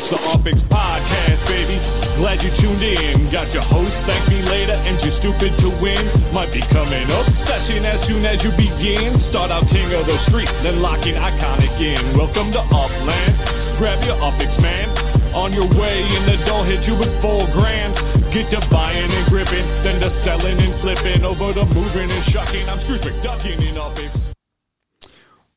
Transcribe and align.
It's 0.00 0.08
the 0.08 0.16
UPX 0.32 0.64
Podcast, 0.64 1.44
baby. 1.52 1.76
Glad 2.16 2.40
you 2.40 2.48
tuned 2.56 2.80
in. 2.80 3.20
Got 3.28 3.52
your 3.52 3.62
host, 3.68 4.00
thank 4.08 4.24
me 4.32 4.40
later, 4.48 4.72
and 4.72 4.96
you're 5.04 5.12
stupid 5.12 5.52
to 5.60 5.68
win. 5.84 6.00
Might 6.32 6.48
be 6.56 6.64
coming 6.72 7.04
up. 7.20 7.28
Session 7.36 7.84
as 7.84 8.08
soon 8.08 8.24
as 8.24 8.40
you 8.42 8.48
begin. 8.56 9.12
Start 9.20 9.50
out 9.50 9.68
king 9.68 9.84
of 9.92 10.08
the 10.08 10.16
street, 10.16 10.48
then 10.64 10.80
locking 10.80 11.20
iconic 11.20 11.76
in. 11.84 12.00
Welcome 12.16 12.48
to 12.56 12.64
Upland. 12.72 13.34
Grab 13.76 14.00
your 14.08 14.16
UPX, 14.24 14.56
man. 14.64 14.88
On 15.36 15.52
your 15.52 15.68
way, 15.76 16.00
and 16.00 16.24
the 16.32 16.40
door 16.48 16.64
hit 16.64 16.88
you 16.88 16.96
with 16.96 17.12
four 17.20 17.44
grand. 17.52 17.92
Get 18.32 18.48
to 18.56 18.60
buying 18.72 19.04
and 19.04 19.26
gripping, 19.28 19.68
then 19.84 20.00
to 20.00 20.08
selling 20.08 20.56
and 20.56 20.72
flipping, 20.80 21.28
over 21.28 21.52
to 21.52 21.66
moving 21.76 22.08
and 22.08 22.24
shucking. 22.24 22.66
I'm 22.72 22.78
Scrooge 22.78 23.04
McDucking 23.04 23.60
in 23.60 23.76
UPX. 23.76 24.29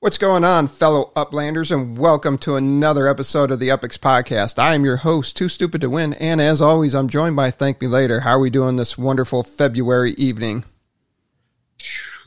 What's 0.03 0.17
going 0.17 0.43
on, 0.43 0.67
fellow 0.67 1.13
Uplanders, 1.15 1.71
and 1.71 1.97
welcome 1.97 2.37
to 2.39 2.57
another 2.57 3.07
episode 3.07 3.51
of 3.51 3.61
the 3.61 3.69
UPX 3.69 3.97
Podcast. 3.97 4.59
I 4.59 4.75
am 4.75 4.83
your 4.83 4.97
host, 4.97 5.37
2Stupid2Win, 5.37 6.17
and 6.19 6.41
as 6.41 6.61
always, 6.61 6.93
I'm 6.93 7.07
joined 7.07 7.37
by 7.37 7.51
Thank 7.51 7.79
Me 7.79 7.87
Later. 7.87 8.19
How 8.19 8.31
are 8.31 8.39
we 8.39 8.49
doing 8.49 8.75
this 8.75 8.97
wonderful 8.97 9.43
February 9.43 10.11
evening? 10.17 10.65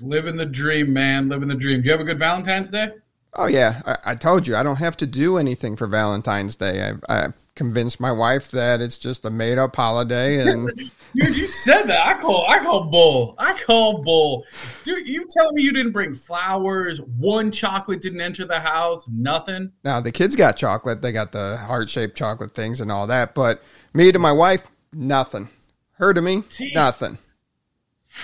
Living 0.00 0.38
the 0.38 0.46
dream, 0.46 0.94
man. 0.94 1.28
Living 1.28 1.48
the 1.48 1.54
dream. 1.54 1.82
Do 1.82 1.84
you 1.84 1.92
have 1.92 2.00
a 2.00 2.04
good 2.04 2.18
Valentine's 2.18 2.70
Day? 2.70 2.92
Oh 3.38 3.46
yeah, 3.46 3.82
I, 3.86 4.12
I 4.12 4.14
told 4.14 4.46
you 4.46 4.56
I 4.56 4.62
don't 4.62 4.76
have 4.76 4.96
to 4.98 5.06
do 5.06 5.36
anything 5.36 5.76
for 5.76 5.86
Valentine's 5.86 6.56
Day. 6.56 6.92
I, 7.08 7.26
I 7.26 7.28
convinced 7.54 8.00
my 8.00 8.10
wife 8.10 8.50
that 8.50 8.80
it's 8.80 8.98
just 8.98 9.24
a 9.24 9.30
made-up 9.30 9.76
holiday, 9.76 10.38
and 10.46 10.68
Dude, 11.14 11.36
you 11.36 11.46
said 11.46 11.82
that. 11.84 12.06
I 12.06 12.20
call 12.20 12.46
I 12.48 12.58
call 12.60 12.84
bull. 12.84 13.34
I 13.38 13.58
call 13.58 14.02
bull. 14.02 14.44
Dude, 14.84 15.06
you 15.06 15.26
tell 15.30 15.52
me 15.52 15.62
you 15.62 15.72
didn't 15.72 15.92
bring 15.92 16.14
flowers? 16.14 17.00
One 17.00 17.50
chocolate 17.50 18.00
didn't 18.00 18.20
enter 18.20 18.44
the 18.44 18.60
house? 18.60 19.04
Nothing? 19.08 19.72
now 19.84 20.00
the 20.00 20.12
kids 20.12 20.34
got 20.34 20.56
chocolate. 20.56 21.02
They 21.02 21.12
got 21.12 21.32
the 21.32 21.56
heart-shaped 21.58 22.16
chocolate 22.16 22.54
things 22.54 22.80
and 22.80 22.90
all 22.90 23.06
that, 23.08 23.34
but 23.34 23.62
me 23.92 24.12
to 24.12 24.18
my 24.18 24.32
wife, 24.32 24.66
nothing. 24.94 25.48
Her 25.92 26.12
to 26.12 26.20
me, 26.22 26.42
See? 26.48 26.72
nothing. 26.74 27.18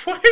What? 0.05 0.23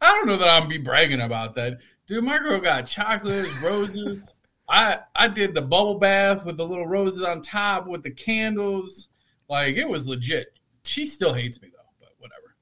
I 0.00 0.12
don't 0.12 0.26
know 0.28 0.36
that 0.36 0.48
I'm 0.48 0.68
be 0.68 0.78
bragging 0.78 1.20
about 1.20 1.56
that. 1.56 1.78
Dude, 2.08 2.24
my 2.24 2.38
girl 2.38 2.58
got 2.58 2.86
chocolates, 2.86 3.62
roses. 3.62 4.24
I 4.66 4.98
I 5.14 5.28
did 5.28 5.54
the 5.54 5.60
bubble 5.60 5.98
bath 5.98 6.46
with 6.46 6.56
the 6.56 6.66
little 6.66 6.86
roses 6.86 7.22
on 7.22 7.42
top 7.42 7.86
with 7.86 8.02
the 8.02 8.10
candles. 8.10 9.08
Like 9.48 9.76
it 9.76 9.86
was 9.86 10.08
legit. 10.08 10.58
She 10.86 11.04
still 11.04 11.34
hates 11.34 11.60
me 11.60 11.68
though, 11.68 11.90
but 12.00 12.08
whatever. 12.18 12.56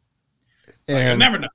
Like, 0.88 0.96
I 0.96 1.10
And 1.10 1.20
never 1.20 1.38
know. 1.38 1.48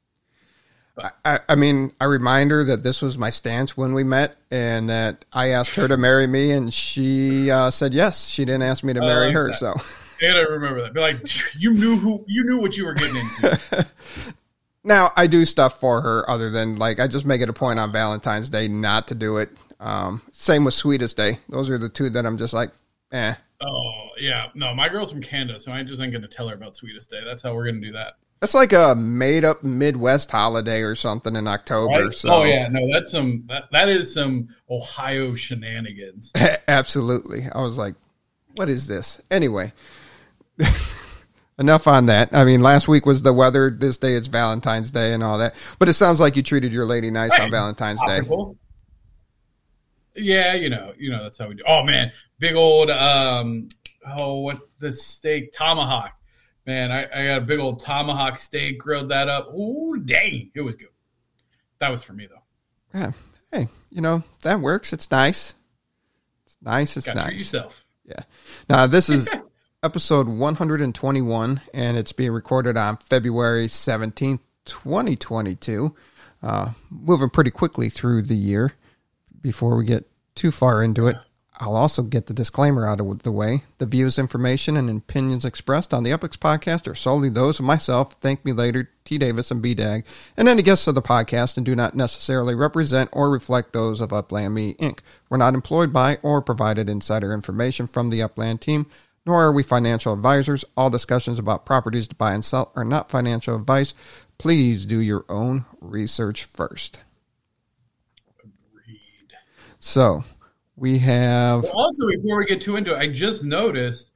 I, 1.25 1.39
I 1.49 1.55
mean, 1.55 1.91
I 1.99 2.05
remind 2.05 2.51
her 2.51 2.63
that 2.65 2.83
this 2.83 3.01
was 3.01 3.17
my 3.17 3.29
stance 3.29 3.75
when 3.75 3.93
we 3.93 4.03
met, 4.03 4.35
and 4.51 4.89
that 4.89 5.25
I 5.33 5.49
asked 5.49 5.73
her 5.75 5.87
to 5.87 5.97
marry 5.97 6.27
me, 6.27 6.51
and 6.51 6.71
she 6.71 7.49
uh, 7.49 7.71
said 7.71 7.93
yes. 7.93 8.27
She 8.29 8.45
didn't 8.45 8.63
ask 8.63 8.83
me 8.83 8.93
to 8.93 8.99
marry 8.99 9.27
like 9.27 9.35
her, 9.35 9.47
that. 9.47 9.55
so 9.55 9.73
And 10.21 10.37
I 10.37 10.41
remember 10.41 10.81
that. 10.83 10.93
Be 10.93 10.99
like, 10.99 11.19
you 11.57 11.73
knew 11.73 11.97
who 11.97 12.23
you 12.27 12.43
knew 12.43 12.59
what 12.59 12.77
you 12.77 12.85
were 12.85 12.93
getting 12.93 13.17
into. 13.17 13.87
now 14.83 15.09
I 15.15 15.27
do 15.27 15.45
stuff 15.45 15.79
for 15.79 16.01
her. 16.01 16.29
Other 16.29 16.49
than 16.49 16.77
like, 16.77 16.99
I 16.99 17.07
just 17.07 17.25
make 17.25 17.41
it 17.41 17.49
a 17.49 17.53
point 17.53 17.79
on 17.79 17.91
Valentine's 17.91 18.49
Day 18.49 18.67
not 18.67 19.07
to 19.09 19.15
do 19.15 19.37
it. 19.37 19.49
Um, 19.79 20.21
same 20.31 20.63
with 20.63 20.73
Sweetest 20.73 21.17
Day; 21.17 21.39
those 21.49 21.69
are 21.69 21.77
the 21.77 21.89
two 21.89 22.09
that 22.11 22.25
I'm 22.25 22.37
just 22.37 22.53
like, 22.53 22.71
eh. 23.11 23.33
oh 23.61 24.07
yeah, 24.19 24.47
no, 24.53 24.73
my 24.73 24.89
girl's 24.89 25.11
from 25.11 25.21
Canada, 25.21 25.59
so 25.59 25.71
I 25.71 25.83
just 25.83 26.01
ain't 26.01 26.13
gonna 26.13 26.27
tell 26.27 26.47
her 26.47 26.55
about 26.55 26.75
Sweetest 26.75 27.09
Day. 27.09 27.21
That's 27.25 27.41
how 27.41 27.55
we're 27.55 27.65
gonna 27.65 27.81
do 27.81 27.93
that. 27.93 28.13
That's 28.41 28.55
like 28.55 28.73
a 28.73 28.95
made-up 28.95 29.63
Midwest 29.63 30.31
holiday 30.31 30.81
or 30.81 30.95
something 30.95 31.35
in 31.35 31.47
October. 31.47 32.05
Right? 32.05 32.13
So, 32.13 32.29
Oh 32.33 32.43
yeah, 32.43 32.67
no, 32.69 32.91
that's 32.91 33.11
some 33.11 33.43
that, 33.49 33.65
that 33.71 33.87
is 33.87 34.11
some 34.11 34.49
Ohio 34.67 35.35
shenanigans. 35.35 36.31
Absolutely. 36.67 37.45
I 37.53 37.61
was 37.61 37.77
like, 37.77 37.93
what 38.55 38.67
is 38.67 38.87
this? 38.87 39.21
Anyway, 39.29 39.73
enough 41.61 41.87
on 41.87 42.07
that. 42.07 42.35
I 42.35 42.43
mean, 42.43 42.59
last 42.59 42.89
week 42.89 43.05
was 43.05 43.21
the 43.21 43.31
weather. 43.31 43.69
This 43.69 43.97
day 43.97 44.13
is 44.13 44.27
Valentine's 44.27 44.91
Day 44.91 45.13
and 45.13 45.23
all 45.23 45.37
that. 45.37 45.55
But 45.79 45.87
it 45.87 45.93
sounds 45.93 46.19
like 46.19 46.35
you 46.35 46.43
treated 46.43 46.73
your 46.73 46.85
lady 46.85 47.09
nice 47.09 47.39
on 47.39 47.49
Valentine's 47.49 48.01
Day. 48.05 48.19
Yeah, 50.13 50.55
you 50.55 50.69
know, 50.69 50.93
you 50.97 51.09
know 51.09 51.23
that's 51.23 51.37
how 51.37 51.47
we 51.47 51.55
do. 51.55 51.63
Oh 51.65 51.83
man, 51.83 52.11
big 52.37 52.55
old 52.55 52.89
um 52.89 53.69
oh 54.05 54.39
what 54.39 54.59
the 54.79 54.91
steak 54.91 55.53
tomahawk. 55.53 56.11
Man, 56.65 56.91
I, 56.91 57.05
I 57.05 57.25
got 57.27 57.37
a 57.37 57.41
big 57.41 57.59
old 57.59 57.79
tomahawk 57.79 58.37
steak, 58.37 58.77
grilled 58.77 59.09
that 59.09 59.29
up. 59.29 59.53
Ooh, 59.53 59.97
dang, 59.97 60.51
it 60.53 60.61
was 60.61 60.75
good. 60.75 60.89
That 61.79 61.91
was 61.91 62.03
for 62.03 62.11
me 62.11 62.27
though. 62.27 62.99
Yeah. 62.99 63.11
Hey, 63.51 63.69
you 63.89 64.01
know, 64.01 64.23
that 64.43 64.59
works. 64.59 64.91
It's 64.91 65.09
nice. 65.11 65.53
It's 66.45 66.57
nice. 66.61 66.97
It's 66.97 67.07
Got 67.07 67.15
to 67.15 67.23
treat 67.23 67.31
nice. 67.33 67.39
yourself. 67.39 67.85
Yeah. 68.05 68.23
Now, 68.69 68.87
this 68.87 69.09
is 69.09 69.29
episode 69.83 70.27
121, 70.27 71.61
and 71.73 71.97
it's 71.97 72.11
being 72.11 72.31
recorded 72.31 72.77
on 72.77 72.97
February 72.97 73.65
17th, 73.65 74.39
2022. 74.65 75.95
Uh, 76.43 76.69
moving 76.91 77.29
pretty 77.31 77.49
quickly 77.49 77.89
through 77.89 78.21
the 78.21 78.35
year 78.35 78.73
before 79.41 79.75
we 79.75 79.83
get 79.83 80.07
too 80.35 80.51
far 80.51 80.83
into 80.83 81.07
it. 81.07 81.15
I'll 81.55 81.75
also 81.75 82.01
get 82.01 82.25
the 82.25 82.33
disclaimer 82.33 82.87
out 82.87 82.99
of 82.99 83.21
the 83.21 83.31
way. 83.31 83.63
The 83.77 83.85
views, 83.85 84.17
information, 84.17 84.77
and 84.77 84.89
opinions 84.89 85.45
expressed 85.45 85.93
on 85.93 86.03
the 86.03 86.09
UPX 86.09 86.37
podcast 86.37 86.87
are 86.87 86.95
solely 86.95 87.29
those 87.29 87.59
of 87.59 87.65
myself, 87.65 88.13
Thank 88.13 88.43
Me 88.43 88.51
Later, 88.51 88.89
T. 89.05 89.19
Davis, 89.19 89.51
and 89.51 89.61
B. 89.61 89.75
Dag, 89.75 90.03
and 90.35 90.47
any 90.47 90.63
guests 90.63 90.87
of 90.87 90.95
the 90.95 91.03
podcast, 91.03 91.57
and 91.57 91.65
do 91.65 91.75
not 91.75 91.95
necessarily 91.95 92.55
represent 92.55 93.11
or 93.13 93.29
reflect 93.29 93.73
those 93.73 94.01
of 94.01 94.09
Uplandme, 94.09 94.75
Inc. 94.77 94.99
We're 95.29 95.37
not 95.37 95.53
employed 95.53 95.93
by 95.93 96.17
or 96.23 96.41
provided 96.41 96.89
insider 96.89 97.31
information 97.31 97.85
from 97.85 98.09
the 98.09 98.23
Upland 98.23 98.61
team, 98.61 98.87
nor 99.25 99.41
are 99.43 99.51
we 99.51 99.63
financial 99.63 100.13
advisors. 100.13 100.65
All 100.75 100.89
discussions 100.89 101.39
about 101.39 101.65
properties 101.65 102.07
to 102.09 102.15
buy 102.15 102.33
and 102.33 102.43
sell 102.43 102.71
are 102.75 102.85
not 102.85 103.09
financial 103.09 103.55
advice. 103.55 103.93
Please 104.37 104.85
do 104.85 104.99
your 104.99 105.25
own 105.29 105.65
research 105.79 106.43
first. 106.43 106.99
Agreed. 108.43 109.33
So, 109.79 110.23
we 110.75 110.99
have. 110.99 111.63
Well, 111.63 111.73
also, 111.73 112.07
before 112.07 112.37
we 112.39 112.45
get 112.45 112.61
too 112.61 112.75
into 112.75 112.93
it, 112.95 112.97
I 112.97 113.07
just 113.07 113.43
noticed. 113.43 114.11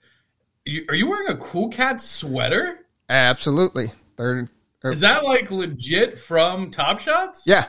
Are 0.89 0.95
you 0.95 1.07
wearing 1.07 1.29
a 1.29 1.37
Cool 1.37 1.69
Cat 1.69 2.01
sweater? 2.01 2.79
Absolutely. 3.07 3.91
They're, 4.17 4.47
they're- 4.81 4.93
Is 4.93 5.01
that 5.01 5.23
like 5.23 5.51
legit 5.51 6.17
from 6.17 6.71
Top 6.71 6.99
Shots? 6.99 7.43
yeah. 7.45 7.65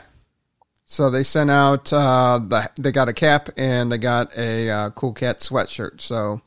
So 0.89 1.11
they 1.11 1.25
sent 1.25 1.51
out 1.51 1.93
uh 1.93 2.39
the 2.49 2.71
they 2.79 2.93
got 2.93 3.09
a 3.09 3.13
cap 3.13 3.49
and 3.57 3.91
they 3.91 3.99
got 3.99 4.35
a 4.39 4.71
uh, 4.71 4.91
cool 4.91 5.13
cat 5.13 5.41
sweatshirt. 5.41 6.01
So 6.01 6.41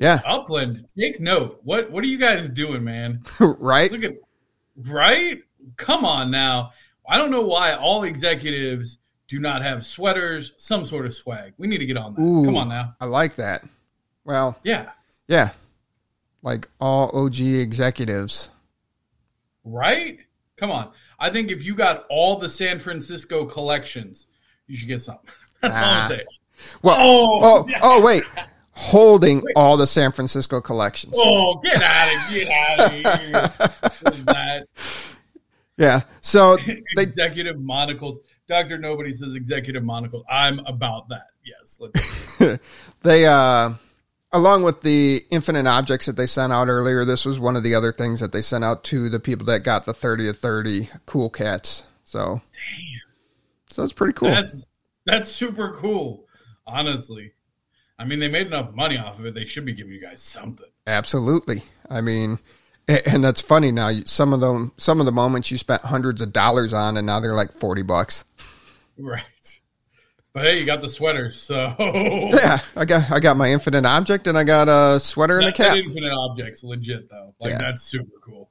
yeah, 0.00 0.20
Upland, 0.26 0.84
take 0.98 1.20
note. 1.20 1.60
What 1.62 1.90
what 1.92 2.02
are 2.02 2.08
you 2.08 2.18
guys 2.18 2.48
doing, 2.48 2.82
man? 2.82 3.22
right? 3.40 3.92
Look 3.92 4.02
at 4.02 4.14
right. 4.76 5.38
Come 5.76 6.04
on 6.04 6.30
now. 6.32 6.72
I 7.08 7.18
don't 7.18 7.30
know 7.30 7.42
why 7.42 7.74
all 7.74 8.02
executives 8.04 8.98
do 9.28 9.38
not 9.38 9.62
have 9.62 9.86
sweaters, 9.86 10.52
some 10.56 10.84
sort 10.84 11.06
of 11.06 11.14
swag. 11.14 11.52
We 11.58 11.68
need 11.68 11.78
to 11.78 11.86
get 11.86 11.96
on 11.96 12.14
that. 12.14 12.20
Ooh. 12.20 12.44
Come 12.44 12.56
on 12.56 12.68
now. 12.68 12.96
I 13.00 13.04
like 13.04 13.36
that. 13.36 13.62
Well, 14.24 14.58
Yeah. 14.64 14.90
yeah. 15.28 15.50
Like 16.42 16.68
all 16.80 17.10
OG 17.16 17.40
executives. 17.40 18.50
Right? 19.64 20.18
Come 20.56 20.70
on. 20.70 20.90
I 21.18 21.30
think 21.30 21.50
if 21.50 21.64
you 21.64 21.74
got 21.74 22.06
all 22.10 22.36
the 22.38 22.48
San 22.48 22.78
Francisco 22.78 23.44
collections, 23.44 24.26
you 24.66 24.76
should 24.76 24.88
get 24.88 25.02
something. 25.02 25.30
That's 25.60 25.74
all 25.76 25.80
Ah. 25.84 26.02
I'm 26.04 26.08
saying. 26.08 26.26
Well, 26.82 26.96
Oh, 26.98 27.40
oh, 27.42 27.68
oh 27.82 28.04
wait. 28.04 28.22
Holding 28.80 29.42
all 29.56 29.76
the 29.76 29.86
San 29.86 30.10
Francisco 30.10 30.60
collections. 30.60 31.14
Oh, 31.16 31.60
get 31.62 31.80
out 31.82 32.14
of 32.14 32.34
get 32.34 32.48
out 32.50 32.80
of 32.80 32.92
here. 32.92 34.22
That 34.24 34.66
Yeah. 35.76 36.00
So 36.20 36.56
they 36.96 37.02
executive 37.02 37.58
monocles. 37.58 38.20
Doctor 38.48 38.78
Nobody 38.78 39.12
says 39.12 39.34
executive 39.34 39.84
monocles. 39.84 40.24
I'm 40.28 40.58
about 40.60 41.08
that. 41.08 41.28
Yes. 41.44 41.78
Let's 41.80 42.58
they 43.02 43.26
uh 43.26 43.74
along 44.32 44.62
with 44.62 44.82
the 44.82 45.24
infinite 45.30 45.66
objects 45.66 46.06
that 46.06 46.16
they 46.16 46.26
sent 46.26 46.52
out 46.52 46.68
earlier 46.68 47.04
this 47.04 47.24
was 47.24 47.40
one 47.40 47.56
of 47.56 47.64
the 47.64 47.74
other 47.74 47.92
things 47.92 48.20
that 48.20 48.30
they 48.30 48.42
sent 48.42 48.62
out 48.62 48.84
to 48.84 49.08
the 49.08 49.18
people 49.18 49.44
that 49.44 49.64
got 49.64 49.84
the 49.84 49.92
30 49.92 50.26
to 50.26 50.32
30 50.32 50.88
cool 51.04 51.28
cats 51.28 51.88
so 52.04 52.40
so 53.72 53.82
it's 53.82 53.92
pretty 53.92 54.12
cool 54.12 54.28
That's 54.28 54.70
that's 55.06 55.30
super 55.30 55.76
cool. 55.80 56.26
Honestly. 56.66 57.32
I 58.00 58.04
mean, 58.04 58.18
they 58.18 58.28
made 58.28 58.46
enough 58.48 58.72
money 58.74 58.96
off 58.98 59.18
of 59.18 59.26
it. 59.26 59.34
They 59.34 59.44
should 59.44 59.64
be 59.66 59.74
giving 59.74 59.92
you 59.92 60.00
guys 60.00 60.22
something. 60.22 60.66
absolutely 60.86 61.62
i 61.88 62.00
mean 62.00 62.38
and 62.88 63.22
that's 63.22 63.40
funny 63.40 63.70
now 63.70 63.90
some 64.06 64.32
of 64.32 64.40
them 64.40 64.72
some 64.76 64.98
of 65.00 65.06
the 65.06 65.12
moments 65.12 65.50
you 65.50 65.58
spent 65.58 65.82
hundreds 65.82 66.20
of 66.20 66.32
dollars 66.32 66.72
on 66.72 66.96
and 66.96 67.06
now 67.06 67.20
they're 67.20 67.34
like 67.34 67.52
40 67.52 67.82
bucks 67.82 68.24
Right. 68.98 69.22
But 70.32 70.42
hey, 70.44 70.60
you 70.60 70.66
got 70.66 70.80
the 70.80 70.88
sweaters, 70.88 71.40
so 71.40 71.74
yeah 72.32 72.60
i 72.76 72.84
got 72.84 73.10
i 73.10 73.18
got 73.20 73.36
my 73.36 73.50
infinite 73.50 73.84
object 73.84 74.26
and 74.26 74.38
i 74.38 74.44
got 74.44 74.68
a 74.68 74.98
sweater 75.00 75.38
and 75.38 75.48
a 75.48 75.52
cap 75.52 75.74
that 75.74 75.84
infinite 75.84 76.12
objects 76.12 76.62
legit 76.64 77.08
though. 77.10 77.34
Like 77.40 77.50
Yeah. 77.52 77.58
that's 77.58 77.82
super 77.82 78.16
cool. 78.24 78.48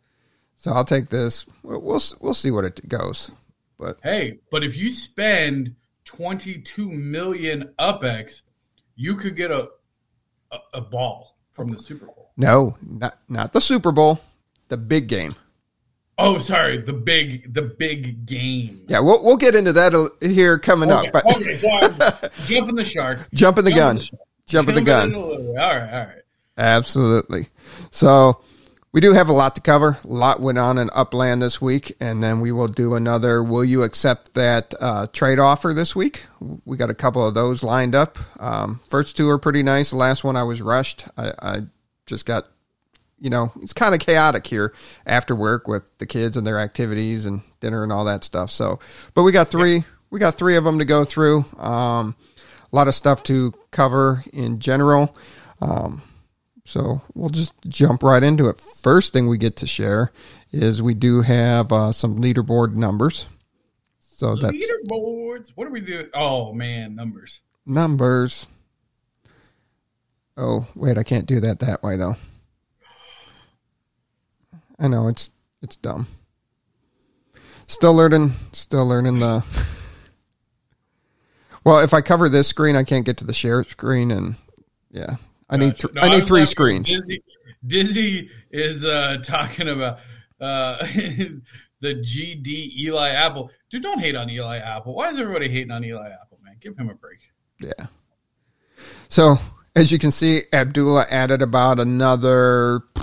so 0.58 0.72
i'll 0.72 0.86
take 0.86 1.10
this 1.10 1.46
we'll 1.64 1.82
we'll, 1.82 2.02
we'll 2.22 2.34
see 2.34 2.52
what 2.52 2.66
it 2.66 2.88
goes 2.88 3.32
but 3.80 3.98
Hey, 4.04 4.40
but 4.52 4.64
if 4.64 4.76
you 4.78 4.92
spend 4.92 5.76
22 6.06 6.90
million 6.92 7.70
UpX, 7.80 8.42
you 9.02 9.16
could 9.16 9.36
get 9.38 9.50
a 9.50 9.70
a, 10.52 10.58
a 10.76 10.82
ball 10.82 11.38
from 11.54 11.70
the 11.72 11.78
Super 11.80 12.06
Bowl. 12.06 12.32
No, 12.36 12.76
not 12.82 13.18
not 13.30 13.54
the 13.54 13.62
Super 13.62 13.92
Bowl, 13.94 14.20
the 14.68 14.76
big 14.78 15.08
game. 15.08 15.34
Oh, 16.18 16.38
sorry, 16.38 16.78
the 16.78 16.92
big 16.92 17.54
the 17.54 17.62
big 17.62 18.26
game. 18.26 18.84
Yeah, 18.90 19.00
we'll 19.00 19.24
we'll 19.24 19.38
get 19.38 19.56
into 19.56 19.72
that 19.74 19.94
here 20.22 20.60
coming 20.60 20.92
Okay, 20.92 21.08
up. 21.08 21.14
But 21.14 21.26
okay 21.26 21.56
so 21.56 21.70
I'm 21.72 22.30
jumping 22.46 22.76
the 22.76 22.84
shark. 22.84 23.30
jumping 23.34 23.64
the 23.64 23.72
Jumping 23.72 23.76
gun, 23.76 23.96
the 23.96 24.02
shark. 24.04 24.22
jumping 24.48 24.76
the 24.76 24.82
gun. 24.82 25.10
in 25.10 25.16
a 25.16 25.20
little 25.26 25.54
bit. 25.54 25.62
All 25.62 25.76
right, 25.78 25.94
all 25.94 26.06
right. 26.08 26.16
Absolutely. 26.58 27.48
So 27.92 28.42
we 28.92 29.02
do 29.02 29.14
have 29.14 29.30
a 29.30 29.34
lot 29.34 29.56
to 29.56 29.62
cover. 29.62 30.00
A 30.04 30.08
lot 30.08 30.40
went 30.40 30.58
on 30.58 30.78
in 30.78 30.90
Upland 30.94 31.42
this 31.42 31.62
week, 31.62 31.96
and 32.00 32.24
then 32.24 32.40
we 32.40 32.52
will 32.52 32.68
do 32.68 32.96
another. 32.96 33.44
Will 33.44 33.64
you 33.64 33.84
accept 33.84 34.34
that 34.34 34.74
uh, 34.80 35.08
trade 35.14 35.38
offer 35.38 35.74
this 35.74 35.96
week? 35.96 36.26
We 36.66 36.76
got 36.76 36.90
a 36.90 36.96
couple 36.96 37.26
of 37.26 37.36
those 37.36 37.62
lined 37.62 37.94
up. 37.94 38.18
Um, 38.40 38.80
first 38.90 39.16
two 39.16 39.30
are 39.30 39.38
pretty 39.38 39.62
nice. 39.62 39.92
The 39.92 39.98
last 39.98 40.24
one 40.24 40.36
I 40.36 40.44
was 40.44 40.62
rushed. 40.62 41.06
I, 41.18 41.34
I 41.40 41.62
just 42.08 42.26
got, 42.26 42.50
you 43.20 43.30
know, 43.30 43.52
it's 43.62 43.74
kind 43.74 43.94
of 43.94 44.02
chaotic 44.02 44.48
here 44.48 44.74
after 45.06 45.36
work 45.36 45.68
with 45.68 45.84
the 46.00 46.08
kids 46.08 46.36
and 46.36 46.48
their 46.48 46.60
activities 46.60 47.28
and 47.28 47.42
dinner 47.60 47.84
and 47.84 47.92
all 47.92 48.06
that 48.06 48.24
stuff. 48.24 48.50
So, 48.50 48.80
but 49.14 49.22
we 49.22 49.32
got 49.32 49.50
three. 49.50 49.84
We 50.10 50.20
got 50.20 50.34
three 50.34 50.56
of 50.56 50.64
them 50.64 50.80
to 50.80 50.86
go 50.86 51.04
through. 51.04 51.46
Um, 51.60 52.16
a 52.72 52.76
lot 52.76 52.88
of 52.88 52.96
stuff 52.96 53.22
to 53.24 53.54
cover 53.70 54.24
in 54.34 54.60
general. 54.60 55.16
Um, 55.62 56.02
so 56.70 57.02
we'll 57.16 57.30
just 57.32 57.56
jump 57.68 58.04
right 58.04 58.22
into 58.22 58.48
it. 58.48 58.60
First 58.60 59.12
thing 59.12 59.28
we 59.28 59.40
get 59.40 59.56
to 59.56 59.66
share 59.66 60.12
is 60.52 60.84
we 60.84 60.94
do 60.94 61.22
have 61.22 61.72
uh, 61.72 61.92
some 61.92 62.22
leaderboard 62.22 62.76
numbers. 62.76 63.26
So 64.00 64.36
that's 64.36 64.56
Leaderboards. 64.56 65.52
What 65.56 65.66
do 65.66 65.72
we 65.72 65.82
do? 65.82 66.08
Oh 66.14 66.54
man, 66.54 66.94
numbers. 66.94 67.40
numbers. 67.66 68.48
Oh 70.38 70.68
wait, 70.76 71.00
I 71.00 71.04
can't 71.04 71.26
do 71.26 71.40
that 71.40 71.58
that 71.60 71.82
way 71.82 71.98
though. 71.98 72.18
I 74.78 74.88
know 74.88 75.08
it's 75.08 75.32
it's 75.64 75.76
dumb. 75.76 76.06
Still 77.66 77.96
learning. 77.96 78.34
Still 78.54 78.86
learning 78.86 79.20
the. 79.20 79.44
Well, 81.66 81.80
if 81.80 81.94
I 81.94 82.00
cover 82.00 82.30
this 82.30 82.48
screen, 82.48 82.78
I 82.78 82.86
can't 82.86 83.06
get 83.06 83.18
to 83.18 83.26
the 83.26 83.34
share 83.34 83.66
screen, 83.66 84.12
and 84.12 84.36
yeah, 84.90 85.18
I 85.50 85.58
need 85.58 85.78
th- 85.78 85.94
No, 85.94 86.02
I 86.02 86.10
need 86.10 86.28
three 86.28 86.46
screens. 86.46 86.90
Dizzy, 86.90 87.24
Dizzy 87.66 88.30
is 88.52 88.86
uh, 88.86 89.18
talking 89.24 89.70
about 89.70 90.00
uh, 90.40 90.78
the 91.80 91.96
GD 91.96 92.48
Eli 92.80 93.10
Apple. 93.10 93.52
Dude, 93.70 93.84
don't 93.84 94.00
hate 94.00 94.16
on 94.16 94.30
Eli 94.30 94.58
Apple. 94.58 94.96
Why 94.96 95.10
is 95.10 95.20
everybody 95.20 95.50
hating 95.50 95.72
on 95.72 95.84
Eli 95.84 96.10
Apple, 96.10 96.40
man? 96.44 96.56
Give 96.60 96.78
him 96.78 96.90
a 96.90 96.96
break. 96.96 97.20
Yeah. 97.60 97.88
So 99.10 99.38
as 99.76 99.92
you 99.92 100.00
can 100.00 100.12
see, 100.12 100.42
Abdullah 100.54 101.06
added 101.10 101.42
about 101.42 101.80
another 101.80 102.82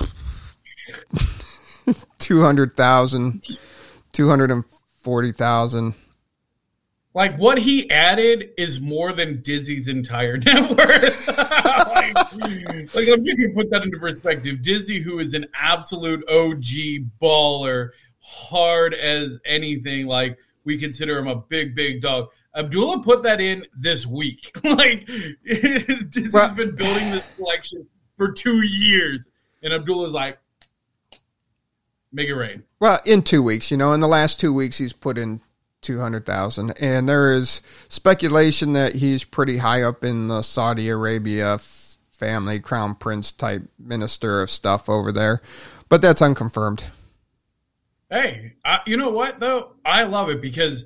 200,000, 2.19 3.43
240,000. 4.13 5.95
Like 7.17 7.39
what 7.39 7.57
he 7.57 7.91
added 7.91 8.51
is 8.59 8.79
more 8.79 9.11
than 9.11 9.41
Dizzy's 9.41 9.89
entire 9.89 10.37
net 10.37 10.69
worth. 10.69 11.29
like, 11.29 12.95
like, 12.95 13.21
me 13.23 13.49
put 13.55 13.71
that 13.71 13.81
into 13.83 13.99
perspective. 13.99 14.61
Dizzy, 14.61 15.01
who 15.01 15.19
is 15.19 15.33
an 15.33 15.47
absolute 15.55 16.23
OG 16.29 17.09
baller, 17.19 17.89
hard 18.21 18.93
as 18.93 19.39
anything, 19.47 20.07
like 20.07 20.39
we 20.65 20.77
consider 20.77 21.17
him 21.17 21.27
a 21.27 21.37
big, 21.37 21.75
big 21.75 22.03
dog. 22.03 22.29
Abdullah 22.55 23.03
put 23.03 23.23
that 23.23 23.41
in 23.41 23.65
this 23.81 24.07
week. 24.07 24.51
like 24.65 25.07
Dizzy's 25.47 26.35
Well- 26.35 26.55
been 26.55 26.75
building 26.75 27.13
this 27.13 27.27
collection 27.39 27.87
for 28.19 28.31
two 28.31 28.61
years, 28.61 29.27
and 29.63 29.73
Abdullah's 29.73 30.13
like, 30.13 30.39
make 32.13 32.29
it 32.29 32.35
rain. 32.35 32.65
Well, 32.79 32.99
in 33.07 33.23
two 33.23 33.43
weeks, 33.43 33.71
you 33.71 33.79
know, 33.79 33.95
in 33.95 34.01
the 34.01 34.07
last 34.07 34.39
two 34.39 34.53
weeks, 34.53 34.77
he's 34.77 34.93
put 34.93 35.17
in 35.17 35.41
200,000. 35.87 36.73
And 36.81 37.09
there 37.09 37.33
is 37.33 37.63
speculation 37.89 38.73
that 38.75 38.95
he's 38.95 39.25
pretty 39.25 39.59
high 39.59 39.83
up 39.83 40.05
in 40.05 40.29
the 40.29 40.43
Saudi 40.43 40.89
Arabia 40.89 41.59
family, 42.13 42.61
crown 42.61 42.95
prince 42.95 43.33
type 43.33 43.63
minister 43.79 44.43
of 44.43 44.51
stuff 44.51 44.89
over 44.89 45.13
there. 45.13 45.41
But 45.89 46.03
that's 46.03 46.21
unconfirmed. 46.21 46.85
Hey, 48.11 48.55
I, 48.65 48.81
you 48.87 48.97
know 48.97 49.11
what 49.11 49.41
though? 49.41 49.73
I 49.85 50.05
love 50.05 50.29
it 50.31 50.41
because 50.41 50.85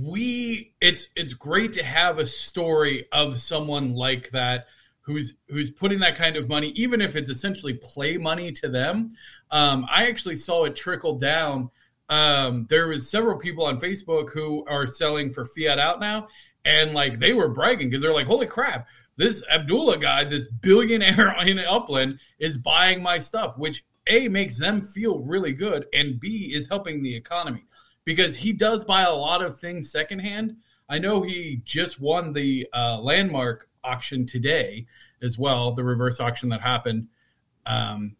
we 0.00 0.74
it's 0.80 1.08
it's 1.16 1.32
great 1.32 1.72
to 1.72 1.82
have 1.82 2.18
a 2.18 2.26
story 2.26 3.06
of 3.12 3.40
someone 3.40 3.94
like 3.94 4.30
that 4.30 4.66
who's 5.00 5.34
who's 5.48 5.70
putting 5.70 6.00
that 6.00 6.16
kind 6.16 6.36
of 6.36 6.48
money, 6.48 6.68
even 6.70 7.00
if 7.00 7.14
it's 7.14 7.30
essentially 7.30 7.74
play 7.74 8.16
money 8.16 8.52
to 8.52 8.68
them. 8.68 9.10
Um, 9.50 9.86
I 9.90 10.08
actually 10.08 10.36
saw 10.36 10.64
it 10.64 10.74
trickle 10.74 11.18
down. 11.18 11.70
Um, 12.08 12.66
there 12.68 12.88
was 12.88 13.10
several 13.10 13.38
people 13.38 13.64
on 13.64 13.80
Facebook 13.80 14.30
who 14.30 14.64
are 14.66 14.86
selling 14.86 15.32
for 15.32 15.44
fiat 15.44 15.78
out 15.78 16.00
now, 16.00 16.28
and 16.64 16.94
like 16.94 17.18
they 17.18 17.32
were 17.32 17.48
bragging 17.48 17.88
because 17.88 18.02
they're 18.02 18.14
like, 18.14 18.26
"Holy 18.26 18.46
crap!" 18.46 18.86
This 19.16 19.42
Abdullah 19.50 19.98
guy, 19.98 20.24
this 20.24 20.46
billionaire 20.46 21.34
in 21.46 21.58
Upland, 21.58 22.20
is 22.38 22.56
buying 22.56 23.02
my 23.02 23.18
stuff, 23.18 23.56
which 23.58 23.84
a 24.08 24.28
makes 24.28 24.58
them 24.58 24.80
feel 24.80 25.20
really 25.20 25.52
good, 25.52 25.86
and 25.92 26.20
B 26.20 26.52
is 26.54 26.68
helping 26.68 27.02
the 27.02 27.14
economy 27.14 27.64
because 28.04 28.36
he 28.36 28.52
does 28.52 28.84
buy 28.84 29.02
a 29.02 29.12
lot 29.12 29.42
of 29.42 29.58
things 29.58 29.90
secondhand. 29.90 30.56
I 30.88 30.98
know 30.98 31.22
he 31.22 31.60
just 31.64 32.00
won 32.00 32.32
the 32.32 32.68
uh, 32.72 33.00
landmark 33.00 33.68
auction 33.82 34.26
today 34.26 34.86
as 35.22 35.38
well, 35.38 35.72
the 35.72 35.84
reverse 35.84 36.20
auction 36.20 36.48
that 36.50 36.60
happened. 36.60 37.08
Um, 37.66 38.16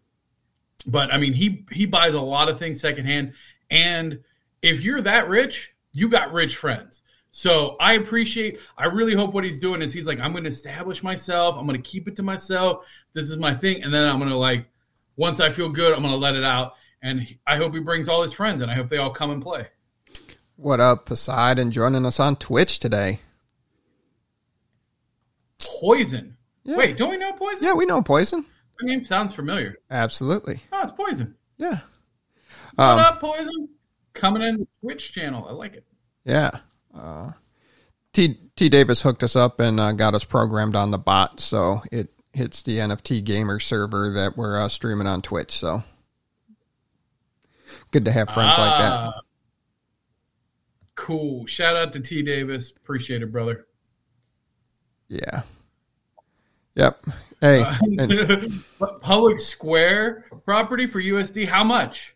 but 0.87 1.12
I 1.12 1.19
mean, 1.19 1.32
he 1.32 1.65
he 1.73 1.87
buys 1.87 2.15
a 2.15 2.21
lot 2.21 2.49
of 2.49 2.59
things 2.59 2.81
secondhand, 2.81 3.35
and 3.71 4.21
if 4.63 4.83
you're 4.83 5.03
that 5.03 5.29
rich, 5.29 5.73
you 5.95 6.09
got 6.09 6.33
rich 6.33 6.57
friends. 6.57 7.03
So 7.31 7.77
I 7.79 7.95
appreciate. 7.95 8.61
I 8.79 8.87
really 8.87 9.15
hope 9.15 9.35
what 9.35 9.45
he's 9.45 9.61
doing 9.61 9.83
is 9.83 9.93
he's 9.93 10.07
like, 10.07 10.21
I'm 10.21 10.33
going 10.33 10.45
to 10.45 10.51
establish 10.51 11.03
myself. 11.03 11.57
I'm 11.57 11.67
going 11.67 11.81
to 11.81 11.89
keep 11.89 12.09
it 12.09 12.17
to 12.17 12.23
myself. 12.23 12.87
This 13.13 13.31
is 13.31 13.37
my 13.37 13.55
thing, 13.55 13.83
and 13.83 13.93
then 13.93 14.07
I'm 14.07 14.19
going 14.19 14.31
to 14.31 14.37
like, 14.37 14.67
once 15.17 15.41
I 15.41 15.51
feel 15.51 15.69
good, 15.69 15.93
I'm 15.93 16.01
going 16.01 16.13
to 16.13 16.19
let 16.19 16.35
it 16.35 16.45
out. 16.45 16.75
And 17.03 17.27
I 17.47 17.57
hope 17.57 17.75
he 17.75 17.81
brings 17.81 18.09
all 18.09 18.23
his 18.23 18.33
friends, 18.33 18.63
and 18.63 18.71
I 18.71 18.75
hope 18.75 18.89
they 18.89 18.97
all 18.97 19.11
come 19.11 19.31
and 19.31 19.43
play. 19.43 19.67
What 20.56 20.81
up, 20.81 21.05
Poseidon, 21.05 21.70
joining 21.70 22.06
us 22.06 22.19
on 22.19 22.37
Twitch 22.37 22.79
today? 22.79 23.20
Poison. 25.58 26.37
Yeah. 26.65 26.77
Wait, 26.79 26.96
don't 26.96 27.11
we 27.11 27.19
know 27.19 27.32
poison? 27.32 27.67
Yeah, 27.67 27.75
we 27.75 27.85
know 27.85 28.03
Poison. 28.03 28.44
The 28.81 28.87
name 28.87 29.05
sounds 29.05 29.35
familiar. 29.35 29.77
Absolutely. 29.91 30.63
Oh, 30.73 30.82
it's 30.82 30.93
poison. 30.93 31.37
Yeah. 31.58 31.81
What 32.77 32.85
Um, 32.85 32.99
up, 33.01 33.21
poison? 33.21 33.69
Coming 34.13 34.43
in 34.43 34.59
the 34.59 34.67
Twitch 34.81 35.13
channel. 35.13 35.47
I 35.49 35.53
like 35.53 35.75
it. 35.75 35.85
Yeah. 36.25 36.51
Uh, 36.95 37.33
T 38.13 38.39
T 38.56 38.69
Davis 38.69 39.03
hooked 39.03 39.23
us 39.23 39.37
up 39.37 39.61
and 39.61 39.79
uh, 39.79 39.93
got 39.93 40.15
us 40.15 40.25
programmed 40.25 40.75
on 40.75 40.91
the 40.91 40.99
bot, 40.99 41.41
so 41.41 41.83
it 41.93 42.09
hits 42.33 42.63
the 42.63 42.79
NFT 42.79 43.25
gamer 43.25 43.59
server 43.61 44.11
that 44.13 44.37
we're 44.37 44.59
uh, 44.59 44.69
streaming 44.69 45.06
on 45.06 45.21
Twitch. 45.23 45.53
So 45.53 45.83
good 47.91 48.06
to 48.06 48.13
have 48.13 48.31
friends 48.31 48.56
like 48.56 48.79
that. 48.79 48.93
Ah. 48.93 49.21
Cool. 50.95 51.45
Shout 51.47 51.77
out 51.77 51.93
to 51.93 52.01
T 52.01 52.23
Davis. 52.23 52.73
Appreciate 52.73 53.23
it, 53.23 53.31
brother. 53.31 53.67
Yeah. 55.09 55.43
Yep. 56.75 57.05
Hey, 57.41 57.65
and, 57.99 58.65
Public 59.03 59.39
Square 59.39 60.25
property 60.45 60.87
for 60.87 61.01
USD. 61.01 61.47
How 61.47 61.65
much? 61.65 62.16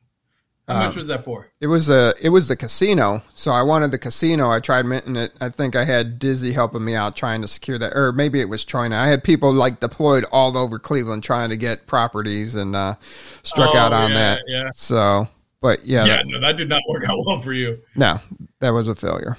How 0.71 0.77
Um, 0.81 0.87
much 0.87 0.97
was 0.97 1.09
that 1.09 1.25
for? 1.25 1.49
it 1.61 1.67
was 1.67 1.89
a 1.91 2.15
it 2.21 2.29
was 2.29 2.49
the 2.49 2.57
casino, 2.57 3.23
so 3.35 3.51
I 3.51 3.63
wanted 3.63 3.91
the 3.91 3.99
casino. 3.99 4.51
I 4.51 4.61
tried 4.61 4.87
minting 4.87 5.17
it. 5.17 5.33
I 5.41 5.49
think 5.49 5.75
I 5.75 5.85
had 5.85 6.19
Dizzy 6.19 6.53
helping 6.53 6.85
me 6.85 6.95
out 6.95 7.17
trying 7.17 7.43
to 7.43 7.49
secure 7.49 7.79
that, 7.79 7.93
or 7.97 8.13
maybe 8.13 8.41
it 8.41 8.49
was 8.49 8.65
Troyna. 8.65 8.97
I 8.97 9.09
had 9.09 9.25
people 9.25 9.53
like 9.53 9.81
deployed 9.81 10.25
all 10.33 10.57
over 10.57 10.79
Cleveland 10.79 11.23
trying 11.25 11.51
to 11.51 11.57
get 11.57 11.87
properties 11.87 12.55
and 12.55 12.77
uh, 12.77 12.95
struck 13.43 13.75
Oh, 13.75 13.79
out 13.79 13.93
on 13.93 14.11
yeah, 14.11 14.17
that. 14.17 14.43
yeah. 14.47 14.71
So, 14.75 15.29
but 15.61 15.85
yeah, 15.85 16.05
Yeah, 16.05 16.23
no, 16.25 16.41
that 16.41 16.57
did 16.57 16.69
not 16.69 16.83
work 16.89 17.03
out 17.09 17.19
well 17.27 17.41
for 17.41 17.53
you. 17.53 17.79
No, 17.97 18.21
that 18.61 18.71
was 18.71 18.87
a 18.89 18.95
failure. 18.95 19.37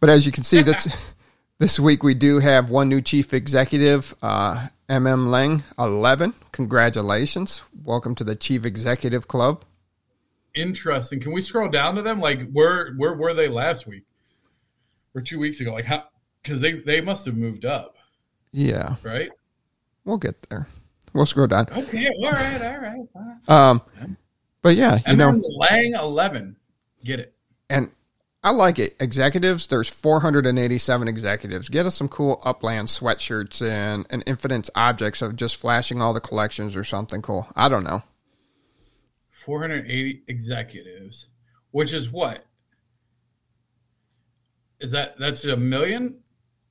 But 0.00 0.08
as 0.10 0.24
you 0.26 0.32
can 0.32 0.44
see, 0.44 0.62
that's 0.62 1.12
this 1.58 1.78
week 1.80 2.02
we 2.02 2.14
do 2.14 2.38
have 2.38 2.70
one 2.70 2.88
new 2.88 3.00
chief 3.00 3.34
executive, 3.34 4.14
uh, 4.22 4.68
MM 4.88 5.28
Lang, 5.28 5.62
eleven. 5.78 6.32
Congratulations, 6.52 7.62
welcome 7.84 8.14
to 8.14 8.22
the 8.24 8.36
chief 8.36 8.64
executive 8.64 9.26
club. 9.28 9.64
Interesting. 10.54 11.20
Can 11.20 11.32
we 11.32 11.40
scroll 11.40 11.68
down 11.68 11.94
to 11.96 12.02
them? 12.02 12.20
Like, 12.20 12.50
where 12.52 12.92
where 12.94 13.14
were 13.14 13.34
they 13.34 13.48
last 13.48 13.86
week 13.86 14.04
or 15.14 15.20
two 15.20 15.38
weeks 15.38 15.60
ago? 15.60 15.72
Like, 15.72 15.84
how? 15.86 16.04
Because 16.42 16.60
they 16.60 16.72
they 16.72 17.00
must 17.00 17.24
have 17.26 17.36
moved 17.36 17.64
up, 17.64 17.96
Yeah, 18.52 18.96
right? 19.02 19.30
we'll 20.04 20.18
get 20.18 20.48
there. 20.50 20.68
We'll 21.12 21.26
scroll 21.26 21.46
down. 21.46 21.66
Okay. 21.76 22.08
All 22.22 22.32
right. 22.32 22.62
All 22.62 22.78
right. 22.78 23.06
All 23.14 23.36
right. 23.48 23.70
Um, 23.70 23.82
but 24.62 24.76
yeah, 24.76 24.96
you 24.96 25.02
And 25.06 25.18
know, 25.18 25.40
Lang 25.58 25.94
eleven. 25.94 26.56
Get 27.04 27.20
it? 27.20 27.34
and 27.70 27.90
I 28.42 28.50
like 28.50 28.78
it. 28.78 28.94
Executives, 29.00 29.66
there's 29.68 29.88
487 29.88 31.08
executives. 31.08 31.68
Get 31.70 31.86
us 31.86 31.94
some 31.94 32.08
cool 32.08 32.42
Upland 32.44 32.88
sweatshirts 32.88 33.66
and, 33.66 34.06
and 34.10 34.22
infinite 34.26 34.68
objects 34.74 35.22
of 35.22 35.34
just 35.36 35.56
flashing 35.56 36.02
all 36.02 36.12
the 36.12 36.20
collections 36.20 36.76
or 36.76 36.84
something 36.84 37.22
cool. 37.22 37.46
I 37.56 37.68
don't 37.70 37.84
know. 37.84 38.02
480 39.48 40.22
executives, 40.28 41.28
which 41.70 41.92
is 41.92 42.10
what? 42.10 42.44
Is 44.80 44.90
that 44.92 45.18
that's 45.18 45.44
a 45.44 45.56
million? 45.56 46.16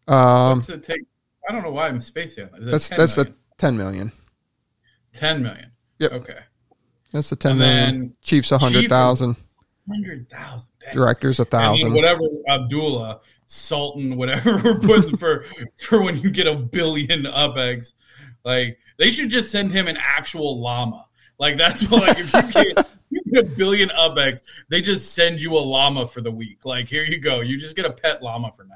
Um, 0.08 0.58
What's 0.58 0.70
it 0.70 0.84
take? 0.84 1.02
I 1.48 1.52
don't 1.54 1.64
know 1.64 1.72
why 1.72 1.88
I'm 1.88 2.02
spacing 2.02 2.46
on 2.46 2.52
that. 2.66 2.72
That's 2.72 2.90
10 2.90 2.98
that's 2.98 3.18
million? 3.18 3.34
a 3.34 3.58
10 3.62 3.78
million. 3.78 4.12
10 5.14 5.44
million. 5.44 5.72
Yep. 6.00 6.12
Okay. 6.14 6.40
That's 7.12 7.32
a 7.32 7.36
10 7.36 7.52
And 7.52 7.60
million. 7.60 8.16
Chiefs 8.22 8.52
a 8.52 8.58
Chief- 8.58 8.64
100,000. 8.90 9.36
100,000. 9.86 10.70
Directors 10.92 11.40
a 11.40 11.44
I 11.44 11.46
thousand. 11.46 11.94
whatever 11.94 12.22
Abdullah, 12.50 13.20
Sultan, 13.46 14.16
whatever 14.18 14.58
we're 14.64 14.80
putting 14.80 15.16
for 15.18 15.46
for 15.78 16.02
when 16.02 16.20
you 16.22 16.30
get 16.32 16.48
a 16.48 16.56
billion 16.56 17.24
UpX. 17.24 17.94
Like 18.44 18.80
they 18.98 19.10
should 19.12 19.30
just 19.30 19.52
send 19.52 19.72
him 19.72 19.88
an 19.88 19.98
actual 20.00 20.60
llama. 20.62 21.06
Like 21.44 21.58
that's 21.58 21.90
what 21.90 22.04
like 22.08 22.20
if 22.20 22.34
you 22.34 22.74
get, 22.74 22.90
you 23.10 23.22
get 23.26 23.44
a 23.44 23.48
billion 23.48 23.90
UpX, 23.90 24.44
they 24.70 24.80
just 24.80 25.14
send 25.14 25.42
you 25.42 25.58
a 25.58 25.60
llama 25.60 26.08
for 26.08 26.22
the 26.22 26.32
week. 26.32 26.64
Like 26.64 26.88
here 26.88 27.04
you 27.04 27.20
go, 27.20 27.42
you 27.42 27.60
just 27.60 27.76
get 27.76 27.86
a 27.86 27.92
pet 27.92 28.24
llama 28.24 28.54
for 28.54 28.64
now. 28.64 28.76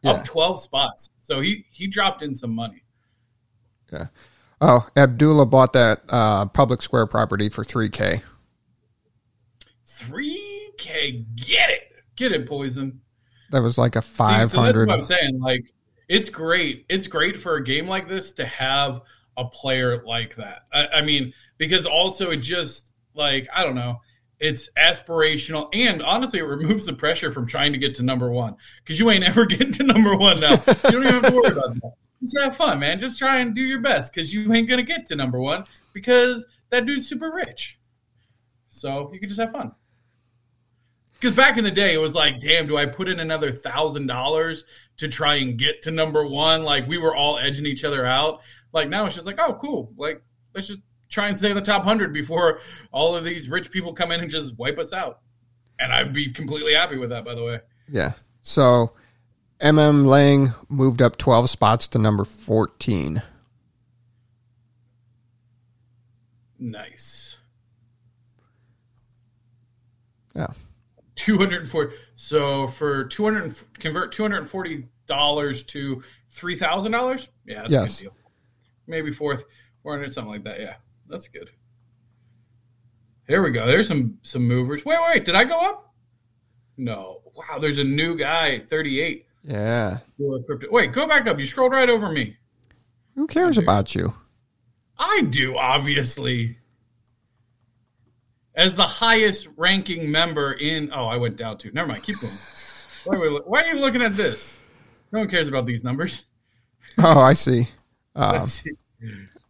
Yeah. 0.00 0.12
Up 0.12 0.24
twelve 0.24 0.58
spots. 0.58 1.10
So 1.20 1.42
he 1.42 1.66
he 1.70 1.86
dropped 1.86 2.22
in 2.22 2.34
some 2.34 2.54
money. 2.54 2.84
Yeah. 3.92 4.06
Oh, 4.62 4.88
Abdullah 4.96 5.44
bought 5.44 5.74
that 5.74 6.04
uh, 6.08 6.46
public 6.46 6.80
square 6.80 7.06
property 7.06 7.50
for 7.50 7.62
3K. 7.62 8.22
Three 9.84 10.70
K, 10.78 11.26
get 11.34 11.68
it, 11.68 11.82
get 12.16 12.32
it, 12.32 12.48
poison. 12.48 13.02
That 13.50 13.60
was 13.60 13.76
like 13.76 13.96
a 13.96 14.00
See, 14.00 14.16
so 14.16 14.24
500. 14.24 14.90
I'm 14.90 15.04
saying. 15.04 15.38
Like, 15.38 15.66
it's 16.08 16.30
great. 16.30 16.86
It's 16.88 17.06
great 17.06 17.38
for 17.38 17.56
a 17.56 17.62
game 17.62 17.86
like 17.86 18.08
this 18.08 18.32
to 18.32 18.46
have 18.46 19.02
a 19.36 19.44
player 19.44 20.02
like 20.04 20.36
that. 20.36 20.62
I, 20.72 20.86
I 20.86 21.02
mean, 21.02 21.32
because 21.58 21.86
also 21.86 22.30
it 22.30 22.38
just 22.38 22.92
like 23.14 23.48
I 23.54 23.64
don't 23.64 23.74
know. 23.74 24.00
It's 24.38 24.68
aspirational, 24.76 25.74
and 25.74 26.02
honestly, 26.02 26.40
it 26.40 26.44
removes 26.44 26.84
the 26.84 26.92
pressure 26.92 27.32
from 27.32 27.46
trying 27.46 27.72
to 27.72 27.78
get 27.78 27.94
to 27.94 28.02
number 28.02 28.30
one 28.30 28.56
because 28.84 28.98
you 28.98 29.10
ain't 29.10 29.24
ever 29.24 29.46
getting 29.46 29.72
to 29.72 29.82
number 29.82 30.14
one 30.14 30.40
now. 30.40 30.52
You 30.52 30.74
don't 30.90 31.06
even 31.06 31.14
have 31.14 31.26
to 31.28 31.34
worry 31.34 31.52
about 31.52 31.74
that. 31.74 31.92
Just 32.20 32.38
have 32.38 32.56
fun, 32.56 32.78
man. 32.78 32.98
Just 32.98 33.18
try 33.18 33.38
and 33.38 33.54
do 33.54 33.62
your 33.62 33.80
best 33.80 34.12
because 34.12 34.32
you 34.34 34.52
ain't 34.52 34.68
gonna 34.68 34.82
get 34.82 35.06
to 35.06 35.16
number 35.16 35.40
one 35.40 35.64
because 35.92 36.44
that 36.70 36.84
dude's 36.84 37.08
super 37.08 37.32
rich. 37.32 37.78
So 38.68 39.10
you 39.12 39.20
can 39.20 39.28
just 39.28 39.40
have 39.40 39.52
fun. 39.52 39.72
Because 41.14 41.34
back 41.34 41.56
in 41.56 41.64
the 41.64 41.70
day, 41.70 41.94
it 41.94 41.98
was 41.98 42.14
like, 42.14 42.40
damn, 42.40 42.66
do 42.66 42.76
I 42.76 42.84
put 42.84 43.08
in 43.08 43.20
another 43.20 43.50
thousand 43.50 44.06
dollars 44.06 44.64
to 44.98 45.08
try 45.08 45.36
and 45.36 45.58
get 45.58 45.82
to 45.82 45.90
number 45.90 46.26
one? 46.26 46.62
Like 46.62 46.86
we 46.86 46.98
were 46.98 47.16
all 47.16 47.38
edging 47.38 47.64
each 47.64 47.84
other 47.84 48.04
out. 48.04 48.42
Like 48.72 48.88
now 48.88 49.06
it's 49.06 49.14
just 49.14 49.26
like, 49.26 49.40
oh, 49.40 49.54
cool. 49.54 49.92
Like 49.96 50.22
let's 50.54 50.66
just 50.66 50.80
try 51.08 51.28
and 51.28 51.38
stay 51.38 51.50
in 51.50 51.54
the 51.56 51.62
top 51.62 51.84
hundred 51.84 52.12
before 52.12 52.60
all 52.92 53.14
of 53.16 53.24
these 53.24 53.48
rich 53.48 53.70
people 53.70 53.92
come 53.92 54.10
in 54.12 54.20
and 54.20 54.30
just 54.30 54.56
wipe 54.58 54.78
us 54.78 54.92
out. 54.92 55.20
And 55.78 55.92
I'd 55.92 56.12
be 56.12 56.30
completely 56.32 56.74
happy 56.74 56.96
with 56.96 57.10
that, 57.10 57.24
by 57.24 57.34
the 57.34 57.44
way. 57.44 57.60
Yeah. 57.88 58.12
So 58.42 58.92
MM 59.60 60.06
Lang 60.06 60.54
moved 60.68 61.02
up 61.02 61.16
12 61.18 61.48
spots 61.50 61.88
to 61.88 61.98
number 61.98 62.24
14. 62.24 63.22
Nice. 66.58 67.38
Yeah. 70.34 70.48
240 71.16 71.94
so 72.14 72.68
for 72.68 73.04
200 73.04 73.54
convert 73.78 74.12
$240 74.14 75.66
to 75.66 76.02
$3000 76.34 77.28
yeah 77.46 77.62
that's 77.62 77.72
Yes. 77.72 78.00
a 78.00 78.04
good 78.04 78.10
deal 78.10 78.16
maybe 78.86 79.10
fourth 79.10 79.44
400 79.82 80.12
something 80.12 80.30
like 80.30 80.44
that 80.44 80.60
yeah 80.60 80.74
that's 81.08 81.28
good 81.28 81.50
here 83.28 83.42
we 83.42 83.50
go 83.50 83.66
there's 83.66 83.88
some 83.88 84.18
some 84.22 84.42
movers 84.46 84.84
wait 84.84 84.98
wait 85.08 85.24
did 85.24 85.34
i 85.34 85.44
go 85.44 85.58
up 85.60 85.92
no 86.76 87.22
wow 87.34 87.58
there's 87.58 87.78
a 87.78 87.84
new 87.84 88.16
guy 88.16 88.58
38 88.58 89.26
Yeah. 89.44 89.98
wait 90.18 90.92
go 90.92 91.06
back 91.06 91.26
up 91.26 91.38
you 91.38 91.46
scrolled 91.46 91.72
right 91.72 91.88
over 91.90 92.10
me 92.10 92.36
Who 93.14 93.26
cares 93.26 93.56
about 93.58 93.94
you? 93.94 94.12
I 94.98 95.22
do, 95.28 95.56
obviously. 95.58 96.56
As 98.54 98.76
the 98.76 98.86
highest 98.86 99.48
ranking 99.56 100.10
member 100.10 100.52
in. 100.52 100.90
Oh, 100.92 101.04
I 101.06 101.16
went 101.18 101.36
down 101.36 101.58
too. 101.58 101.70
Never 101.72 101.88
mind. 101.88 102.02
Keep 102.02 102.20
going. 102.20 102.32
Why 103.04 103.16
are, 103.16 103.20
we, 103.20 103.28
why 103.40 103.62
are 103.62 103.74
you 103.74 103.80
looking 103.80 104.00
at 104.02 104.16
this? 104.16 104.58
No 105.12 105.18
one 105.20 105.28
cares 105.28 105.48
about 105.48 105.66
these 105.66 105.84
numbers. 105.84 106.24
Oh, 106.98 107.20
I 107.20 107.34
see. 107.34 107.68
Um, 108.16 108.32
Let's 108.32 108.52
see. 108.52 108.70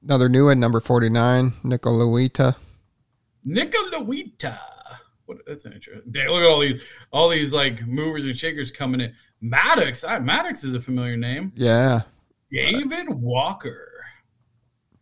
Another 0.07 0.29
new 0.29 0.47
one, 0.47 0.61
number 0.61 0.81
49, 0.81 1.51
Nicolaita. 1.65 2.55
Nicolaita. 3.47 4.59
What, 5.27 5.39
that's 5.47 5.65
an 5.65 5.73
intro. 5.73 6.01
Damn, 6.09 6.29
look 6.29 6.43
at 6.43 6.47
all 6.47 6.61
these, 6.61 6.85
all 7.11 7.29
these 7.29 7.53
like 7.53 7.85
movers 7.87 8.25
and 8.25 8.37
shakers 8.37 8.71
coming 8.71 9.01
in. 9.01 9.15
Maddox. 9.41 10.05
I, 10.05 10.21
Maddox 10.21 10.63
is 10.63 10.75
a 10.75 10.81
familiar 10.81 11.17
name. 11.17 11.53
Yeah. 11.57 12.03
David 12.49 13.09
Walker. 13.11 14.05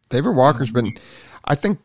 David 0.09 0.35
Walker's 0.35 0.71
been, 0.71 0.97
I 1.45 1.55
think 1.55 1.81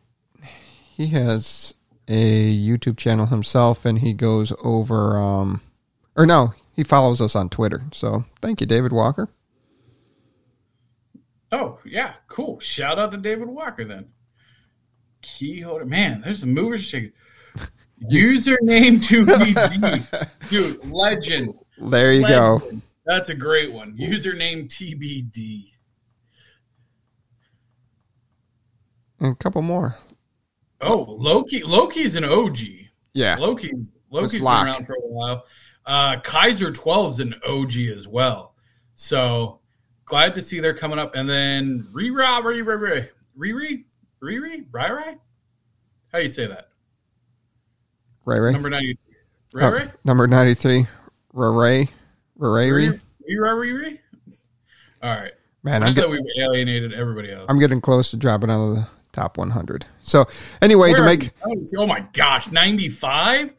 he 0.96 1.08
has 1.08 1.74
a 2.08 2.56
YouTube 2.56 2.96
channel 2.96 3.26
himself 3.26 3.84
and 3.84 3.98
he 3.98 4.14
goes 4.14 4.52
over, 4.64 5.18
um, 5.18 5.60
or 6.16 6.24
no, 6.24 6.54
he 6.74 6.82
follows 6.82 7.20
us 7.20 7.36
on 7.36 7.50
Twitter. 7.50 7.82
So 7.92 8.24
thank 8.40 8.62
you, 8.62 8.66
David 8.66 8.92
Walker. 8.92 9.28
Oh, 11.52 11.78
yeah, 11.84 12.14
cool. 12.28 12.60
Shout 12.60 12.98
out 12.98 13.10
to 13.12 13.18
David 13.18 13.48
Walker 13.48 13.84
then. 13.84 14.08
Key 15.22 15.60
holder. 15.60 15.84
Man, 15.84 16.20
there's 16.20 16.40
some 16.40 16.54
movers 16.54 16.84
shaking. 16.84 17.12
Username 18.10 18.98
2BD. 18.98 20.28
Dude, 20.50 20.90
legend. 20.90 21.54
There 21.78 22.12
you 22.12 22.26
go. 22.26 22.62
That's 23.04 23.28
a 23.28 23.34
great 23.34 23.72
one. 23.72 23.96
Username 23.96 24.68
TBD. 24.68 25.72
And 29.18 29.32
a 29.32 29.34
couple 29.34 29.62
more. 29.62 29.96
Oh, 30.80 31.04
Loki. 31.08 31.62
Loki's 31.62 32.14
an 32.14 32.24
OG. 32.24 32.58
Yeah. 33.12 33.36
Loki's 33.38 33.92
Loki's 34.10 34.40
been 34.40 34.42
around 34.42 34.86
for 34.86 34.94
a 34.94 35.00
while. 35.00 35.44
Uh, 35.84 36.20
Kaiser 36.20 36.70
12's 36.70 37.20
an 37.20 37.34
OG 37.46 37.76
as 37.96 38.06
well. 38.06 38.54
So 38.96 39.59
glad 40.10 40.34
to 40.34 40.42
see 40.42 40.60
they're 40.60 40.74
coming 40.74 40.98
up. 40.98 41.14
And 41.14 41.28
then 41.28 41.88
Riri, 41.92 42.42
Riri, 42.42 43.08
Riri, 43.38 43.84
Riri, 44.22 44.66
Riri. 44.70 45.18
How 46.12 46.18
do 46.18 46.22
you 46.22 46.28
say 46.28 46.46
that? 46.46 46.68
Ray. 48.26 48.52
Number 48.52 48.68
90. 48.68 48.98
Oh, 49.54 49.58
Riri? 49.58 49.92
number 50.04 50.26
93, 50.26 50.86
Ray 51.32 51.88
Ray. 52.36 52.70
Ray. 52.70 52.70
Riri, 52.70 53.00
Riri. 53.30 53.98
All 55.02 55.16
right. 55.16 55.32
Man, 55.62 55.82
I 55.82 55.88
I'm, 55.88 55.94
thought 55.94 56.10
get, 56.10 56.10
we 56.10 56.42
alienated 56.42 56.92
everybody 56.92 57.32
else. 57.32 57.46
I'm 57.48 57.58
getting 57.58 57.80
close 57.80 58.10
to 58.10 58.16
dropping 58.16 58.50
out 58.50 58.68
of 58.68 58.76
the 58.76 58.88
top 59.12 59.38
100. 59.38 59.86
So 60.02 60.26
anyway, 60.62 60.92
to 60.92 61.00
Where 61.00 61.02
are 61.02 61.06
make? 61.06 61.30
Oh 61.76 61.86
my 61.86 62.00
gosh, 62.12 62.50
95? 62.50 63.54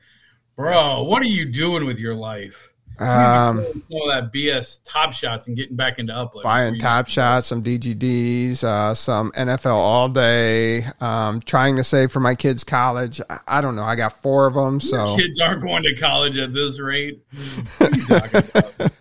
Bro, 0.55 1.03
what 1.03 1.21
are 1.21 1.27
you 1.27 1.45
doing 1.45 1.85
with 1.85 1.99
your 1.99 2.15
life? 2.15 2.70
Um, 2.99 3.83
all 3.91 4.07
that 4.09 4.31
BS 4.31 4.79
top 4.85 5.13
shots 5.13 5.47
and 5.47 5.55
getting 5.57 5.75
back 5.75 5.97
into 5.97 6.15
uplift. 6.15 6.43
buying 6.43 6.77
top 6.79 7.07
shots, 7.07 7.47
some 7.47 7.63
DGDs, 7.63 8.63
uh, 8.63 8.93
some 8.93 9.31
NFL 9.31 9.75
all 9.75 10.09
day, 10.09 10.85
um, 10.99 11.41
trying 11.41 11.75
to 11.77 11.83
save 11.83 12.11
for 12.11 12.19
my 12.19 12.35
kids' 12.35 12.63
college. 12.63 13.19
I, 13.29 13.39
I 13.47 13.61
don't 13.61 13.75
know. 13.75 13.83
I 13.83 13.95
got 13.95 14.13
four 14.13 14.45
of 14.45 14.53
them. 14.53 14.79
So 14.79 15.15
Kids 15.17 15.39
aren't 15.39 15.61
going 15.61 15.83
to 15.83 15.95
college 15.95 16.37
at 16.37 16.53
this 16.53 16.79
rate. 16.79 17.23
You 17.81 18.05
talking? 18.07 18.91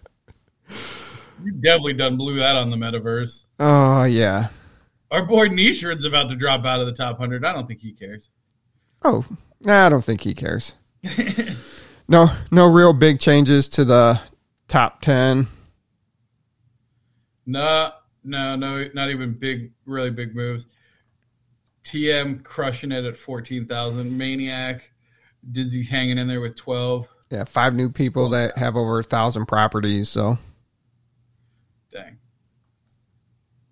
You 1.43 1.53
definitely 1.53 1.95
done 1.95 2.17
blew 2.17 2.37
that 2.37 2.55
on 2.57 2.71
the 2.71 2.77
metaverse. 2.77 3.47
oh 3.59 4.05
yeah. 4.05 4.49
Our 5.11 5.25
boy 5.25 5.49
Nishrad's 5.49 6.05
about 6.05 6.29
to 6.29 6.37
drop 6.37 6.65
out 6.65 6.81
of 6.81 6.87
the 6.87 6.93
top 6.93 7.19
100. 7.19 7.45
I 7.45 7.53
don't 7.53 7.67
think 7.67 7.81
he 7.81 7.93
cares. 7.93 8.31
Oh, 9.03 9.25
nah, 9.61 9.87
I 9.87 9.89
don't 9.89 10.05
think 10.05 10.21
he 10.21 10.35
cares. 10.35 10.75
no, 12.11 12.29
no 12.51 12.67
real 12.67 12.93
big 12.93 13.21
changes 13.21 13.69
to 13.71 13.85
the 13.85 14.21
top 14.67 15.01
10. 15.01 15.47
No, 17.47 17.93
no, 18.25 18.57
no, 18.57 18.85
not 18.95 19.11
even 19.11 19.33
big, 19.33 19.73
really 19.87 20.11
big 20.11 20.35
moves. 20.35 20.67
TM 21.85 22.43
crushing 22.43 22.91
it 22.91 23.05
at 23.05 23.17
14,000. 23.17 24.17
Maniac, 24.19 24.91
Dizzy 25.51 25.85
hanging 25.85 26.19
in 26.19 26.27
there 26.27 26.41
with 26.41 26.57
12. 26.57 27.09
Yeah, 27.31 27.45
five 27.45 27.75
new 27.75 27.89
people 27.89 28.29
that 28.31 28.59
have 28.59 28.75
over 28.75 28.99
a 28.99 29.05
thousand 29.05 29.47
properties. 29.47 30.09
So 30.09 30.37
Dang. 31.93 32.19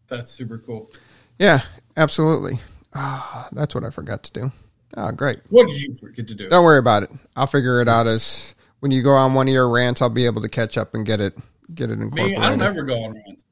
That's 0.06 0.30
super 0.30 0.58
cool. 0.58 0.92
yeah, 1.40 1.60
absolutely. 1.96 2.60
Ah, 2.94 3.48
that's 3.50 3.74
what 3.74 3.82
I 3.84 3.90
forgot 3.90 4.22
to 4.22 4.32
do. 4.32 4.52
Oh, 4.96 5.12
great. 5.12 5.40
What 5.50 5.68
did 5.68 5.82
you 5.82 5.92
forget 5.92 6.28
to 6.28 6.34
do? 6.34 6.48
Don't 6.48 6.64
worry 6.64 6.78
about 6.78 7.02
it. 7.02 7.10
I'll 7.36 7.46
figure 7.46 7.80
it 7.80 7.88
out 7.88 8.06
as 8.06 8.54
when 8.80 8.90
you 8.90 9.02
go 9.02 9.12
on 9.12 9.34
one 9.34 9.48
of 9.48 9.54
your 9.54 9.68
rants, 9.68 10.00
I'll 10.00 10.08
be 10.08 10.26
able 10.26 10.42
to 10.42 10.48
catch 10.48 10.78
up 10.78 10.94
and 10.94 11.04
get 11.04 11.20
it 11.20 11.36
get 11.74 11.90
it 11.90 12.00
incorporated. 12.00 12.38
Me, 12.38 12.44
I 12.44 12.48
don't 12.48 12.62
ever 12.62 12.82
go 12.82 13.02
on 13.04 13.14
rants. 13.14 13.44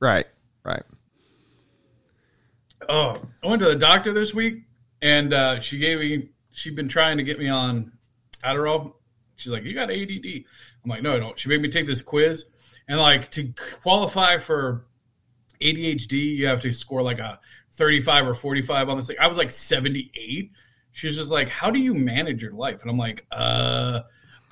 Right, 0.00 0.26
right. 0.64 0.82
Oh, 2.88 3.20
I 3.44 3.46
went 3.46 3.62
to 3.62 3.68
the 3.68 3.76
doctor 3.76 4.12
this 4.12 4.34
week, 4.34 4.64
and 5.00 5.32
uh, 5.32 5.60
she 5.60 5.78
gave 5.78 6.00
me. 6.00 6.30
She'd 6.50 6.76
been 6.76 6.88
trying 6.88 7.16
to 7.18 7.22
get 7.22 7.38
me 7.38 7.48
on 7.48 7.92
Adderall. 8.44 8.94
She's 9.36 9.52
like, 9.52 9.62
"You 9.62 9.74
got 9.74 9.90
ADD." 9.90 10.44
I'm 10.84 10.90
like, 10.90 11.02
"No, 11.02 11.14
I 11.14 11.18
don't." 11.20 11.38
She 11.38 11.48
made 11.48 11.62
me 11.62 11.68
take 11.68 11.86
this 11.86 12.02
quiz, 12.02 12.46
and 12.88 12.98
like 13.00 13.30
to 13.32 13.52
qualify 13.82 14.38
for 14.38 14.84
ADHD, 15.60 16.36
you 16.36 16.46
have 16.46 16.60
to 16.62 16.72
score 16.72 17.02
like 17.02 17.20
a 17.20 17.38
35 17.72 18.28
or 18.28 18.34
45 18.34 18.88
on 18.88 18.96
this 18.96 19.06
thing. 19.06 19.16
I 19.20 19.28
was 19.28 19.38
like 19.38 19.50
78. 19.50 20.50
She 20.92 21.06
was 21.06 21.16
just 21.16 21.30
like, 21.30 21.48
"How 21.48 21.70
do 21.70 21.78
you 21.78 21.94
manage 21.94 22.42
your 22.42 22.52
life?" 22.52 22.82
And 22.82 22.90
I'm 22.90 22.98
like, 22.98 23.26
"Uh." 23.30 24.00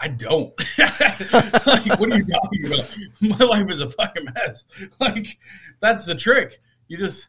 I 0.02 0.08
don't. 0.08 0.58
like, 0.78 2.00
what 2.00 2.10
are 2.10 2.16
you 2.16 2.24
talking 2.24 2.66
about? 2.66 2.88
My 3.20 3.44
life 3.44 3.70
is 3.70 3.82
a 3.82 3.90
fucking 3.90 4.24
mess. 4.34 4.64
Like, 4.98 5.38
that's 5.80 6.06
the 6.06 6.14
trick. 6.14 6.58
You 6.88 6.96
just 6.96 7.28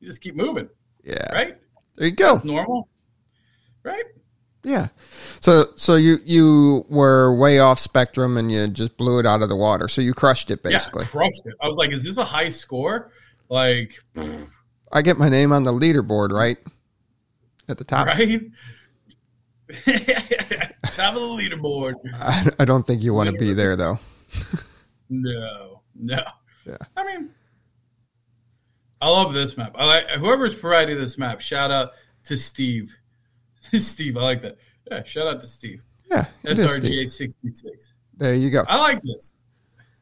you 0.00 0.08
just 0.08 0.20
keep 0.20 0.36
moving. 0.36 0.68
Yeah. 1.02 1.32
Right? 1.32 1.56
There 1.96 2.08
you 2.08 2.14
go. 2.14 2.34
It's 2.34 2.44
normal. 2.44 2.88
Right? 3.82 4.04
Yeah. 4.62 4.88
So 5.40 5.64
so 5.76 5.96
you 5.96 6.18
you 6.24 6.84
were 6.88 7.34
way 7.34 7.58
off 7.58 7.78
spectrum 7.78 8.36
and 8.36 8.52
you 8.52 8.68
just 8.68 8.96
blew 8.96 9.18
it 9.18 9.26
out 9.26 9.42
of 9.42 9.48
the 9.48 9.56
water. 9.56 9.88
So 9.88 10.02
you 10.02 10.12
crushed 10.12 10.50
it 10.50 10.62
basically. 10.62 11.04
Yeah, 11.04 11.10
crushed 11.10 11.46
it. 11.46 11.54
I 11.60 11.66
was 11.66 11.76
like, 11.76 11.92
is 11.92 12.04
this 12.04 12.18
a 12.18 12.24
high 12.24 12.50
score? 12.50 13.12
Like 13.48 13.94
I 14.92 15.02
get 15.02 15.18
my 15.18 15.30
name 15.30 15.52
on 15.52 15.62
the 15.62 15.72
leaderboard, 15.72 16.30
right? 16.30 16.58
At 17.70 17.78
the 17.78 17.84
top. 17.84 18.06
Right? 18.06 18.42
top 20.92 21.14
of 21.14 21.20
the 21.20 21.36
leaderboard. 21.38 21.94
I, 22.12 22.50
I 22.58 22.64
don't 22.64 22.84
think 22.86 23.02
you 23.02 23.14
want 23.14 23.30
to 23.30 23.38
be 23.38 23.52
there 23.52 23.76
though. 23.76 23.98
no. 25.08 25.82
No. 25.94 26.22
Yeah. 26.66 26.76
I 26.96 27.04
mean 27.04 27.30
I 29.00 29.08
love 29.08 29.32
this 29.32 29.56
map. 29.56 29.74
I 29.78 29.84
like 29.84 30.10
whoever's 30.10 30.54
providing 30.54 30.98
this 30.98 31.16
map. 31.16 31.40
Shout 31.40 31.70
out 31.70 31.92
to 32.24 32.36
Steve. 32.36 32.96
Steve, 33.60 34.16
I 34.16 34.20
like 34.20 34.42
that. 34.42 34.58
Yeah, 34.90 35.02
shout 35.04 35.26
out 35.26 35.40
to 35.40 35.46
Steve. 35.46 35.82
Yeah. 36.10 36.26
SRGA 36.44 37.08
sixty 37.08 37.52
six. 37.54 37.94
There 38.16 38.34
you 38.34 38.50
go. 38.50 38.64
I 38.68 38.78
like 38.78 39.00
this. 39.02 39.34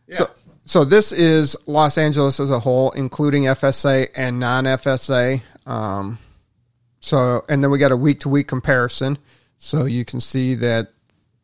Yeah. 0.08 0.16
So 0.16 0.30
so 0.64 0.84
this 0.84 1.12
is 1.12 1.56
Los 1.66 1.96
Angeles 1.96 2.40
as 2.40 2.50
a 2.50 2.58
whole, 2.58 2.90
including 2.92 3.44
FSA 3.44 4.08
and 4.16 4.40
non 4.40 4.64
FSA. 4.64 5.42
Um, 5.66 6.18
so 7.08 7.42
and 7.48 7.62
then 7.62 7.70
we 7.70 7.78
got 7.78 7.90
a 7.90 7.96
week 7.96 8.20
to 8.20 8.28
week 8.28 8.48
comparison. 8.48 9.18
So 9.56 9.86
you 9.86 10.04
can 10.04 10.20
see 10.20 10.54
that 10.56 10.92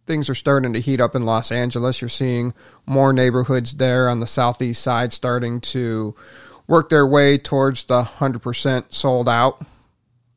things 0.06 0.28
are 0.28 0.35
starting 0.35 0.75
to 0.75 0.80
heat 0.80 1.00
up 1.00 1.14
in 1.14 1.25
Los 1.25 1.50
Angeles. 1.50 2.02
You're 2.02 2.11
seeing 2.11 2.52
more 2.85 3.12
neighborhoods 3.12 3.75
there 3.75 4.09
on 4.11 4.21
the 4.21 4.26
southeast 4.26 4.83
side 4.83 5.12
starting 5.12 5.61
to 5.62 6.14
work 6.66 6.90
their 6.90 7.06
way 7.06 7.38
towards 7.38 7.85
the 7.85 8.02
100% 8.02 8.92
sold 8.92 9.28
out. 9.28 9.64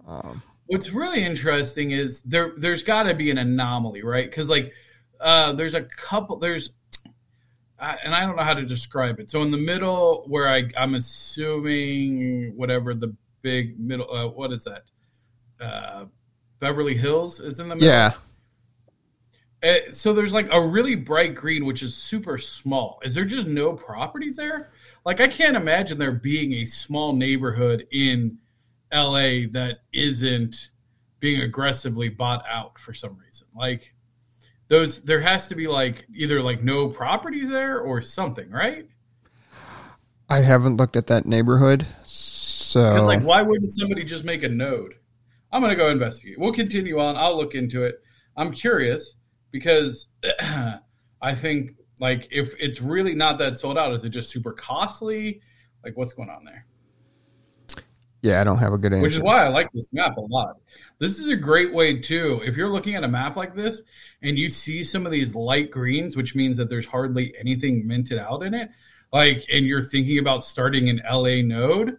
Um, 0.07 0.41
What's 0.67 0.91
really 0.91 1.23
interesting 1.23 1.91
is 1.91 2.21
there 2.21 2.53
there's 2.57 2.83
got 2.83 3.03
to 3.03 3.13
be 3.13 3.29
an 3.29 3.37
anomaly, 3.37 4.03
right? 4.03 4.31
Cuz 4.31 4.49
like 4.49 4.73
uh, 5.19 5.51
there's 5.53 5.75
a 5.75 5.83
couple 5.83 6.39
there's 6.39 6.71
uh, 7.79 7.95
and 8.03 8.15
I 8.15 8.21
don't 8.21 8.37
know 8.37 8.43
how 8.43 8.53
to 8.53 8.65
describe 8.65 9.19
it. 9.19 9.29
So 9.29 9.41
in 9.43 9.51
the 9.51 9.57
middle 9.57 10.23
where 10.27 10.47
I 10.47 10.69
I'm 10.77 10.95
assuming 10.95 12.53
whatever 12.55 12.93
the 12.93 13.13
big 13.41 13.77
middle 13.77 14.09
uh, 14.09 14.27
what 14.27 14.53
is 14.53 14.63
that? 14.63 14.83
Uh, 15.59 16.05
Beverly 16.59 16.95
Hills 16.95 17.39
is 17.39 17.59
in 17.59 17.69
the 17.69 17.75
middle. 17.75 17.87
Yeah. 17.87 18.13
Uh, 19.63 19.91
so 19.91 20.13
there's 20.13 20.33
like 20.33 20.47
a 20.51 20.67
really 20.67 20.95
bright 20.95 21.33
green, 21.35 21.65
which 21.65 21.81
is 21.81 21.95
super 21.95 22.37
small. 22.37 22.99
Is 23.03 23.15
there 23.15 23.25
just 23.25 23.47
no 23.47 23.73
properties 23.73 24.35
there? 24.35 24.71
Like 25.03 25.19
I 25.19 25.27
can't 25.27 25.55
imagine 25.55 25.97
there 25.97 26.11
being 26.11 26.53
a 26.53 26.65
small 26.65 27.13
neighborhood 27.13 27.87
in 27.91 28.37
LA 28.93 29.47
that 29.51 29.79
isn't 29.91 30.69
being 31.19 31.41
aggressively 31.41 32.09
bought 32.09 32.45
out 32.47 32.77
for 32.77 32.93
some 32.93 33.17
reason. 33.17 33.47
Like 33.55 33.95
those, 34.67 35.01
there 35.01 35.21
has 35.21 35.47
to 35.47 35.55
be 35.55 35.67
like 35.67 36.05
either 36.13 36.41
like 36.41 36.61
no 36.61 36.87
properties 36.87 37.49
there 37.49 37.79
or 37.79 38.01
something, 38.01 38.51
right? 38.51 38.87
I 40.29 40.41
haven't 40.41 40.77
looked 40.77 40.97
at 40.97 41.07
that 41.07 41.25
neighborhood, 41.25 41.87
so 42.05 43.05
like 43.05 43.23
why 43.23 43.41
wouldn't 43.41 43.71
somebody 43.71 44.03
just 44.03 44.23
make 44.23 44.43
a 44.43 44.49
node? 44.49 44.95
I'm 45.51 45.61
going 45.61 45.71
to 45.71 45.75
go 45.75 45.89
investigate. 45.89 46.37
We'll 46.37 46.53
continue 46.53 46.99
on. 46.99 47.15
I'll 47.15 47.37
look 47.37 47.55
into 47.55 47.83
it. 47.83 48.01
I'm 48.35 48.51
curious 48.51 49.15
because 49.51 50.07
I 51.21 51.35
think 51.35 51.75
like 51.99 52.27
if 52.31 52.53
it's 52.59 52.81
really 52.81 53.15
not 53.15 53.39
that 53.39 53.57
sold 53.57 53.77
out, 53.77 53.93
is 53.93 54.03
it 54.03 54.09
just 54.09 54.29
super 54.29 54.53
costly? 54.53 55.41
Like 55.83 55.97
what's 55.97 56.13
going 56.13 56.29
on 56.29 56.43
there? 56.43 56.65
Yeah, 58.21 58.41
I 58.41 58.43
don't 58.43 58.57
have 58.57 58.73
a 58.73 58.77
good 58.77 58.93
answer. 58.93 59.03
Which 59.03 59.13
is 59.13 59.21
why 59.21 59.45
I 59.45 59.49
like 59.49 59.71
this 59.71 59.87
map 59.93 60.17
a 60.17 60.21
lot. 60.21 60.57
This 60.99 61.19
is 61.19 61.27
a 61.27 61.35
great 61.35 61.73
way 61.73 61.99
too. 61.99 62.41
If 62.43 62.57
you're 62.57 62.69
looking 62.69 62.95
at 62.95 63.03
a 63.03 63.07
map 63.07 63.35
like 63.35 63.55
this 63.55 63.83
and 64.21 64.37
you 64.37 64.49
see 64.49 64.83
some 64.83 65.05
of 65.05 65.11
these 65.11 65.35
light 65.35 65.71
greens, 65.71 66.17
which 66.17 66.35
means 66.35 66.57
that 66.57 66.67
there's 66.67 66.85
hardly 66.85 67.33
anything 67.39 67.87
minted 67.87 68.17
out 68.17 68.43
in 68.43 68.53
it, 68.53 68.69
like 69.13 69.45
and 69.51 69.65
you're 69.65 69.83
thinking 69.83 70.19
about 70.19 70.43
starting 70.43 70.89
an 70.89 71.01
LA 71.09 71.41
node, 71.41 71.97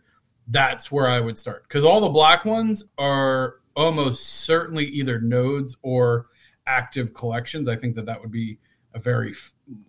that's 0.48 0.90
where 0.90 1.08
I 1.08 1.20
would 1.20 1.38
start. 1.38 1.62
Because 1.64 1.84
all 1.84 2.00
the 2.00 2.08
black 2.08 2.44
ones 2.44 2.84
are 2.96 3.56
almost 3.76 4.24
certainly 4.24 4.86
either 4.86 5.20
nodes 5.20 5.76
or 5.82 6.26
active 6.66 7.14
collections. 7.14 7.68
I 7.68 7.76
think 7.76 7.94
that 7.96 8.06
that 8.06 8.20
would 8.20 8.32
be 8.32 8.58
a 8.94 8.98
very 8.98 9.34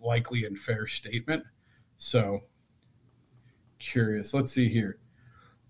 likely 0.00 0.44
and 0.44 0.58
fair 0.58 0.86
statement. 0.86 1.44
So 1.96 2.42
curious. 3.78 4.32
Let's 4.32 4.52
see 4.52 4.68
here. 4.68 4.98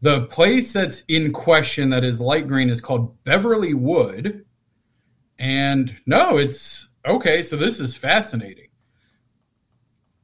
The 0.03 0.22
place 0.26 0.72
that's 0.72 1.03
in 1.09 1.33
question 1.33 1.90
that 1.90 2.05
is 2.05 2.20
light 2.20 2.48
green 2.48 2.70
is 2.70 2.81
called 2.81 3.22
Beverlywood. 3.24 4.44
And 5.38 5.96
no, 6.07 6.37
it's 6.37 6.88
okay. 7.07 7.42
So 7.42 7.57
this 7.57 7.81
is 7.81 7.96
fascinating. 7.96 8.68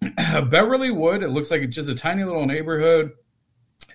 Beverlywood, 0.02 1.22
it 1.22 1.28
looks 1.28 1.50
like 1.50 1.62
it's 1.62 1.74
just 1.74 1.88
a 1.88 1.94
tiny 1.94 2.24
little 2.24 2.46
neighborhood. 2.46 3.12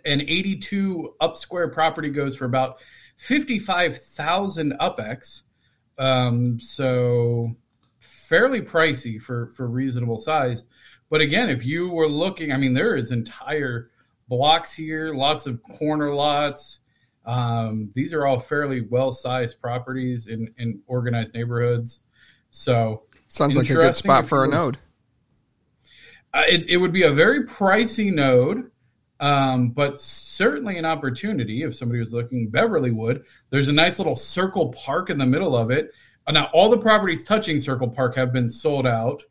An 0.05 0.21
82 0.21 1.15
up 1.19 1.37
square 1.37 1.67
property 1.69 2.09
goes 2.09 2.35
for 2.35 2.45
about 2.45 2.79
55,000 3.17 4.73
UPX. 4.79 5.43
Um, 5.97 6.59
so 6.59 7.55
fairly 7.99 8.61
pricey 8.61 9.21
for, 9.21 9.47
for 9.47 9.67
reasonable 9.67 10.19
size. 10.19 10.65
But 11.09 11.21
again, 11.21 11.49
if 11.49 11.65
you 11.65 11.89
were 11.89 12.07
looking, 12.07 12.51
I 12.51 12.57
mean, 12.57 12.73
there 12.73 12.95
is 12.95 13.11
entire 13.11 13.91
blocks 14.27 14.73
here, 14.73 15.13
lots 15.13 15.45
of 15.45 15.61
corner 15.61 16.13
lots. 16.13 16.79
Um, 17.25 17.91
these 17.93 18.13
are 18.13 18.25
all 18.25 18.39
fairly 18.39 18.81
well 18.81 19.11
sized 19.11 19.61
properties 19.61 20.27
in, 20.27 20.53
in 20.57 20.81
organized 20.87 21.33
neighborhoods. 21.33 21.99
So 22.49 23.03
sounds 23.27 23.57
like 23.57 23.69
a 23.69 23.73
good 23.73 23.95
spot 23.95 24.25
for 24.25 24.43
a 24.43 24.47
node. 24.47 24.77
Uh, 26.33 26.43
it, 26.47 26.69
it 26.69 26.77
would 26.77 26.93
be 26.93 27.03
a 27.03 27.11
very 27.11 27.45
pricey 27.45 28.11
node, 28.11 28.71
um, 29.21 29.69
but 29.69 30.01
certainly 30.01 30.77
an 30.77 30.85
opportunity 30.85 31.63
if 31.63 31.75
somebody 31.75 31.99
was 31.99 32.11
looking. 32.11 32.49
Beverlywood, 32.49 33.23
there's 33.51 33.67
a 33.69 33.73
nice 33.73 33.99
little 33.99 34.15
circle 34.15 34.73
park 34.73 35.09
in 35.09 35.17
the 35.17 35.25
middle 35.25 35.55
of 35.55 35.71
it. 35.71 35.91
Now, 36.29 36.49
all 36.53 36.69
the 36.69 36.77
properties 36.77 37.25
touching 37.25 37.59
Circle 37.59 37.89
Park 37.89 38.15
have 38.15 38.31
been 38.31 38.47
sold 38.47 38.87
out 38.87 39.23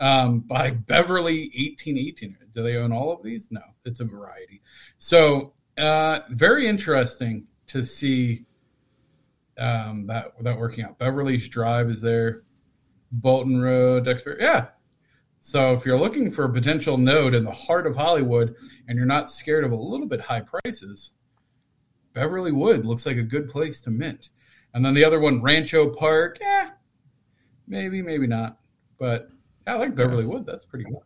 um, 0.00 0.40
by 0.40 0.70
Beverly 0.70 1.50
1818. 1.54 2.36
Do 2.52 2.62
they 2.62 2.76
own 2.76 2.92
all 2.92 3.12
of 3.12 3.22
these? 3.22 3.48
No, 3.50 3.62
it's 3.84 4.00
a 4.00 4.04
variety. 4.04 4.60
So, 4.98 5.54
uh, 5.78 6.20
very 6.30 6.66
interesting 6.66 7.46
to 7.68 7.84
see 7.84 8.44
um, 9.56 10.06
that 10.08 10.32
that 10.40 10.58
working 10.58 10.84
out. 10.84 10.98
Beverly's 10.98 11.48
Drive 11.48 11.88
is 11.88 12.00
there. 12.00 12.42
Bolton 13.10 13.60
Road, 13.60 14.04
Duxbury. 14.04 14.38
Yeah, 14.40 14.66
so 15.42 15.74
if 15.74 15.84
you're 15.84 15.98
looking 15.98 16.30
for 16.30 16.44
a 16.44 16.52
potential 16.52 16.96
node 16.96 17.34
in 17.34 17.44
the 17.44 17.50
heart 17.50 17.86
of 17.88 17.96
Hollywood 17.96 18.54
and 18.86 18.96
you're 18.96 19.06
not 19.06 19.28
scared 19.28 19.64
of 19.64 19.72
a 19.72 19.76
little 19.76 20.06
bit 20.06 20.20
high 20.20 20.40
prices, 20.40 21.10
Beverlywood 22.14 22.84
looks 22.84 23.04
like 23.04 23.16
a 23.16 23.24
good 23.24 23.50
place 23.50 23.80
to 23.80 23.90
mint. 23.90 24.28
And 24.72 24.86
then 24.86 24.94
the 24.94 25.04
other 25.04 25.18
one, 25.18 25.42
Rancho 25.42 25.90
Park, 25.90 26.38
yeah, 26.40 26.70
maybe, 27.66 28.02
maybe 28.02 28.28
not. 28.28 28.58
But 29.00 29.30
I 29.66 29.74
like 29.74 29.96
Beverlywood. 29.96 30.46
That's 30.46 30.64
pretty 30.64 30.84
good. 30.84 31.00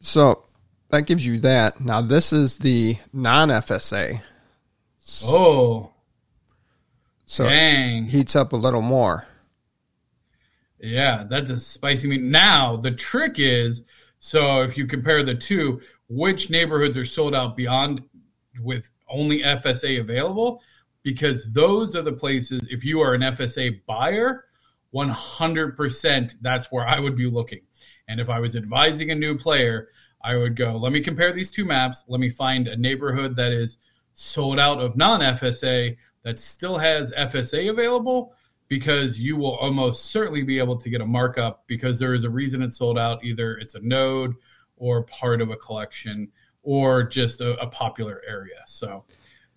So 0.00 0.44
that 0.90 1.06
gives 1.06 1.26
you 1.26 1.38
that. 1.38 1.80
Now 1.80 2.02
this 2.02 2.34
is 2.34 2.58
the 2.58 2.98
non 3.10 3.48
FSA. 3.48 4.20
Oh. 5.24 5.92
So 7.24 7.48
Dang. 7.48 8.04
heats 8.04 8.36
up 8.36 8.52
a 8.52 8.56
little 8.56 8.82
more. 8.82 9.26
Yeah, 10.80 11.24
that's 11.28 11.50
a 11.50 11.58
spicy 11.58 12.08
meat. 12.08 12.22
Now 12.22 12.76
the 12.76 12.90
trick 12.90 13.34
is, 13.38 13.82
so 14.18 14.62
if 14.62 14.78
you 14.78 14.86
compare 14.86 15.22
the 15.22 15.34
two, 15.34 15.80
which 16.08 16.50
neighborhoods 16.50 16.96
are 16.96 17.04
sold 17.04 17.34
out 17.34 17.56
beyond 17.56 18.02
with 18.60 18.90
only 19.08 19.42
FSA 19.42 20.00
available? 20.00 20.62
Because 21.02 21.52
those 21.52 21.96
are 21.96 22.02
the 22.02 22.12
places. 22.12 22.66
If 22.70 22.84
you 22.84 23.00
are 23.00 23.14
an 23.14 23.22
FSA 23.22 23.80
buyer, 23.86 24.44
100% 24.94 26.34
that's 26.40 26.72
where 26.72 26.86
I 26.86 26.98
would 26.98 27.16
be 27.16 27.26
looking. 27.26 27.60
And 28.08 28.20
if 28.20 28.28
I 28.28 28.40
was 28.40 28.56
advising 28.56 29.10
a 29.10 29.14
new 29.14 29.38
player, 29.38 29.88
I 30.22 30.36
would 30.36 30.56
go, 30.56 30.76
let 30.76 30.92
me 30.92 31.00
compare 31.00 31.32
these 31.32 31.50
two 31.50 31.64
maps. 31.64 32.04
Let 32.08 32.20
me 32.20 32.28
find 32.28 32.68
a 32.68 32.76
neighborhood 32.76 33.36
that 33.36 33.52
is 33.52 33.78
sold 34.14 34.58
out 34.58 34.80
of 34.80 34.96
non 34.96 35.20
FSA 35.20 35.96
that 36.24 36.38
still 36.38 36.76
has 36.76 37.12
FSA 37.12 37.70
available 37.70 38.34
because 38.70 39.18
you 39.18 39.36
will 39.36 39.56
almost 39.56 40.06
certainly 40.06 40.44
be 40.44 40.60
able 40.60 40.76
to 40.76 40.88
get 40.88 41.00
a 41.02 41.06
markup 41.06 41.64
because 41.66 41.98
there 41.98 42.14
is 42.14 42.22
a 42.22 42.30
reason 42.30 42.62
it's 42.62 42.78
sold 42.78 42.98
out. 42.98 43.22
Either 43.22 43.58
it's 43.58 43.74
a 43.74 43.80
node 43.80 44.36
or 44.76 45.02
part 45.02 45.42
of 45.42 45.50
a 45.50 45.56
collection 45.56 46.30
or 46.62 47.02
just 47.02 47.40
a, 47.40 47.60
a 47.60 47.66
popular 47.66 48.22
area. 48.26 48.62
So 48.66 49.04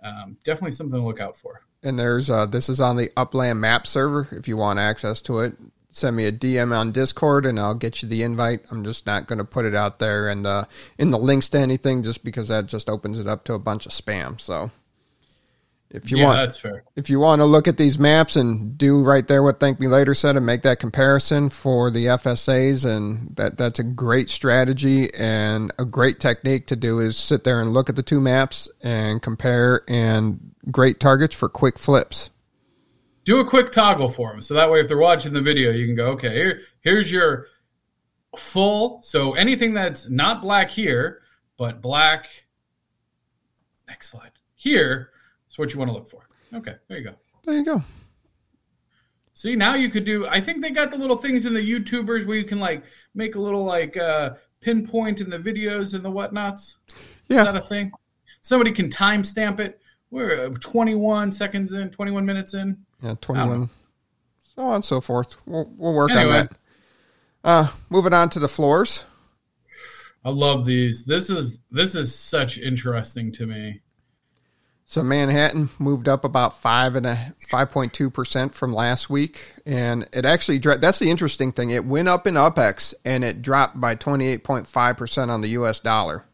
um, 0.04 0.38
definitely 0.44 0.72
something 0.72 1.00
to 1.00 1.06
look 1.06 1.22
out 1.22 1.38
for. 1.38 1.62
And 1.84 2.00
there's 2.00 2.30
uh, 2.30 2.48
this 2.48 2.70
is 2.70 2.82
on 2.82 2.98
the 2.98 3.12
Upland 3.16 3.62
Map 3.62 3.86
server. 3.86 4.28
If 4.32 4.48
you 4.48 4.58
want 4.58 4.80
access 4.80 5.22
to 5.24 5.42
it, 5.42 5.54
send 5.92 6.16
me 6.16 6.26
a 6.26 6.32
DM 6.32 6.76
on 6.76 6.92
Discord, 6.92 7.46
and 7.46 7.60
I'll 7.60 7.76
get 7.76 8.02
you 8.02 8.10
the 8.10 8.24
invite. 8.24 8.62
I'm 8.72 8.84
just 8.84 9.06
not 9.06 9.28
going 9.28 9.38
to 9.38 9.46
put 9.46 9.66
it 9.66 9.76
out 9.76 10.00
there 10.00 10.28
and 10.28 10.44
the 10.44 10.68
in 10.98 11.12
the 11.12 11.20
links 11.20 11.50
to 11.50 11.60
anything, 11.60 12.02
just 12.02 12.24
because 12.24 12.48
that 12.48 12.66
just 12.66 12.90
opens 12.90 13.20
it 13.20 13.28
up 13.28 13.44
to 13.46 13.54
a 13.54 13.60
bunch 13.60 13.86
of 13.86 13.92
spam. 13.92 14.42
So 14.42 14.72
if 15.94 16.10
you 16.10 16.18
yeah, 16.18 16.26
want, 16.26 16.38
that's 16.38 16.58
fair. 16.58 16.84
if 16.96 17.12
you 17.12 17.20
want 17.20 17.40
to 17.40 17.46
look 17.46 17.68
at 17.68 17.78
these 17.78 18.00
maps 18.00 18.36
and 18.36 18.76
do 18.80 19.04
right 19.04 19.28
there 19.28 19.44
what 19.44 19.60
Thank 19.60 19.80
Me 19.80 19.88
Later 19.88 20.16
said 20.16 20.36
and 20.36 20.44
make 20.44 20.64
that 20.64 20.80
comparison 20.80 21.50
for 21.50 21.92
the 21.92 22.08
FSAs, 22.08 22.84
and 22.84 23.36
that 23.36 23.58
that's 23.58 23.78
a 23.78 23.84
great 23.84 24.32
strategy 24.32 25.14
and 25.14 25.72
a 25.78 25.86
great 25.86 26.20
technique 26.20 26.66
to 26.68 26.76
do 26.76 27.00
is 27.00 27.16
sit 27.16 27.44
there 27.44 27.62
and 27.62 27.74
look 27.74 27.90
at 27.90 27.96
the 27.96 28.02
two 28.02 28.20
maps 28.20 28.68
and 28.82 29.22
compare 29.22 29.84
and 29.88 30.56
great 30.72 31.00
targets 31.00 31.36
for 31.36 31.48
quick 31.48 31.78
flips. 31.78 32.32
Do 33.24 33.40
a 33.40 33.48
quick 33.48 33.72
toggle 33.72 34.10
for 34.10 34.32
them, 34.32 34.42
so 34.42 34.56
that 34.56 34.72
way 34.72 34.80
if 34.80 34.88
they're 34.88 34.98
watching 34.98 35.34
the 35.34 35.42
video, 35.42 35.72
you 35.72 35.86
can 35.86 35.96
go, 35.96 36.08
okay, 36.14 36.34
here, 36.34 36.62
here's 36.82 37.12
your 37.12 37.46
full. 38.36 39.04
So 39.04 39.34
anything 39.34 39.76
that's 39.76 40.10
not 40.10 40.42
black 40.42 40.72
here, 40.72 41.22
but 41.56 41.84
black. 41.84 42.30
Next 43.88 44.10
slide 44.10 44.32
here 44.56 45.13
that's 45.54 45.60
what 45.60 45.72
you 45.72 45.78
want 45.78 45.90
to 45.92 45.94
look 45.94 46.10
for. 46.10 46.28
Okay, 46.52 46.74
there 46.88 46.98
you 46.98 47.04
go. 47.04 47.14
There 47.46 47.54
you 47.54 47.64
go. 47.64 47.84
See, 49.36 49.56
now 49.56 49.76
you 49.76 49.90
could 49.90 50.04
do. 50.04 50.26
I 50.28 50.42
think 50.42 50.62
they 50.64 50.72
got 50.72 50.90
the 50.90 50.98
little 50.98 51.16
things 51.16 51.46
in 51.46 51.54
the 51.54 51.60
YouTubers 51.62 52.26
where 52.26 52.36
you 52.38 52.44
can 52.44 52.60
like 52.60 52.84
make 53.14 53.36
a 53.36 53.40
little 53.40 53.64
like 53.64 53.96
uh, 53.96 54.32
pinpoint 54.62 55.22
in 55.22 55.30
the 55.30 55.38
videos 55.38 55.94
and 55.94 56.04
the 56.04 56.10
whatnots. 56.10 56.78
Yeah, 57.28 57.42
Is 57.42 57.46
that 57.46 57.56
a 57.56 57.62
thing? 57.62 57.92
Somebody 58.42 58.72
can 58.72 58.90
timestamp 58.90 59.60
it. 59.60 59.80
We're 60.10 60.48
uh, 60.48 60.50
21 60.60 61.32
seconds 61.32 61.72
in, 61.72 61.92
21 61.92 62.26
minutes 62.26 62.56
in. 62.56 62.78
Yeah, 63.04 63.14
21. 63.22 63.70
So 64.56 64.62
on 64.64 64.76
and 64.76 64.86
so 64.86 65.02
forth. 65.02 65.36
We'll, 65.46 65.72
we'll 65.78 65.94
work 65.94 66.10
Anyway. 66.12 66.40
on 66.40 66.48
that. 66.48 66.58
Uh, 67.44 67.68
moving 67.92 68.14
on 68.14 68.30
to 68.32 68.40
the 68.40 68.48
floors. 68.48 69.06
I 70.26 70.30
love 70.32 70.66
these. 70.66 71.06
This 71.06 71.30
is 71.30 71.60
this 71.70 71.94
is 71.96 72.18
such 72.18 72.58
interesting 72.58 73.32
to 73.34 73.46
me. 73.46 73.82
So 74.94 75.02
Manhattan 75.02 75.72
moved 75.80 76.08
up 76.08 76.24
about 76.24 76.56
five 76.56 76.96
and 76.96 77.08
a 77.08 77.34
five 77.50 77.72
point 77.72 77.94
two 77.94 78.12
percent 78.12 78.54
from 78.54 78.76
last 78.76 79.10
week, 79.10 79.56
and 79.66 80.08
it 80.14 80.24
actually 80.24 80.60
that's 80.60 81.00
the 81.00 81.10
interesting 81.10 81.52
thing. 81.52 81.72
It 81.72 81.84
went 81.84 82.08
up 82.08 82.28
in 82.28 82.36
UpX 82.36 82.94
and 83.04 83.24
it 83.24 83.42
dropped 83.42 83.82
by 83.82 83.96
twenty 83.96 84.28
eight 84.28 84.44
point 84.44 84.68
five 84.68 84.96
percent 84.96 85.32
on 85.32 85.42
the 85.42 85.48
U.S. 85.48 85.80
dollar. 85.80 86.26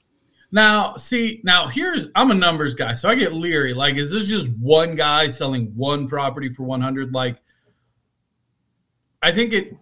Now, 0.51 0.97
see, 0.97 1.39
now 1.45 1.67
here's 1.69 2.09
I'm 2.15 2.31
a 2.31 2.33
numbers 2.33 2.73
guy, 2.73 2.95
so 2.95 3.07
I 3.07 3.15
get 3.15 3.31
leery. 3.31 3.73
Like, 3.73 3.95
is 3.95 4.11
this 4.11 4.27
just 4.27 4.49
one 4.49 4.95
guy 4.95 5.29
selling 5.29 5.67
one 5.77 6.09
property 6.09 6.49
for 6.49 6.63
100? 6.63 7.13
Like, 7.13 7.37
I 9.21 9.31
think 9.31 9.53
it. 9.53 9.73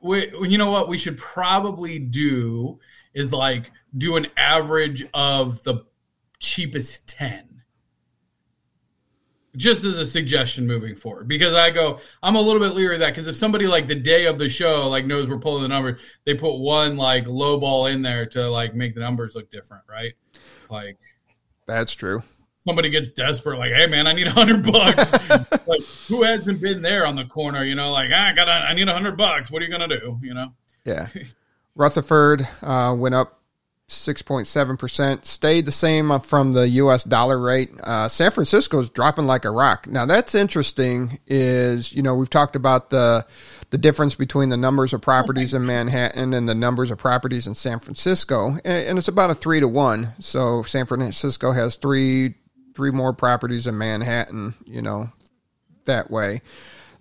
We, 0.00 0.32
you 0.48 0.56
know 0.56 0.70
what 0.70 0.88
we 0.88 0.96
should 0.96 1.18
probably 1.18 1.98
do 1.98 2.80
is 3.12 3.30
like 3.30 3.70
do 3.94 4.16
an 4.16 4.28
average 4.38 5.04
of 5.12 5.62
the 5.64 5.84
cheapest 6.38 7.06
10 7.10 7.51
just 9.56 9.84
as 9.84 9.96
a 9.96 10.06
suggestion 10.06 10.66
moving 10.66 10.96
forward. 10.96 11.28
Because 11.28 11.54
i 11.54 11.70
go 11.70 12.00
i'm 12.22 12.36
a 12.36 12.40
little 12.40 12.60
bit 12.60 12.74
leery 12.74 12.94
of 12.94 13.00
that 13.00 13.10
because 13.10 13.26
if 13.26 13.36
somebody 13.36 13.66
like 13.66 13.86
the 13.86 13.94
day 13.94 14.26
of 14.26 14.38
the 14.38 14.48
show 14.48 14.88
like 14.88 15.06
knows 15.06 15.26
we're 15.26 15.38
pulling 15.38 15.62
the 15.62 15.68
numbers 15.68 16.00
they 16.24 16.34
put 16.34 16.56
one 16.58 16.96
like 16.96 17.26
low 17.26 17.58
ball 17.58 17.86
in 17.86 18.02
there 18.02 18.26
to 18.26 18.48
like 18.48 18.74
make 18.74 18.94
the 18.94 19.00
numbers 19.00 19.34
look 19.34 19.50
different 19.50 19.84
right? 19.88 20.12
Like 20.70 20.98
That's 21.66 21.92
true. 21.92 22.22
somebody 22.58 22.88
gets 22.88 23.10
desperate 23.10 23.58
like 23.58 23.72
hey 23.72 23.86
man 23.86 24.06
i 24.06 24.12
need 24.12 24.26
a 24.26 24.32
hundred 24.32 24.62
bucks. 24.64 25.12
Like 25.66 25.82
who 26.08 26.22
hasn't 26.22 26.60
been 26.60 26.82
there 26.82 27.06
on 27.06 27.14
the 27.14 27.24
corner 27.24 27.64
you 27.64 27.74
know 27.74 27.92
like 27.92 28.10
ah, 28.12 28.28
i 28.28 28.32
got 28.32 28.48
i 28.48 28.72
need 28.74 28.88
a 28.88 28.92
hundred 28.92 29.16
bucks. 29.16 29.50
What 29.50 29.62
are 29.62 29.64
you 29.64 29.70
gonna 29.70 29.88
do? 29.88 30.18
You 30.22 30.34
know? 30.34 30.52
Yeah. 30.84 31.08
Rutherford 31.74 32.46
uh, 32.60 32.94
went 32.98 33.14
up 33.14 33.41
6.7%, 33.92 35.24
stayed 35.24 35.66
the 35.66 35.72
same 35.72 36.18
from 36.20 36.52
the 36.52 36.68
US 36.68 37.04
dollar 37.04 37.40
rate. 37.40 37.70
Uh, 37.82 38.08
San 38.08 38.30
Francisco's 38.30 38.90
dropping 38.90 39.26
like 39.26 39.44
a 39.44 39.50
rock. 39.50 39.86
Now 39.86 40.06
that's 40.06 40.34
interesting 40.34 41.18
is, 41.26 41.92
you 41.92 42.02
know, 42.02 42.14
we've 42.14 42.30
talked 42.30 42.56
about 42.56 42.90
the 42.90 43.26
the 43.70 43.78
difference 43.78 44.14
between 44.14 44.50
the 44.50 44.56
numbers 44.56 44.92
of 44.92 45.00
properties 45.00 45.54
in 45.54 45.64
Manhattan 45.64 46.34
and 46.34 46.46
the 46.46 46.54
numbers 46.54 46.90
of 46.90 46.98
properties 46.98 47.46
in 47.46 47.54
San 47.54 47.78
Francisco, 47.78 48.50
and, 48.66 48.86
and 48.86 48.98
it's 48.98 49.08
about 49.08 49.30
a 49.30 49.34
3 49.34 49.60
to 49.60 49.68
1. 49.68 50.14
So 50.20 50.62
San 50.62 50.84
Francisco 50.84 51.52
has 51.52 51.76
3 51.76 52.34
three 52.74 52.90
more 52.90 53.12
properties 53.12 53.66
in 53.66 53.76
Manhattan, 53.76 54.54
you 54.64 54.82
know, 54.82 55.10
that 55.84 56.10
way. 56.10 56.42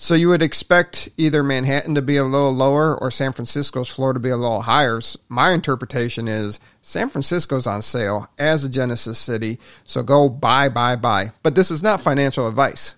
So 0.02 0.16
you 0.16 0.30
would 0.30 0.42
expect 0.42 1.10
either 1.16 1.44
Manhattan 1.44 1.94
to 1.94 2.02
be 2.02 2.18
a 2.18 2.24
little 2.24 2.52
lower 2.52 2.98
or 2.98 3.12
San 3.12 3.34
Francisco's 3.34 3.88
floor 3.88 4.14
to 4.14 4.20
be 4.20 4.30
a 4.30 4.36
little 4.36 4.64
higher. 4.64 5.00
My 5.30 5.52
interpretation 5.52 6.28
is 6.28 6.60
San 6.82 7.08
Francisco's 7.08 7.68
on 7.68 7.84
sale 7.84 8.28
as 8.40 8.64
a 8.64 8.70
Genesis 8.70 9.20
city, 9.20 9.60
so 9.84 10.02
go 10.02 10.28
buy, 10.28 10.70
buy, 10.70 10.96
buy. 10.96 11.34
But 11.44 11.54
this 11.54 11.70
is 11.70 11.84
not 11.84 12.02
financial 12.02 12.48
advice. 12.48 12.96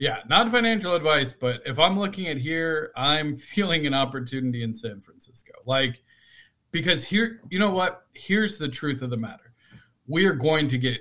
Yeah, 0.00 0.18
not 0.28 0.50
financial 0.50 0.96
advice, 0.96 1.32
but 1.32 1.62
if 1.64 1.78
I'm 1.78 1.96
looking 1.96 2.26
at 2.26 2.38
here, 2.38 2.90
I'm 2.96 3.36
feeling 3.54 3.86
an 3.86 3.94
opportunity 3.94 4.64
in 4.64 4.74
San 4.74 5.00
Francisco. 5.00 5.52
Like, 5.64 6.02
because 6.72 7.04
here, 7.04 7.40
you 7.50 7.60
know 7.60 7.70
what? 7.70 8.04
Here's 8.14 8.58
the 8.58 8.68
truth 8.68 9.00
of 9.00 9.10
the 9.10 9.16
matter. 9.16 9.54
We 10.08 10.24
are 10.24 10.34
going 10.34 10.66
to 10.68 10.76
get 10.76 10.98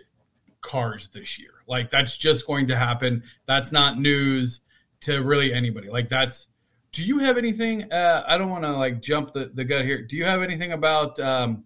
cars 0.61 1.07
this 1.07 1.39
year. 1.39 1.63
Like, 1.67 1.89
that's 1.89 2.15
just 2.15 2.45
going 2.45 2.67
to 2.67 2.75
happen. 2.75 3.23
That's 3.47 3.71
not 3.71 3.99
news 3.99 4.59
to 5.03 5.21
really 5.21 5.53
anybody. 5.53 5.89
Like, 5.89 6.09
that's. 6.09 6.47
Do 6.91 7.03
you 7.03 7.19
have 7.19 7.37
anything? 7.37 7.91
Uh, 7.91 8.23
I 8.27 8.37
don't 8.37 8.49
want 8.49 8.65
to 8.65 8.71
like 8.73 9.01
jump 9.01 9.33
the, 9.33 9.51
the 9.53 9.63
gut 9.63 9.83
here. 9.83 10.01
Do 10.01 10.15
you 10.15 10.25
have 10.25 10.43
anything 10.43 10.73
about 10.73 11.19
um, 11.19 11.63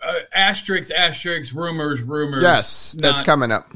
uh, 0.00 0.14
asterisks, 0.32 0.90
asterisks, 0.92 1.52
rumors, 1.52 2.00
rumors? 2.00 2.42
Yes, 2.42 2.96
that's 2.98 3.20
not- 3.20 3.26
coming 3.26 3.50
up. 3.50 3.72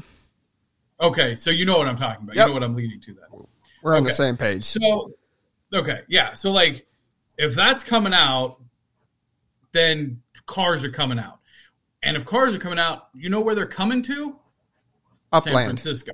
Okay, 1.01 1.35
so 1.35 1.49
you 1.49 1.65
know 1.65 1.77
what 1.77 1.89
I'm 1.89 1.97
talking 1.97 2.23
about. 2.23 2.37
Yep. 2.37 2.45
You 2.45 2.47
know 2.47 2.53
what 2.53 2.63
I'm 2.63 2.75
leading 2.75 3.01
to 3.01 3.13
then. 3.13 3.45
We're 3.83 3.97
on 3.97 4.05
the 4.05 4.13
same 4.13 4.37
page. 4.37 4.63
So, 4.63 5.11
okay, 5.73 6.01
yeah. 6.07 6.33
So, 6.33 6.53
like, 6.53 6.87
if 7.37 7.53
that's 7.53 7.83
coming 7.83 8.13
out, 8.13 8.61
then 9.73 10.21
cars 10.45 10.85
are 10.85 10.89
coming 10.89 11.19
out. 11.19 11.39
And 12.01 12.15
if 12.15 12.25
cars 12.25 12.55
are 12.55 12.59
coming 12.59 12.79
out, 12.79 13.09
you 13.13 13.29
know 13.29 13.41
where 13.41 13.55
they're 13.55 13.65
coming 13.65 14.01
to? 14.03 14.39
San 15.33 15.53
Francisco. 15.53 16.13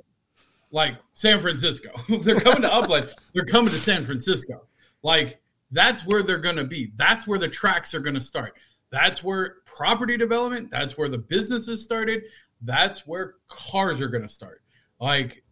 Like, 0.72 0.96
San 1.12 1.38
Francisco. 1.38 1.90
they're 2.22 2.40
coming 2.40 2.62
to 2.62 2.72
Upland, 2.72 3.12
they're 3.34 3.44
coming 3.44 3.70
to 3.70 3.78
San 3.78 4.04
Francisco. 4.04 4.66
Like, 5.02 5.40
that's 5.70 6.04
where 6.04 6.22
they're 6.22 6.38
going 6.38 6.56
to 6.56 6.64
be. 6.64 6.92
That's 6.96 7.26
where 7.26 7.38
the 7.38 7.48
tracks 7.48 7.94
are 7.94 8.00
going 8.00 8.14
to 8.14 8.20
start. 8.20 8.58
That's 8.90 9.22
where 9.22 9.56
property 9.64 10.16
development, 10.16 10.70
that's 10.70 10.98
where 10.98 11.08
the 11.08 11.18
businesses 11.18 11.82
started. 11.82 12.24
That's 12.60 13.06
where 13.06 13.34
cars 13.48 14.00
are 14.00 14.08
going 14.08 14.22
to 14.22 14.28
start. 14.28 14.62
Like, 15.00 15.42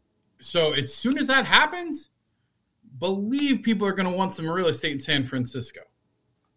so 0.40 0.72
as 0.72 0.94
soon 0.94 1.18
as 1.18 1.26
that 1.26 1.44
happens, 1.44 2.10
believe 2.98 3.62
people 3.62 3.86
are 3.86 3.92
going 3.92 4.10
to 4.10 4.16
want 4.16 4.32
some 4.32 4.48
real 4.48 4.68
estate 4.68 4.92
in 4.92 5.00
San 5.00 5.24
Francisco. 5.24 5.80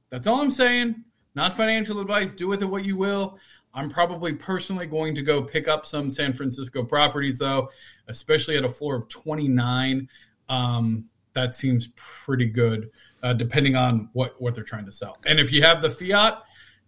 That's 0.09 0.27
all 0.27 0.41
I'm 0.41 0.51
saying. 0.51 1.03
Not 1.35 1.55
financial 1.55 1.99
advice. 1.99 2.33
Do 2.33 2.47
with 2.47 2.61
it 2.61 2.65
what 2.65 2.85
you 2.85 2.97
will. 2.97 3.39
I'm 3.73 3.89
probably 3.89 4.35
personally 4.35 4.85
going 4.85 5.15
to 5.15 5.21
go 5.23 5.41
pick 5.43 5.67
up 5.67 5.85
some 5.85 6.09
San 6.09 6.33
Francisco 6.33 6.83
properties, 6.83 7.39
though, 7.39 7.69
especially 8.07 8.55
at 8.57 8.63
a 8.63 8.69
floor 8.69 8.95
of 8.95 9.07
29. 9.09 10.07
Um, 10.49 11.05
that 11.33 11.55
seems 11.55 11.89
pretty 11.95 12.45
good, 12.45 12.91
uh, 13.23 13.33
depending 13.33 13.75
on 13.75 14.09
what 14.13 14.39
what 14.39 14.53
they're 14.53 14.63
trying 14.63 14.85
to 14.85 14.91
sell. 14.91 15.17
And 15.25 15.39
if 15.39 15.51
you 15.51 15.63
have 15.63 15.81
the 15.81 15.89
Fiat, 15.89 16.43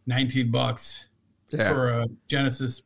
19 0.05 0.51
bucks 0.51 1.07
Yeah. 1.49 1.69
for 1.73 1.89
a 2.01 2.05
Genesis 2.27 2.83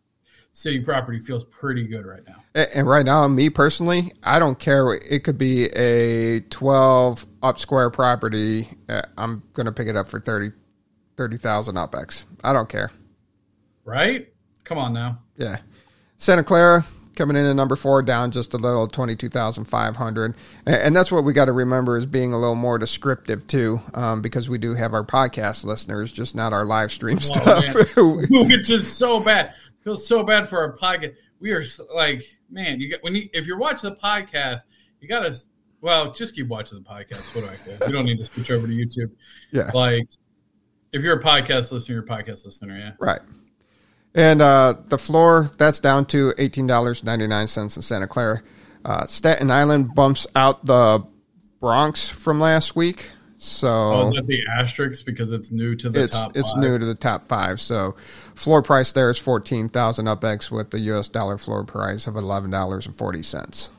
City 0.53 0.79
property 0.79 1.19
feels 1.19 1.45
pretty 1.45 1.85
good 1.85 2.05
right 2.05 2.23
now. 2.27 2.43
And 2.73 2.87
right 2.87 3.05
now, 3.05 3.27
me 3.27 3.49
personally, 3.49 4.13
I 4.23 4.39
don't 4.39 4.57
care. 4.57 4.93
It 4.93 5.23
could 5.23 5.37
be 5.37 5.65
a 5.65 6.39
12 6.49 7.25
up 7.43 7.59
square 7.59 7.89
property. 7.89 8.69
Uh, 8.87 9.01
I'm 9.17 9.43
going 9.53 9.65
to 9.67 9.71
pick 9.71 9.87
it 9.87 9.95
up 9.95 10.07
for 10.07 10.19
30 10.19 10.51
30,000 11.17 11.75
UpX. 11.75 12.25
I 12.45 12.53
don't 12.53 12.69
care. 12.69 12.91
Right? 13.89 14.31
Come 14.63 14.77
on 14.77 14.93
now. 14.93 15.19
Yeah. 15.35 15.57
Santa 16.17 16.43
Clara, 16.43 16.85
coming 17.15 17.35
in 17.35 17.45
at 17.45 17.55
number 17.55 17.75
four, 17.75 18.01
down 18.01 18.31
just 18.31 18.53
a 18.53 18.57
little, 18.57 18.87
twenty 18.87 19.15
two 19.15 19.29
thousand 19.29 19.65
five 19.65 19.95
hundred, 19.95 20.35
and 20.65 20.95
that's 20.95 21.11
what 21.11 21.23
we 21.23 21.33
got 21.33 21.45
to 21.45 21.53
remember 21.53 21.97
is 21.97 22.05
being 22.05 22.33
a 22.33 22.37
little 22.37 22.55
more 22.55 22.77
descriptive 22.77 23.47
too, 23.47 23.81
um, 23.93 24.21
because 24.21 24.47
we 24.47 24.57
do 24.57 24.75
have 24.75 24.93
our 24.93 25.03
podcast 25.03 25.65
listeners, 25.65 26.11
just 26.11 26.35
not 26.35 26.53
our 26.53 26.65
live 26.65 26.91
stream 26.91 27.17
oh, 27.17 27.19
stuff, 27.19 27.73
which 27.95 28.69
is 28.69 28.91
so 28.91 29.19
bad. 29.19 29.53
Feels 29.83 30.07
so 30.07 30.23
bad 30.23 30.47
for 30.49 30.59
our 30.59 30.77
podcast. 30.77 31.15
We 31.39 31.51
are 31.51 31.63
like, 31.95 32.23
man, 32.49 32.79
you 32.79 32.89
get 32.89 33.03
when 33.03 33.15
you 33.15 33.29
if 33.33 33.47
you're 33.47 33.57
watching 33.57 33.89
the 33.89 33.95
podcast, 33.95 34.59
you 34.99 35.07
got 35.07 35.21
to 35.21 35.35
well, 35.81 36.11
just 36.11 36.35
keep 36.35 36.47
watching 36.47 36.77
the 36.77 36.83
podcast. 36.87 37.33
What 37.33 37.45
do 37.45 37.49
I 37.49 37.55
say? 37.55 37.77
We 37.87 37.91
don't 37.91 38.05
need 38.05 38.19
to 38.19 38.25
switch 38.25 38.51
over 38.51 38.67
to 38.67 38.73
YouTube. 38.73 39.11
Yeah, 39.51 39.71
like 39.73 40.07
if 40.91 41.01
you're 41.01 41.17
a 41.17 41.23
podcast 41.23 41.71
listener, 41.71 41.95
you're 41.95 42.03
a 42.03 42.07
podcast 42.07 42.45
listener, 42.45 42.77
yeah, 42.77 42.91
right. 42.99 43.21
And 44.19 44.41
uh, 44.41 44.73
the 44.89 44.97
floor 44.97 45.49
that's 45.57 45.79
down 45.79 46.05
to 46.07 46.33
eighteen 46.37 46.67
dollars 46.67 47.05
ninety 47.05 47.25
nine 47.25 47.47
cents 47.47 47.77
in 47.77 47.81
Santa 47.81 48.05
Clara. 48.05 48.41
Uh, 48.83 49.05
Staten 49.05 49.49
Island 49.49 49.95
bumps 49.95 50.27
out 50.35 50.65
the 50.65 51.05
Bronx 51.61 52.09
from 52.09 52.41
last 52.41 52.75
week. 52.75 53.11
So 53.37 53.67
oh, 53.69 54.21
the 54.25 54.43
asterisk 54.51 55.05
because 55.05 55.31
it's 55.31 55.53
new 55.53 55.73
to 55.77 55.89
the 55.89 56.03
it's, 56.03 56.13
top. 56.13 56.35
It's 56.35 56.51
five. 56.51 56.61
new 56.61 56.77
to 56.77 56.85
the 56.85 56.95
top 56.95 57.23
five. 57.29 57.61
So 57.61 57.95
floor 58.35 58.61
price 58.61 58.91
there 58.91 59.09
is 59.09 59.17
fourteen 59.17 59.69
thousand 59.69 60.07
UpX 60.07 60.51
with 60.51 60.71
the 60.71 60.79
U.S. 60.79 61.07
dollar 61.07 61.37
floor 61.37 61.63
price 61.63 62.05
of 62.05 62.17
eleven 62.17 62.51
dollars 62.51 62.85
and 62.87 62.93
forty 62.93 63.23
cents. 63.23 63.71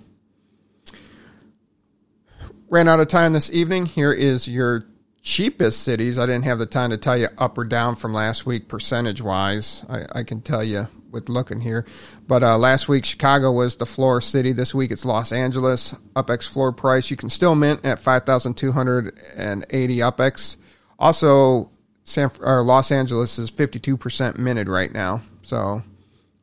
Ran 2.71 2.89
out 2.89 3.01
of 3.01 3.09
time 3.09 3.35
this 3.35 3.53
evening. 3.53 3.85
Here 3.85 4.13
is 4.13 4.49
your 4.49 4.87
cheapest 5.23 5.83
cities, 5.83 6.19
I 6.19 6.27
didn't 6.27 6.45
have 6.45 6.59
the 6.59 6.67
time 6.67 6.91
to 6.91 6.97
tell 6.97 7.17
you 7.17 7.29
up 7.39 7.59
or 7.59 7.65
down 7.65 7.95
from 7.95 8.15
last 8.15 8.47
week 8.47 8.69
percentage 8.69 9.21
wise. 9.21 9.85
I, 9.89 10.21
I 10.21 10.23
can 10.23 10.41
tell 10.41 10.65
you 10.65 10.89
with 11.11 11.29
looking 11.29 11.61
here. 11.61 11.85
But 12.27 12.43
uh, 12.43 12.59
last 12.59 12.89
week, 12.89 13.05
Chicago 13.05 13.53
was 13.53 13.77
the 13.77 13.87
floor 13.87 14.21
city. 14.21 14.53
This 14.53 14.75
week, 14.75 14.91
it's 14.91 15.05
Los 15.05 15.33
Angeles. 15.33 15.95
UpX 16.15 16.49
floor 16.49 16.73
price. 16.73 17.11
You 17.11 17.17
can 17.17 17.31
still 17.31 17.55
mint 17.55 17.85
at 17.85 17.99
5280 17.99 19.97
UpX. 19.97 20.57
Also, 20.99 21.71
San, 22.05 22.31
or 22.41 22.63
Los 22.63 22.93
Angeles 22.93 23.39
is 23.39 23.51
52% 23.51 24.39
minted 24.39 24.69
right 24.69 24.93
now. 24.93 25.23
So 25.43 25.83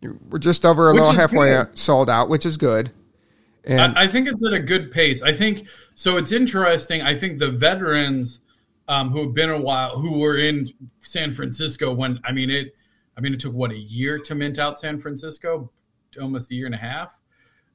we're 0.01 0.39
just 0.39 0.65
over 0.65 0.89
a 0.89 0.93
which 0.93 1.01
little 1.01 1.15
halfway 1.15 1.51
good. 1.51 1.77
sold 1.77 2.09
out, 2.09 2.29
which 2.29 2.45
is 2.45 2.57
good. 2.57 2.91
And 3.63 3.97
I, 3.97 4.03
I 4.03 4.07
think 4.07 4.27
it's 4.27 4.45
at 4.45 4.53
a 4.53 4.59
good 4.59 4.91
pace. 4.91 5.21
I 5.21 5.33
think 5.33 5.67
so. 5.95 6.17
It's 6.17 6.31
interesting. 6.31 7.01
I 7.01 7.15
think 7.15 7.39
the 7.39 7.51
veterans 7.51 8.39
um, 8.87 9.09
who 9.11 9.23
have 9.23 9.33
been 9.33 9.49
a 9.49 9.59
while, 9.59 9.97
who 9.97 10.19
were 10.19 10.37
in 10.37 10.69
San 11.01 11.33
Francisco 11.33 11.93
when 11.93 12.19
I 12.23 12.31
mean 12.31 12.49
it. 12.49 12.73
I 13.15 13.19
mean 13.19 13.33
it 13.33 13.39
took 13.39 13.53
what 13.53 13.71
a 13.71 13.77
year 13.77 14.19
to 14.19 14.35
mint 14.35 14.59
out 14.59 14.79
San 14.79 14.99
Francisco, 14.99 15.71
almost 16.21 16.51
a 16.51 16.55
year 16.55 16.67
and 16.67 16.75
a 16.75 16.79
half. 16.79 17.19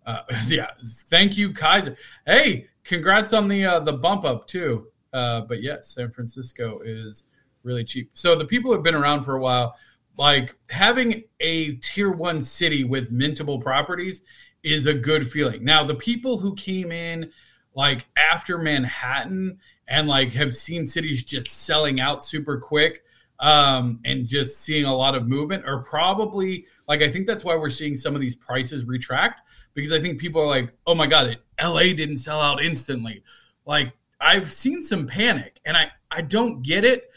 Uh, 0.07 0.23
yeah, 0.47 0.71
thank 0.83 1.37
you, 1.37 1.53
Kaiser. 1.53 1.97
Hey, 2.27 2.69
congrats 2.85 3.33
on 3.33 3.49
the 3.49 3.65
uh, 3.65 3.81
the 3.81 3.93
bump 3.93 4.25
up 4.25 4.47
too. 4.47 4.87
Uh, 5.13 5.43
but 5.43 5.63
yes, 5.63 5.89
San 5.89 6.11
Francisco 6.11 6.81
is 6.85 7.25
really 7.63 7.85
cheap. 7.85 8.11
So 8.15 8.35
the 8.35 8.47
people 8.47 8.71
who 8.71 8.75
have 8.75 8.85
been 8.85 8.95
around 8.95 9.23
for 9.23 9.35
a 9.35 9.41
while, 9.41 9.77
like 10.17 10.57
having 10.71 11.25
a 11.41 11.73
tier 11.77 12.11
one 12.11 12.41
city 12.41 12.85
with 12.85 13.13
mintable 13.13 13.61
properties 13.61 14.23
is 14.63 14.87
a 14.87 14.95
good 14.95 15.29
feeling. 15.29 15.65
Now 15.65 15.85
the 15.85 15.95
people 15.95 16.39
who 16.39 16.55
came 16.55 16.93
in 16.93 17.31
like 17.75 18.07
after 18.17 18.59
Manhattan 18.59 19.59
and 19.89 20.09
like 20.09 20.33
have 20.33 20.55
seen 20.55 20.87
cities 20.87 21.25
just 21.25 21.49
selling 21.49 22.01
out 22.01 22.25
super 22.25 22.59
quick 22.59 23.03
um, 23.41 23.99
and 24.05 24.27
just 24.27 24.59
seeing 24.59 24.85
a 24.85 24.95
lot 24.95 25.15
of 25.15 25.27
movement 25.27 25.65
are 25.67 25.83
probably 25.83 26.67
like 26.89 27.03
I 27.03 27.11
think 27.11 27.27
that's 27.27 27.45
why 27.45 27.57
we're 27.57 27.71
seeing 27.71 27.97
some 27.97 28.15
of 28.15 28.21
these 28.21 28.37
prices 28.37 28.85
retract 28.85 29.41
because 29.75 29.93
I 29.93 30.01
think 30.01 30.21
people 30.21 30.41
are 30.43 30.47
like, 30.47 30.73
oh 30.87 30.95
my 30.95 31.07
god, 31.07 31.27
it, 31.27 31.43
LA 31.61 31.95
didn't 31.95 32.17
sell 32.17 32.41
out 32.41 32.63
instantly. 32.63 33.23
Like 33.67 33.93
I've 34.21 34.53
seen 34.53 34.83
some 34.83 35.07
panic 35.07 35.61
and 35.65 35.77
I 35.77 35.91
I 36.11 36.23
don't 36.23 36.63
get 36.63 36.85
it. 36.85 37.11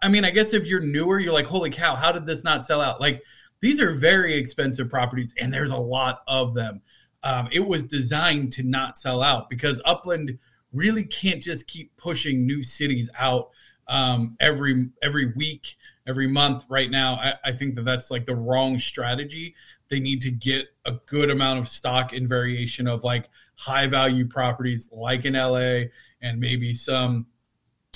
I 0.00 0.08
mean, 0.08 0.24
I 0.24 0.30
guess 0.30 0.54
if 0.54 0.64
you're 0.64 0.80
newer, 0.80 1.18
you're 1.18 1.32
like, 1.32 1.46
holy 1.46 1.70
cow, 1.70 1.94
how 1.96 2.12
did 2.12 2.24
this 2.24 2.44
not 2.44 2.64
sell 2.64 2.80
out? 2.80 3.00
Like 3.00 3.22
these 3.60 3.80
are 3.80 3.92
very 3.92 4.34
expensive 4.34 4.88
properties 4.88 5.34
and 5.40 5.52
there's 5.52 5.70
a 5.70 5.76
lot 5.76 6.20
of 6.28 6.54
them. 6.54 6.82
Um, 7.22 7.48
it 7.50 7.66
was 7.66 7.86
designed 7.86 8.52
to 8.52 8.62
not 8.62 8.96
sell 8.98 9.22
out 9.22 9.48
because 9.48 9.80
Upland 9.84 10.38
really 10.74 11.04
can't 11.04 11.42
just 11.42 11.66
keep 11.66 11.96
pushing 11.96 12.46
new 12.46 12.62
cities 12.62 13.08
out 13.18 13.50
um, 13.86 14.36
every 14.40 14.88
every 15.02 15.32
week, 15.34 15.76
every 16.06 16.26
month. 16.26 16.64
Right 16.68 16.90
now, 16.90 17.14
I, 17.14 17.34
I 17.44 17.52
think 17.52 17.76
that 17.76 17.84
that's 17.84 18.10
like 18.10 18.24
the 18.24 18.34
wrong 18.34 18.78
strategy. 18.78 19.54
They 19.88 20.00
need 20.00 20.22
to 20.22 20.30
get 20.30 20.68
a 20.84 20.92
good 21.06 21.30
amount 21.30 21.60
of 21.60 21.68
stock 21.68 22.12
in 22.12 22.26
variation 22.26 22.88
of 22.88 23.04
like 23.04 23.28
high 23.56 23.86
value 23.86 24.26
properties 24.26 24.88
like 24.92 25.24
in 25.24 25.34
LA 25.34 25.84
and 26.20 26.40
maybe 26.40 26.74
some. 26.74 27.26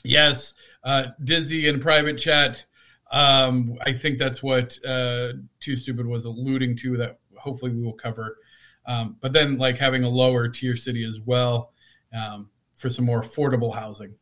Yes, 0.05 0.55
uh, 0.85 1.09
Dizzy 1.23 1.67
in 1.67 1.81
private 1.81 2.19
chat. 2.19 2.65
Um, 3.11 3.79
I 3.85 3.93
think 3.95 4.19
that's 4.19 4.43
what 4.43 4.79
uh, 4.87 5.33
Too 5.61 5.75
Stupid 5.75 6.07
was 6.07 6.25
alluding 6.25 6.77
to. 6.77 6.99
That 6.99 7.19
hopefully 7.37 7.73
we 7.73 7.83
will 7.83 7.95
cover. 7.95 8.37
Um, 8.87 9.17
but 9.21 9.33
then 9.33 9.59
like 9.59 9.77
having 9.77 10.05
a 10.05 10.09
lower 10.09 10.49
tier 10.49 10.77
city 10.77 11.05
as 11.05 11.21
well. 11.21 11.73
Um, 12.15 12.51
for 12.79 12.89
some 12.89 13.05
more 13.05 13.21
affordable 13.21 13.75
housing. 13.75 14.15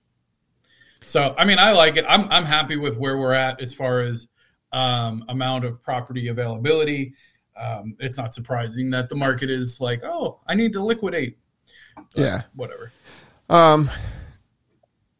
So, 1.04 1.34
I 1.38 1.44
mean, 1.44 1.58
I 1.60 1.72
like 1.72 1.96
it. 1.96 2.04
I'm 2.08 2.28
I'm 2.30 2.44
happy 2.44 2.76
with 2.76 2.96
where 2.96 3.16
we're 3.16 3.34
at 3.34 3.60
as 3.60 3.72
far 3.72 4.00
as 4.00 4.26
um, 4.72 5.24
amount 5.28 5.64
of 5.64 5.82
property 5.82 6.28
availability. 6.28 7.14
Um, 7.56 7.96
it's 8.00 8.16
not 8.16 8.34
surprising 8.34 8.90
that 8.90 9.08
the 9.08 9.14
market 9.14 9.48
is 9.48 9.80
like, 9.80 10.02
oh, 10.02 10.40
I 10.46 10.54
need 10.54 10.72
to 10.72 10.82
liquidate. 10.82 11.38
But 11.94 12.06
yeah, 12.16 12.42
whatever. 12.54 12.90
Um, 13.48 13.88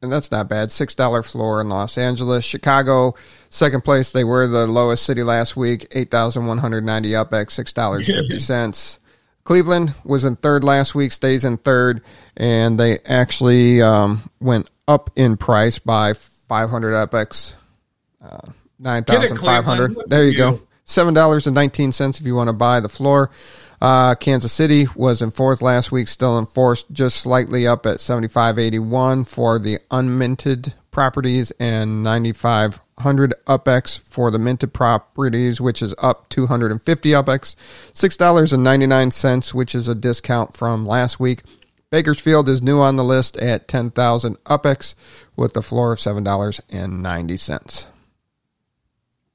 and 0.03 0.13
that's 0.13 0.31
not 0.31 0.49
bad. 0.49 0.73
Six 0.73 0.95
dollar 0.95 1.23
floor 1.23 1.61
in 1.61 1.69
Los 1.69 1.97
Angeles, 1.97 2.45
Chicago, 2.45 3.15
second 3.51 3.83
place. 3.85 4.11
They 4.13 4.25
were 4.25 4.47
the 4.47 4.67
lowest 4.67 5.05
city 5.05 5.23
last 5.23 5.57
week. 5.57 5.87
Eight 5.93 6.11
thousand 6.11 6.47
one 6.47 6.59
hundred 6.59 6.85
ninety 6.85 7.11
UpX 7.11 7.53
six 7.53 7.73
dollars 7.73 8.07
fifty 8.07 8.39
cents. 8.41 8.99
Cleveland 9.47 9.95
was 10.05 10.25
in 10.25 10.35
third 10.35 10.65
last 10.65 10.95
week, 10.95 11.13
stays 11.13 11.45
in 11.45 11.57
third, 11.57 12.03
and 12.37 12.79
they 12.79 12.99
actually 13.07 13.81
um, 13.81 14.29
went 14.41 14.69
up 14.89 15.09
in 15.15 15.37
price 15.37 15.79
by 15.79 16.15
500 16.15 17.09
UpX, 17.09 17.55
uh, 18.21 18.51
9,500. 18.81 19.97
There 20.09 20.25
you, 20.25 20.31
you 20.33 20.37
go. 20.37 20.61
$7.19 20.85 22.21
if 22.21 22.27
you 22.27 22.35
want 22.35 22.49
to 22.49 22.53
buy 22.53 22.81
the 22.81 22.89
floor. 22.89 23.31
Uh, 23.81 24.17
Kansas 24.17 24.53
City 24.53 24.89
was 24.97 25.23
in 25.23 25.31
fourth 25.31 25.63
last 25.63 25.93
week, 25.93 26.09
still 26.09 26.39
in 26.39 26.47
fourth, 26.47 26.91
just 26.91 27.19
slightly 27.19 27.69
up 27.69 27.87
at 27.87 27.99
75.81 27.99 29.29
for 29.29 29.61
the 29.61 29.79
unminted 29.93 30.75
properties 30.97 31.51
and 31.61 32.03
9500 32.03 33.35
UpX 33.47 33.99
for 34.01 34.31
the 34.31 34.39
minted 34.39 34.73
properties, 34.73 35.61
which 35.61 35.83
is 35.83 35.95
up 35.99 36.27
250 36.31 37.11
UpX, 37.11 37.55
$6.99, 37.93 39.53
which 39.53 39.75
is 39.75 39.89
a 39.89 39.95
discount 39.95 40.57
from 40.57 40.87
last 40.87 41.21
week. 41.21 41.43
Bakersfield 41.91 42.49
is 42.49 42.63
new 42.63 42.81
on 42.81 42.97
the 42.97 43.05
list 43.05 43.37
at 43.37 43.69
10,000 43.69 44.43
UpX 44.45 44.95
with 45.37 45.53
the 45.53 45.61
floor 45.61 45.93
of 45.93 45.99
$7.90. 45.99 47.87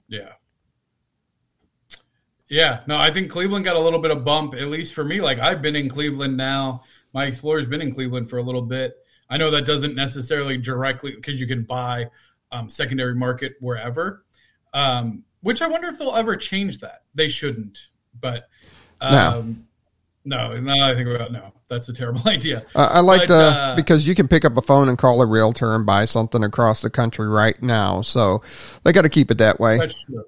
Yeah. 0.08 0.30
Yeah, 2.50 2.80
no, 2.88 2.98
I 2.98 3.12
think 3.12 3.30
Cleveland 3.30 3.66
got 3.66 3.76
a 3.76 3.80
little 3.80 4.00
bit 4.00 4.10
of 4.10 4.26
bump, 4.26 4.56
at 4.56 4.68
least 4.68 4.96
for 4.96 5.06
me. 5.06 5.22
Like 5.22 5.38
I've 5.38 5.62
been 5.62 5.76
in 5.76 5.90
Cleveland 5.90 6.36
now. 6.36 6.86
My 7.14 7.26
Explorer's 7.26 7.68
been 7.68 7.82
in 7.82 7.94
Cleveland 7.94 8.32
for 8.32 8.40
a 8.40 8.42
little 8.42 8.64
bit. 8.64 8.98
I 9.32 9.38
know 9.38 9.50
that 9.52 9.66
doesn't 9.66 9.96
necessarily 9.96 10.58
directly 10.58 11.16
because 11.16 11.40
you 11.40 11.48
can 11.48 11.64
buy 11.64 12.08
um, 12.52 12.68
secondary 12.68 13.16
market 13.16 13.56
wherever. 13.62 14.26
Um, 14.74 15.24
which 15.40 15.62
I 15.62 15.68
wonder 15.68 15.88
if 15.88 15.98
they'll 15.98 16.16
ever 16.16 16.36
change 16.36 16.80
that. 16.80 17.04
They 17.16 17.30
shouldn't, 17.30 17.88
but 18.20 18.48
um, 19.00 19.66
no. 20.26 20.54
no, 20.54 20.60
no. 20.60 20.86
I 20.86 20.94
think 20.94 21.08
about 21.08 21.32
no. 21.32 21.54
That's 21.70 21.88
a 21.88 21.94
terrible 21.94 22.22
idea. 22.28 22.66
Uh, 22.76 22.90
I 22.92 23.00
like 23.00 23.28
the 23.28 23.36
uh, 23.36 23.76
because 23.76 24.06
you 24.06 24.16
can 24.16 24.28
pick 24.28 24.44
up 24.44 24.58
a 24.58 24.62
phone 24.62 24.90
and 24.90 24.98
call 24.98 25.22
a 25.22 25.26
realtor 25.26 25.74
and 25.74 25.86
buy 25.86 26.06
something 26.06 26.44
across 26.44 26.82
the 26.82 26.90
country 26.90 27.28
right 27.28 27.60
now. 27.64 28.02
So 28.02 28.44
they 28.84 28.92
got 28.92 29.04
to 29.04 29.10
keep 29.10 29.32
it 29.32 29.38
that 29.40 29.60
way. 29.60 29.78
That's 29.78 30.04
true. 30.04 30.26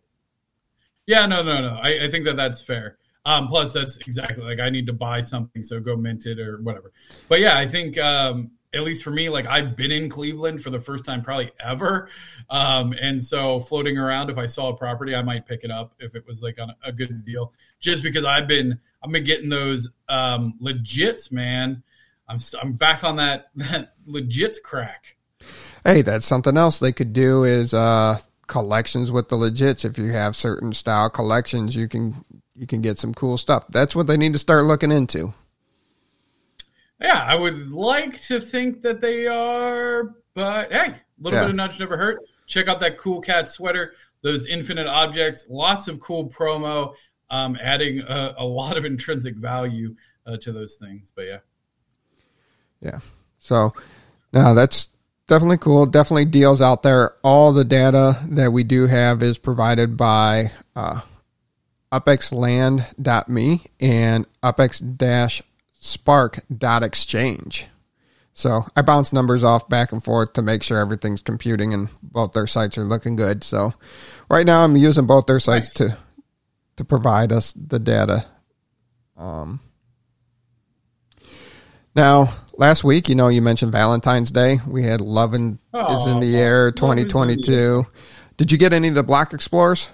Yeah, 1.05 1.25
no, 1.25 1.43
no, 1.43 1.59
no. 1.61 1.77
I, 1.81 2.05
I 2.05 2.09
think 2.09 2.23
that 2.25 2.37
that's 2.37 2.63
fair. 2.63 2.97
Um, 3.25 3.47
plus, 3.47 3.73
that's 3.73 3.97
exactly 3.97 4.43
like 4.43 4.59
I 4.59 4.69
need 4.69 4.87
to 4.87 4.93
buy 4.93 5.21
something, 5.21 5.63
so 5.63 5.79
go 5.79 5.95
mint 5.95 6.25
it 6.25 6.39
or 6.39 6.61
whatever. 6.61 6.91
But 7.27 7.41
yeah, 7.41 7.57
I 7.57 7.67
think 7.67 7.97
um, 7.97 8.51
at 8.73 8.83
least 8.83 9.03
for 9.03 9.11
me, 9.11 9.29
like 9.29 9.45
I've 9.45 9.75
been 9.75 9.91
in 9.91 10.09
Cleveland 10.09 10.61
for 10.61 10.69
the 10.69 10.79
first 10.79 11.05
time 11.05 11.21
probably 11.21 11.51
ever. 11.59 12.09
Um, 12.49 12.93
and 12.99 13.23
so 13.23 13.59
floating 13.59 13.97
around, 13.97 14.29
if 14.29 14.37
I 14.37 14.45
saw 14.45 14.69
a 14.69 14.77
property, 14.77 15.15
I 15.15 15.21
might 15.21 15.45
pick 15.45 15.63
it 15.63 15.71
up 15.71 15.93
if 15.99 16.15
it 16.15 16.25
was 16.25 16.41
like 16.41 16.59
on 16.59 16.73
a 16.83 16.91
good 16.91 17.23
deal, 17.25 17.53
just 17.79 18.03
because 18.03 18.25
I've 18.25 18.47
been, 18.47 18.79
I've 19.03 19.11
been 19.11 19.23
getting 19.23 19.49
those, 19.49 19.89
um, 20.09 20.55
legits, 20.61 21.31
man. 21.31 21.83
I'm, 22.27 22.39
I'm 22.61 22.73
back 22.73 23.03
on 23.03 23.17
that, 23.17 23.47
that 23.55 23.93
legits 24.07 24.61
crack. 24.63 25.17
Hey, 25.83 26.01
that's 26.01 26.25
something 26.25 26.57
else 26.57 26.79
they 26.79 26.93
could 26.93 27.13
do 27.13 27.43
is, 27.43 27.73
uh, 27.73 28.19
collections 28.47 29.11
with 29.11 29.29
the 29.29 29.35
legits. 29.35 29.85
If 29.85 29.97
you 29.97 30.11
have 30.11 30.35
certain 30.35 30.73
style 30.73 31.09
collections, 31.09 31.75
you 31.75 31.87
can 31.87 32.23
you 32.55 32.67
can 32.67 32.81
get 32.81 32.99
some 32.99 33.13
cool 33.13 33.37
stuff. 33.37 33.65
That's 33.69 33.95
what 33.95 34.07
they 34.07 34.17
need 34.17 34.33
to 34.33 34.39
start 34.39 34.65
looking 34.65 34.91
into. 34.91 35.33
Yeah, 37.03 37.23
I 37.27 37.35
would 37.35 37.71
like 37.71 38.19
to 38.23 38.39
think 38.39 38.81
that 38.83 39.01
they 39.01 39.27
are, 39.27 40.15
but 40.33 40.71
hey, 40.71 40.87
a 40.87 40.95
little 41.19 41.37
Yeah. 41.37 41.43
bit 41.45 41.49
of 41.49 41.55
nudge 41.55 41.79
never 41.79 41.97
hurt. 41.97 42.19
Check 42.47 42.67
out 42.69 42.79
that 42.79 42.97
cool 42.97 43.19
cat 43.21 43.49
sweater, 43.49 43.93
those 44.21 44.47
infinite 44.47 44.87
objects, 44.87 45.45
lots 45.49 45.87
of 45.89 45.99
cool 45.99 46.29
promo, 46.29 46.93
um, 47.29 47.57
adding 47.61 47.99
a, 48.01 48.35
a 48.37 48.45
lot 48.45 48.77
of 48.77 48.85
intrinsic 48.85 49.35
value 49.35 49.95
uh, 50.25 50.37
to 50.37 50.51
those 50.53 50.75
things. 50.75 51.11
But 51.13 51.23
yeah, 51.23 51.39
Yeah. 52.81 52.99
So, 53.39 53.73
no, 54.31 54.55
that's 54.55 54.87
definitely 55.27 55.57
cool. 55.57 55.85
Definitely 55.85 56.25
deals 56.25 56.61
out 56.61 56.83
there. 56.83 57.15
All 57.23 57.51
the 57.51 57.65
data 57.65 58.17
that 58.29 58.53
we 58.53 58.63
do 58.63 58.87
have 58.87 59.21
is 59.21 59.37
provided 59.37 59.97
by 59.97 60.51
uh, 60.75 61.01
upxland.me 61.91 63.61
and 63.81 64.25
upex-spark.exchange. 65.83 67.67
So 68.33 68.65
I 68.75 68.81
bounce 68.81 69.13
numbers 69.13 69.43
off 69.43 69.69
back 69.69 69.91
and 69.91 70.03
forth 70.03 70.33
to 70.33 70.41
make 70.41 70.63
sure 70.63 70.79
everything's 70.79 71.21
computing 71.21 71.73
and 71.73 71.89
both 72.01 72.31
their 72.31 72.47
sites 72.47 72.77
are 72.77 72.85
looking 72.85 73.15
good. 73.15 73.43
So 73.43 73.73
right 74.29 74.45
now 74.45 74.63
I'm 74.63 74.75
using 74.75 75.05
both 75.05 75.27
their 75.27 75.39
sites 75.39 75.73
to 75.75 75.97
to 76.77 76.83
provide 76.83 77.31
us 77.31 77.53
the 77.53 77.77
data. 77.77 78.25
Um, 79.15 79.59
now, 81.95 82.33
last 82.57 82.83
week, 82.83 83.07
you 83.07 83.13
know, 83.13 83.27
you 83.27 83.43
mentioned 83.43 83.71
Valentine's 83.71 84.31
Day. 84.31 84.59
We 84.67 84.81
had 84.81 84.99
Love 84.99 85.35
and 85.35 85.59
is 85.91 86.07
in 86.07 86.19
the 86.19 86.35
Air 86.35 86.73
Love 86.75 86.97
is 86.97 87.03
in 87.03 87.05
the 87.05 87.05
2022. 87.05 87.85
Did 88.37 88.51
you 88.51 88.57
get 88.57 88.73
any 88.73 88.87
of 88.87 88.95
the 88.95 89.03
Block 89.03 89.33
Explorers? 89.33 89.89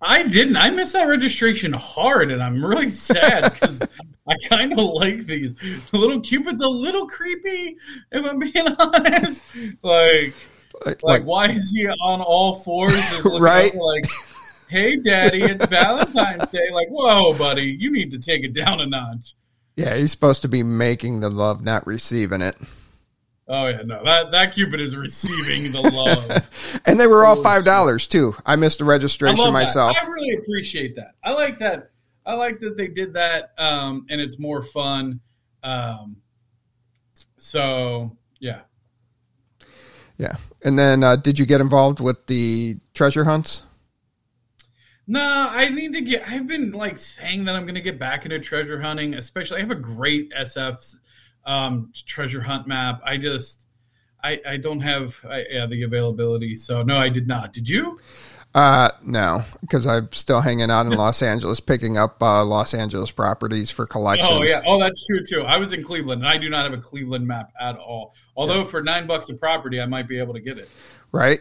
I 0.00 0.24
didn't. 0.24 0.56
I 0.56 0.70
missed 0.70 0.92
that 0.92 1.08
registration 1.08 1.72
hard, 1.72 2.30
and 2.30 2.42
I'm 2.42 2.64
really 2.64 2.88
sad 2.88 3.52
because 3.52 3.82
I 4.28 4.36
kind 4.48 4.72
of 4.72 4.78
like 4.78 5.26
these. 5.26 5.58
The 5.90 5.98
little 5.98 6.20
Cupid's 6.20 6.60
a 6.60 6.68
little 6.68 7.06
creepy, 7.06 7.76
if 8.12 8.24
I'm 8.24 8.38
being 8.38 8.68
honest. 8.78 9.42
Like, 9.82 10.34
Like, 10.84 11.02
like, 11.02 11.22
why 11.24 11.46
is 11.46 11.70
he 11.70 11.88
on 11.88 12.20
all 12.20 12.56
fours? 12.56 13.22
Right. 13.24 13.74
like, 13.74 14.04
hey, 14.68 14.96
daddy, 14.96 15.42
it's 15.42 15.64
Valentine's 15.66 16.46
Day. 16.50 16.70
Like, 16.72 16.88
whoa, 16.88 17.36
buddy, 17.36 17.64
you 17.78 17.90
need 17.90 18.10
to 18.12 18.18
take 18.18 18.44
it 18.44 18.52
down 18.52 18.80
a 18.80 18.86
notch. 18.86 19.34
yeah, 19.76 19.96
he's 19.96 20.10
supposed 20.12 20.42
to 20.42 20.48
be 20.48 20.62
making 20.62 21.20
the 21.20 21.30
love, 21.30 21.62
not 21.62 21.86
receiving 21.86 22.42
it. 22.42 22.56
Oh 23.50 23.66
yeah, 23.66 23.80
no, 23.82 24.04
that 24.04 24.30
that 24.32 24.52
Cupid 24.52 24.78
is 24.78 24.94
receiving 24.94 25.72
the 25.72 25.80
love. 25.80 26.50
And 26.84 27.00
they 27.00 27.06
were 27.06 27.24
all 27.24 27.38
oh, 27.38 27.42
five 27.42 27.64
dollars 27.64 28.06
too. 28.06 28.34
I 28.44 28.56
missed 28.56 28.78
the 28.78 28.84
I 28.84 28.88
registration 28.88 29.38
love 29.38 29.52
myself. 29.54 29.94
That. 29.96 30.04
I 30.04 30.08
really 30.08 30.34
appreciate 30.36 30.96
that. 30.96 31.14
I 31.24 31.32
like 31.32 31.58
that. 31.60 31.90
I 32.28 32.34
like 32.34 32.60
that 32.60 32.76
they 32.76 32.88
did 32.88 33.14
that, 33.14 33.54
um, 33.56 34.04
and 34.10 34.20
it's 34.20 34.38
more 34.38 34.62
fun. 34.62 35.20
Um, 35.62 36.18
so 37.38 38.16
yeah, 38.38 38.60
Yeah. 40.18 40.36
And 40.62 40.78
then, 40.78 41.02
uh, 41.02 41.16
did 41.16 41.38
you 41.38 41.46
get 41.46 41.60
involved 41.62 42.00
with 42.00 42.26
the 42.26 42.76
treasure 42.92 43.24
hunts? 43.24 43.62
No, 45.06 45.48
I 45.50 45.70
need 45.70 45.94
to 45.94 46.02
get. 46.02 46.28
I've 46.28 46.46
been 46.46 46.72
like 46.72 46.98
saying 46.98 47.44
that 47.44 47.56
I'm 47.56 47.62
going 47.62 47.76
to 47.76 47.80
get 47.80 47.98
back 47.98 48.26
into 48.26 48.38
treasure 48.40 48.78
hunting. 48.78 49.14
Especially, 49.14 49.56
I 49.56 49.60
have 49.60 49.70
a 49.70 49.74
great 49.74 50.30
SF 50.32 50.96
um, 51.46 51.92
treasure 52.06 52.42
hunt 52.42 52.66
map. 52.66 53.00
I 53.04 53.16
just, 53.16 53.66
I, 54.22 54.38
I 54.46 54.56
don't 54.58 54.80
have 54.80 55.24
I, 55.26 55.46
yeah, 55.48 55.64
the 55.64 55.84
availability. 55.84 56.56
So 56.56 56.82
no, 56.82 56.98
I 56.98 57.08
did 57.08 57.26
not. 57.26 57.54
Did 57.54 57.70
you? 57.70 57.98
Uh, 58.58 58.90
no, 59.04 59.44
because 59.60 59.86
I'm 59.86 60.10
still 60.10 60.40
hanging 60.40 60.68
out 60.68 60.84
in 60.84 60.92
Los 60.98 61.22
Angeles, 61.22 61.60
picking 61.60 61.96
up 61.96 62.20
uh, 62.20 62.44
Los 62.44 62.74
Angeles 62.74 63.12
properties 63.12 63.70
for 63.70 63.86
collections. 63.86 64.32
Oh 64.32 64.42
yeah. 64.42 64.62
Oh, 64.66 64.80
that's 64.80 65.06
true 65.06 65.22
too. 65.22 65.42
I 65.42 65.58
was 65.58 65.72
in 65.72 65.84
Cleveland, 65.84 66.22
and 66.22 66.28
I 66.28 66.38
do 66.38 66.50
not 66.50 66.68
have 66.68 66.76
a 66.76 66.82
Cleveland 66.82 67.24
map 67.24 67.52
at 67.60 67.76
all. 67.76 68.14
Although 68.36 68.64
for 68.64 68.82
nine 68.82 69.06
bucks 69.06 69.28
a 69.28 69.34
property, 69.34 69.80
I 69.80 69.86
might 69.86 70.08
be 70.08 70.18
able 70.18 70.34
to 70.34 70.40
get 70.40 70.58
it. 70.58 70.68
right? 71.12 71.38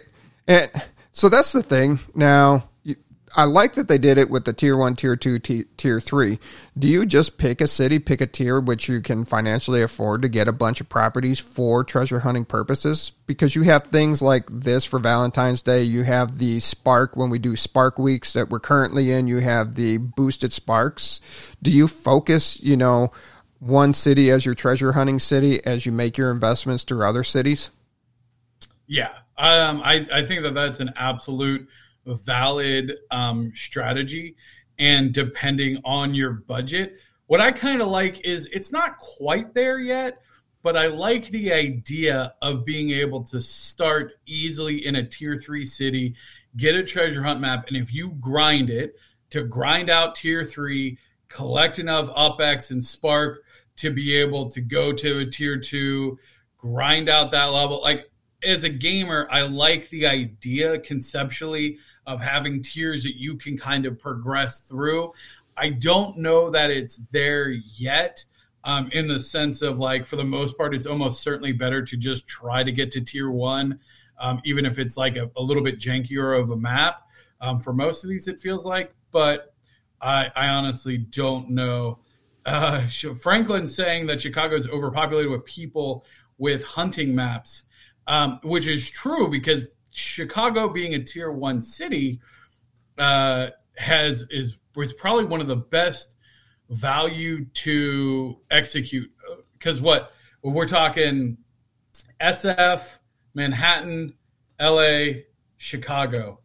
And 0.47 0.69
so 1.11 1.27
that's 1.27 1.53
the 1.53 1.63
thing. 1.63 1.97
Now, 2.13 2.69
I 3.35 3.43
like 3.43 3.73
that 3.73 3.87
they 3.87 3.97
did 3.97 4.17
it 4.17 4.29
with 4.29 4.45
the 4.45 4.53
tier 4.53 4.77
one, 4.77 4.95
tier 4.95 5.15
two, 5.15 5.37
t- 5.37 5.65
tier 5.75 5.99
three. 5.99 6.39
Do 6.77 6.87
you 6.87 7.05
just 7.05 7.37
pick 7.37 7.59
a 7.59 7.67
city, 7.67 7.99
pick 7.99 8.21
a 8.21 8.27
tier 8.27 8.59
which 8.59 8.87
you 8.87 9.01
can 9.01 9.25
financially 9.25 9.81
afford 9.81 10.21
to 10.21 10.29
get 10.29 10.47
a 10.47 10.53
bunch 10.53 10.79
of 10.79 10.87
properties 10.87 11.39
for 11.39 11.83
treasure 11.83 12.19
hunting 12.19 12.45
purposes? 12.45 13.11
Because 13.25 13.53
you 13.53 13.63
have 13.63 13.83
things 13.85 14.21
like 14.21 14.45
this 14.49 14.85
for 14.85 14.97
Valentine's 14.97 15.61
Day. 15.61 15.83
You 15.83 16.03
have 16.03 16.37
the 16.37 16.61
Spark 16.61 17.17
when 17.17 17.29
we 17.29 17.37
do 17.37 17.57
Spark 17.57 17.99
weeks 17.99 18.31
that 18.33 18.49
we're 18.49 18.59
currently 18.59 19.11
in. 19.11 19.27
You 19.27 19.39
have 19.39 19.75
the 19.75 19.97
boosted 19.97 20.53
Sparks. 20.53 21.19
Do 21.61 21.69
you 21.69 21.89
focus, 21.89 22.61
you 22.63 22.77
know, 22.77 23.11
one 23.59 23.91
city 23.91 24.31
as 24.31 24.45
your 24.45 24.55
treasure 24.55 24.93
hunting 24.93 25.19
city 25.19 25.63
as 25.65 25.85
you 25.85 25.91
make 25.91 26.17
your 26.17 26.31
investments 26.31 26.83
through 26.83 27.05
other 27.05 27.23
cities? 27.23 27.71
Yeah, 28.87 29.11
um, 29.37 29.81
I, 29.83 30.07
I 30.13 30.23
think 30.23 30.43
that 30.43 30.53
that's 30.53 30.79
an 30.79 30.93
absolute 30.95 31.67
valid 32.15 32.97
um, 33.11 33.51
strategy. 33.55 34.35
And 34.79 35.13
depending 35.13 35.81
on 35.83 36.13
your 36.13 36.31
budget, 36.31 36.99
what 37.25 37.41
I 37.41 37.51
kind 37.51 37.81
of 37.81 37.87
like 37.89 38.25
is 38.25 38.47
it's 38.47 38.71
not 38.71 38.97
quite 38.97 39.53
there 39.53 39.79
yet, 39.79 40.21
but 40.61 40.77
I 40.77 40.87
like 40.87 41.27
the 41.29 41.53
idea 41.53 42.33
of 42.41 42.65
being 42.65 42.91
able 42.91 43.23
to 43.25 43.41
start 43.41 44.13
easily 44.25 44.85
in 44.85 44.95
a 44.95 45.07
tier 45.07 45.35
three 45.35 45.65
city, 45.65 46.15
get 46.55 46.75
a 46.75 46.83
treasure 46.83 47.23
hunt 47.23 47.39
map, 47.39 47.65
and 47.67 47.77
if 47.77 47.93
you 47.93 48.11
grind 48.19 48.69
it 48.69 48.95
to 49.29 49.43
grind 49.43 49.89
out 49.89 50.15
tier 50.15 50.43
three, 50.43 50.97
collect 51.27 51.79
enough 51.79 52.09
UpX 52.09 52.71
and 52.71 52.83
Spark 52.83 53.43
to 53.77 53.91
be 53.91 54.15
able 54.15 54.49
to 54.49 54.61
go 54.61 54.91
to 54.91 55.19
a 55.19 55.25
tier 55.25 55.57
two, 55.57 56.17
grind 56.57 57.09
out 57.09 57.31
that 57.31 57.45
level. 57.45 57.81
Like 57.81 58.09
as 58.47 58.63
a 58.63 58.69
gamer, 58.69 59.27
I 59.29 59.41
like 59.41 59.89
the 59.89 60.07
idea 60.07 60.79
conceptually 60.79 61.77
of 62.05 62.21
having 62.21 62.61
tiers 62.61 63.03
that 63.03 63.19
you 63.19 63.35
can 63.35 63.57
kind 63.57 63.85
of 63.85 63.99
progress 63.99 64.61
through. 64.61 65.11
I 65.57 65.69
don't 65.69 66.17
know 66.17 66.49
that 66.51 66.71
it's 66.71 66.97
there 67.11 67.49
yet. 67.49 68.23
Um, 68.63 68.89
in 68.91 69.07
the 69.07 69.19
sense 69.19 69.61
of 69.61 69.79
like, 69.79 70.05
for 70.05 70.15
the 70.17 70.25
most 70.25 70.57
part, 70.57 70.73
it's 70.73 70.85
almost 70.85 71.21
certainly 71.21 71.53
better 71.53 71.83
to 71.83 71.97
just 71.97 72.27
try 72.27 72.63
to 72.63 72.71
get 72.71 72.91
to 72.93 73.01
tier 73.01 73.29
one, 73.29 73.79
um, 74.19 74.41
even 74.43 74.65
if 74.65 74.77
it's 74.77 74.97
like 74.97 75.15
a, 75.15 75.29
a 75.37 75.41
little 75.41 75.63
bit 75.63 75.79
jankier 75.79 76.37
of 76.37 76.49
a 76.49 76.57
map. 76.57 77.03
Um, 77.39 77.59
for 77.59 77.71
most 77.71 78.03
of 78.03 78.09
these, 78.09 78.27
it 78.27 78.39
feels 78.39 78.65
like, 78.65 78.93
but 79.11 79.53
I, 80.01 80.29
I 80.35 80.47
honestly 80.49 80.97
don't 80.97 81.51
know. 81.51 81.99
Uh, 82.45 82.81
Franklin's 83.21 83.75
saying 83.75 84.07
that 84.07 84.21
Chicago 84.21 84.55
is 84.55 84.67
overpopulated 84.67 85.31
with 85.31 85.45
people 85.45 86.05
with 86.37 86.63
hunting 86.63 87.15
maps, 87.15 87.63
um, 88.07 88.39
which 88.43 88.67
is 88.67 88.89
true 88.89 89.29
because 89.29 89.75
Chicago, 89.91 90.69
being 90.69 90.93
a 90.93 91.03
tier 91.03 91.31
one 91.31 91.61
city, 91.61 92.19
uh, 92.97 93.47
has 93.77 94.25
is 94.29 94.57
was 94.75 94.93
probably 94.93 95.25
one 95.25 95.41
of 95.41 95.47
the 95.47 95.55
best 95.55 96.15
value 96.69 97.45
to 97.45 98.37
execute. 98.49 99.11
Because 99.53 99.81
what 99.81 100.11
we're 100.43 100.67
talking, 100.67 101.37
SF, 102.19 102.97
Manhattan, 103.33 104.13
L.A., 104.59 105.25
Chicago. 105.57 106.39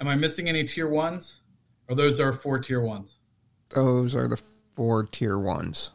Am 0.00 0.08
I 0.08 0.14
missing 0.14 0.48
any 0.48 0.64
tier 0.64 0.88
ones? 0.88 1.40
Or 1.88 1.94
those 1.94 2.20
are 2.20 2.32
four 2.32 2.58
tier 2.58 2.80
ones? 2.80 3.18
Those 3.70 4.14
are 4.14 4.28
the 4.28 4.40
four 4.74 5.04
tier 5.04 5.38
ones. 5.38 5.90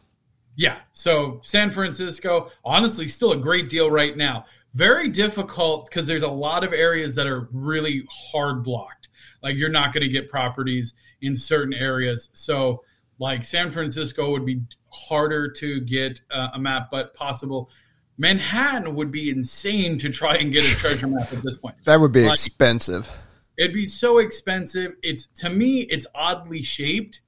Yeah. 0.56 0.78
So 0.92 1.40
San 1.42 1.70
Francisco, 1.70 2.50
honestly, 2.64 3.08
still 3.08 3.32
a 3.32 3.36
great 3.36 3.68
deal 3.68 3.90
right 3.90 4.16
now. 4.16 4.46
Very 4.74 5.08
difficult 5.08 5.88
because 5.88 6.06
there's 6.06 6.22
a 6.22 6.28
lot 6.28 6.62
of 6.64 6.72
areas 6.72 7.14
that 7.16 7.26
are 7.26 7.48
really 7.52 8.04
hard 8.32 8.62
blocked. 8.62 9.08
Like 9.42 9.56
you're 9.56 9.68
not 9.70 9.92
going 9.92 10.02
to 10.02 10.08
get 10.08 10.28
properties 10.28 10.94
in 11.20 11.34
certain 11.34 11.74
areas. 11.74 12.28
So, 12.34 12.84
like 13.18 13.44
San 13.44 13.70
Francisco 13.70 14.30
would 14.30 14.46
be 14.46 14.62
harder 14.90 15.50
to 15.50 15.80
get 15.80 16.20
uh, 16.30 16.48
a 16.54 16.58
map, 16.58 16.88
but 16.90 17.14
possible. 17.14 17.70
Manhattan 18.16 18.94
would 18.96 19.10
be 19.10 19.30
insane 19.30 19.98
to 19.98 20.10
try 20.10 20.36
and 20.36 20.52
get 20.52 20.64
a 20.70 20.76
treasure 20.76 21.06
map 21.06 21.32
at 21.32 21.42
this 21.42 21.56
point. 21.56 21.76
That 21.84 22.00
would 22.00 22.12
be 22.12 22.24
Like- 22.24 22.34
expensive. 22.34 23.10
It'd 23.56 23.74
be 23.74 23.86
so 23.86 24.18
expensive. 24.18 24.94
It's 25.02 25.26
to 25.38 25.50
me, 25.50 25.80
it's 25.80 26.06
oddly 26.14 26.62
shaped. 26.62 27.20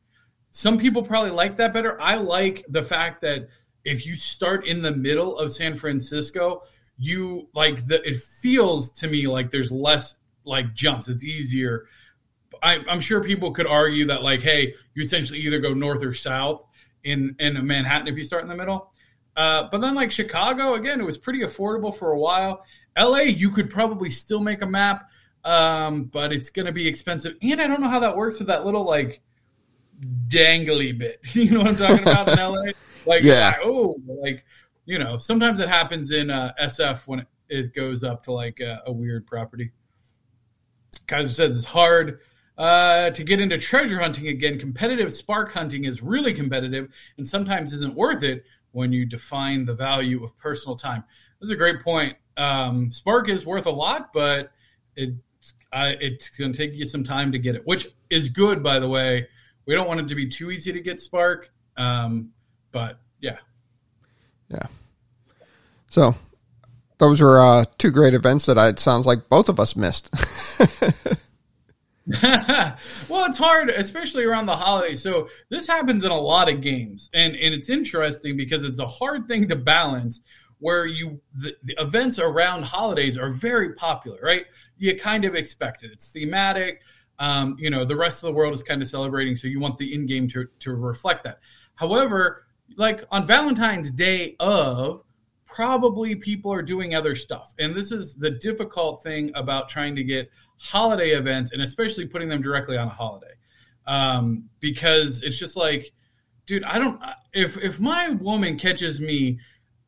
Some 0.50 0.78
people 0.78 1.02
probably 1.02 1.30
like 1.30 1.56
that 1.58 1.74
better. 1.74 2.00
I 2.00 2.16
like 2.16 2.64
the 2.68 2.82
fact 2.82 3.20
that 3.22 3.48
if 3.84 4.06
you 4.06 4.14
start 4.14 4.66
in 4.66 4.80
the 4.80 4.92
middle 4.92 5.36
of 5.38 5.52
San 5.52 5.76
Francisco, 5.76 6.62
you 7.02 7.48
like 7.54 7.86
the 7.88 8.06
it 8.08 8.16
feels 8.22 8.90
to 8.92 9.08
me 9.08 9.26
like 9.26 9.50
there's 9.50 9.72
less 9.72 10.16
like 10.44 10.72
jumps. 10.74 11.08
It's 11.08 11.24
easier. 11.24 11.86
I, 12.62 12.78
I'm 12.88 13.00
sure 13.00 13.22
people 13.22 13.50
could 13.50 13.66
argue 13.66 14.06
that 14.06 14.22
like, 14.22 14.40
hey, 14.40 14.74
you 14.94 15.02
essentially 15.02 15.40
either 15.40 15.58
go 15.58 15.74
north 15.74 16.04
or 16.04 16.14
south 16.14 16.64
in 17.02 17.34
in 17.40 17.66
Manhattan 17.66 18.06
if 18.08 18.16
you 18.16 18.24
start 18.24 18.42
in 18.44 18.48
the 18.48 18.56
middle. 18.56 18.92
Uh, 19.36 19.64
but 19.70 19.80
then 19.80 19.94
like 19.94 20.12
Chicago, 20.12 20.74
again, 20.74 21.00
it 21.00 21.04
was 21.04 21.18
pretty 21.18 21.40
affordable 21.40 21.94
for 21.94 22.12
a 22.12 22.18
while. 22.18 22.64
LA, 22.96 23.20
you 23.20 23.50
could 23.50 23.70
probably 23.70 24.10
still 24.10 24.40
make 24.40 24.60
a 24.62 24.66
map, 24.66 25.10
um, 25.44 26.04
but 26.04 26.32
it's 26.32 26.50
going 26.50 26.66
to 26.66 26.72
be 26.72 26.86
expensive. 26.86 27.36
And 27.42 27.60
I 27.60 27.66
don't 27.66 27.80
know 27.80 27.88
how 27.88 28.00
that 28.00 28.16
works 28.16 28.38
with 28.38 28.48
that 28.48 28.64
little 28.66 28.84
like 28.84 29.22
dangly 30.28 30.96
bit. 30.96 31.20
You 31.34 31.50
know 31.50 31.60
what 31.60 31.68
I'm 31.68 31.76
talking 31.76 32.02
about 32.02 32.28
in 32.28 32.36
LA? 32.38 32.72
Like, 33.06 33.22
Yeah. 33.24 33.56
oh, 33.64 33.96
like 34.06 34.44
you 34.84 34.98
know, 34.98 35.18
sometimes 35.18 35.60
it 35.60 35.68
happens 35.68 36.10
in 36.10 36.30
uh, 36.30 36.52
SF 36.60 37.06
when 37.06 37.26
it, 37.48 37.74
goes 37.74 38.02
up 38.02 38.22
to 38.24 38.32
like 38.32 38.60
a, 38.60 38.82
a 38.86 38.92
weird 38.92 39.26
property. 39.26 39.70
Kaiser 41.06 41.28
says 41.28 41.58
it's 41.58 41.66
hard 41.66 42.20
uh, 42.56 43.10
to 43.10 43.24
get 43.24 43.40
into 43.40 43.58
treasure 43.58 44.00
hunting 44.00 44.28
again. 44.28 44.58
Competitive 44.58 45.12
spark 45.12 45.52
hunting 45.52 45.84
is 45.84 46.02
really 46.02 46.32
competitive 46.32 46.88
and 47.18 47.28
sometimes 47.28 47.72
isn't 47.74 47.94
worth 47.94 48.22
it 48.22 48.44
when 48.70 48.92
you 48.92 49.04
define 49.04 49.66
the 49.66 49.74
value 49.74 50.24
of 50.24 50.36
personal 50.38 50.76
time. 50.76 51.04
That's 51.40 51.52
a 51.52 51.56
great 51.56 51.80
point. 51.80 52.16
Um, 52.38 52.90
spark 52.90 53.28
is 53.28 53.44
worth 53.44 53.66
a 53.66 53.70
lot, 53.70 54.12
but 54.12 54.52
it 54.96 55.14
uh, 55.72 55.92
it's 56.00 56.30
going 56.30 56.52
to 56.52 56.56
take 56.56 56.74
you 56.74 56.86
some 56.86 57.02
time 57.02 57.32
to 57.32 57.38
get 57.38 57.54
it, 57.54 57.62
which 57.64 57.88
is 58.10 58.28
good, 58.28 58.62
by 58.62 58.78
the 58.78 58.88
way. 58.88 59.26
We 59.66 59.74
don't 59.74 59.88
want 59.88 60.00
it 60.00 60.08
to 60.08 60.14
be 60.14 60.28
too 60.28 60.50
easy 60.50 60.72
to 60.72 60.80
get 60.80 61.00
Spark, 61.00 61.50
um, 61.76 62.30
but 62.72 63.00
yeah, 63.20 63.38
Yeah. 64.52 64.66
So 65.88 66.14
those 66.98 67.20
were 67.20 67.40
uh, 67.40 67.64
two 67.78 67.90
great 67.90 68.14
events 68.14 68.46
that 68.46 68.56
I, 68.56 68.68
it 68.68 68.78
sounds 68.78 69.06
like 69.06 69.28
both 69.28 69.48
of 69.48 69.58
us 69.58 69.74
missed. 69.74 70.08
well, 72.22 73.26
it's 73.26 73.38
hard, 73.38 73.70
especially 73.70 74.24
around 74.24 74.46
the 74.46 74.56
holidays. 74.56 75.02
So 75.02 75.28
this 75.48 75.66
happens 75.66 76.04
in 76.04 76.10
a 76.10 76.18
lot 76.18 76.48
of 76.48 76.60
games, 76.60 77.10
and 77.12 77.34
and 77.34 77.54
it's 77.54 77.68
interesting 77.68 78.36
because 78.36 78.62
it's 78.62 78.78
a 78.78 78.86
hard 78.86 79.28
thing 79.28 79.48
to 79.48 79.56
balance. 79.56 80.20
Where 80.58 80.86
you 80.86 81.20
the, 81.34 81.56
the 81.64 81.74
events 81.80 82.20
around 82.20 82.64
holidays 82.64 83.18
are 83.18 83.30
very 83.30 83.74
popular, 83.74 84.20
right? 84.22 84.46
You 84.78 84.96
kind 84.96 85.24
of 85.24 85.34
expect 85.34 85.82
it. 85.82 85.90
It's 85.92 86.08
thematic. 86.08 86.82
Um, 87.18 87.56
you 87.58 87.68
know, 87.68 87.84
the 87.84 87.96
rest 87.96 88.22
of 88.22 88.28
the 88.28 88.32
world 88.32 88.54
is 88.54 88.62
kind 88.62 88.80
of 88.80 88.86
celebrating, 88.86 89.36
so 89.36 89.48
you 89.48 89.58
want 89.58 89.76
the 89.76 89.92
in 89.92 90.06
game 90.06 90.28
to 90.28 90.46
to 90.60 90.72
reflect 90.72 91.24
that. 91.24 91.40
However, 91.74 92.44
like 92.76 93.04
on 93.10 93.26
Valentine's 93.26 93.90
Day 93.90 94.36
of, 94.40 95.02
probably 95.44 96.14
people 96.14 96.52
are 96.52 96.62
doing 96.62 96.94
other 96.94 97.14
stuff. 97.14 97.54
And 97.58 97.74
this 97.74 97.92
is 97.92 98.14
the 98.14 98.30
difficult 98.30 99.02
thing 99.02 99.30
about 99.34 99.68
trying 99.68 99.94
to 99.96 100.04
get 100.04 100.30
holiday 100.58 101.10
events 101.10 101.52
and 101.52 101.62
especially 101.62 102.06
putting 102.06 102.28
them 102.28 102.40
directly 102.40 102.76
on 102.76 102.88
a 102.88 102.90
holiday. 102.90 103.34
Um, 103.86 104.48
because 104.60 105.22
it's 105.22 105.38
just 105.38 105.56
like, 105.56 105.92
dude, 106.46 106.64
I 106.64 106.78
don't 106.78 107.02
if 107.32 107.58
if 107.58 107.80
my 107.80 108.10
woman 108.10 108.56
catches 108.56 109.00
me 109.00 109.40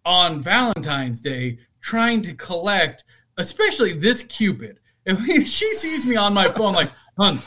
on 0.05 0.41
Valentine's 0.41 1.21
Day 1.21 1.59
trying 1.81 2.23
to 2.23 2.35
collect, 2.35 3.05
especially 3.39 3.93
this 3.93 4.23
Cupid, 4.25 4.81
if 5.07 5.19
she 5.49 5.73
sees 5.75 6.07
me 6.07 6.17
on 6.17 6.35
my 6.35 6.49
phone 6.49 6.75
like, 6.75 6.91
hun, 7.19 7.41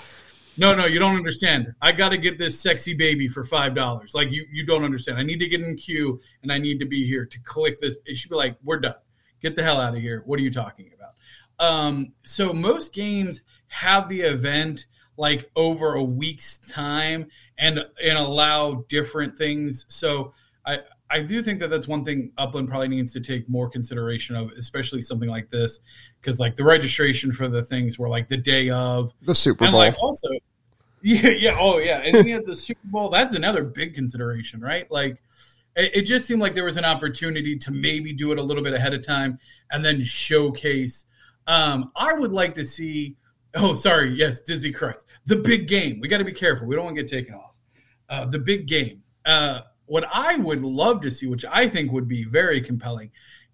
no, 0.58 0.76
no, 0.76 0.86
you 0.86 1.00
don't 1.00 1.16
understand. 1.16 1.74
I 1.82 1.92
got 1.92 2.10
to 2.10 2.18
get 2.18 2.38
this 2.38 2.60
sexy 2.60 2.94
baby 2.94 3.28
for 3.28 3.44
five 3.44 3.76
dollars. 3.76 4.14
Like 4.14 4.32
you, 4.32 4.46
you 4.52 4.66
don't 4.66 4.84
understand. 4.84 5.18
I 5.20 5.24
need 5.24 5.40
to 5.40 5.48
get 5.48 5.62
in 5.62 5.76
queue 5.76 6.20
and 6.44 6.52
I 6.52 6.58
need 6.58 6.80
to 6.80 6.86
be 6.86 7.06
here 7.06 7.26
to 7.26 7.40
click 7.42 7.80
this. 7.80 7.98
It 8.06 8.18
should 8.18 8.30
be 8.30 8.36
like, 8.36 8.58
we're 8.64 8.80
done. 8.80 8.96
Get 9.42 9.56
the 9.56 9.64
hell 9.64 9.80
out 9.80 9.96
of 9.96 10.02
here. 10.02 10.24
What 10.26 10.40
are 10.40 10.44
you 10.44 10.52
talking 10.52 10.92
about? 10.96 11.14
Um, 11.60 12.14
so 12.24 12.54
most 12.54 12.94
games 12.94 13.42
have 13.68 14.10
the 14.10 14.22
event 14.22 14.86
like 15.18 15.50
over 15.56 15.96
a 15.96 16.04
week's 16.04 16.60
time 16.60 17.28
and 17.58 17.84
and 18.04 18.18
allow 18.18 18.86
different 18.88 19.38
things. 19.38 19.86
So 19.90 20.34
I 20.66 20.80
I 21.10 21.22
do 21.22 21.42
think 21.42 21.60
that 21.60 21.70
that's 21.70 21.88
one 21.88 22.04
thing 22.04 22.32
Upland 22.38 22.68
probably 22.68 22.90
needs 22.90 23.14
to 23.14 23.22
take 23.22 23.48
more 23.48 23.70
consideration 23.70 24.36
of, 24.36 24.52
especially 24.52 25.02
something 25.02 25.30
like 25.30 25.50
this, 25.50 25.80
because 26.28 26.42
like 26.42 26.58
the 26.58 26.64
registration 26.64 27.32
for 27.32 27.48
the 27.48 27.64
things 27.64 27.98
were 27.98 28.10
like 28.10 28.28
the 28.28 28.36
day 28.36 28.70
of 28.70 29.14
the 29.22 29.34
Super 29.34 29.64
and 29.64 29.72
Bowl. 29.72 29.80
like 29.80 29.98
also 29.98 30.28
yeah 31.02 31.30
yeah 31.30 31.56
oh 31.58 31.78
yeah 31.78 32.00
and 32.00 32.14
then 32.16 32.28
you 32.28 32.44
the 32.44 32.56
super 32.56 32.82
bowl 32.84 33.08
that's 33.08 33.34
another 33.34 33.64
big 33.64 33.96
consideration 33.96 34.60
right? 34.60 34.92
Like 34.92 35.22
it, 35.78 35.96
it 35.96 36.02
just 36.02 36.28
seemed 36.28 36.42
like 36.42 36.54
there 36.54 36.66
was 36.66 36.76
an 36.76 36.84
opportunity 36.84 37.58
to 37.58 37.72
maybe 37.72 38.12
do 38.12 38.34
it 38.34 38.40
a 38.40 38.44
little 38.44 38.62
bit 38.62 38.74
ahead 38.74 38.94
of 38.94 39.06
time 39.06 39.40
and 39.72 39.86
then 39.86 40.04
showcase. 40.04 41.06
Um 41.48 41.92
i 41.96 42.12
would 42.12 42.34
like 42.34 42.54
to 42.56 42.66
see 42.66 43.16
oh 43.56 43.74
sorry 43.74 44.10
yes 44.12 44.42
dizzy 44.42 44.74
christ 44.74 45.06
the 45.28 45.38
big 45.38 45.70
game 45.70 46.02
we 46.02 46.10
got 46.10 46.18
to 46.18 46.26
be 46.26 46.34
careful 46.34 46.68
we 46.68 46.76
don't 46.76 46.84
want 46.84 46.96
to 46.98 47.02
get 47.04 47.10
taken 47.10 47.36
off. 47.36 47.54
Uh, 48.10 48.26
the 48.26 48.40
big 48.40 48.68
game. 48.68 49.02
Uh 49.26 49.62
what 49.86 50.04
i 50.14 50.36
would 50.36 50.62
love 50.62 51.00
to 51.00 51.10
see 51.10 51.26
which 51.26 51.46
i 51.50 51.70
think 51.70 51.90
would 51.94 52.10
be 52.10 52.26
very 52.26 52.60
compelling 52.60 53.10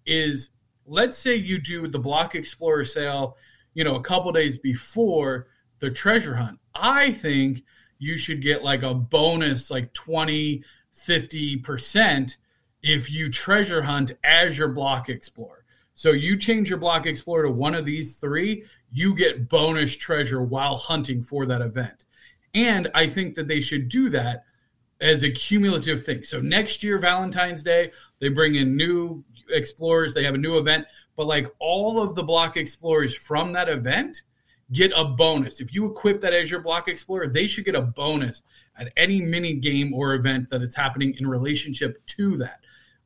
is 0.06 0.50
let's 0.86 1.18
say 1.18 1.34
you 1.34 1.58
do 1.58 1.86
the 1.88 1.98
block 1.98 2.34
explorer 2.34 2.84
sale 2.84 3.36
you 3.74 3.84
know 3.84 3.96
a 3.96 4.02
couple 4.02 4.32
days 4.32 4.58
before 4.58 5.48
the 5.80 5.90
treasure 5.90 6.36
hunt. 6.36 6.58
I 6.74 7.12
think 7.12 7.64
you 7.98 8.16
should 8.16 8.40
get 8.40 8.64
like 8.64 8.82
a 8.82 8.94
bonus 8.94 9.70
like 9.70 9.92
20 9.92 10.64
50% 11.06 12.36
if 12.82 13.10
you 13.10 13.28
treasure 13.30 13.82
hunt 13.82 14.12
as 14.24 14.56
your 14.56 14.68
block 14.68 15.10
explorer. 15.10 15.64
So 15.92 16.12
you 16.12 16.38
change 16.38 16.70
your 16.70 16.78
block 16.78 17.04
explorer 17.04 17.44
to 17.44 17.50
one 17.50 17.74
of 17.74 17.84
these 17.84 18.16
three 18.16 18.64
you 18.90 19.14
get 19.14 19.48
bonus 19.48 19.94
treasure 19.96 20.42
while 20.42 20.76
hunting 20.76 21.22
for 21.22 21.46
that 21.46 21.60
event. 21.60 22.04
And 22.54 22.90
i 22.94 23.06
think 23.06 23.34
that 23.34 23.48
they 23.48 23.60
should 23.60 23.88
do 23.88 24.08
that 24.10 24.44
as 25.00 25.22
a 25.22 25.30
cumulative 25.30 26.04
thing. 26.04 26.22
So 26.22 26.40
next 26.40 26.82
year 26.82 26.98
valentine's 26.98 27.62
day 27.62 27.90
they 28.20 28.28
bring 28.28 28.54
in 28.54 28.76
new 28.76 29.24
explorers 29.50 30.14
they 30.14 30.24
have 30.24 30.34
a 30.34 30.38
new 30.38 30.58
event 30.58 30.86
but 31.16 31.26
like 31.26 31.46
all 31.58 32.02
of 32.02 32.14
the 32.14 32.22
block 32.22 32.56
explorers 32.56 33.14
from 33.14 33.52
that 33.52 33.68
event 33.68 34.22
get 34.72 34.92
a 34.96 35.04
bonus. 35.04 35.60
If 35.60 35.74
you 35.74 35.86
equip 35.90 36.20
that 36.20 36.32
as 36.32 36.50
your 36.50 36.60
block 36.60 36.88
explorer, 36.88 37.28
they 37.28 37.46
should 37.46 37.64
get 37.64 37.74
a 37.74 37.82
bonus 37.82 38.42
at 38.76 38.92
any 38.96 39.20
mini 39.20 39.54
game 39.54 39.94
or 39.94 40.14
event 40.14 40.50
that 40.50 40.62
is 40.62 40.74
happening 40.74 41.14
in 41.18 41.26
relationship 41.26 42.04
to 42.06 42.36
that. 42.38 42.60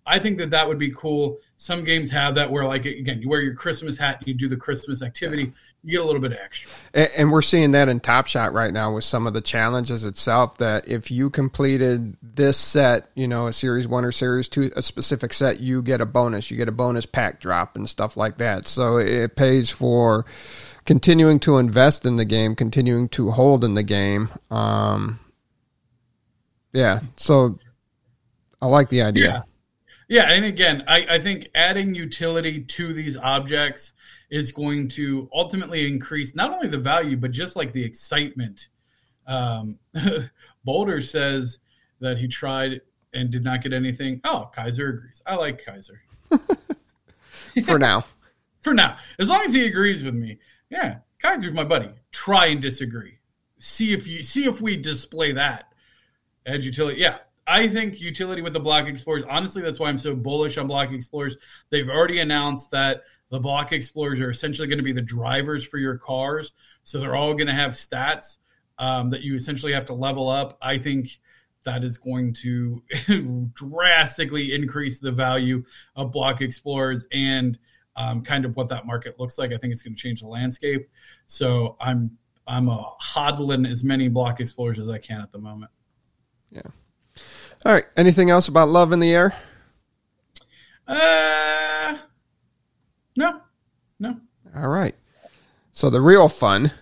I 0.07 0.19
think 0.19 0.39
that 0.39 0.51
that 0.51 0.67
would 0.67 0.79
be 0.79 0.91
cool. 0.91 1.39
Some 1.59 1.85
games 1.85 2.11
have 2.11 2.35
that 2.37 2.51
where, 2.51 2.65
like, 2.65 2.87
again, 2.87 3.21
you 3.21 3.29
wear 3.29 3.43
your 3.43 3.55
Christmas 3.55 3.99
hat 3.99 4.19
and 4.19 4.27
you 4.27 4.33
do 4.33 4.49
the 4.49 4.57
Christmas 4.57 5.03
activity, 5.03 5.53
you 5.85 5.93
get 5.93 6.01
a 6.01 6.05
little 6.05 6.21
bit 6.21 6.33
extra. 6.33 6.71
And, 6.93 7.09
and 7.17 7.33
we're 7.33 7.43
seeing 7.43 7.71
that 7.73 7.89
in 7.89 8.01
Top 8.01 8.27
Shot 8.27 8.53
right 8.53 8.73
now 8.73 8.95
with 8.95 9.05
some 9.05 9.27
of 9.27 9.33
the 9.33 9.41
challenges 9.41 10.05
itself. 10.05 10.59
That 10.59 10.89
if 10.89 11.11
you 11.11 11.31
completed 11.31 12.17
this 12.23 12.59
set, 12.59 13.11
you 13.15 13.29
know, 13.29 13.47
a 13.47 13.53
series 13.53 13.87
one 13.87 14.05
or 14.05 14.13
series 14.13 14.49
two, 14.49 14.71
a 14.77 14.83
specific 14.83 15.33
set, 15.33 15.61
you 15.61 15.83
get 15.83 16.01
a 16.01 16.07
bonus. 16.07 16.51
You 16.51 16.57
get 16.57 16.69
a 16.69 16.73
bonus 16.73 17.07
pack 17.07 17.41
drop 17.41 17.77
and 17.77 17.89
stuff 17.89 18.17
like 18.17 18.39
that. 18.39 18.67
So 18.67 18.97
it 18.99 19.37
pays 19.37 19.71
for 19.71 20.27
continuing 20.85 21.39
to 21.41 21.59
invest 21.59 22.05
in 22.05 22.17
the 22.17 22.25
game, 22.25 22.55
continuing 22.55 23.09
to 23.11 23.31
hold 23.31 23.65
in 23.65 23.75
the 23.75 23.83
game. 23.83 24.31
Um, 24.51 25.21
yeah. 26.73 27.01
So 27.17 27.59
I 28.61 28.67
like 28.67 28.89
the 28.89 29.03
idea. 29.03 29.25
Yeah. 29.25 29.43
Yeah, 30.09 30.33
and 30.33 30.45
again, 30.45 30.85
I, 30.89 31.07
I 31.11 31.19
think 31.19 31.49
adding 31.55 31.95
utility 31.95 32.61
to 32.63 32.95
these 32.95 33.17
objects 33.17 33.93
is 34.31 34.53
going 34.53 34.89
to 34.89 35.29
ultimately 35.33 35.87
increase 35.87 36.35
not 36.35 36.53
only 36.53 36.69
the 36.69 36.79
value 36.79 37.17
but 37.17 37.31
just 37.31 37.57
like 37.57 37.73
the 37.73 37.85
excitement. 37.85 38.69
Um, 39.27 39.79
Boulder 40.65 41.03
says 41.03 41.59
that 42.01 42.19
he 42.19 42.29
tried 42.29 42.81
and 43.13 43.31
did 43.31 43.45
not 43.45 43.63
get 43.63 43.73
anything. 43.73 44.21
Oh, 44.25 44.51
Kaiser 44.55 44.89
agrees. 44.89 45.23
I 45.27 45.35
like 45.37 45.65
Kaiser 45.65 46.01
For 47.65 47.79
now. 47.79 48.05
for 48.63 48.75
now, 48.75 48.97
as 49.19 49.29
long 49.29 49.43
as 49.43 49.53
he 49.53 49.67
agrees 49.67 50.05
with 50.05 50.15
me. 50.15 50.39
Yeah, 50.71 50.99
Kaiser's 51.19 51.55
my 51.55 51.65
buddy. 51.65 51.91
Try 52.13 52.47
and 52.47 52.61
disagree. 52.61 53.19
See 53.59 53.93
if 53.93 54.07
you 54.07 54.23
see 54.23 54.45
if 54.45 54.61
we 54.61 54.77
display 54.77 55.33
that. 55.33 55.73
Add 56.47 56.65
utility. 56.65 57.01
Yeah, 57.01 57.19
I 57.49 57.67
think 57.67 58.01
utility 58.01 58.43
with 58.43 58.53
the 58.53 58.61
block 58.61 58.87
explorers. 58.87 59.25
Honestly, 59.29 59.63
that's 59.63 59.81
why 59.81 59.89
I'm 59.89 59.99
so 59.99 60.15
bullish 60.15 60.59
on 60.59 60.67
block 60.67 60.93
explorers. 60.93 61.37
They've 61.71 61.89
already 61.89 62.21
announced 62.21 62.71
that 62.73 63.05
the 63.31 63.41
block 63.41 63.73
explorers 63.73 64.21
are 64.21 64.31
essentially 64.31 64.69
going 64.69 64.79
to 64.79 64.85
be 64.85 64.93
the 64.93 65.01
drivers 65.01 65.65
for 65.65 65.79
your 65.79 65.97
cars. 65.97 66.53
So 66.83 67.01
they're 67.01 67.17
all 67.17 67.33
going 67.33 67.47
to 67.47 67.55
have 67.55 67.71
stats 67.71 68.37
um, 68.79 69.09
that 69.11 69.23
you 69.23 69.35
essentially 69.35 69.73
have 69.73 69.87
to 69.87 69.95
level 69.95 70.29
up. 70.29 70.59
I 70.61 70.77
think 70.77 71.19
that 71.65 71.85
is 71.85 71.97
going 71.97 72.35
to 72.35 72.83
drastically 73.55 74.55
increase 74.55 74.99
the 74.99 75.13
value 75.13 75.65
of 75.97 76.13
block 76.13 76.43
explorers 76.43 77.07
and 77.13 77.59
um, 77.97 78.23
kind 78.23 78.45
of 78.45 78.57
what 78.57 78.69
that 78.69 78.87
market 78.87 79.19
looks 79.19 79.39
like. 79.39 79.53
I 79.53 79.57
think 79.57 79.73
it's 79.73 79.83
going 79.83 79.95
to 79.95 80.01
change 80.01 80.21
the 80.21 80.29
landscape. 80.29 80.89
So 81.27 81.77
I'm 81.81 82.19
I'm 82.47 82.69
a 82.69 82.95
hodling 83.03 83.69
as 83.69 83.85
many 83.85 84.09
block 84.09 84.41
explorers 84.41 84.79
as 84.79 84.89
I 84.89 84.99
can 84.99 85.21
at 85.21 85.33
the 85.33 85.39
moment. 85.39 85.71
All 87.65 87.73
right. 87.73 87.85
Anything 87.97 88.31
else 88.31 88.49
about 88.49 88.69
love 88.69 88.93
in 88.93 89.01
the 89.01 89.15
air? 89.15 89.35
Uh, 90.87 91.97
no, 93.17 93.41
no. 94.01 94.17
All 94.57 94.69
right. 94.69 94.95
So 95.73 95.91
the 95.91 96.01
real 96.01 96.29
fun, 96.29 96.73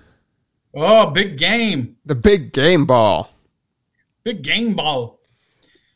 Oh, 0.75 1.07
big 1.11 1.39
game, 1.39 1.97
the 2.05 2.15
big 2.15 2.53
game 2.53 2.85
ball. 2.85 3.31
big 4.25 4.43
game 4.43 4.75
ball. 4.75 5.19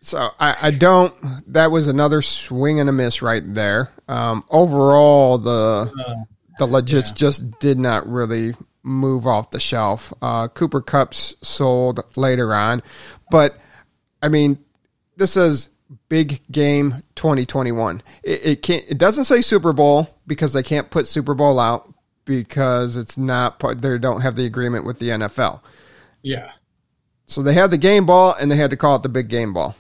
So 0.00 0.30
I, 0.40 0.56
I 0.62 0.70
don't. 0.70 1.12
That 1.52 1.70
was 1.70 1.86
another 1.88 2.22
swing 2.22 2.80
and 2.80 2.88
a 2.88 2.92
miss 2.92 3.20
right 3.20 3.42
there. 3.54 3.92
Um, 4.08 4.44
overall, 4.50 5.36
the 5.38 5.92
Uh, 6.06 6.14
the 6.58 6.66
legits 6.66 7.14
just 7.14 7.58
did 7.60 7.78
not 7.78 8.06
really 8.08 8.54
move 8.82 9.26
off 9.26 9.50
the 9.50 9.60
shelf. 9.60 10.12
Uh, 10.22 10.48
Cooper 10.48 10.80
Kupp's 10.80 11.36
sold 11.42 12.16
later 12.16 12.54
on, 12.54 12.82
but 13.30 13.58
I 14.22 14.28
mean, 14.28 14.58
this 15.20 15.36
is 15.36 15.68
big 16.08 16.40
game 16.50 17.02
2021. 17.14 18.02
It, 18.22 18.40
it 18.44 18.62
can't. 18.62 18.84
It 18.88 18.98
doesn't 18.98 19.24
say 19.24 19.42
Super 19.42 19.72
Bowl 19.72 20.18
because 20.26 20.52
they 20.52 20.62
can't 20.62 20.90
put 20.90 21.06
Super 21.06 21.34
Bowl 21.34 21.60
out 21.60 21.92
because 22.24 22.96
it's 22.96 23.16
not 23.16 23.58
part. 23.58 23.82
They 23.82 23.98
don't 23.98 24.22
have 24.22 24.34
the 24.34 24.46
agreement 24.46 24.84
with 24.84 24.98
the 24.98 25.10
NFL. 25.10 25.60
Yeah. 26.22 26.52
So 27.26 27.42
they 27.42 27.52
had 27.52 27.70
the 27.70 27.78
game 27.78 28.06
ball 28.06 28.34
and 28.40 28.50
they 28.50 28.56
had 28.56 28.70
to 28.70 28.76
call 28.76 28.96
it 28.96 29.02
the 29.02 29.08
big 29.08 29.28
game 29.28 29.52
ball, 29.52 29.76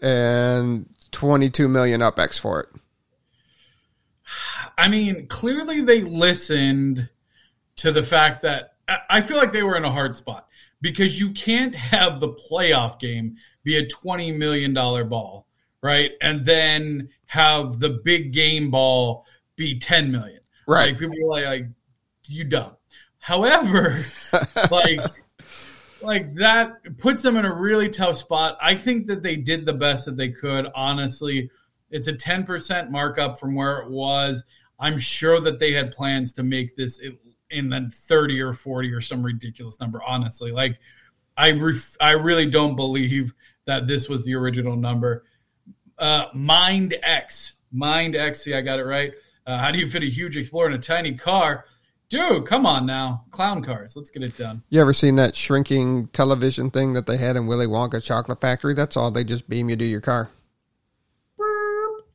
and 0.00 0.88
22 1.10 1.68
million 1.68 2.00
UpX 2.00 2.38
for 2.38 2.60
it. 2.60 2.68
I 4.78 4.88
mean, 4.88 5.26
clearly 5.26 5.80
they 5.80 6.02
listened 6.02 7.08
to 7.76 7.90
the 7.90 8.02
fact 8.02 8.42
that 8.42 8.74
I 9.10 9.20
feel 9.20 9.36
like 9.36 9.52
they 9.52 9.62
were 9.62 9.76
in 9.76 9.84
a 9.84 9.90
hard 9.90 10.16
spot 10.16 10.46
because 10.80 11.18
you 11.18 11.30
can't 11.30 11.74
have 11.74 12.20
the 12.20 12.28
playoff 12.28 13.00
game 13.00 13.36
be 13.66 13.76
a 13.78 13.84
$20 13.84 14.34
million 14.38 14.72
ball, 14.72 15.48
right? 15.82 16.12
And 16.22 16.44
then 16.44 17.08
have 17.26 17.80
the 17.80 18.00
big 18.04 18.32
game 18.32 18.70
ball 18.70 19.26
be 19.56 19.76
10 19.78 20.12
million. 20.12 20.40
Right. 20.68 20.90
Like 20.90 20.98
people 21.00 21.16
are 21.24 21.28
like, 21.28 21.46
like 21.46 21.66
you 22.28 22.44
dumb. 22.44 22.76
However, 23.18 23.98
like 24.70 25.00
like 26.00 26.32
that 26.34 26.74
puts 26.98 27.22
them 27.22 27.36
in 27.36 27.44
a 27.44 27.52
really 27.52 27.88
tough 27.88 28.16
spot. 28.16 28.56
I 28.62 28.76
think 28.76 29.08
that 29.08 29.24
they 29.24 29.34
did 29.34 29.66
the 29.66 29.72
best 29.72 30.06
that 30.06 30.16
they 30.16 30.28
could, 30.28 30.68
honestly. 30.74 31.50
It's 31.90 32.06
a 32.06 32.12
10% 32.12 32.90
markup 32.90 33.38
from 33.38 33.56
where 33.56 33.78
it 33.78 33.90
was. 33.90 34.44
I'm 34.78 34.98
sure 34.98 35.40
that 35.40 35.58
they 35.58 35.72
had 35.72 35.90
plans 35.90 36.32
to 36.34 36.44
make 36.44 36.76
this 36.76 37.00
in 37.50 37.68
the 37.68 37.90
30 37.92 38.40
or 38.42 38.52
40 38.52 38.92
or 38.92 39.00
some 39.00 39.24
ridiculous 39.24 39.80
number, 39.80 40.00
honestly. 40.04 40.52
Like, 40.52 40.78
I, 41.36 41.52
ref- 41.52 41.96
I 42.00 42.12
really 42.12 42.46
don't 42.46 42.76
believe 42.76 43.32
that 43.66 43.86
this 43.86 44.08
was 44.08 44.24
the 44.24 44.34
original 44.34 44.76
number. 44.76 45.24
Uh, 45.98 46.26
Mind 46.34 46.96
X. 47.02 47.56
Mind 47.72 48.16
X. 48.16 48.42
See, 48.42 48.54
I 48.54 48.60
got 48.60 48.78
it 48.78 48.84
right. 48.84 49.12
Uh, 49.46 49.58
how 49.58 49.70
do 49.70 49.78
you 49.78 49.88
fit 49.88 50.02
a 50.02 50.10
huge 50.10 50.36
Explorer 50.36 50.68
in 50.68 50.72
a 50.74 50.78
tiny 50.78 51.14
car? 51.14 51.66
Dude, 52.08 52.46
come 52.46 52.66
on 52.66 52.86
now. 52.86 53.24
Clown 53.30 53.62
cars. 53.62 53.96
Let's 53.96 54.10
get 54.10 54.22
it 54.22 54.36
done. 54.36 54.62
You 54.70 54.80
ever 54.80 54.92
seen 54.92 55.16
that 55.16 55.34
shrinking 55.34 56.06
television 56.08 56.70
thing 56.70 56.92
that 56.92 57.06
they 57.06 57.16
had 57.16 57.36
in 57.36 57.46
Willy 57.46 57.66
Wonka 57.66 58.02
Chocolate 58.02 58.40
Factory? 58.40 58.74
That's 58.74 58.96
all. 58.96 59.10
They 59.10 59.24
just 59.24 59.48
beam 59.48 59.68
you 59.68 59.76
to 59.76 59.84
your 59.84 60.00
car. 60.00 60.30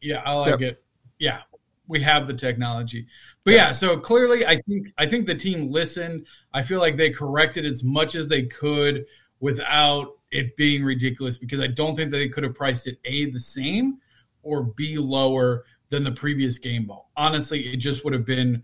Yeah, 0.01 0.21
I 0.25 0.33
like 0.33 0.59
yep. 0.59 0.61
it. 0.61 0.83
Yeah, 1.19 1.41
we 1.87 2.01
have 2.01 2.25
the 2.25 2.33
technology. 2.33 3.05
But 3.43 3.51
yes. 3.51 3.67
yeah, 3.67 3.89
so 3.89 3.97
clearly 3.99 4.45
I 4.45 4.61
think 4.67 4.87
I 4.97 5.05
think 5.05 5.27
the 5.27 5.35
team 5.35 5.69
listened. 5.71 6.25
I 6.53 6.61
feel 6.61 6.79
like 6.79 6.95
they 6.95 7.09
corrected 7.09 7.65
as 7.65 7.83
much 7.83 8.15
as 8.15 8.29
they 8.29 8.43
could 8.43 9.05
without 9.39 10.13
it 10.31 10.55
being 10.55 10.83
ridiculous 10.83 11.37
because 11.37 11.59
I 11.59 11.67
don't 11.67 11.95
think 11.95 12.11
that 12.11 12.17
they 12.17 12.29
could 12.29 12.43
have 12.43 12.55
priced 12.55 12.87
it 12.87 12.99
A 13.05 13.29
the 13.29 13.39
same 13.39 13.99
or 14.43 14.63
B 14.63 14.97
lower 14.97 15.65
than 15.89 16.03
the 16.03 16.11
previous 16.11 16.57
game 16.57 16.85
ball. 16.85 17.11
Honestly, 17.17 17.73
it 17.73 17.77
just 17.77 18.03
would 18.03 18.13
have 18.13 18.25
been 18.25 18.63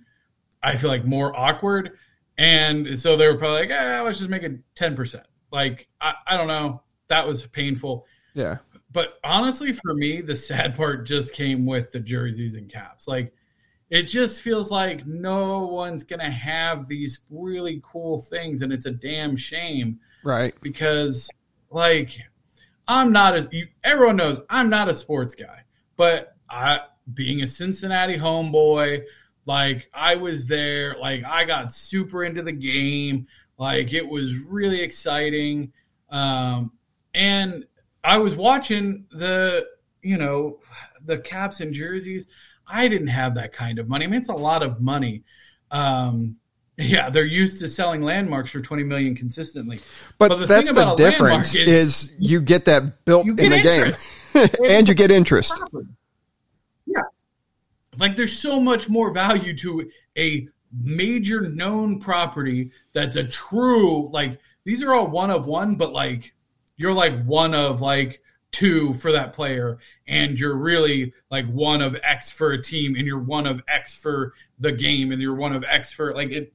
I 0.64 0.76
feel 0.76 0.90
like 0.90 1.06
more 1.06 1.38
awkward. 1.38 1.98
And 2.38 3.00
so 3.00 3.18
they 3.18 3.28
were 3.28 3.38
probably 3.38 3.62
like, 3.62 3.72
eh, 3.72 4.02
let's 4.02 4.20
just 4.20 4.30
make 4.30 4.44
it 4.44 4.60
10%. 4.76 5.24
Like, 5.52 5.88
I, 6.00 6.14
I 6.28 6.38
don't 6.38 6.48
know. 6.48 6.84
That 7.08 7.26
was 7.26 7.46
painful. 7.48 8.06
Yeah. 8.34 8.58
But 8.92 9.18
honestly, 9.24 9.74
for 9.74 9.94
me, 9.94 10.22
the 10.22 10.36
sad 10.36 10.76
part 10.76 11.08
just 11.08 11.34
came 11.34 11.66
with 11.66 11.92
the 11.92 12.00
jerseys 12.00 12.56
and 12.56 12.70
caps. 12.70 13.08
Like, 13.08 13.34
it 13.90 14.04
just 14.04 14.42
feels 14.42 14.70
like 14.70 15.06
no 15.08 15.66
one's 15.66 16.04
going 16.04 16.20
to 16.20 16.30
have 16.30 16.88
these 16.88 17.22
really 17.30 17.82
cool 17.84 18.20
things. 18.20 18.62
And 18.62 18.72
it's 18.72 18.86
a 18.86 18.92
damn 18.92 19.36
shame. 19.36 20.00
Right. 20.24 20.54
Because, 20.62 21.30
like, 21.70 22.18
I'm 22.88 23.12
not 23.12 23.36
as, 23.36 23.50
everyone 23.84 24.16
knows 24.16 24.42
I'm 24.50 24.70
not 24.70 24.90
a 24.90 24.94
sports 24.94 25.36
guy, 25.36 25.62
but 25.96 26.36
I, 26.50 26.82
being 27.14 27.42
a 27.42 27.48
Cincinnati 27.48 28.18
homeboy, 28.18 29.04
like 29.46 29.90
I 29.94 30.16
was 30.16 30.46
there, 30.46 30.96
like 31.00 31.24
I 31.26 31.46
got 31.46 31.72
super 31.72 32.24
into 32.24 32.44
the 32.44 32.52
game. 32.52 33.28
Like 33.58 33.94
it 33.94 34.08
was 34.08 34.38
really 34.52 34.82
exciting. 34.82 35.72
Um, 36.10 36.72
and 37.14 37.66
I 38.04 38.18
was 38.18 38.36
watching 38.36 39.06
the, 39.12 39.68
you 40.02 40.18
know, 40.18 40.60
the 41.04 41.18
caps 41.18 41.60
and 41.60 41.74
jerseys. 41.74 42.28
I 42.68 42.88
didn't 42.88 43.08
have 43.08 43.36
that 43.36 43.54
kind 43.54 43.80
of 43.80 43.88
money. 43.88 44.06
I 44.06 44.08
mean, 44.08 44.20
it's 44.20 44.30
a 44.30 44.34
lot 44.34 44.64
of 44.64 44.82
money. 44.82 45.24
Um, 45.72 46.38
yeah, 46.78 47.10
they're 47.10 47.26
used 47.26 47.60
to 47.60 47.68
selling 47.68 48.02
landmarks 48.02 48.52
for 48.52 48.62
20 48.62 48.84
million 48.84 49.16
consistently. 49.16 49.80
But, 50.18 50.30
but 50.30 50.40
the 50.40 50.46
that's 50.46 50.74
the 50.74 50.96
difference 50.96 51.56
is, 51.56 51.70
is, 51.70 52.14
you 52.20 52.42
get 52.42 52.66
that 52.66 53.06
built 53.06 53.28
in 53.28 53.36
the 53.36 53.44
interest. 53.44 54.34
game 54.34 54.50
and 54.70 54.88
you 54.88 54.96
get 54.96 55.12
interest. 55.12 55.56
Property. 55.58 55.88
Like 58.00 58.16
there's 58.16 58.38
so 58.38 58.60
much 58.60 58.90
more 58.90 59.12
value 59.12 59.56
to 59.58 59.90
a 60.18 60.48
major 60.72 61.42
known 61.42 62.00
property 62.00 62.72
that's 62.94 63.16
a 63.16 63.24
true 63.24 64.10
like 64.10 64.40
these 64.66 64.84
are 64.84 64.94
all 64.94 65.08
one 65.08 65.32
of 65.32 65.48
one, 65.48 65.76
but 65.76 65.94
like 65.94 66.36
you're 66.76 66.94
like 66.94 67.24
one 67.24 67.56
of 67.56 67.82
like 67.82 68.22
two 68.52 68.94
for 68.96 69.14
that 69.14 69.34
player, 69.34 69.80
and 70.08 70.40
you're 70.40 70.58
really 70.58 71.14
like 71.32 71.46
one 71.48 71.82
of 71.82 71.98
X 72.04 72.32
for 72.32 72.52
a 72.52 72.62
team, 72.62 72.96
and 72.96 73.08
you're 73.08 73.20
one 73.20 73.48
of 73.48 73.62
X 73.68 73.96
for 73.96 74.34
the 74.60 74.72
game, 74.72 75.12
and 75.12 75.22
you're 75.22 75.36
one 75.36 75.54
of 75.54 75.64
X 75.64 75.92
for 75.94 76.14
like 76.14 76.32
it. 76.32 76.54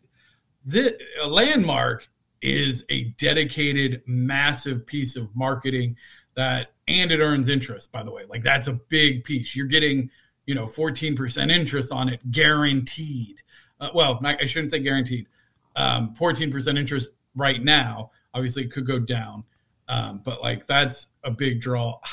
The 0.65 0.99
a 1.23 1.27
landmark 1.27 2.09
is 2.41 2.85
a 2.89 3.05
dedicated, 3.19 4.03
massive 4.07 4.87
piece 4.87 5.17
of 5.17 5.35
marketing 5.35 5.97
that, 6.35 6.73
and 6.89 7.13
it 7.13 7.21
earns 7.21 7.49
interest. 7.49 7.93
By 7.93 8.03
the 8.03 8.13
way, 8.13 8.25
like 8.29 8.43
that's 8.43 8.67
a 8.67 8.73
big 8.73 9.25
piece. 9.25 9.55
You're 9.55 9.67
getting 9.67 10.11
you 10.47 10.55
know 10.55 10.67
14% 10.67 11.51
interest 11.51 11.93
on 11.93 12.09
it 12.09 12.31
guaranteed. 12.31 13.37
Uh, 13.81 13.91
well 13.95 14.21
i 14.25 14.47
shouldn't 14.47 14.71
say 14.71 14.79
guaranteed. 14.79 15.27
Um, 15.75 16.15
14% 16.15 16.79
interest 16.79 17.11
right 17.35 17.63
now 17.63 18.11
obviously 18.35 18.65
it 18.65 18.73
could 18.73 18.87
go 18.87 18.99
down. 18.99 19.45
Um, 19.89 20.21
but 20.25 20.43
like 20.43 20.67
that's 20.67 21.09
a 21.25 21.31
big 21.31 21.61
draw. 21.61 21.99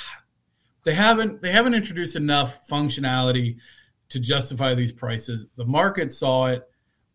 They 0.86 0.94
haven't 0.94 1.42
they 1.42 1.52
haven't 1.52 1.74
introduced 1.74 2.16
enough 2.16 2.66
functionality 2.66 3.58
to 4.08 4.20
justify 4.20 4.74
these 4.74 4.94
prices. 4.94 5.46
The 5.58 5.66
market 5.66 6.10
saw 6.10 6.48
it 6.48 6.69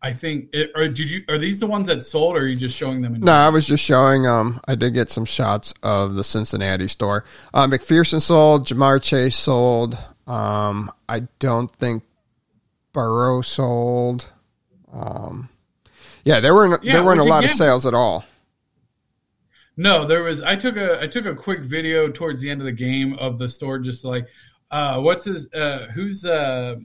I 0.05 0.13
think, 0.13 0.49
it, 0.53 0.69
or 0.75 0.87
did 0.87 1.09
you? 1.09 1.23
Are 1.29 1.39
these 1.39 1.59
the 1.59 1.65
ones 1.65 1.87
that 1.87 2.03
sold, 2.03 2.35
or 2.35 2.41
are 2.41 2.47
you 2.47 2.55
just 2.55 2.77
showing 2.77 3.01
them? 3.01 3.19
no, 3.21 3.31
I 3.31 3.49
was 3.49 3.65
just 3.65 3.83
showing. 3.83 4.27
Um, 4.27 4.61
I 4.67 4.75
did 4.75 4.93
get 4.93 5.09
some 5.09 5.25
shots 5.25 5.73
of 5.81 6.13
the 6.13 6.23
Cincinnati 6.23 6.87
store. 6.87 7.25
Uh, 7.55 7.65
McPherson 7.65 8.21
sold. 8.21 8.67
Ja'Marr 8.67 9.01
Chase 9.01 9.35
sold. 9.35 9.97
Um, 10.27 10.91
I 11.09 11.21
don't 11.39 11.71
think 11.77 12.03
Burrow 12.93 13.41
sold. 13.41 14.29
Um, 14.93 15.49
yeah, 16.23 16.39
there 16.39 16.53
weren't 16.53 16.83
yeah, 16.83 16.93
there 16.93 17.03
weren't 17.03 17.21
a 17.21 17.23
lot 17.23 17.43
of 17.43 17.49
sales 17.49 17.87
at 17.87 17.95
all. 17.95 18.25
No, 19.75 20.05
there 20.05 20.21
was. 20.21 20.39
I 20.39 20.55
took 20.55 20.77
a 20.77 21.01
I 21.01 21.07
took 21.07 21.25
a 21.25 21.33
quick 21.33 21.61
video 21.61 22.11
towards 22.11 22.43
the 22.43 22.51
end 22.51 22.61
of 22.61 22.65
the 22.65 22.71
game 22.71 23.15
of 23.15 23.39
the 23.39 23.49
store, 23.49 23.79
just 23.79 24.05
like, 24.05 24.27
uh, 24.69 24.99
what's 25.01 25.23
his 25.23 25.51
uh, 25.51 25.87
who's 25.95 26.25
uh, 26.25 26.75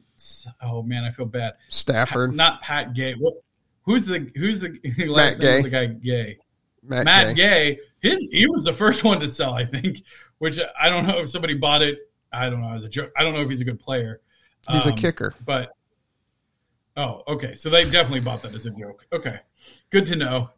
oh 0.62 0.82
man, 0.82 1.04
I 1.04 1.10
feel 1.10 1.26
bad. 1.26 1.54
Stafford, 1.68 2.30
Pat, 2.30 2.36
not 2.36 2.62
Pat 2.62 2.94
Gay. 2.94 3.14
What? 3.14 3.34
Who's 3.82 4.06
the 4.06 4.30
who's 4.36 4.60
the 4.60 4.78
last 5.08 5.38
Matt 5.38 5.40
Gay. 5.40 5.62
the 5.62 5.70
guy 5.70 5.86
Gay? 5.86 6.38
Matt, 6.82 7.04
Matt 7.04 7.36
Gay. 7.36 7.74
Gay. 7.74 7.80
His 8.00 8.28
he 8.30 8.46
was 8.46 8.64
the 8.64 8.72
first 8.72 9.04
one 9.04 9.20
to 9.20 9.28
sell, 9.28 9.54
I 9.54 9.64
think. 9.64 10.02
Which 10.38 10.58
I 10.78 10.88
don't 10.88 11.06
know 11.06 11.18
if 11.18 11.28
somebody 11.28 11.54
bought 11.54 11.82
it 11.82 11.98
I 12.32 12.48
don't 12.48 12.60
know 12.60 12.72
as 12.72 12.84
a 12.84 12.88
joke. 12.88 13.10
I 13.16 13.22
don't 13.22 13.34
know 13.34 13.40
if 13.40 13.48
he's 13.48 13.60
a 13.60 13.64
good 13.64 13.80
player. 13.80 14.20
He's 14.68 14.86
um, 14.86 14.92
a 14.92 14.96
kicker, 14.96 15.34
but 15.44 15.70
oh, 16.96 17.22
okay. 17.26 17.54
So 17.54 17.70
they 17.70 17.84
definitely 17.84 18.20
bought 18.20 18.42
that 18.42 18.54
as 18.54 18.66
a 18.66 18.70
joke. 18.70 19.06
Okay, 19.12 19.38
good 19.90 20.06
to 20.06 20.16
know. 20.16 20.50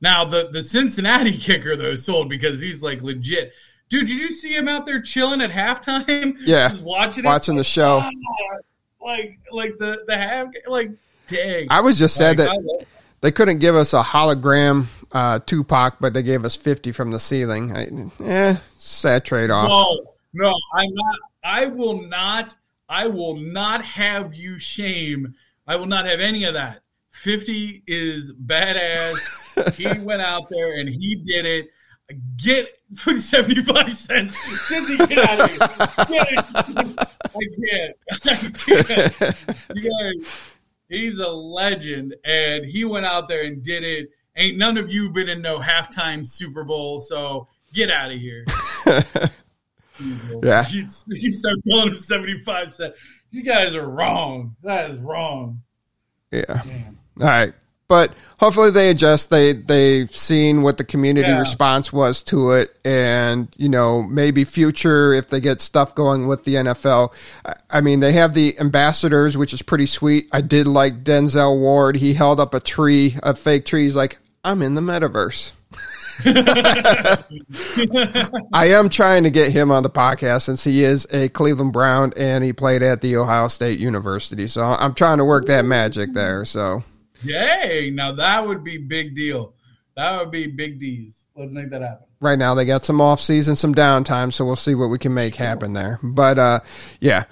Now 0.00 0.24
the 0.24 0.48
the 0.50 0.62
Cincinnati 0.62 1.32
kicker 1.38 1.76
though 1.76 1.94
sold 1.94 2.28
because 2.28 2.60
he's 2.60 2.82
like 2.82 3.02
legit. 3.02 3.52
Dude, 3.88 4.06
did 4.06 4.20
you 4.20 4.30
see 4.30 4.54
him 4.54 4.66
out 4.66 4.86
there 4.86 5.00
chilling 5.00 5.40
at 5.40 5.50
halftime? 5.50 6.36
Yeah, 6.40 6.68
just 6.70 6.82
watching 6.82 7.24
watching 7.24 7.54
it? 7.54 7.58
the 7.58 7.64
show. 7.64 8.00
Ah, 8.02 8.10
like 9.04 9.38
like 9.52 9.78
the 9.78 10.04
the 10.06 10.16
half 10.16 10.48
like 10.66 10.90
dang. 11.26 11.66
I 11.70 11.80
was 11.80 11.98
just 11.98 12.18
like, 12.18 12.38
sad 12.38 12.46
that 12.46 12.86
they 13.20 13.30
couldn't 13.30 13.58
give 13.58 13.74
us 13.74 13.92
a 13.92 14.02
hologram 14.02 14.86
uh, 15.12 15.38
Tupac, 15.40 15.96
but 16.00 16.14
they 16.14 16.22
gave 16.22 16.44
us 16.44 16.56
fifty 16.56 16.92
from 16.92 17.10
the 17.10 17.18
ceiling. 17.18 17.76
I, 17.76 17.88
eh, 18.24 18.56
sad 18.78 19.24
trade 19.24 19.50
off. 19.50 19.68
Whoa. 19.68 20.14
No, 20.34 20.52
I'm 20.74 20.92
not. 20.92 21.18
I 21.44 21.66
will 21.66 22.02
not. 22.02 22.56
I 22.88 23.06
will 23.06 23.36
not 23.36 23.84
have 23.84 24.34
you 24.34 24.58
shame. 24.58 25.34
I 25.66 25.76
will 25.76 25.86
not 25.86 26.06
have 26.06 26.20
any 26.20 26.44
of 26.44 26.54
that. 26.54 26.82
50 27.12 27.84
is 27.86 28.32
badass. 28.32 29.74
he 29.74 29.86
went 30.00 30.20
out 30.20 30.48
there 30.50 30.74
and 30.74 30.88
he 30.88 31.16
did 31.16 31.46
it. 31.46 31.68
Get 32.36 32.68
for 32.96 33.18
75 33.18 33.96
cents. 33.96 34.68
Dizzy, 34.68 34.96
get 35.06 35.18
out 35.18 35.40
of 35.40 36.08
here. 36.08 36.94
I 37.36 37.44
can't. 37.68 37.96
I 38.24 38.36
can't. 38.52 39.74
You 39.74 39.90
guys, 39.90 40.54
He's 40.88 41.18
a 41.18 41.28
legend, 41.28 42.14
and 42.24 42.64
he 42.64 42.84
went 42.84 43.06
out 43.06 43.28
there 43.28 43.42
and 43.44 43.62
did 43.62 43.82
it. 43.84 44.10
Ain't 44.36 44.58
none 44.58 44.76
of 44.76 44.92
you 44.92 45.10
been 45.10 45.28
in 45.28 45.42
no 45.42 45.58
halftime 45.58 46.26
Super 46.26 46.64
Bowl, 46.64 47.00
so 47.00 47.48
get 47.72 47.90
out 47.90 48.10
of 48.10 48.18
here. 48.18 48.44
Yeah. 50.42 50.68
You, 50.70 50.88
you 51.06 51.30
start 51.30 51.56
calling 51.68 51.90
him 51.90 51.94
75 51.94 52.74
cents. 52.74 52.98
You 53.30 53.44
guys 53.44 53.76
are 53.76 53.88
wrong. 53.88 54.56
That 54.64 54.90
is 54.90 54.98
wrong. 54.98 55.62
Yeah. 56.32 56.62
All 57.20 57.26
right. 57.26 57.54
But 57.86 58.14
hopefully 58.40 58.70
they 58.70 58.88
adjust. 58.90 59.28
They 59.28 59.52
they've 59.52 60.10
seen 60.14 60.62
what 60.62 60.78
the 60.78 60.84
community 60.84 61.28
Yeah. 61.28 61.38
response 61.38 61.92
was 61.92 62.22
to 62.24 62.52
it, 62.52 62.78
and 62.84 63.48
you 63.58 63.68
know 63.68 64.02
maybe 64.02 64.44
future 64.44 65.12
if 65.12 65.28
they 65.28 65.40
get 65.40 65.60
stuff 65.60 65.94
going 65.94 66.26
with 66.26 66.44
the 66.44 66.54
NFL. 66.56 67.12
I- 67.44 67.54
I 67.70 67.80
mean 67.82 68.00
they 68.00 68.12
have 68.12 68.32
the 68.32 68.58
ambassadors, 68.58 69.36
which 69.36 69.52
is 69.52 69.60
pretty 69.60 69.86
sweet. 69.86 70.28
I 70.32 70.40
did 70.40 70.66
like 70.66 71.04
Denzel 71.04 71.58
Ward. 71.58 71.96
He 71.96 72.14
held 72.14 72.40
up 72.40 72.54
a 72.54 72.60
tree, 72.60 73.16
a 73.22 73.34
fake 73.34 73.66
tree. 73.66 73.82
He's 73.82 73.96
like, 73.96 74.16
I'm 74.42 74.62
in 74.62 74.74
the 74.74 74.80
metaverse. 74.80 75.52
I 78.52 78.66
am 78.68 78.88
trying 78.88 79.24
to 79.24 79.30
get 79.30 79.50
him 79.52 79.70
on 79.70 79.82
the 79.82 79.90
podcast 79.90 80.42
since 80.42 80.64
he 80.64 80.84
is 80.84 81.06
a 81.10 81.28
Cleveland 81.30 81.72
Brown 81.72 82.12
and 82.16 82.44
he 82.44 82.52
played 82.52 82.82
at 82.82 83.00
the 83.00 83.16
Ohio 83.16 83.48
State 83.48 83.78
University. 83.78 84.46
So 84.46 84.62
I'm 84.64 84.94
trying 84.94 85.18
to 85.18 85.24
work 85.24 85.46
that 85.46 85.64
magic 85.64 86.14
there. 86.14 86.44
So 86.44 86.82
Yay. 87.24 87.90
Now 87.90 88.12
that 88.12 88.46
would 88.46 88.62
be 88.62 88.78
big 88.78 89.14
deal. 89.14 89.54
That 89.96 90.18
would 90.18 90.30
be 90.30 90.46
big 90.46 90.78
D's. 90.80 91.26
Let's 91.36 91.52
make 91.52 91.70
that 91.70 91.82
happen. 91.82 92.06
right 92.20 92.38
now 92.38 92.54
they 92.54 92.64
got 92.64 92.84
some 92.84 93.00
off 93.00 93.20
season, 93.20 93.56
some 93.56 93.74
downtime, 93.74 94.32
so 94.32 94.44
we'll 94.44 94.56
see 94.56 94.74
what 94.74 94.88
we 94.88 94.98
can 94.98 95.12
make 95.14 95.34
happen 95.34 95.72
there. 95.72 95.98
But 96.02 96.38
uh, 96.38 96.60
yeah, 97.00 97.24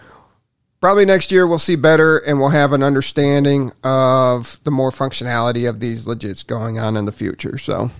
probably 0.81 1.05
next 1.05 1.31
year 1.31 1.47
we'll 1.47 1.59
see 1.59 1.77
better 1.77 2.19
and 2.19 2.41
we'll 2.41 2.51
have 2.51 2.73
an 2.73 2.83
understanding 2.83 3.73
of 3.85 4.59
the 4.65 4.71
more 4.71 4.91
functionality 4.91 5.69
of 5.69 5.81
these 5.81 6.07
legits 6.07 6.47
going 6.47 6.79
on 6.79 6.97
in 6.97 7.05
the 7.05 7.13
future. 7.13 7.59
So 7.59 7.91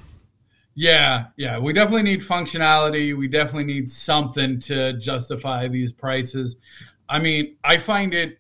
Yeah, 0.75 1.27
yeah. 1.37 1.59
We 1.59 1.73
definitely 1.73 2.03
need 2.03 2.21
functionality. 2.21 3.17
We 3.17 3.29
definitely 3.29 3.73
need 3.73 3.89
something 3.89 4.59
to 4.61 4.95
justify 4.95 5.69
these 5.69 5.93
prices. 5.93 6.57
I 7.09 7.21
mean, 7.21 7.57
I 7.63 7.79
find 7.79 8.15
it, 8.15 8.39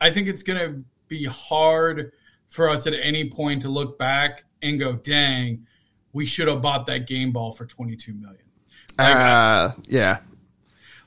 I 0.00 0.10
think 0.10 0.28
it's 0.28 0.42
going 0.42 0.58
to 0.58 0.82
be 1.08 1.24
hard 1.24 2.12
for 2.48 2.68
us 2.68 2.86
at 2.86 2.94
any 2.94 3.30
point 3.30 3.62
to 3.62 3.68
look 3.68 3.98
back 3.98 4.44
and 4.62 4.78
go, 4.78 4.94
dang, 4.94 5.66
we 6.12 6.24
should 6.24 6.48
have 6.48 6.62
bought 6.62 6.86
that 6.86 7.06
game 7.06 7.32
ball 7.32 7.52
for 7.52 7.66
22 7.66 8.14
million. 8.14 8.38
uh, 8.98 9.72
yeah, 9.84 10.20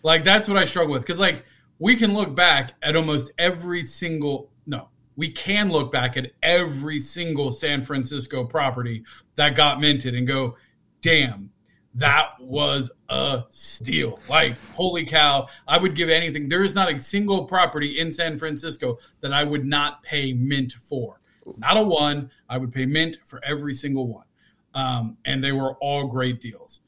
Like 0.03 0.23
that's 0.23 0.47
what 0.47 0.57
I 0.57 0.65
struggle 0.65 0.93
with 0.93 1.03
because 1.03 1.19
like 1.19 1.45
we 1.79 1.95
can 1.95 2.13
look 2.13 2.35
back 2.35 2.73
at 2.83 2.95
almost 2.95 3.31
every 3.37 3.83
single 3.83 4.51
no, 4.65 4.89
we 5.15 5.31
can 5.31 5.71
look 5.71 5.91
back 5.91 6.17
at 6.17 6.31
every 6.43 6.99
single 6.99 7.51
San 7.51 7.81
Francisco 7.81 8.43
property 8.43 9.03
that 9.35 9.55
got 9.55 9.79
minted 9.79 10.15
and 10.15 10.27
go, 10.27 10.57
damn, 11.01 11.49
that 11.95 12.31
was 12.39 12.91
a 13.09 13.43
steal. 13.49 14.19
Like 14.29 14.55
holy 14.75 15.05
cow, 15.05 15.47
I 15.67 15.77
would 15.77 15.95
give 15.95 16.09
anything. 16.09 16.49
There 16.49 16.63
is 16.63 16.75
not 16.75 16.91
a 16.91 16.99
single 16.99 17.45
property 17.45 17.99
in 17.99 18.11
San 18.11 18.37
Francisco 18.37 18.97
that 19.21 19.31
I 19.31 19.43
would 19.43 19.65
not 19.65 20.03
pay 20.03 20.33
mint 20.33 20.73
for. 20.73 21.21
Not 21.57 21.77
a 21.77 21.83
one. 21.83 22.29
I 22.49 22.57
would 22.57 22.73
pay 22.73 22.85
mint 22.85 23.17
for 23.25 23.39
every 23.43 23.73
single 23.73 24.07
one, 24.07 24.25
um, 24.73 25.17
and 25.25 25.43
they 25.43 25.51
were 25.51 25.73
all 25.75 26.07
great 26.07 26.41
deals. 26.41 26.81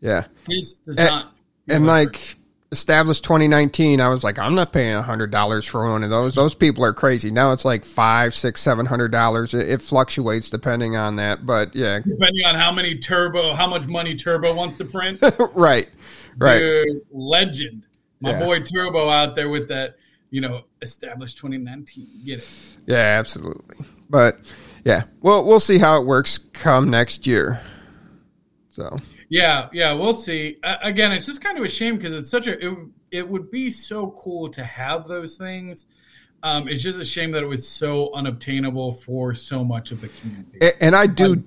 yeah. 0.00 0.26
This 0.46 0.74
does 0.80 0.96
And- 0.98 1.08
not. 1.08 1.30
And 1.68 1.86
like 1.86 2.36
established 2.72 3.24
2019, 3.24 4.00
I 4.00 4.08
was 4.08 4.22
like, 4.24 4.38
I'm 4.38 4.54
not 4.54 4.70
paying 4.72 4.94
a 4.94 5.00
hundred 5.02 5.30
dollars 5.30 5.64
for 5.64 5.88
one 5.88 6.02
of 6.04 6.10
those. 6.10 6.34
Those 6.34 6.54
people 6.54 6.84
are 6.84 6.92
crazy. 6.92 7.30
Now 7.30 7.52
it's 7.52 7.64
like 7.64 7.84
five, 7.84 8.34
six, 8.34 8.60
seven 8.60 8.84
hundred 8.84 9.12
dollars. 9.12 9.54
It, 9.54 9.68
it 9.70 9.80
fluctuates 9.80 10.50
depending 10.50 10.94
on 10.96 11.16
that, 11.16 11.46
but 11.46 11.74
yeah, 11.74 12.00
depending 12.00 12.44
on 12.44 12.54
how 12.54 12.70
many 12.72 12.98
turbo, 12.98 13.54
how 13.54 13.66
much 13.66 13.86
money 13.86 14.14
Turbo 14.14 14.54
wants 14.54 14.76
to 14.78 14.84
print. 14.84 15.20
right, 15.54 15.88
right. 16.36 16.58
Dude, 16.58 17.00
legend. 17.10 17.86
My 18.20 18.32
Yeah. 18.32 18.40
boy 18.40 18.60
Turbo 18.60 19.08
out 19.08 19.36
there 19.36 19.48
with 19.48 19.68
that, 19.68 19.96
you 20.30 20.40
know, 20.42 20.64
established 20.82 21.38
2019. 21.38 22.06
Get 22.26 22.40
it? 22.40 22.48
Yeah, 22.86 22.96
absolutely. 22.96 23.86
But 24.08 24.38
yeah, 24.84 25.04
well, 25.20 25.44
we'll 25.44 25.60
see 25.60 25.78
how 25.78 26.00
it 26.00 26.06
works 26.06 26.38
come 26.38 26.90
next 26.90 27.26
year. 27.26 27.60
So 28.70 28.96
Yeah, 29.28 29.68
yeah, 29.72 29.92
we'll 29.92 30.14
see. 30.14 30.58
Uh, 30.62 30.76
again, 30.82 31.12
it's 31.12 31.26
just 31.26 31.42
kind 31.42 31.58
of 31.58 31.64
a 31.64 31.68
shame 31.68 31.96
because 31.96 32.12
it's 32.12 32.30
such 32.30 32.46
a. 32.46 32.58
It, 32.58 32.78
it 33.10 33.28
would 33.28 33.50
be 33.50 33.70
so 33.70 34.10
cool 34.18 34.50
to 34.50 34.64
have 34.64 35.06
those 35.06 35.36
things. 35.36 35.86
Um, 36.42 36.68
it's 36.68 36.82
just 36.82 36.98
a 36.98 37.04
shame 37.04 37.30
that 37.32 37.42
it 37.42 37.46
was 37.46 37.66
so 37.66 38.12
unobtainable 38.12 38.92
for 38.92 39.34
so 39.34 39.64
much 39.64 39.92
of 39.92 40.00
the 40.00 40.08
community. 40.08 40.58
A- 40.60 40.82
and 40.82 40.94
I 40.94 41.06
do, 41.06 41.42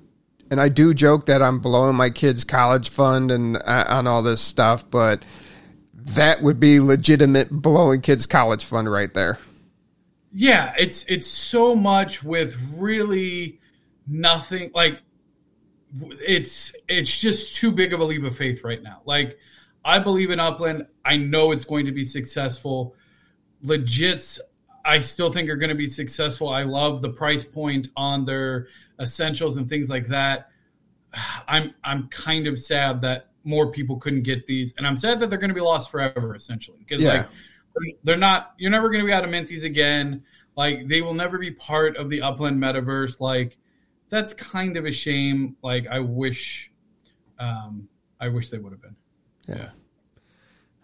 and 0.49 0.59
I 0.59 0.69
do 0.69 0.93
joke 0.93 1.27
that 1.27 1.41
I'm 1.41 1.59
blowing 1.59 1.95
my 1.95 2.09
kids' 2.09 2.43
college 2.43 2.89
fund 2.89 3.29
and 3.29 3.57
uh, 3.57 3.85
on 3.89 4.07
all 4.07 4.23
this 4.23 4.41
stuff, 4.41 4.89
but 4.89 5.23
that 5.93 6.41
would 6.41 6.59
be 6.59 6.79
legitimate 6.79 7.51
blowing 7.51 8.01
kids' 8.01 8.25
college 8.25 8.65
fund 8.65 8.89
right 8.89 9.13
there. 9.13 9.37
Yeah, 10.39 10.75
it's 10.77 11.03
it's 11.05 11.25
so 11.25 11.75
much 11.75 12.23
with 12.23 12.55
really 12.77 13.59
nothing 14.05 14.69
like 14.75 15.01
it's 16.27 16.75
it's 16.87 17.19
just 17.19 17.55
too 17.55 17.71
big 17.71 17.91
of 17.91 18.01
a 18.01 18.03
leap 18.03 18.23
of 18.23 18.37
faith 18.37 18.63
right 18.63 18.81
now. 18.83 19.01
Like 19.03 19.39
I 19.83 19.97
believe 19.97 20.29
in 20.29 20.39
Upland. 20.39 20.85
I 21.03 21.17
know 21.17 21.51
it's 21.53 21.63
going 21.63 21.87
to 21.87 21.91
be 21.91 22.03
successful. 22.03 22.93
Legits 23.65 24.37
I 24.85 24.99
still 24.99 25.31
think 25.31 25.49
are 25.49 25.55
going 25.55 25.69
to 25.69 25.75
be 25.75 25.87
successful. 25.87 26.49
I 26.49 26.63
love 26.63 27.01
the 27.01 27.09
price 27.09 27.43
point 27.43 27.87
on 27.95 28.25
their 28.25 28.67
essentials 28.99 29.57
and 29.57 29.67
things 29.67 29.89
like 29.89 30.05
that. 30.09 30.51
I'm 31.47 31.73
I'm 31.83 32.09
kind 32.09 32.45
of 32.45 32.59
sad 32.59 33.01
that 33.01 33.31
more 33.43 33.71
people 33.71 33.97
couldn't 33.97 34.21
get 34.21 34.45
these, 34.45 34.71
and 34.77 34.85
I'm 34.85 34.97
sad 34.97 35.19
that 35.21 35.31
they're 35.31 35.39
going 35.39 35.49
to 35.49 35.55
be 35.55 35.61
lost 35.61 35.89
forever, 35.89 36.35
essentially. 36.35 36.77
Because 36.77 37.01
Yeah. 37.01 37.13
like 37.13 37.27
they're 38.03 38.17
not, 38.17 38.53
you're 38.57 38.71
never 38.71 38.89
going 38.89 39.01
to 39.01 39.05
be 39.05 39.11
able 39.11 39.23
to 39.23 39.27
mint 39.27 39.47
these 39.47 39.63
again. 39.63 40.23
Like 40.55 40.87
they 40.87 41.01
will 41.01 41.13
never 41.13 41.37
be 41.37 41.51
part 41.51 41.97
of 41.97 42.09
the 42.09 42.21
Upland 42.21 42.57
metaverse. 42.59 43.19
Like 43.19 43.57
that's 44.09 44.33
kind 44.33 44.75
of 44.77 44.85
a 44.85 44.91
shame. 44.91 45.55
Like 45.63 45.87
I 45.87 45.99
wish, 45.99 46.71
um, 47.39 47.87
I 48.19 48.29
wish 48.29 48.49
they 48.49 48.57
would 48.57 48.71
have 48.73 48.81
been. 48.81 48.95
Yeah. 49.47 49.69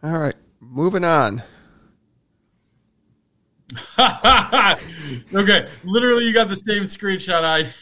All 0.03 0.17
right, 0.19 0.35
moving 0.59 1.03
on. 1.03 1.41
okay, 5.33 5.67
literally, 5.83 6.25
you 6.25 6.33
got 6.33 6.49
the 6.49 6.55
same 6.55 6.83
screenshot 6.83 7.43
I. 7.43 7.73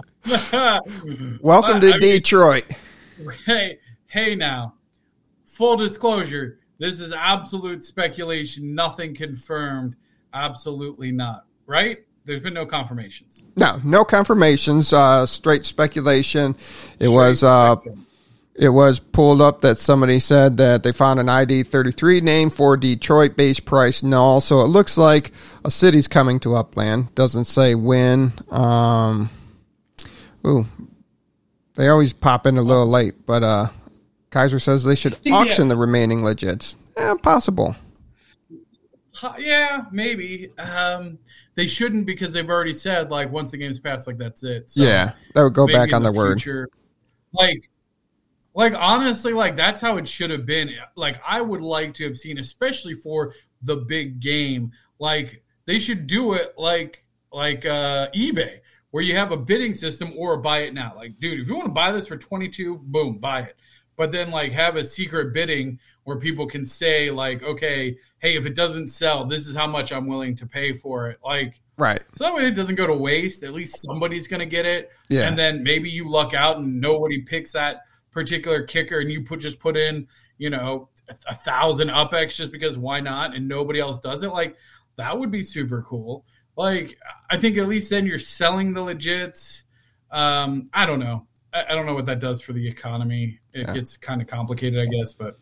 Yeah. 0.26 0.78
Welcome 1.42 1.76
I- 1.76 1.80
to 1.80 1.88
I 1.88 1.90
mean- 1.92 2.00
Detroit. 2.00 2.64
hey, 3.44 3.78
hey, 4.06 4.34
now, 4.34 4.74
full 5.44 5.76
disclosure: 5.76 6.60
this 6.78 7.00
is 7.00 7.12
absolute 7.12 7.84
speculation, 7.84 8.74
nothing 8.74 9.14
confirmed. 9.14 9.96
Absolutely 10.32 11.12
not. 11.12 11.44
Right? 11.66 12.04
There's 12.24 12.40
been 12.40 12.54
no 12.54 12.66
confirmations. 12.66 13.42
No, 13.56 13.80
no 13.84 14.04
confirmations. 14.04 14.92
Uh, 14.92 15.26
straight 15.26 15.64
speculation. 15.64 16.56
It 16.98 17.08
was 17.08 17.44
uh, 17.44 17.76
it 18.54 18.70
was 18.70 19.00
pulled 19.00 19.40
up 19.40 19.60
that 19.60 19.78
somebody 19.78 20.20
said 20.20 20.56
that 20.56 20.82
they 20.82 20.92
found 20.92 21.20
an 21.20 21.28
ID 21.28 21.64
33 21.64 22.20
name 22.20 22.50
for 22.50 22.76
Detroit 22.76 23.36
base 23.36 23.60
price 23.60 24.02
null. 24.02 24.40
So 24.40 24.60
it 24.60 24.68
looks 24.68 24.96
like 24.96 25.32
a 25.64 25.70
city's 25.70 26.08
coming 26.08 26.40
to 26.40 26.54
Upland. 26.54 27.14
Doesn't 27.14 27.44
say 27.44 27.74
when. 27.74 28.32
Um, 28.50 29.28
ooh, 30.46 30.66
they 31.74 31.88
always 31.88 32.12
pop 32.12 32.46
in 32.46 32.56
a 32.56 32.62
little 32.62 32.86
late, 32.86 33.26
but 33.26 33.42
uh, 33.42 33.68
Kaiser 34.34 34.58
says 34.58 34.82
they 34.84 34.96
should 34.96 35.16
Yeah. 35.22 35.36
auction 35.36 35.68
the 35.68 35.76
remaining 35.76 36.20
legits. 36.22 36.74
Eh, 36.96 37.14
possible. 37.22 37.76
Yeah, 39.38 39.84
maybe. 39.92 40.50
Um, 40.58 41.18
they 41.54 41.66
shouldn't 41.68 42.04
because 42.04 42.32
they've 42.32 42.48
already 42.48 42.74
said 42.74 43.10
like 43.10 43.30
once 43.30 43.52
the 43.52 43.56
game's 43.56 43.78
passed, 43.78 44.06
like 44.08 44.18
that's 44.18 44.42
it. 44.42 44.68
So 44.70 44.82
yeah, 44.82 45.12
that 45.34 45.42
would 45.42 45.54
go 45.54 45.66
back 45.66 45.92
on 45.92 46.02
the 46.02 46.10
their 46.10 46.18
word. 46.18 46.42
future, 46.42 46.68
Like, 47.32 47.70
like 48.54 48.74
honestly, 48.76 49.32
like 49.32 49.54
that's 49.56 49.80
how 49.80 49.96
it 49.98 50.08
should 50.08 50.30
have 50.30 50.44
been. 50.46 50.70
Like 50.96 51.20
I 51.26 51.40
would 51.40 51.62
like 51.62 51.94
to 51.94 52.04
have 52.04 52.18
seen, 52.18 52.38
especially 52.38 52.94
for 52.94 53.32
the 53.62 53.76
big 53.76 54.18
game. 54.20 54.72
Like 54.98 55.44
they 55.66 55.78
should 55.78 56.06
do 56.08 56.34
it 56.34 56.54
like 56.58 57.06
like 57.32 57.64
uh, 57.64 58.08
eBay, 58.16 58.58
where 58.90 59.02
you 59.04 59.14
have 59.16 59.30
a 59.32 59.36
bidding 59.36 59.74
system 59.74 60.12
or 60.16 60.34
a 60.34 60.38
buy 60.38 60.58
it 60.62 60.74
now. 60.74 60.92
Like, 60.96 61.18
dude, 61.20 61.40
if 61.40 61.46
you 61.48 61.54
want 61.54 61.66
to 61.66 61.72
buy 61.72 61.92
this 61.92 62.08
for 62.08 62.16
twenty 62.16 62.48
two, 62.48 62.78
boom, 62.82 63.18
buy 63.18 63.42
it. 63.42 63.56
But 63.96 64.12
then 64.12 64.30
like 64.30 64.52
have 64.52 64.76
a 64.76 64.84
secret 64.84 65.32
bidding 65.32 65.78
where 66.04 66.18
people 66.18 66.46
can 66.46 66.64
say 66.64 67.10
like, 67.10 67.42
okay, 67.42 67.96
hey, 68.18 68.36
if 68.36 68.46
it 68.46 68.54
doesn't 68.54 68.88
sell, 68.88 69.24
this 69.24 69.46
is 69.46 69.54
how 69.54 69.66
much 69.66 69.92
I'm 69.92 70.06
willing 70.06 70.34
to 70.36 70.46
pay 70.46 70.72
for 70.74 71.08
it. 71.08 71.18
Like 71.24 71.60
Right. 71.76 72.00
so 72.12 72.24
that 72.24 72.34
way 72.34 72.46
it 72.46 72.52
doesn't 72.52 72.76
go 72.76 72.86
to 72.86 72.94
waste. 72.96 73.42
At 73.42 73.52
least 73.52 73.80
somebody's 73.82 74.28
going 74.28 74.40
to 74.40 74.46
get 74.46 74.64
it. 74.66 74.90
Yeah. 75.08 75.28
And 75.28 75.36
then 75.38 75.62
maybe 75.62 75.90
you 75.90 76.08
luck 76.08 76.34
out 76.34 76.58
and 76.58 76.80
nobody 76.80 77.22
picks 77.22 77.52
that 77.52 77.82
particular 78.10 78.62
kicker 78.62 79.00
and 79.00 79.10
you 79.10 79.22
put 79.24 79.40
just 79.40 79.58
put 79.58 79.76
in, 79.76 80.06
you 80.38 80.50
know, 80.50 80.88
a, 81.08 81.14
a 81.30 81.34
thousand 81.34 81.88
UpX 81.88 82.36
just 82.36 82.52
because 82.52 82.76
why 82.78 83.00
not? 83.00 83.34
And 83.34 83.48
nobody 83.48 83.80
else 83.80 83.98
does 83.98 84.22
it. 84.22 84.28
Like 84.30 84.56
That 84.96 85.18
would 85.18 85.30
be 85.30 85.42
super 85.42 85.82
cool. 85.82 86.24
Like, 86.56 86.96
I 87.28 87.36
think 87.36 87.58
at 87.58 87.66
least 87.66 87.90
then 87.90 88.06
you're 88.06 88.20
selling 88.20 88.74
the 88.74 88.80
legits. 88.80 89.62
Um, 90.10 90.68
I 90.72 90.86
don't 90.86 91.00
know. 91.00 91.26
I, 91.54 91.64
I 91.70 91.74
don't 91.74 91.86
know 91.86 91.94
what 91.94 92.06
that 92.06 92.18
does 92.18 92.42
for 92.42 92.52
the 92.52 92.66
economy. 92.66 93.38
It 93.52 93.66
Yeah. 93.68 93.74
gets 93.74 93.96
kind 93.96 94.20
of 94.20 94.26
complicated, 94.26 94.80
I 94.80 94.86
guess. 94.86 95.14
But 95.14 95.38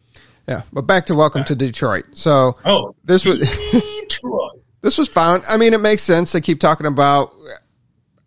Yeah, 0.46 0.62
but 0.72 0.82
back 0.82 1.06
to 1.06 1.14
Welcome 1.16 1.44
to 1.44 1.54
Detroit. 1.54 2.04
So 2.12 2.54
oh, 2.64 2.94
this 3.04 3.24
was 3.26 3.40
Detroit. 3.72 4.62
this 4.82 4.98
was 4.98 5.08
found. 5.08 5.42
I 5.48 5.56
mean, 5.56 5.72
it 5.74 5.80
makes 5.80 6.02
sense. 6.02 6.32
They 6.32 6.40
keep 6.40 6.60
talking 6.60 6.86
about. 6.86 7.34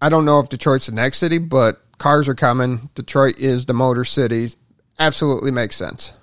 I 0.02 0.10
don't 0.10 0.26
know 0.26 0.40
if 0.40 0.50
Detroit's 0.50 0.88
the 0.88 0.92
next 0.92 1.18
city, 1.20 1.38
but 1.38 1.82
cars 1.98 2.28
are 2.28 2.36
coming. 2.36 2.90
Detroit 2.96 3.40
is 3.40 3.66
the 3.66 3.74
motor 3.74 4.04
city. 4.06 4.50
Absolutely 5.00 5.52
makes 5.52 5.76
sense. 5.76 6.14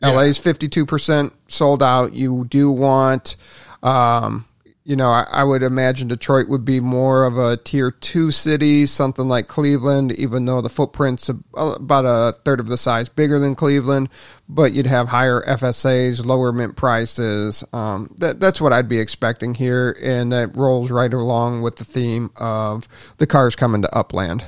Yeah. 0.00 0.18
is 0.22 0.38
fifty 0.38 0.68
two 0.68 0.86
percent 0.86 1.32
sold 1.48 1.82
out. 1.82 2.14
You 2.14 2.46
do 2.48 2.70
want, 2.70 3.36
um, 3.82 4.46
you 4.90 4.96
know, 4.96 5.10
I, 5.10 5.24
I 5.30 5.44
would 5.44 5.62
imagine 5.62 6.08
Detroit 6.08 6.48
would 6.48 6.64
be 6.64 6.80
more 6.80 7.24
of 7.24 7.38
a 7.38 7.56
tier 7.56 7.92
two 7.92 8.32
city, 8.32 8.86
something 8.86 9.28
like 9.28 9.46
Cleveland, 9.46 10.10
even 10.10 10.46
though 10.46 10.60
the 10.60 10.68
footprint's 10.68 11.30
about 11.54 12.04
a 12.04 12.32
third 12.44 12.58
of 12.58 12.66
the 12.66 12.76
size 12.76 13.08
bigger 13.08 13.38
than 13.38 13.54
Cleveland. 13.54 14.08
But 14.48 14.72
you'd 14.72 14.88
have 14.88 15.06
higher 15.06 15.42
FSAs, 15.42 16.26
lower 16.26 16.50
mint 16.50 16.74
prices. 16.74 17.62
Um, 17.72 18.12
that 18.18 18.40
that's 18.40 18.60
what 18.60 18.72
I'd 18.72 18.88
be 18.88 18.98
expecting 18.98 19.54
here, 19.54 19.96
and 20.02 20.32
that 20.32 20.56
rolls 20.56 20.90
right 20.90 21.14
along 21.14 21.62
with 21.62 21.76
the 21.76 21.84
theme 21.84 22.32
of 22.34 22.88
the 23.18 23.28
cars 23.28 23.54
coming 23.54 23.82
to 23.82 23.96
Upland. 23.96 24.44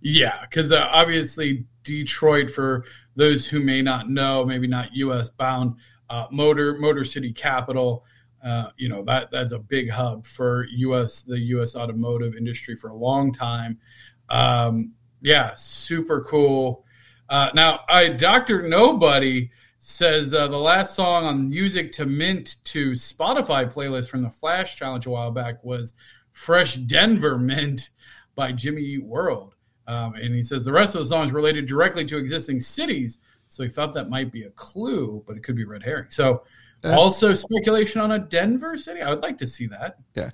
Yeah, 0.00 0.42
because 0.42 0.70
uh, 0.70 0.88
obviously 0.92 1.66
Detroit, 1.82 2.52
for 2.52 2.84
those 3.16 3.48
who 3.48 3.58
may 3.58 3.82
not 3.82 4.08
know, 4.08 4.44
maybe 4.44 4.68
not 4.68 4.94
U.S. 4.94 5.28
bound, 5.28 5.74
uh, 6.08 6.26
motor 6.30 6.74
Motor 6.78 7.02
City 7.02 7.32
capital. 7.32 8.04
Uh, 8.44 8.70
you 8.76 8.88
know 8.88 9.02
that 9.02 9.30
that's 9.30 9.52
a 9.52 9.58
big 9.58 9.90
hub 9.90 10.26
for 10.26 10.66
U.S. 10.66 11.22
the 11.22 11.38
U.S. 11.38 11.74
automotive 11.74 12.34
industry 12.34 12.76
for 12.76 12.90
a 12.90 12.94
long 12.94 13.32
time. 13.32 13.78
Um, 14.28 14.92
yeah, 15.20 15.54
super 15.54 16.22
cool. 16.22 16.84
Uh, 17.28 17.50
now, 17.54 17.80
I 17.88 18.08
Doctor 18.10 18.60
Nobody 18.60 19.50
says 19.78 20.34
uh, 20.34 20.48
the 20.48 20.58
last 20.58 20.94
song 20.94 21.24
on 21.24 21.48
Music 21.48 21.92
to 21.92 22.06
Mint 22.06 22.56
to 22.64 22.92
Spotify 22.92 23.70
playlist 23.72 24.10
from 24.10 24.22
the 24.22 24.30
Flash 24.30 24.76
Challenge 24.76 25.06
a 25.06 25.10
while 25.10 25.30
back 25.30 25.64
was 25.64 25.94
"Fresh 26.32 26.76
Denver 26.76 27.38
Mint" 27.38 27.90
by 28.34 28.52
Jimmy 28.52 28.98
World. 28.98 29.54
Um, 29.86 30.14
and 30.14 30.34
he 30.34 30.42
says 30.42 30.64
the 30.64 30.72
rest 30.72 30.94
of 30.94 31.02
the 31.02 31.06
songs 31.06 31.32
related 31.32 31.66
directly 31.66 32.04
to 32.06 32.18
existing 32.18 32.60
cities. 32.60 33.18
So 33.48 33.62
he 33.62 33.68
thought 33.68 33.94
that 33.94 34.08
might 34.08 34.32
be 34.32 34.44
a 34.44 34.50
clue, 34.50 35.22
but 35.26 35.36
it 35.36 35.42
could 35.42 35.56
be 35.56 35.64
red 35.64 35.82
herring. 35.82 36.06
So 36.10 36.42
Yeah. 36.84 36.96
also 36.96 37.32
speculation 37.32 38.02
on 38.02 38.12
a 38.12 38.18
Denver 38.18 38.76
city. 38.76 39.00
I 39.00 39.08
would 39.08 39.22
like 39.22 39.38
to 39.38 39.46
see 39.46 39.66
that. 39.68 39.96
Yeah. 40.14 40.30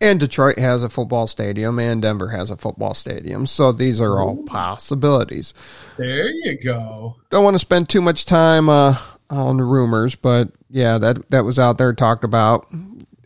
And 0.00 0.18
Detroit 0.18 0.58
has 0.58 0.82
a 0.82 0.88
football 0.88 1.26
stadium 1.26 1.78
and 1.78 2.00
Denver 2.00 2.28
has 2.28 2.50
a 2.50 2.56
football 2.56 2.94
stadium. 2.94 3.46
So 3.46 3.70
these 3.70 4.00
are 4.00 4.18
all 4.18 4.42
possibilities. 4.44 5.52
There 5.98 6.30
you 6.30 6.58
go. 6.58 7.16
Don't 7.28 7.44
want 7.44 7.54
to 7.54 7.58
spend 7.58 7.90
too 7.90 8.00
much 8.00 8.24
time 8.24 8.70
uh, 8.70 8.96
on 9.28 9.58
the 9.58 9.64
rumors, 9.64 10.14
but 10.14 10.50
yeah, 10.70 10.96
that 10.96 11.28
that 11.30 11.44
was 11.44 11.58
out 11.58 11.76
there 11.76 11.92
talked 11.92 12.24
about. 12.24 12.66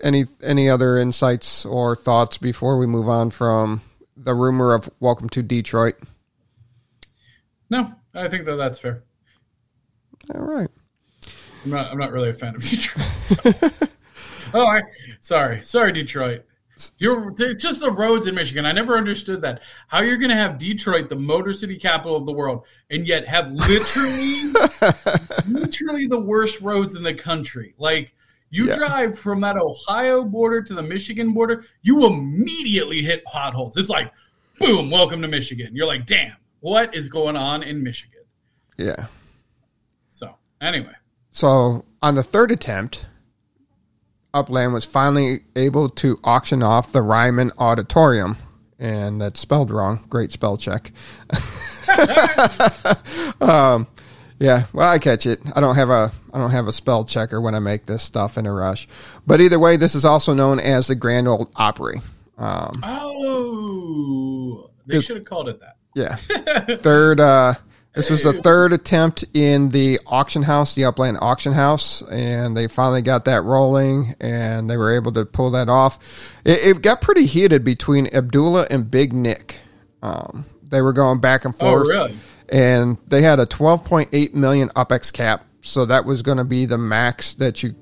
Any 0.02 0.24
any 0.42 0.68
other 0.68 0.98
insights 0.98 1.64
or 1.64 1.94
thoughts 1.94 2.38
before 2.38 2.76
we 2.76 2.86
move 2.86 3.08
on 3.08 3.30
from 3.30 3.82
the 4.16 4.34
rumor 4.34 4.74
of 4.74 4.90
Welcome 4.98 5.28
to 5.30 5.42
Detroit? 5.42 5.94
No, 7.70 7.94
I 8.14 8.28
think 8.28 8.46
that 8.46 8.56
that's 8.56 8.80
fair. 8.80 9.04
All 10.34 10.40
right. 10.40 10.68
I'm 11.64 11.70
not. 11.70 11.90
I'm 11.90 11.98
not 11.98 12.12
really 12.12 12.30
a 12.30 12.34
fan 12.34 12.54
of 12.54 12.62
Detroit. 12.68 13.06
so- 13.22 13.52
oh, 14.54 14.66
I 14.66 14.82
sorry, 15.20 15.62
sorry, 15.62 15.92
Detroit. 15.92 16.44
You're 16.98 17.32
it's 17.38 17.62
just 17.62 17.78
the 17.80 17.90
roads 17.90 18.26
in 18.26 18.34
Michigan. 18.34 18.66
I 18.66 18.72
never 18.72 18.96
understood 18.96 19.40
that. 19.42 19.62
How 19.86 20.00
you're 20.02 20.16
going 20.16 20.30
to 20.30 20.36
have 20.36 20.58
Detroit, 20.58 21.08
the 21.08 21.14
motor 21.16 21.52
city 21.52 21.76
capital 21.78 22.16
of 22.16 22.26
the 22.26 22.32
world, 22.32 22.64
and 22.90 23.06
yet 23.06 23.26
have 23.28 23.50
literally, 23.52 24.52
literally 25.48 26.06
the 26.06 26.18
worst 26.20 26.60
roads 26.60 26.96
in 26.96 27.04
the 27.04 27.14
country. 27.14 27.74
Like 27.78 28.12
you 28.50 28.66
Yeah. 28.66 28.76
drive 28.76 29.16
from 29.18 29.40
that 29.42 29.56
Ohio 29.56 30.24
border 30.24 30.62
to 30.62 30.74
the 30.74 30.82
Michigan 30.82 31.32
border, 31.32 31.64
you 31.82 32.06
immediately 32.06 33.02
hit 33.02 33.24
potholes. 33.24 33.76
It's 33.76 33.88
like, 33.88 34.12
boom, 34.58 34.90
welcome 34.90 35.22
to 35.22 35.28
Michigan. 35.28 35.70
You're 35.76 35.86
like, 35.86 36.06
damn, 36.06 36.36
what 36.58 36.92
is 36.94 37.08
going 37.08 37.36
on 37.36 37.62
in 37.62 37.84
Michigan? 37.84 38.22
Yeah. 38.78 39.06
So 40.10 40.34
anyway. 40.60 40.92
So 41.34 41.84
on 42.00 42.14
the 42.14 42.22
third 42.22 42.52
attempt, 42.52 43.06
Upland 44.32 44.72
was 44.72 44.84
finally 44.84 45.40
able 45.56 45.88
to 45.88 46.20
auction 46.22 46.62
off 46.62 46.92
the 46.92 47.02
Ryman 47.02 47.50
Auditorium. 47.58 48.36
And 48.78 49.20
that's 49.20 49.40
spelled 49.40 49.72
wrong. 49.72 50.04
Great 50.08 50.30
spell 50.30 50.56
check. 50.56 50.92
um, 53.40 53.86
yeah, 54.38 54.66
well, 54.72 54.92
I 54.92 54.98
catch 55.00 55.26
it. 55.26 55.40
I 55.56 55.60
don't 55.60 55.74
have 55.76 55.90
a 55.90 56.12
I 56.32 56.38
don't 56.38 56.50
have 56.50 56.66
a 56.68 56.72
spell 56.72 57.04
checker 57.04 57.40
when 57.40 57.54
I 57.56 57.60
make 57.60 57.86
this 57.86 58.02
stuff 58.02 58.36
in 58.38 58.46
a 58.46 58.52
rush. 58.52 58.86
But 59.26 59.40
either 59.40 59.58
way, 59.58 59.76
this 59.76 59.94
is 59.96 60.04
also 60.04 60.34
known 60.34 60.60
as 60.60 60.86
the 60.88 60.94
Grand 60.94 61.26
Old 61.28 61.50
Opry. 61.56 62.00
Um, 62.38 62.72
Oh, 62.82 64.70
they 64.86 65.00
should 65.00 65.16
have 65.16 65.26
called 65.26 65.48
it 65.48 65.60
that. 65.60 65.76
yeah, 65.94 66.14
third. 66.78 67.18
Uh, 67.20 67.54
this 67.94 68.10
was 68.10 68.22
the 68.24 68.32
third 68.32 68.72
attempt 68.72 69.24
in 69.34 69.68
the 69.70 70.00
auction 70.06 70.42
house, 70.42 70.74
the 70.74 70.84
Upland 70.84 71.18
auction 71.20 71.52
house, 71.52 72.02
and 72.02 72.56
they 72.56 72.66
finally 72.68 73.02
got 73.02 73.24
that 73.26 73.42
rolling, 73.42 74.14
and 74.20 74.68
they 74.68 74.76
were 74.76 74.94
able 74.94 75.12
to 75.12 75.24
pull 75.24 75.50
that 75.52 75.68
off. 75.68 75.98
It, 76.44 76.76
it 76.76 76.82
got 76.82 77.00
pretty 77.00 77.26
heated 77.26 77.62
between 77.64 78.08
Abdullah 78.14 78.66
and 78.70 78.90
Big 78.90 79.12
Nick. 79.12 79.60
Um, 80.02 80.44
they 80.62 80.82
were 80.82 80.92
going 80.92 81.20
back 81.20 81.44
and 81.44 81.54
Oh, 81.54 81.58
forth, 81.58 81.88
really? 81.88 82.16
and 82.48 82.98
they 83.06 83.22
had 83.22 83.38
a 83.40 83.46
12.8 83.46 84.34
million 84.34 84.68
UPEX 84.70 85.12
cap, 85.12 85.46
so 85.60 85.86
that 85.86 86.04
was 86.04 86.22
going 86.22 86.38
to 86.38 86.44
be 86.44 86.66
the 86.66 86.78
max 86.78 87.34
that 87.34 87.62
you 87.62 87.74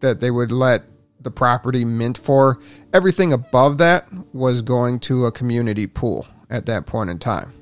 that 0.00 0.20
they 0.20 0.30
would 0.30 0.50
let 0.50 0.82
the 1.20 1.30
property 1.30 1.86
mint 1.86 2.18
for. 2.18 2.58
Everything 2.92 3.32
above 3.32 3.78
that 3.78 4.06
was 4.34 4.60
going 4.60 5.00
to 5.00 5.24
a 5.24 5.32
community 5.32 5.86
pool 5.86 6.26
at 6.50 6.66
that 6.66 6.84
point 6.84 7.08
in 7.08 7.18
time. 7.18 7.52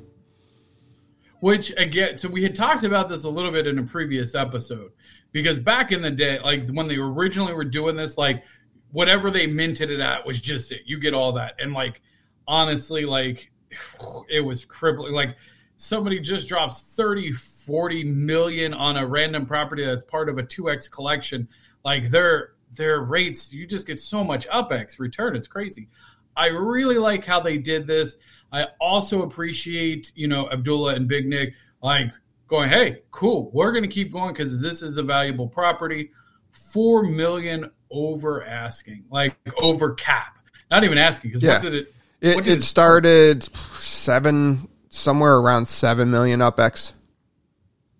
Which 1.43 1.73
again, 1.77 2.17
so 2.17 2.29
we 2.29 2.45
had 2.45 2.55
talked 2.55 2.85
about 2.85 3.09
this 3.09 3.25
a 3.25 3.29
little 3.29 3.51
bit 3.51 3.67
in 3.67 3.77
a 3.77 3.83
previous 3.83 4.37
episode 4.37 4.93
because 5.33 5.59
back 5.59 5.91
in 5.91 6.01
the 6.01 6.11
day, 6.13 6.39
like 6.39 6.69
when 6.69 6.87
they 6.87 6.99
originally 6.99 7.53
were 7.53 7.65
doing 7.65 7.97
this, 7.97 8.17
like 8.17 8.45
whatever 8.93 9.29
they 9.29 9.49
minted 9.49 9.91
it 9.91 9.99
at 9.99 10.25
was 10.25 10.41
just 10.41 10.71
it. 10.71 10.83
You 10.87 11.01
get 11.01 11.15
all 11.15 11.33
that, 11.33 11.61
and 11.61 11.73
like 11.73 12.01
honestly, 12.47 13.05
like 13.05 13.51
it 14.31 14.39
was 14.39 14.65
crippling. 14.65 15.15
Like 15.15 15.37
somebody 15.75 16.21
just 16.21 16.49
drops 16.49 16.95
30, 16.95 17.33
40 17.33 18.05
million 18.05 18.73
on 18.73 18.97
a 18.97 19.05
random 19.05 19.45
property 19.45 19.85
that's 19.85 20.05
part 20.05 20.29
of 20.29 20.39
a 20.39 20.45
2x 20.45 20.89
collection. 20.93 21.49
Like 21.85 22.09
their 22.11 22.53
their 22.77 23.01
rates, 23.01 23.53
you 23.53 23.67
just 23.67 23.89
get 23.89 23.99
so 23.99 24.23
much 24.23 24.47
UpX 24.47 25.01
return. 25.01 25.35
It's 25.35 25.49
crazy. 25.49 25.89
I 26.37 26.51
really 26.51 26.99
like 26.99 27.25
how 27.25 27.41
they 27.41 27.59
did 27.59 27.89
this. 27.89 28.15
I 28.53 28.67
also 28.81 29.23
appreciate, 29.23 30.13
you 30.15 30.29
know, 30.29 30.51
Abdullah 30.51 30.95
and 30.95 31.09
Big 31.09 31.27
Nick 31.27 31.55
like 31.83 32.13
going, 32.47 32.69
"Hey, 32.69 33.03
cool. 33.11 33.51
We're 33.53 33.73
going 33.73 33.83
to 33.83 33.89
keep 33.89 34.13
going 34.13 34.35
cuz 34.35 34.61
this 34.61 34.83
is 34.83 34.99
a 34.99 35.03
valuable 35.03 35.49
property. 35.49 36.11
4 36.51 37.05
million 37.05 37.71
over 37.91 38.45
asking, 38.45 39.05
like 39.11 39.35
over 39.61 39.95
cap. 39.95 40.39
Not 40.71 40.85
even 40.85 40.99
asking 40.99 41.33
cuz 41.33 41.43
Yeah. 41.43 41.55
what 41.55 41.63
did 41.63 41.75
it 41.75 41.95
It, 42.21 42.45
did 42.45 42.59
it 42.59 42.63
started 42.63 43.43
seven, 43.79 44.69
somewhere 44.91 45.37
around 45.37 45.67
seven 45.67 46.11
million 46.11 46.41
UPEX. 46.41 46.93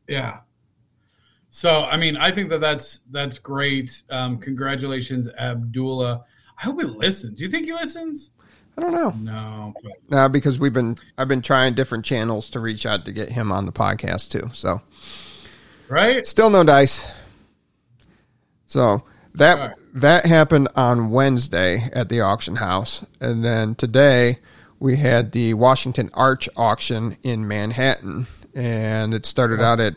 Yeah. 0.07 0.41
So 1.51 1.85
I 1.85 1.97
mean, 1.97 2.17
I 2.17 2.31
think 2.31 2.51
that 2.51 2.61
that's 2.61 3.01
that's 3.11 3.39
great. 3.39 4.03
Um, 4.11 4.39
congratulations, 4.39 5.29
Abdullah. 5.39 6.25
I 6.59 6.63
hope 6.63 6.81
he 6.81 6.87
listens. 6.87 7.39
Do 7.39 7.45
you 7.45 7.51
think 7.51 7.67
he 7.67 7.73
listens? 7.73 8.31
I 8.77 8.81
don't 8.81 8.93
know. 8.93 9.11
No. 9.11 9.75
Now 10.09 10.29
because 10.29 10.59
we've 10.59 10.73
been, 10.73 10.97
I've 11.19 11.29
been 11.29 11.43
trying 11.43 11.75
different 11.75 12.05
channels 12.05 12.49
to 12.51 12.61
reach 12.61 12.87
out 12.87 13.05
to 13.05 13.13
get 13.13 13.31
him 13.31 13.53
on 13.53 13.67
the 13.67 13.73
podcast 13.73 14.31
too. 14.31 14.51
So 14.55 14.81
right? 15.89 16.27
still 16.27 16.51
no 16.51 16.65
dice. 16.65 17.07
So 18.67 19.05
that 19.35 19.59
right. 19.59 19.77
that 19.95 20.27
happened 20.27 20.69
on 20.75 21.11
Wednesday 21.11 21.89
at 21.93 22.09
the 22.09 22.21
auction 22.23 22.57
house, 22.57 23.05
and 23.21 23.45
then 23.45 23.75
today 23.75 24.39
we 24.79 24.97
had 24.97 25.33
the 25.33 25.55
Washington 25.55 26.11
Arch 26.15 26.49
auction 26.57 27.17
in 27.23 27.47
Manhattan, 27.47 28.27
and 28.55 29.15
it 29.15 29.27
started 29.27 29.61
out 29.61 29.81
at 29.81 29.95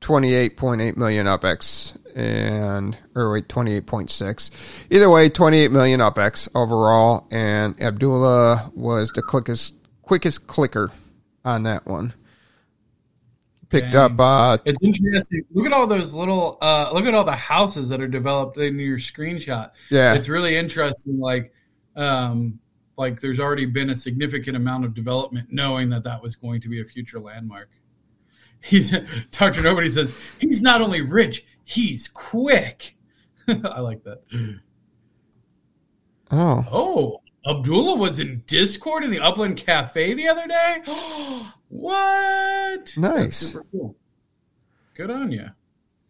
twenty 0.00 0.34
eight 0.34 0.56
point 0.56 0.80
eight 0.80 0.96
million 0.96 1.26
UPEX 1.26 1.96
and 2.14 2.96
or 3.14 3.32
wait 3.32 3.48
twenty 3.48 3.74
eight 3.74 3.86
point 3.86 4.10
six. 4.10 4.50
Either 4.90 5.10
way, 5.10 5.28
twenty 5.28 5.58
eight 5.60 5.70
million 5.70 6.00
UPEX 6.00 6.48
overall, 6.54 7.26
and 7.30 7.80
Abdullah 7.82 8.70
was 8.74 9.10
the 9.12 9.22
quickest 9.22 9.74
quickest 10.02 10.46
clicker 10.46 10.90
on 11.44 11.62
that 11.64 11.86
one. 11.86 12.12
picked 13.70 13.92
Dang. 13.92 14.12
up. 14.18 14.20
Uh, 14.20 14.58
It's 14.64 14.84
interesting. 14.84 15.44
Look 15.52 15.66
at 15.66 15.72
all 15.72 15.86
those 15.86 16.14
little. 16.14 16.58
Uh, 16.60 16.90
look 16.92 17.04
at 17.06 17.14
all 17.14 17.24
the 17.24 17.32
houses 17.32 17.88
that 17.88 18.00
are 18.00 18.08
developed 18.08 18.58
in 18.58 18.78
your 18.78 18.98
screenshot. 18.98 19.70
yeah, 19.90 20.14
It's 20.14 20.28
really 20.28 20.56
interesting. 20.56 21.18
Like, 21.18 21.52
um, 21.96 22.58
like 22.98 23.20
there's 23.20 23.40
already 23.40 23.64
been 23.66 23.90
a 23.90 23.94
significant 23.96 24.56
amount 24.56 24.84
of 24.84 24.94
development, 24.94 25.48
knowing 25.50 25.88
that 25.90 26.04
that 26.04 26.22
was 26.22 26.36
going 26.36 26.60
to 26.60 26.68
be 26.68 26.80
a 26.80 26.84
future 26.84 27.18
landmark. 27.18 27.70
He's 28.64 28.96
Dr. 29.32 29.62
Nobody 29.62 29.88
says 29.88 30.14
he's 30.38 30.62
not 30.62 30.80
only 30.82 31.00
rich, 31.00 31.44
he's 31.72 32.08
quick. 32.08 32.96
I 33.48 33.80
like 33.80 34.04
that. 34.04 34.22
oh, 36.30 36.66
Oh, 36.70 37.20
Abdullah 37.50 37.96
was 37.96 38.20
in 38.20 38.42
Discord 38.46 39.04
in 39.04 39.10
the 39.10 39.20
Upland 39.20 39.56
Cafe 39.56 40.14
the 40.14 40.28
other 40.28 40.46
day. 40.46 40.82
what? 41.68 42.92
Nice. 42.96 43.36
super 43.38 43.64
cool. 43.72 43.96
Good 44.94 45.10
on 45.10 45.32
you. 45.32 45.46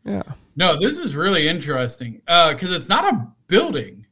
Yeah, 0.05 0.23
No, 0.57 0.79
this 0.81 0.99
is 0.99 1.15
really 1.15 1.47
interesting 1.47 2.21
uh, 2.27 2.53
because 2.53 2.73
it's 2.73 2.89
not 2.89 3.15
a 3.15 3.29
building. 3.47 4.05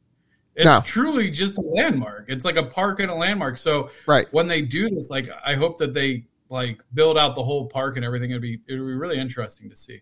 It's 0.55 0.63
No. 0.65 0.81
truly 0.85 1.29
just 1.29 1.57
a 1.57 1.61
landmark. 1.61 2.25
It's 2.29 2.45
like 2.45 2.55
a 2.55 2.63
park 2.63 3.01
and 3.01 3.11
a 3.11 3.13
landmark. 3.15 3.57
So 3.57 3.89
right. 4.07 4.25
when 4.31 4.47
they 4.47 4.61
do 4.61 4.89
this, 4.89 5.09
like 5.09 5.29
I 5.45 5.55
hope 5.55 5.77
that 5.79 5.93
they 5.93 6.23
like 6.49 6.81
build 6.93 7.17
out 7.17 7.35
the 7.35 7.43
whole 7.43 7.67
park 7.67 7.97
and 7.97 8.05
everything. 8.05 8.31
It'd 8.31 8.41
be 8.41 8.53
it'd 8.67 8.79
be 8.79 8.93
really 8.93 9.19
interesting 9.19 9.69
to 9.69 9.75
see. 9.75 9.99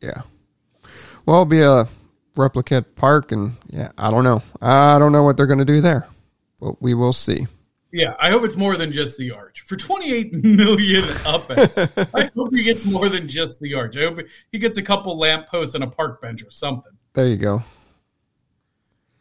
Yeah. 0.00 0.22
Well, 1.26 1.36
it'll 1.36 1.46
be 1.46 1.62
a 1.62 1.86
replicate 2.36 2.96
park, 2.96 3.32
and 3.32 3.52
yeah, 3.68 3.92
I 3.96 4.10
don't 4.10 4.24
know. 4.24 4.42
I 4.60 4.98
don't 4.98 5.12
know 5.12 5.22
what 5.22 5.36
they're 5.36 5.46
going 5.46 5.58
to 5.58 5.64
do 5.64 5.80
there, 5.80 6.06
but 6.60 6.80
we 6.82 6.94
will 6.94 7.12
see. 7.12 7.46
Yeah, 7.92 8.14
I 8.18 8.30
hope 8.30 8.42
it's 8.44 8.56
more 8.56 8.76
than 8.78 8.90
just 8.90 9.18
the 9.18 9.32
arch. 9.32 9.60
For 9.60 9.76
28 9.76 10.32
million 10.44 11.04
uppets, 11.26 11.76
I 12.14 12.30
hope 12.34 12.54
he 12.54 12.62
gets 12.62 12.86
more 12.86 13.10
than 13.10 13.28
just 13.28 13.60
the 13.60 13.74
arch. 13.74 13.96
I 13.98 14.04
hope 14.04 14.20
he 14.50 14.58
gets 14.58 14.78
a 14.78 14.82
couple 14.82 15.18
lampposts 15.18 15.74
and 15.74 15.84
a 15.84 15.86
park 15.86 16.20
bench 16.22 16.42
or 16.42 16.50
something. 16.50 16.92
There 17.12 17.26
you 17.26 17.36
go. 17.36 17.62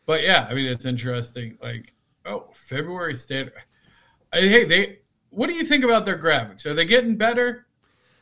But 0.05 0.23
yeah, 0.23 0.47
I 0.49 0.53
mean, 0.53 0.65
it's 0.65 0.85
interesting. 0.85 1.57
Like, 1.61 1.93
oh, 2.25 2.47
February 2.53 3.15
standard. 3.15 3.53
Hey, 4.33 4.63
they. 4.63 4.99
What 5.29 5.47
do 5.47 5.53
you 5.53 5.63
think 5.63 5.83
about 5.83 6.05
their 6.05 6.17
graphics? 6.17 6.65
Are 6.65 6.73
they 6.73 6.85
getting 6.85 7.15
better? 7.15 7.67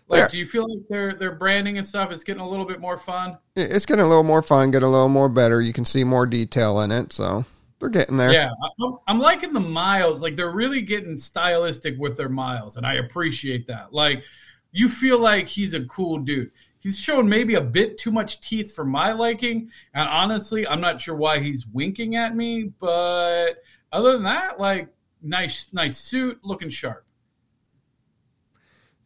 Like, 0.10 0.22
Yeah. 0.22 0.28
do 0.28 0.38
you 0.40 0.46
feel 0.48 0.68
like 0.68 0.88
their 0.90 1.14
their 1.14 1.36
branding 1.36 1.78
and 1.78 1.86
stuff 1.86 2.12
is 2.12 2.24
getting 2.24 2.42
a 2.42 2.50
little 2.50 2.66
bit 2.66 2.80
more 2.82 2.98
fun? 2.98 3.38
It's 3.56 3.86
getting 3.86 4.04
a 4.04 4.08
little 4.08 4.24
more 4.24 4.42
fun, 4.42 4.72
get 4.72 4.82
a 4.84 4.88
little 4.88 5.08
more 5.08 5.30
better. 5.30 5.62
You 5.62 5.72
can 5.72 5.86
see 5.86 6.04
more 6.04 6.26
detail 6.26 6.82
in 6.82 6.92
it, 6.92 7.14
so 7.14 7.46
they're 7.80 7.90
getting 7.90 8.18
there. 8.18 8.34
Yeah, 8.34 8.50
I'm, 8.82 8.98
I'm 9.08 9.20
liking 9.20 9.54
the 9.54 9.60
miles. 9.60 10.20
Like, 10.20 10.36
they're 10.36 10.52
really 10.52 10.82
getting 10.82 11.18
stylistic 11.18 11.96
with 12.00 12.18
their 12.18 12.28
miles, 12.28 12.76
and 12.76 12.86
I 12.88 12.96
appreciate 12.96 13.68
that. 13.68 13.94
Like, 13.94 14.24
you 14.72 14.90
feel 14.90 15.20
like 15.20 15.48
he's 15.48 15.76
a 15.76 15.86
cool 15.86 16.18
dude. 16.20 16.52
He's 16.80 16.98
showing 16.98 17.30
maybe 17.30 17.56
a 17.56 17.62
bit 17.62 17.98
too 17.98 18.10
much 18.12 18.40
teeth 18.42 18.74
for 18.74 18.86
my 18.86 19.12
liking, 19.12 19.70
and 19.94 20.10
honestly, 20.10 20.68
I'm 20.68 20.82
not 20.82 21.00
sure 21.00 21.16
why 21.16 21.40
he's 21.40 21.68
winking 21.68 22.16
at 22.16 22.36
me. 22.36 22.72
But 22.80 23.62
other 23.92 24.14
than 24.14 24.24
that, 24.24 24.60
like, 24.60 24.90
nice, 25.22 25.70
nice 25.72 25.98
suit, 25.98 26.40
looking 26.42 26.70
sharp. 26.70 27.06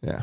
Yeah. 0.02 0.22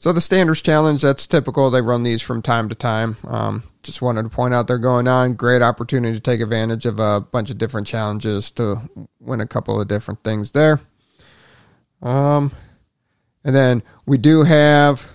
So 0.00 0.14
the 0.14 0.20
standards 0.22 0.62
challenge, 0.62 1.02
that's 1.02 1.26
typical. 1.26 1.70
They 1.70 1.82
run 1.82 2.04
these 2.04 2.22
from 2.22 2.40
time 2.40 2.70
to 2.70 2.74
time. 2.74 3.18
Um, 3.28 3.64
just 3.82 4.00
wanted 4.00 4.22
to 4.22 4.30
point 4.30 4.54
out 4.54 4.66
they're 4.66 4.78
going 4.78 5.06
on. 5.06 5.34
Great 5.34 5.60
opportunity 5.60 6.14
to 6.14 6.20
take 6.20 6.40
advantage 6.40 6.86
of 6.86 6.98
a 6.98 7.20
bunch 7.20 7.50
of 7.50 7.58
different 7.58 7.86
challenges 7.86 8.50
to 8.52 8.88
win 9.20 9.42
a 9.42 9.46
couple 9.46 9.78
of 9.78 9.88
different 9.88 10.24
things 10.24 10.52
there. 10.52 10.80
Um, 12.00 12.50
and 13.44 13.54
then 13.54 13.82
we 14.06 14.16
do 14.16 14.42
have. 14.44 15.06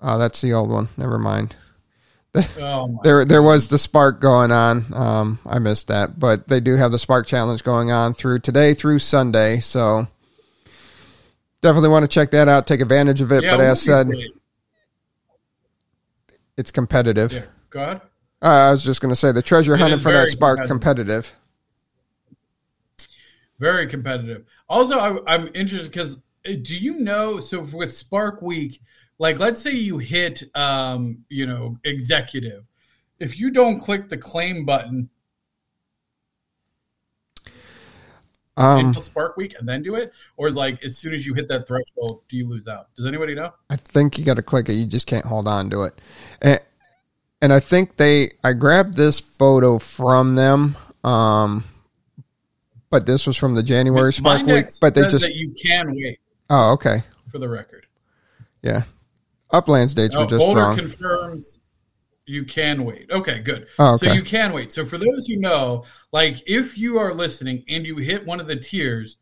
Oh, 0.00 0.18
that's 0.18 0.40
the 0.40 0.54
old 0.54 0.70
one. 0.70 0.88
Never 0.96 1.18
mind. 1.18 1.54
Oh 2.58 2.98
There, 3.04 3.26
there 3.26 3.42
was 3.42 3.68
the 3.68 3.76
Spark 3.76 4.18
going 4.18 4.50
on. 4.50 4.86
Um, 4.94 5.38
I 5.44 5.58
missed 5.58 5.88
that, 5.88 6.18
but 6.18 6.48
they 6.48 6.60
do 6.60 6.76
have 6.76 6.90
the 6.90 6.98
Spark 6.98 7.26
Challenge 7.26 7.62
going 7.62 7.92
on 7.92 8.14
through 8.14 8.38
today 8.38 8.72
through 8.72 9.00
Sunday. 9.00 9.60
So 9.60 10.08
definitely 11.62 11.88
want 11.88 12.02
to 12.02 12.08
check 12.08 12.30
that 12.32 12.48
out. 12.48 12.66
Take 12.66 12.80
advantage 12.80 13.20
of 13.20 13.32
it. 13.32 13.44
Yeah, 13.44 13.56
but 13.56 13.64
as 13.64 13.80
said, 13.80 14.10
it? 14.10 14.32
it's 16.56 16.70
competitive. 16.70 17.32
yeah, 17.32 17.42
go 17.70 17.82
ahead. 17.82 18.00
Uh, 18.42 18.46
I 18.46 18.70
was 18.72 18.84
just 18.84 19.00
going 19.00 19.10
to 19.10 19.16
say 19.16 19.32
the 19.32 19.40
treasure 19.40 19.76
hunting 19.76 20.00
for 20.00 20.12
that 20.12 20.28
Spark 20.28 20.66
competitive. 20.66 21.32
Very 23.60 23.86
competitive. 23.86 24.44
Also, 24.68 24.98
I, 24.98 25.32
I'm 25.32 25.48
interested 25.54 25.92
because 25.92 26.20
do 26.44 26.76
you 26.76 26.96
know? 26.96 27.38
So 27.38 27.60
with 27.60 27.92
Spark 27.92 28.42
Week, 28.42 28.80
like 29.18 29.38
let's 29.38 29.62
say 29.62 29.70
you 29.70 29.98
hit, 29.98 30.42
um, 30.56 31.24
you 31.28 31.46
know, 31.46 31.78
executive. 31.84 32.64
If 33.20 33.38
you 33.38 33.52
don't 33.52 33.78
click 33.78 34.08
the 34.08 34.16
claim 34.16 34.64
button 34.64 35.08
Um, 38.56 38.86
until 38.86 39.00
Spark 39.00 39.38
Week 39.38 39.54
and 39.58 39.66
then 39.66 39.82
do 39.82 39.94
it, 39.94 40.12
or 40.36 40.46
is 40.46 40.56
like 40.56 40.82
as 40.84 40.98
soon 40.98 41.14
as 41.14 41.26
you 41.26 41.32
hit 41.32 41.48
that 41.48 41.66
threshold, 41.66 42.22
do 42.28 42.36
you 42.36 42.46
lose 42.46 42.68
out? 42.68 42.94
Does 42.96 43.06
anybody 43.06 43.34
know? 43.34 43.52
I 43.70 43.76
think 43.76 44.18
you 44.18 44.24
got 44.24 44.34
to 44.34 44.42
click 44.42 44.68
it. 44.68 44.74
You 44.74 44.84
just 44.84 45.06
can't 45.06 45.24
hold 45.24 45.48
on 45.48 45.70
to 45.70 45.84
it. 45.84 45.98
And, 46.42 46.60
and 47.40 47.52
I 47.52 47.60
think 47.60 47.96
they, 47.96 48.30
I 48.44 48.52
grabbed 48.52 48.94
this 48.94 49.20
photo 49.20 49.78
from 49.78 50.34
them. 50.34 50.76
Um, 51.02 51.64
but 52.90 53.06
this 53.06 53.26
was 53.26 53.38
from 53.38 53.54
the 53.54 53.62
January 53.62 54.12
Spark 54.12 54.46
Week. 54.46 54.66
But 54.80 54.94
they 54.94 55.02
just, 55.02 55.22
that 55.22 55.34
you 55.34 55.52
can 55.52 55.94
wait 55.94 56.20
oh, 56.50 56.72
okay. 56.72 56.98
for 57.30 57.38
the 57.38 57.48
record. 57.48 57.86
Yeah. 58.60 58.82
Uplands 59.50 59.94
dates 59.94 60.14
No, 60.14 60.20
were 60.20 60.26
just 60.26 60.44
Boulder 60.44 60.60
wrong. 60.60 60.76
confirms 60.76 61.58
you 62.26 62.44
can 62.44 62.84
wait. 62.84 63.10
Okay, 63.10 63.40
good. 63.40 63.66
Oh, 63.78 63.96
So 63.96 64.12
you 64.12 64.22
can 64.22 64.52
wait. 64.52 64.72
So 64.72 64.84
for 64.84 64.98
those 64.98 65.26
who 65.26 65.36
know, 65.36 65.84
like 66.12 66.42
if 66.46 66.78
you 66.78 66.98
are 66.98 67.14
listening 67.14 67.64
and 67.68 67.84
you 67.84 67.96
hit 67.96 68.26
one 68.26 68.40
of 68.40 68.46
the 68.46 68.56
tiers, 68.56 69.16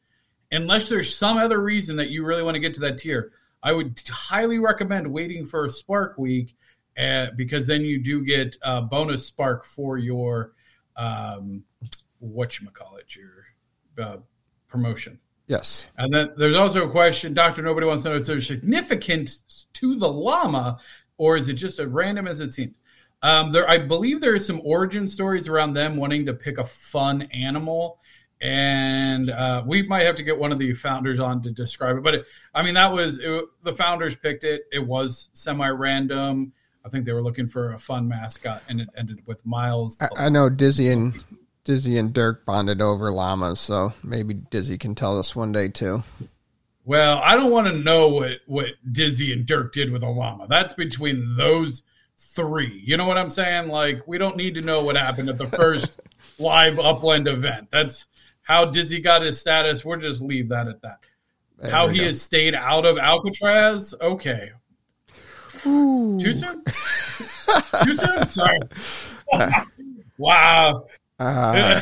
unless 0.53 0.89
there's 0.89 1.15
some 1.15 1.39
other 1.39 1.61
reason 1.61 1.97
that 1.97 2.11
you 2.11 2.25
really 2.25 2.43
want 2.43 2.57
to 2.57 2.61
get 2.61 2.75
to 2.75 2.81
that 2.81 2.99
tier, 2.99 3.33
I 3.63 3.73
would 3.73 4.01
highly 4.09 4.59
recommend 4.59 5.07
waiting 5.13 5.45
for 5.45 5.65
a 5.65 5.71
Spark 5.71 6.19
Week 6.19 6.57
uh, 6.99 7.29
because 7.37 7.67
then 7.67 7.83
you 7.83 8.03
do 8.03 8.25
get 8.25 8.57
a 8.63 8.83
bonus 8.83 9.27
Spark 9.27 9.65
for 9.65 9.99
your 9.99 10.53
um, 10.97 11.65
what 12.19 12.61
you 12.61 12.69
call 12.71 12.97
it, 12.97 13.17
your 13.17 14.05
uh, 14.05 14.19
promotion. 14.69 15.19
yes. 15.47 15.87
And 15.97 16.13
then 16.13 16.33
there's 16.37 16.57
also 16.57 16.87
a 16.87 16.91
question, 16.91 17.33
Doctor. 17.33 17.63
Nobody 17.63 17.87
wants 17.87 18.03
to 18.03 18.11
know: 18.11 18.17
Is 18.17 18.27
there 18.27 18.41
significance 18.41 19.67
to 19.75 19.97
the 19.97 20.09
llama, 20.09 20.79
or 21.17 21.37
is 21.37 21.49
it 21.49 21.55
just 21.55 21.79
as 21.79 21.87
random 21.87 22.27
as 22.27 22.41
it 22.41 22.53
seems? 22.53 22.77
Um, 23.23 23.53
there, 23.53 23.69
I 23.69 23.79
believe 23.79 24.21
there 24.21 24.35
are 24.35 24.39
some 24.39 24.61
origin 24.65 25.07
stories 25.07 25.47
around 25.49 25.75
them 25.75 25.97
wanting 25.97 26.27
to 26.27 26.35
pick 26.35 26.59
a 26.59 26.65
fun 26.65 27.23
animal, 27.33 27.99
and 28.41 29.31
uh, 29.31 29.63
we 29.67 29.83
might 29.83 30.07
have 30.07 30.17
to 30.17 30.23
get 30.23 30.39
one 30.39 30.53
of 30.53 30.59
the 30.59 30.73
founders 30.73 31.21
on 31.21 31.43
to 31.43 31.51
describe 31.51 31.99
it. 31.99 32.03
But 32.03 32.15
it, 32.15 32.27
I 32.55 32.63
mean, 32.63 32.75
that 32.75 32.93
was 32.93 33.19
it, 33.19 33.45
the 33.63 33.73
founders 33.73 34.17
picked 34.17 34.45
it. 34.45 34.63
It 34.73 34.87
was 34.87 35.29
semi-random. 35.35 36.53
I 36.85 36.89
think 36.89 37.05
they 37.05 37.13
were 37.13 37.23
looking 37.23 37.47
for 37.47 37.75
a 37.75 37.79
fun 37.79 38.09
mascot, 38.09 38.63
and 38.69 38.81
it 38.81 38.89
ended 38.97 39.27
with 39.27 39.45
Miles. 39.45 39.99
I, 40.01 40.09
I 40.17 40.29
know 40.31 40.49
Dizzy 40.49 40.89
and 40.89 41.13
Dizzy 41.65 41.99
and 41.99 42.15
Dirk 42.15 42.47
bonded 42.47 42.81
over 42.81 43.13
llamas, 43.13 43.61
so 43.61 43.93
maybe 44.03 44.33
Dizzy 44.33 44.79
can 44.79 44.95
tell 44.95 45.19
us 45.19 45.37
one 45.37 45.53
day 45.53 45.69
too. 45.69 46.03
Well, 46.87 47.19
I 47.19 47.37
don't 47.37 47.53
want 47.53 47.67
to 47.67 47.75
know 47.75 48.09
what 48.09 48.39
what 48.47 48.69
Dizzy 48.91 49.33
and 49.35 49.45
Dirk 49.45 49.75
did 49.75 49.93
with 49.93 50.03
a 50.03 50.09
llama. 50.09 50.47
That's 50.49 50.73
between 50.73 51.37
those 51.37 51.83
three. 52.35 52.83
You 52.85 52.97
know 52.97 53.07
what 53.07 53.19
I'm 53.19 53.31
saying? 53.31 53.69
Like 53.69 54.07
we 54.07 54.19
don't 54.19 54.37
need 54.37 54.55
to 54.55 54.63
know 54.63 54.83
what 54.83 54.97
happened 54.97 55.29
at 55.29 55.39
the 55.39 55.47
first 55.47 56.01
live 56.39 56.79
upland 56.79 57.29
event. 57.29 57.69
That's 57.71 58.07
how 58.43 58.65
Dizzy 58.65 59.01
got 59.01 59.23
his 59.23 59.41
status. 59.41 59.85
We'll 59.85 59.99
just 59.99 60.23
leave 60.23 60.49
that 60.49 60.69
at 60.69 60.83
that. 60.83 60.99
There 61.59 61.71
how 61.71 61.89
he 61.89 61.99
go. 61.99 62.05
has 62.05 62.23
stayed 62.23 62.55
out 62.55 62.87
of 62.87 62.99
Alcatraz. 62.99 63.95
Okay. 64.01 64.53
Too 65.63 66.19
soon? 66.19 66.65
Too 67.85 67.95
soon? 67.95 68.29
Sorry. 68.29 68.59
wow. 70.19 70.85
Uh, 71.21 71.79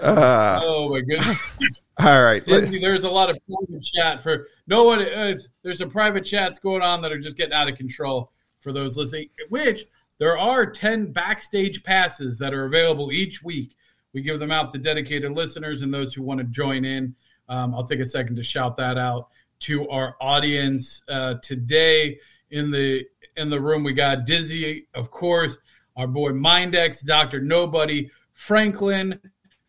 uh, 0.00 0.60
oh 0.64 0.88
my 0.88 1.00
goodness. 1.00 1.84
all 1.98 2.22
right. 2.22 2.42
there's 2.46 3.04
a 3.04 3.10
lot 3.10 3.28
of 3.28 3.36
private 3.46 3.84
chat 3.84 4.22
for 4.22 4.48
no 4.66 4.84
one. 4.84 5.02
Uh, 5.02 5.36
there's 5.62 5.78
some 5.78 5.90
private 5.90 6.24
chats 6.24 6.58
going 6.58 6.80
on 6.80 7.02
that 7.02 7.12
are 7.12 7.18
just 7.18 7.36
getting 7.36 7.52
out 7.52 7.68
of 7.68 7.76
control 7.76 8.32
for 8.60 8.72
those 8.72 8.96
listening. 8.96 9.28
Which 9.50 9.84
there 10.16 10.38
are 10.38 10.64
ten 10.64 11.12
backstage 11.12 11.84
passes 11.84 12.38
that 12.38 12.54
are 12.54 12.64
available 12.64 13.12
each 13.12 13.42
week. 13.42 13.76
We 14.14 14.22
give 14.22 14.40
them 14.40 14.50
out 14.50 14.70
to 14.70 14.78
dedicated 14.78 15.32
listeners 15.32 15.82
and 15.82 15.92
those 15.92 16.14
who 16.14 16.22
want 16.22 16.38
to 16.38 16.44
join 16.44 16.86
in. 16.86 17.14
Um, 17.50 17.74
I'll 17.74 17.84
take 17.86 18.00
a 18.00 18.06
second 18.06 18.36
to 18.36 18.42
shout 18.42 18.78
that 18.78 18.96
out 18.96 19.28
to 19.60 19.86
our 19.90 20.16
audience 20.22 21.02
uh, 21.10 21.34
today 21.42 22.18
in 22.50 22.70
the 22.70 23.04
in 23.36 23.50
the 23.50 23.60
room. 23.60 23.84
We 23.84 23.92
got 23.92 24.24
Dizzy, 24.24 24.86
of 24.94 25.10
course, 25.10 25.58
our 25.96 26.06
boy 26.06 26.30
Mindex, 26.30 27.04
Doctor 27.04 27.40
Nobody, 27.40 28.10
Franklin, 28.32 29.18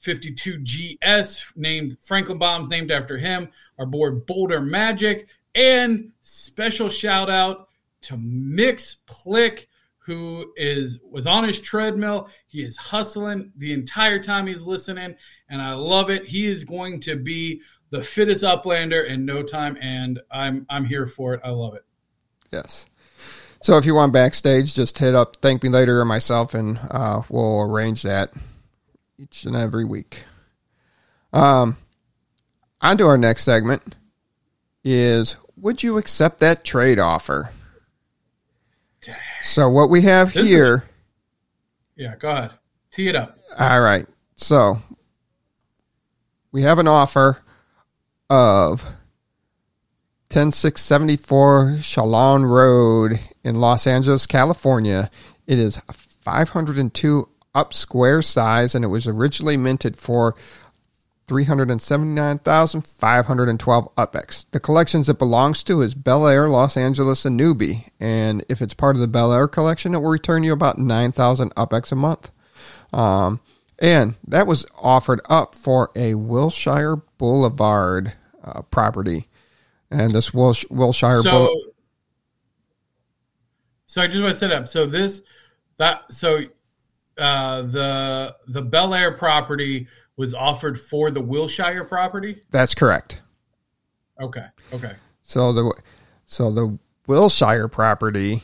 52GS, 0.02 1.44
named 1.56 1.98
Franklin 2.02 2.38
Bombs, 2.38 2.70
named 2.70 2.92
after 2.92 3.18
him. 3.18 3.50
Our 3.78 3.86
boy 3.86 4.12
Boulder 4.12 4.62
Magic, 4.62 5.28
And 5.56 6.12
special 6.22 6.90
shout 6.90 7.30
out 7.30 7.70
to 8.02 8.18
Mix 8.18 8.98
Plick, 9.08 9.68
who 10.00 10.52
is 10.58 11.00
was 11.10 11.26
on 11.26 11.46
his 11.46 11.60
treadmill. 11.60 12.28
He 12.48 12.62
is 12.62 12.76
hustling 12.76 13.52
the 13.56 13.72
entire 13.74 14.20
time 14.20 14.48
he's 14.48 14.64
listening, 14.64 15.16
and 15.50 15.62
I 15.62 15.74
love 15.74 16.10
it. 16.10 16.26
He 16.26 16.48
is 16.48 16.66
going 16.66 17.00
to 17.02 17.16
be 17.16 17.62
the 17.90 18.02
fittest 18.02 18.44
uplander 18.44 19.06
in 19.06 19.26
no 19.26 19.44
time, 19.44 19.78
and 19.80 20.20
I'm 20.30 20.66
I'm 20.70 20.84
here 20.86 21.08
for 21.08 21.36
it. 21.36 21.42
I 21.44 21.52
love 21.52 21.76
it. 21.76 21.86
Yes. 22.52 22.88
So 23.64 23.78
if 23.78 23.86
you 23.86 23.96
want 23.96 24.12
backstage, 24.12 24.76
just 24.76 25.00
hit 25.00 25.16
up 25.16 25.38
Thank 25.38 25.64
Me 25.64 25.70
Later 25.70 26.02
or 26.02 26.06
myself, 26.06 26.54
and 26.54 26.78
uh, 26.92 27.22
we'll 27.30 27.62
arrange 27.62 28.02
that 28.02 28.30
each 29.18 29.46
and 29.46 29.56
every 29.56 29.86
week. 29.86 30.26
Um, 31.32 31.78
on 32.82 32.98
to 32.98 33.06
our 33.06 33.18
next 33.18 33.46
segment 33.46 33.96
is 34.84 35.38
Would 35.56 35.82
you 35.82 35.98
accept 35.98 36.40
that 36.40 36.66
trade 36.66 37.00
offer? 37.00 37.52
So 39.42 39.70
what 39.70 39.90
we 39.90 40.02
have 40.02 40.32
here. 40.32 40.84
Yeah, 41.96 42.18
go 42.18 42.32
ahead. 42.32 42.52
Tee 42.92 43.08
it 43.08 43.16
up. 43.16 43.40
All 43.58 43.80
right. 43.80 44.06
So 44.36 44.82
we 46.52 46.64
have 46.64 46.80
an 46.80 46.88
offer 46.90 47.42
of 48.30 48.82
10674 50.30 51.78
Shalon 51.78 52.46
Road 52.46 53.22
in 53.44 53.56
Los 53.56 53.86
Angeles, 53.88 54.26
California. 54.26 55.10
It 55.48 55.60
is 55.60 55.78
502 56.22 57.30
up 57.56 57.74
square 57.74 58.22
size 58.22 58.76
and 58.76 58.84
it 58.84 58.88
was 58.90 59.08
originally 59.08 59.56
minted 59.58 59.96
for 59.98 60.36
379,512 61.28 63.96
UPX. 63.96 64.46
The 64.52 64.60
collections 64.60 65.10
it 65.10 65.18
belongs 65.20 65.64
to 65.64 65.82
is 65.82 65.96
Bel 65.96 66.28
Air, 66.28 66.48
Los 66.50 66.76
Angeles, 66.78 67.26
and 67.26 67.40
Newbie. 67.40 67.88
And 68.00 68.44
if 68.50 68.62
it's 68.62 68.74
part 68.74 68.96
of 68.96 69.02
the 69.02 69.08
Bel 69.08 69.32
Air 69.34 69.48
collection, 69.48 69.94
it 69.96 70.00
will 70.00 70.10
return 70.10 70.44
you 70.44 70.54
about 70.54 70.78
9,000 70.78 71.54
UPX 71.56 71.92
a 71.92 71.96
month. 71.96 72.30
Um, 72.92 73.40
and 73.80 74.16
that 74.28 74.48
was 74.48 74.66
offered 74.78 75.22
up 75.30 75.56
for 75.56 75.90
a 75.96 76.16
Wilshire 76.16 76.98
Boulevard 77.18 78.14
uh, 78.44 78.62
property. 78.64 79.28
And 79.90 80.10
this 80.12 80.34
Wilsh- 80.34 80.66
Wilshire 80.70 81.20
So, 81.20 81.32
Boulevard. 81.32 81.73
So 83.94 84.02
I 84.02 84.08
just 84.08 84.24
want 84.24 84.34
to 84.34 84.40
set 84.40 84.52
up. 84.52 84.68
So 84.68 84.88
this 84.88 85.22
that 85.78 86.12
so 86.12 86.40
uh, 87.16 87.62
the 87.62 88.36
the 88.48 88.64
Bel 88.64 88.96
Air 88.96 89.12
property 89.12 89.88
was 90.18 90.34
offered 90.34 90.82
for 90.82 91.12
the 91.12 91.22
Wilshire 91.22 91.84
property. 91.84 92.42
That's 92.50 92.74
correct. 92.74 93.22
Okay. 94.20 94.46
Okay. 94.74 94.94
So 95.22 95.54
the 95.54 95.72
so 96.26 96.50
the 96.50 96.76
Wilshire 97.06 97.68
property 97.68 98.42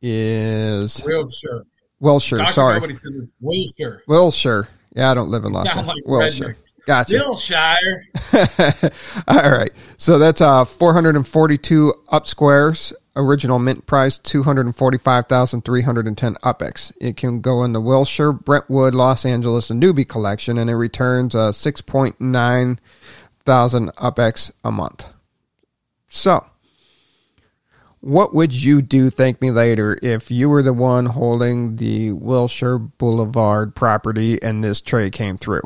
is 0.00 1.02
Wilshire. 1.04 1.64
Wilshire. 1.98 2.38
Dr. 2.38 2.52
Sorry, 2.52 2.74
Nobody 2.74 2.94
said 2.94 3.10
it's 3.20 3.32
Wilshire. 3.40 4.04
Wilshire. 4.06 4.68
Yeah, 4.94 5.10
I 5.10 5.14
don't 5.14 5.30
live 5.30 5.44
in 5.44 5.52
Los 5.52 5.66
Angeles. 5.66 5.88
like 5.88 6.06
Wilshire. 6.06 6.44
Frederick. 6.44 6.58
Gotcha. 6.86 7.16
Wilshire. 7.16 8.04
All 9.26 9.50
right. 9.50 9.72
So 9.98 10.20
that's 10.20 10.40
uh 10.40 10.64
442 10.64 11.92
up 12.08 12.28
squares. 12.28 12.92
Original 13.14 13.58
mint 13.58 13.84
price 13.84 14.16
245,310 14.18 16.34
UPX. 16.36 16.92
It 16.98 17.14
can 17.18 17.42
go 17.42 17.62
in 17.62 17.74
the 17.74 17.80
Wilshire, 17.80 18.32
Brentwood, 18.32 18.94
Los 18.94 19.26
Angeles, 19.26 19.68
and 19.68 19.82
Newbie 19.82 20.08
collection, 20.08 20.56
and 20.56 20.70
it 20.70 20.76
returns 20.76 21.34
uh 21.34 21.52
6.9 21.52 22.78
thousand 23.44 23.90
UPX 23.96 24.52
a 24.64 24.72
month. 24.72 25.12
So, 26.08 26.46
what 28.00 28.34
would 28.34 28.52
you 28.52 28.80
do? 28.80 29.10
Thank 29.10 29.42
me 29.42 29.50
later 29.50 29.98
if 30.02 30.30
you 30.30 30.48
were 30.48 30.62
the 30.62 30.72
one 30.72 31.04
holding 31.06 31.76
the 31.76 32.12
Wilshire 32.12 32.78
Boulevard 32.78 33.74
property 33.74 34.42
and 34.42 34.64
this 34.64 34.80
trade 34.80 35.12
came 35.12 35.36
through. 35.36 35.62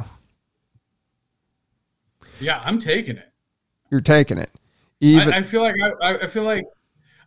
Yeah, 2.41 2.61
I'm 2.65 2.79
taking 2.81 3.17
it. 3.19 3.31
You're 3.91 4.01
taking 4.01 4.39
it. 4.39 4.51
Even 5.01 5.33
I, 5.33 5.39
I 5.39 5.43
feel 5.43 5.63
like 5.63 5.77
I- 6.03 6.19
I 6.19 6.27
feel 6.27 6.43
like 6.45 6.65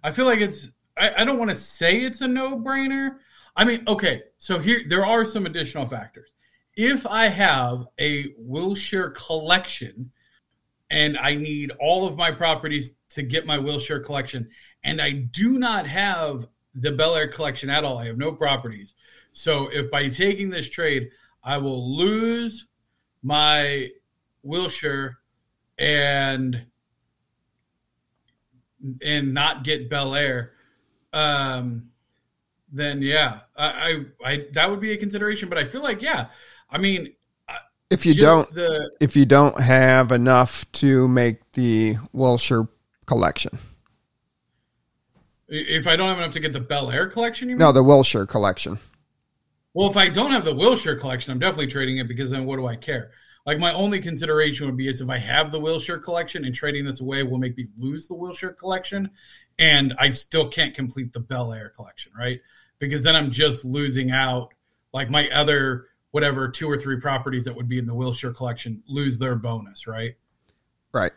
I 0.04 0.12
feel 0.12 0.26
like 0.26 0.40
it's 0.40 0.70
I, 0.98 1.22
I 1.22 1.24
don't 1.24 1.40
want 1.40 1.52
to 1.52 1.56
say 1.56 2.02
it's 2.02 2.22
a 2.22 2.28
no 2.28 2.58
brainer. 2.58 3.18
I 3.56 3.66
mean, 3.66 3.84
okay, 3.88 4.24
so 4.38 4.60
here 4.60 4.82
there 4.88 5.06
are 5.06 5.26
some 5.26 5.46
additional 5.46 5.86
factors. 5.86 6.30
If 6.76 7.06
I 7.08 7.28
have 7.28 7.88
a 8.00 8.34
Wilshire 8.38 9.10
collection 9.10 10.12
and 10.90 11.18
I 11.18 11.36
need 11.36 11.72
all 11.80 12.08
of 12.08 12.18
my 12.18 12.32
properties 12.32 12.96
to 13.10 13.24
get 13.24 13.46
my 13.46 13.58
Wilshire 13.58 14.00
collection, 14.00 14.50
and 14.84 15.02
I 15.02 15.12
do 15.12 15.60
not 15.60 15.88
have 15.88 16.48
the 16.74 16.92
Bel 16.92 17.16
Air 17.16 17.28
collection 17.28 17.70
at 17.70 17.84
all, 17.84 17.98
I 17.98 18.08
have 18.08 18.18
no 18.18 18.32
properties. 18.32 18.94
So 19.34 19.70
if 19.72 19.92
by 19.92 20.10
taking 20.10 20.50
this 20.50 20.70
trade, 20.70 21.10
I 21.44 21.58
will 21.58 21.98
lose 21.98 22.66
my 23.22 23.90
Wilshire 24.44 25.18
and 25.78 26.66
and 29.04 29.34
not 29.34 29.64
get 29.64 29.90
Bel 29.90 30.16
Air, 30.16 30.54
um, 31.14 31.90
then 32.72 33.02
yeah, 33.02 33.40
I, 33.56 33.66
I, 34.24 34.32
I 34.32 34.46
that 34.54 34.70
would 34.70 34.80
be 34.80 34.92
a 34.94 34.98
consideration. 34.98 35.50
But 35.50 35.58
I 35.58 35.66
feel 35.66 35.82
like 35.82 36.02
yeah, 36.02 36.28
I 36.70 36.78
mean, 36.78 37.14
if 37.90 38.06
you 38.06 38.14
don't 38.14 38.52
the 38.54 38.92
if 39.00 39.16
you 39.16 39.26
don't 39.26 39.60
have 39.60 40.12
enough 40.12 40.72
to 40.74 41.08
make 41.08 41.52
the 41.54 41.98
Wilshire 42.14 42.68
collection. 43.06 43.58
if 45.48 45.88
I 45.88 45.96
don't 45.96 46.10
have 46.10 46.20
enough 46.20 46.34
to 46.34 46.40
get 46.40 46.54
the 46.54 46.60
Bel 46.60 46.92
Air 46.92 47.08
collection, 47.08 47.50
you 47.50 47.56
mean? 47.56 47.60
No, 47.60 47.72
the 47.72 47.84
Wilshire 47.84 48.28
collection. 48.28 48.78
Well, 49.74 49.90
if 49.90 49.98
I 49.98 50.10
don't 50.10 50.32
have 50.32 50.46
the 50.46 50.54
Wilshire 50.54 50.96
collection, 50.96 51.32
I'm 51.32 51.40
definitely 51.40 51.68
trading 51.68 51.98
it 51.98 52.08
because 52.08 52.30
then 52.30 52.46
what 52.46 52.58
do 52.58 52.68
I 52.68 52.76
care? 52.76 53.12
Like 53.50 53.58
my 53.58 53.74
only 53.74 54.00
consideration 54.00 54.68
would 54.68 54.78
be 54.78 54.88
is 54.88 55.02
if 55.02 55.10
I 55.10 55.18
have 55.18 55.50
the 55.50 55.60
Wilshire 55.60 55.98
collection 55.98 56.46
and 56.46 56.54
trading 56.54 56.86
this 56.86 57.02
away 57.02 57.24
will 57.24 57.40
make 57.40 57.58
me 57.58 57.66
lose 57.80 58.06
the 58.06 58.14
Wilshire 58.14 58.52
collection, 58.52 59.10
and 59.58 59.96
I 59.98 60.12
still 60.12 60.50
can't 60.50 60.76
complete 60.76 61.14
the 61.14 61.20
Bel 61.20 61.52
Air 61.52 61.70
collection, 61.70 62.12
right? 62.16 62.42
Because 62.78 63.04
then 63.04 63.16
I'm 63.16 63.32
just 63.32 63.66
losing 63.66 64.12
out. 64.12 64.54
Like 64.94 65.10
my 65.10 65.28
other 65.30 65.88
whatever 66.12 66.48
two 66.48 66.70
or 66.70 66.78
three 66.78 67.00
properties 67.00 67.44
that 67.46 67.56
would 67.56 67.68
be 67.68 67.80
in 67.80 67.88
the 67.88 67.96
Wilshire 67.96 68.34
collection 68.34 68.84
lose 68.88 69.18
their 69.18 69.34
bonus, 69.34 69.88
right? 69.88 70.14
Right. 70.94 71.14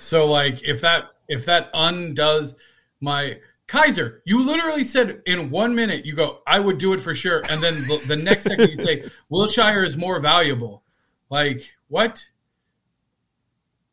So 0.00 0.28
like 0.28 0.64
if 0.64 0.80
that 0.80 1.10
if 1.28 1.44
that 1.44 1.70
undoes 1.72 2.56
my 3.00 3.38
Kaiser, 3.68 4.22
you 4.24 4.42
literally 4.42 4.82
said 4.82 5.22
in 5.26 5.50
one 5.50 5.74
minute 5.74 6.06
you 6.06 6.16
go, 6.16 6.40
I 6.46 6.58
would 6.58 6.78
do 6.78 6.94
it 6.94 7.02
for 7.02 7.14
sure, 7.14 7.42
and 7.50 7.62
then 7.62 7.74
the, 8.06 8.16
next 8.16 8.44
second 8.44 8.70
you 8.70 8.78
say 8.78 9.04
Wilshire 9.28 9.84
is 9.84 9.96
more 9.96 10.18
valuable. 10.20 10.82
Like 11.30 11.70
what? 11.88 12.26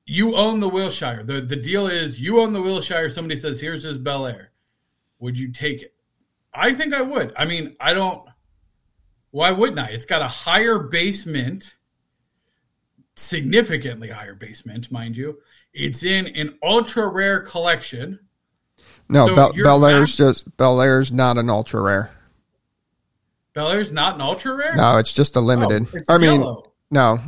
You 0.05 0.36
own 0.36 0.61
the 0.61 0.69
Wilshire. 0.69 1.23
the 1.23 1.41
The 1.41 1.57
deal 1.57 1.88
is 1.88 2.19
you 2.19 2.39
own 2.39 2.53
the 2.53 2.61
Wilshire. 2.61 3.09
Somebody 3.09 3.36
says, 3.36 3.59
"Here's 3.59 3.84
this 3.84 3.97
Bel 3.97 4.26
Air." 4.26 4.51
Would 5.19 5.38
you 5.38 5.51
take 5.51 5.82
it? 5.82 5.93
I 6.53 6.73
think 6.73 6.93
I 6.93 7.01
would. 7.01 7.34
I 7.36 7.45
mean, 7.45 7.76
I 7.80 7.93
don't. 7.93 8.28
Why 9.32 9.51
wouldn't 9.51 9.80
I? 9.80 9.88
It's 9.88 10.05
got 10.05 10.21
a 10.21 10.28
higher 10.28 10.80
basement, 10.80 11.76
significantly 13.15 14.09
higher 14.09 14.36
basement, 14.36 14.89
mind 14.89 15.17
you. 15.17 15.39
It's 15.73 16.03
in 16.03 16.28
an 16.28 16.57
ultra 16.63 17.07
rare 17.09 17.41
collection. 17.41 18.19
No, 19.07 19.27
So 19.27 19.35
Bel, 19.35 19.51
you're 19.55 19.65
Bel 19.65 19.85
Air's 19.85 20.15
just 20.17 20.57
Bel 20.57 20.81
Air's 20.81 21.11
not 21.11 21.37
an 21.37 21.49
ultra 21.49 21.81
rare. 21.81 22.11
Bel 23.53 23.69
Air's 23.71 23.91
not 23.91 24.15
an 24.15 24.21
ultra 24.21 24.55
rare. 24.55 24.75
No, 24.75 24.97
it's 24.97 25.13
just 25.13 25.35
a 25.35 25.39
oh, 25.39 25.43
limited. 25.43 25.87
Oh, 26.09 26.15
I 26.15 26.17
mean, 26.17 26.41
yellow. 26.41 26.71
no, 26.91 27.19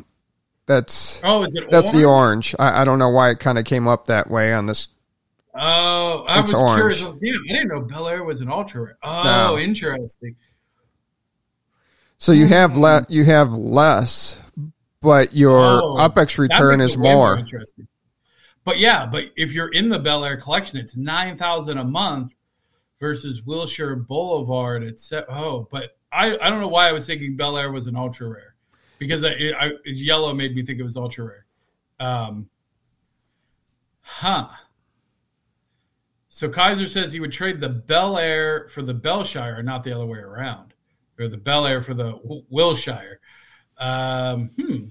that's 0.65 1.21
Oh, 1.23 1.43
is 1.43 1.55
it? 1.55 1.69
that's 1.69 1.91
the 1.91 2.03
orange? 2.05 2.53
orange. 2.53 2.55
I, 2.59 2.81
I 2.81 2.83
don't 2.85 2.99
know 2.99 3.09
why 3.09 3.29
it 3.29 3.39
kind 3.39 3.57
of 3.57 3.65
came 3.65 3.87
up 3.87 4.05
that 4.05 4.29
way 4.29 4.53
on 4.53 4.65
this. 4.65 4.89
Oh, 5.55 6.25
I 6.27 6.39
It's 6.41 6.51
was 6.51 6.61
orange. 6.61 6.97
curious. 6.97 7.17
Yeah, 7.21 7.33
I 7.49 7.53
didn't 7.59 7.69
know 7.69 7.81
Bel 7.81 8.07
Air 8.07 8.23
was 8.23 8.41
an 8.41 8.49
ultra 8.49 8.81
rare. 8.81 8.97
Oh, 9.03 9.23
No. 9.23 9.57
interesting. 9.57 10.35
So 12.19 12.31
you 12.31 12.47
have 12.47 12.75
le- 12.77 13.03
hmm. 13.03 13.11
you 13.13 13.23
have 13.25 13.51
less, 13.53 14.39
but 15.01 15.33
your 15.35 15.59
Oh, 15.83 15.95
UPX 15.97 16.37
return 16.39 16.81
is 16.81 16.97
way 16.97 17.13
more. 17.13 17.45
But 18.67 18.79
yeah, 18.79 19.05
but 19.05 19.31
if 19.37 19.53
you're 19.53 19.69
in 19.69 19.87
the 19.87 19.97
Bel 19.97 20.25
Air 20.25 20.35
collection, 20.35 20.77
it's 20.77 20.97
nine 20.97 21.37
thousand 21.37 21.77
a 21.77 21.85
month 21.85 22.35
versus 22.99 23.41
Wilshire 23.41 23.95
Boulevard. 23.95 24.83
It's 24.83 25.13
oh, 25.13 25.69
but 25.71 25.97
I 26.11 26.37
I 26.37 26.49
don't 26.49 26.59
know 26.59 26.67
why 26.67 26.89
I 26.89 26.91
was 26.91 27.05
thinking 27.05 27.37
Bel 27.37 27.57
Air 27.57 27.71
was 27.71 27.87
an 27.87 27.95
ultra 27.95 28.27
rare 28.27 28.55
because 28.97 29.23
I, 29.23 29.53
I, 29.57 29.71
yellow 29.85 30.33
made 30.33 30.53
me 30.53 30.63
think 30.63 30.81
it 30.81 30.83
was 30.83 30.97
ultra 30.97 31.27
rare. 31.27 31.45
Um, 32.01 32.49
huh. 34.01 34.49
So 36.27 36.49
Kaiser 36.49 36.87
says 36.87 37.13
he 37.13 37.21
would 37.21 37.31
trade 37.31 37.61
the 37.61 37.69
Bel 37.69 38.17
Air 38.17 38.67
for 38.67 38.81
the 38.81 38.93
Belshire, 38.93 39.63
not 39.63 39.85
the 39.85 39.93
other 39.93 40.05
way 40.05 40.19
around, 40.19 40.73
or 41.17 41.29
the 41.29 41.37
Bel 41.37 41.65
Air 41.65 41.79
for 41.79 41.93
the 41.93 42.11
W- 42.11 42.43
Wilshire. 42.49 43.21
Um, 43.77 44.49
hmm. 44.59 44.87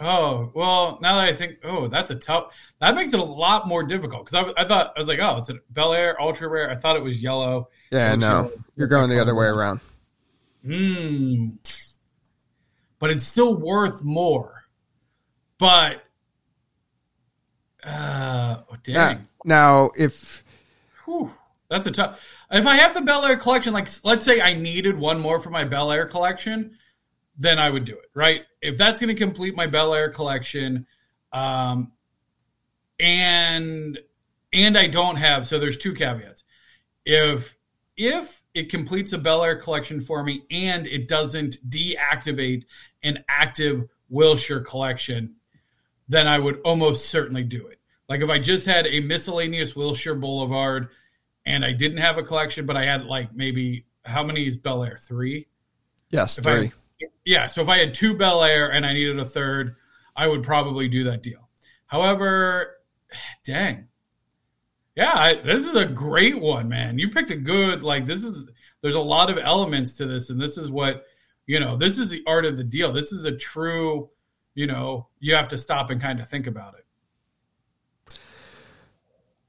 Oh 0.00 0.52
well, 0.54 0.98
now 1.02 1.16
that 1.16 1.24
I 1.24 1.34
think, 1.34 1.58
oh, 1.64 1.88
that's 1.88 2.10
a 2.10 2.14
tough. 2.14 2.56
That 2.80 2.94
makes 2.94 3.12
it 3.12 3.18
a 3.18 3.24
lot 3.24 3.66
more 3.66 3.82
difficult 3.82 4.26
because 4.26 4.52
I, 4.56 4.62
I, 4.62 4.66
thought 4.66 4.92
I 4.96 5.00
was 5.00 5.08
like, 5.08 5.18
oh, 5.18 5.38
it's 5.38 5.48
a 5.48 5.54
Bel 5.70 5.92
Air 5.92 6.20
Ultra 6.20 6.48
Rare. 6.48 6.70
I 6.70 6.76
thought 6.76 6.96
it 6.96 7.02
was 7.02 7.20
yellow. 7.20 7.68
Yeah, 7.90 8.14
no, 8.14 8.42
Rare. 8.42 8.50
you're 8.76 8.88
going 8.88 9.10
the 9.10 9.20
other 9.20 9.34
way 9.34 9.46
around. 9.46 9.80
Hmm. 10.64 11.48
But 13.00 13.10
it's 13.10 13.24
still 13.24 13.56
worth 13.56 14.04
more. 14.04 14.64
But 15.58 16.02
uh, 17.84 18.58
oh, 18.70 18.76
dang. 18.84 18.94
Now, 18.94 19.20
now, 19.44 19.90
if 19.96 20.44
Whew, 21.04 21.32
that's 21.68 21.86
a 21.86 21.90
tough. 21.90 22.20
If 22.50 22.66
I 22.66 22.76
have 22.76 22.94
the 22.94 23.00
Bel 23.00 23.24
Air 23.24 23.36
collection, 23.36 23.72
like 23.72 23.88
let's 24.04 24.24
say 24.24 24.40
I 24.40 24.54
needed 24.54 24.96
one 24.96 25.18
more 25.18 25.40
for 25.40 25.50
my 25.50 25.64
Bel 25.64 25.90
Air 25.90 26.06
collection, 26.06 26.76
then 27.36 27.58
I 27.58 27.70
would 27.70 27.84
do 27.84 27.94
it. 27.94 28.10
Right? 28.14 28.42
If 28.60 28.76
that's 28.76 29.00
going 29.00 29.14
to 29.14 29.20
complete 29.20 29.54
my 29.56 29.66
Bel 29.66 29.94
Air 29.94 30.10
collection, 30.10 30.86
um, 31.32 31.92
and 32.98 33.98
and 34.52 34.78
I 34.78 34.86
don't 34.86 35.16
have, 35.16 35.46
so 35.46 35.58
there's 35.58 35.76
two 35.76 35.94
caveats. 35.94 36.44
If 37.04 37.56
if 37.96 38.42
it 38.54 38.70
completes 38.70 39.12
a 39.12 39.18
Bel 39.18 39.44
Air 39.44 39.56
collection 39.56 40.00
for 40.00 40.22
me 40.22 40.44
and 40.50 40.86
it 40.86 41.08
doesn't 41.08 41.58
deactivate 41.68 42.64
an 43.02 43.24
active 43.28 43.88
Wilshire 44.08 44.60
collection, 44.60 45.34
then 46.08 46.26
I 46.26 46.38
would 46.38 46.60
almost 46.64 47.10
certainly 47.10 47.44
do 47.44 47.66
it. 47.66 47.78
Like 48.08 48.20
if 48.20 48.30
I 48.30 48.38
just 48.38 48.66
had 48.66 48.86
a 48.86 49.00
miscellaneous 49.00 49.76
Wilshire 49.76 50.14
Boulevard 50.14 50.88
and 51.44 51.64
I 51.64 51.72
didn't 51.72 51.98
have 51.98 52.18
a 52.18 52.22
collection, 52.22 52.66
but 52.66 52.76
I 52.76 52.84
had 52.84 53.04
like 53.04 53.34
maybe 53.34 53.86
how 54.04 54.22
many 54.24 54.46
is 54.46 54.56
Bel 54.56 54.82
Air? 54.82 54.96
Three? 54.96 55.46
yes, 56.10 56.38
If 56.38 56.44
three. 56.44 56.52
I 56.52 56.72
yeah, 57.24 57.46
so 57.46 57.62
if 57.62 57.68
I 57.68 57.78
had 57.78 57.94
two 57.94 58.14
Bel 58.14 58.42
Air 58.42 58.72
and 58.72 58.84
I 58.84 58.92
needed 58.92 59.18
a 59.18 59.24
third, 59.24 59.76
I 60.16 60.26
would 60.26 60.42
probably 60.42 60.88
do 60.88 61.04
that 61.04 61.22
deal. 61.22 61.48
However, 61.86 62.76
dang. 63.44 63.88
Yeah, 64.96 65.12
I, 65.14 65.34
this 65.34 65.64
is 65.66 65.76
a 65.76 65.86
great 65.86 66.40
one, 66.40 66.68
man. 66.68 66.98
You 66.98 67.08
picked 67.08 67.30
a 67.30 67.36
good 67.36 67.84
like 67.84 68.04
this 68.04 68.24
is 68.24 68.50
there's 68.82 68.96
a 68.96 69.00
lot 69.00 69.30
of 69.30 69.38
elements 69.38 69.94
to 69.94 70.06
this 70.06 70.30
and 70.30 70.40
this 70.40 70.58
is 70.58 70.70
what, 70.70 71.04
you 71.46 71.60
know, 71.60 71.76
this 71.76 71.98
is 71.98 72.10
the 72.10 72.22
art 72.26 72.44
of 72.44 72.56
the 72.56 72.64
deal. 72.64 72.92
This 72.92 73.12
is 73.12 73.24
a 73.24 73.32
true, 73.32 74.10
you 74.54 74.66
know, 74.66 75.08
you 75.20 75.34
have 75.34 75.48
to 75.48 75.58
stop 75.58 75.90
and 75.90 76.00
kind 76.00 76.18
of 76.20 76.28
think 76.28 76.48
about 76.48 76.74
it 76.74 76.77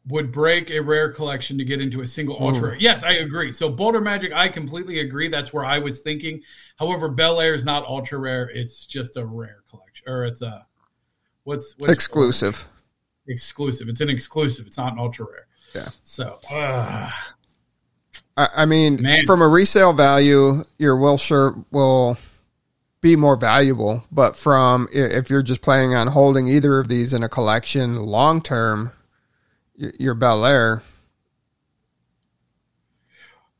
would 0.09 0.31
break 0.31 0.71
a 0.71 0.79
rare 0.79 1.11
collection 1.11 1.57
to 1.57 1.63
get 1.63 1.79
into 1.81 2.01
a 2.01 2.07
single 2.07 2.37
ultra 2.39 2.69
rare. 2.69 2.77
Yes, 2.79 3.03
I 3.03 3.13
agree. 3.13 3.51
So 3.51 3.69
Boulder 3.69 4.01
Magic, 4.01 4.33
I 4.33 4.49
completely 4.49 4.99
agree. 4.99 5.29
That's 5.29 5.53
where 5.53 5.65
I 5.65 5.77
was 5.77 5.99
thinking. 5.99 6.41
However, 6.77 7.09
Bel 7.09 7.39
Air 7.39 7.53
is 7.53 7.63
not 7.63 7.85
ultra 7.85 8.17
rare. 8.17 8.49
It's 8.49 8.85
just 8.85 9.17
a 9.17 9.25
rare 9.25 9.63
collection, 9.69 10.07
or 10.07 10.25
it's 10.25 10.41
a 10.41 10.65
what's, 11.43 11.75
what's 11.77 11.93
Exclusive. 11.93 12.65
Exclusive. 13.27 13.87
It's 13.87 14.01
an 14.01 14.09
exclusive. 14.09 14.65
It's 14.67 14.77
not 14.77 14.93
an 14.93 14.99
ultra 14.99 15.25
rare. 15.25 15.47
Yeah. 15.75 15.89
So 16.03 16.39
uh, 16.51 17.11
I, 18.35 18.47
I 18.57 18.65
mean, 18.65 19.01
Man. 19.01 19.25
from 19.25 19.41
a 19.41 19.47
resale 19.47 19.93
value, 19.93 20.63
your 20.79 20.97
Wilshire 20.97 21.53
will 21.71 22.17
be 23.01 23.15
more 23.15 23.35
valuable. 23.35 24.03
But 24.11 24.35
from 24.35 24.87
if 24.91 25.29
you're 25.29 25.43
just 25.43 25.61
planning 25.61 25.93
on 25.93 26.07
holding 26.07 26.47
either 26.47 26.79
of 26.79 26.87
these 26.87 27.13
in 27.13 27.21
a 27.21 27.29
collection 27.29 27.97
long 27.97 28.41
term, 28.41 28.91
your 29.99 30.13
Bel 30.13 30.45
Air. 30.45 30.83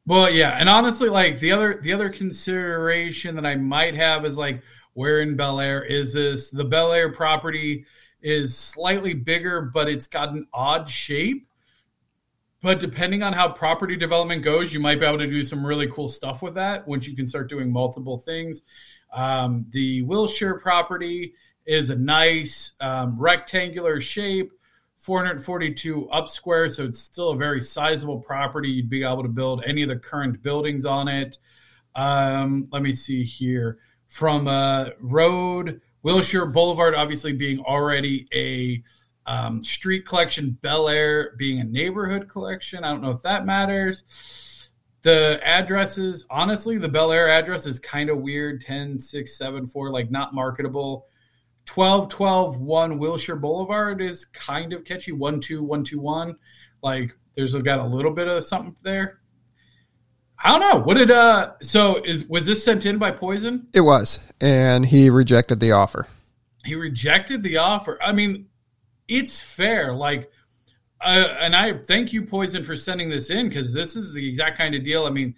Well, 0.05 0.29
yeah, 0.29 0.57
and 0.59 0.67
honestly, 0.67 1.09
like 1.09 1.39
the 1.39 1.51
other 1.51 1.79
the 1.81 1.93
other 1.93 2.09
consideration 2.09 3.35
that 3.35 3.45
I 3.45 3.55
might 3.55 3.95
have 3.95 4.25
is 4.25 4.37
like, 4.37 4.63
where 4.93 5.21
in 5.21 5.35
Bel 5.35 5.59
Air 5.59 5.83
is 5.83 6.13
this? 6.13 6.49
The 6.49 6.65
Bel 6.65 6.93
Air 6.93 7.11
property 7.11 7.85
is 8.21 8.57
slightly 8.57 9.13
bigger, 9.13 9.61
but 9.61 9.87
it's 9.87 10.07
got 10.07 10.29
an 10.29 10.47
odd 10.53 10.89
shape. 10.89 11.45
But 12.61 12.79
depending 12.79 13.23
on 13.23 13.31
how 13.31 13.49
property 13.49 13.95
development 13.95 14.43
goes, 14.43 14.73
you 14.73 14.81
might 14.81 14.99
be 14.99 15.05
able 15.05 15.19
to 15.19 15.27
do 15.27 15.43
some 15.43 15.65
really 15.65 15.87
cool 15.87 16.09
stuff 16.09 16.41
with 16.41 16.55
that 16.55 16.87
once 16.87 17.07
you 17.07 17.15
can 17.15 17.25
start 17.25 17.47
doing 17.47 17.71
multiple 17.71 18.17
things. 18.17 18.63
Um, 19.13 19.65
the 19.69 20.01
Wilshire 20.01 20.59
property 20.59 21.33
is 21.65 21.89
a 21.89 21.95
nice 21.95 22.73
um, 22.81 23.17
rectangular 23.17 24.01
shape, 24.01 24.51
442 24.99 26.09
up 26.09 26.27
square, 26.27 26.67
so 26.67 26.83
it's 26.83 26.99
still 26.99 27.29
a 27.31 27.35
very 27.35 27.61
sizable 27.61 28.19
property. 28.19 28.69
You'd 28.69 28.89
be 28.89 29.03
able 29.03 29.23
to 29.23 29.29
build 29.29 29.63
any 29.65 29.81
of 29.81 29.89
the 29.89 29.95
current 29.95 30.41
buildings 30.43 30.85
on 30.85 31.07
it. 31.07 31.37
Um, 31.95 32.67
let 32.71 32.81
me 32.81 32.93
see 32.93 33.23
here. 33.23 33.79
From 34.07 34.47
uh, 34.47 34.89
Road, 34.99 35.81
Wilshire 36.03 36.47
Boulevard, 36.47 36.95
obviously 36.95 37.31
being 37.31 37.59
already 37.59 38.27
a 38.33 38.83
um, 39.25 39.63
street 39.63 40.05
collection, 40.05 40.57
Bel 40.61 40.89
Air 40.89 41.33
being 41.37 41.59
a 41.59 41.63
neighborhood 41.63 42.27
collection. 42.27 42.83
I 42.83 42.91
don't 42.91 43.01
know 43.01 43.11
if 43.11 43.21
that 43.21 43.45
matters. 43.45 44.69
The 45.01 45.39
addresses, 45.43 46.25
honestly, 46.29 46.77
the 46.77 46.89
Bel 46.89 47.13
Air 47.13 47.29
address 47.29 47.65
is 47.65 47.79
kind 47.79 48.09
of 48.09 48.17
weird 48.17 48.59
10, 48.59 48.99
6, 48.99 49.37
7, 49.37 49.67
4, 49.67 49.91
like 49.91 50.11
not 50.11 50.33
marketable. 50.33 51.07
12, 51.69 52.09
12, 52.09 52.59
1 52.59 52.97
Wilshire 52.97 53.35
Boulevard 53.35 54.01
is 54.01 54.25
kind 54.25 54.73
of 54.73 54.83
catchy. 54.83 55.11
1, 55.11 55.39
2, 55.39 55.63
1, 55.63 55.83
2, 55.83 55.99
1. 55.99 56.35
Like 56.81 57.15
there's 57.35 57.53
got 57.53 57.77
a 57.77 57.85
little 57.85 58.11
bit 58.11 58.27
of 58.27 58.43
something 58.43 58.75
there. 58.81 59.19
I 60.43 60.49
don't 60.49 60.61
know. 60.61 60.83
What 60.83 60.97
did 60.97 61.11
uh 61.11 61.51
so 61.61 62.01
is 62.03 62.25
was 62.25 62.47
this 62.47 62.63
sent 62.63 62.87
in 62.87 62.97
by 62.97 63.11
Poison? 63.11 63.67
It 63.71 63.81
was, 63.81 64.19
and 64.41 64.83
he 64.83 65.11
rejected 65.11 65.59
the 65.59 65.73
offer. 65.73 66.07
he 66.65 66.73
rejected 66.73 67.43
the 67.43 67.57
offer. 67.57 67.99
I 68.01 68.13
mean, 68.13 68.47
it's 69.07 69.43
fair. 69.43 69.93
Like, 69.93 70.31
uh, 71.01 71.27
and 71.39 71.55
I 71.55 71.77
thank 71.77 72.13
you, 72.13 72.25
Poison, 72.25 72.63
for 72.63 72.75
sending 72.75 73.09
this 73.09 73.29
in 73.29 73.47
because 73.47 73.73
this 73.73 73.95
is 73.95 74.15
the 74.15 74.27
exact 74.27 74.57
kind 74.57 74.73
of 74.73 74.83
deal. 74.83 75.05
I 75.05 75.11
mean, 75.11 75.35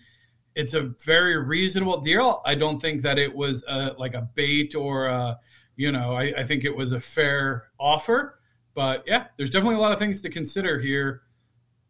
it's 0.55 0.75
a 0.75 0.93
very 1.03 1.38
reasonable 1.43 1.99
deal. 1.99 2.41
I 2.45 2.55
don't 2.55 2.79
think 2.79 3.01
that 3.01 3.19
it 3.19 3.36
was 3.36 3.65
a, 3.67 3.95
like 3.97 4.13
a 4.13 4.29
bait 4.34 4.75
or 4.75 5.07
a, 5.07 5.38
you 5.76 5.91
know, 5.91 6.13
I, 6.13 6.34
I 6.38 6.43
think 6.43 6.63
it 6.63 6.76
was 6.76 6.91
a 6.91 6.99
fair 6.99 7.67
offer. 7.80 8.39
But 8.74 9.03
yeah, 9.05 9.26
there's 9.38 9.49
definitely 9.49 9.76
a 9.76 9.80
lot 9.80 9.91
of 9.91 9.99
things 9.99 10.22
to 10.22 10.30
consider 10.30 10.80
here. 10.80 11.24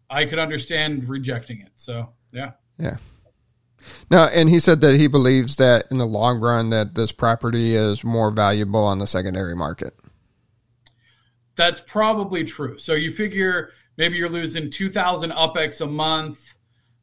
I 0.09 0.25
could 0.25 0.39
understand 0.39 1.07
rejecting 1.07 1.61
it. 1.61 1.71
So 1.75 2.09
yeah. 2.31 2.51
Yeah. 2.77 2.97
No, 4.09 4.27
and 4.33 4.49
he 4.49 4.59
said 4.59 4.81
that 4.81 4.95
he 4.95 5.07
believes 5.07 5.55
that 5.55 5.85
in 5.89 5.97
the 5.97 6.05
long 6.05 6.39
run 6.39 6.69
that 6.69 6.95
this 6.95 7.11
property 7.11 7.75
is 7.75 8.03
more 8.03 8.31
valuable 8.31 8.83
on 8.83 8.99
the 8.99 9.07
secondary 9.07 9.55
market. 9.55 9.95
That's 11.55 11.81
probably 11.81 12.43
true. 12.43 12.77
So 12.77 12.93
you 12.93 13.11
figure 13.11 13.71
maybe 13.97 14.17
you're 14.17 14.29
losing 14.29 14.69
2000 14.69 15.31
UPX 15.31 15.81
a 15.81 15.87
month, 15.87 16.55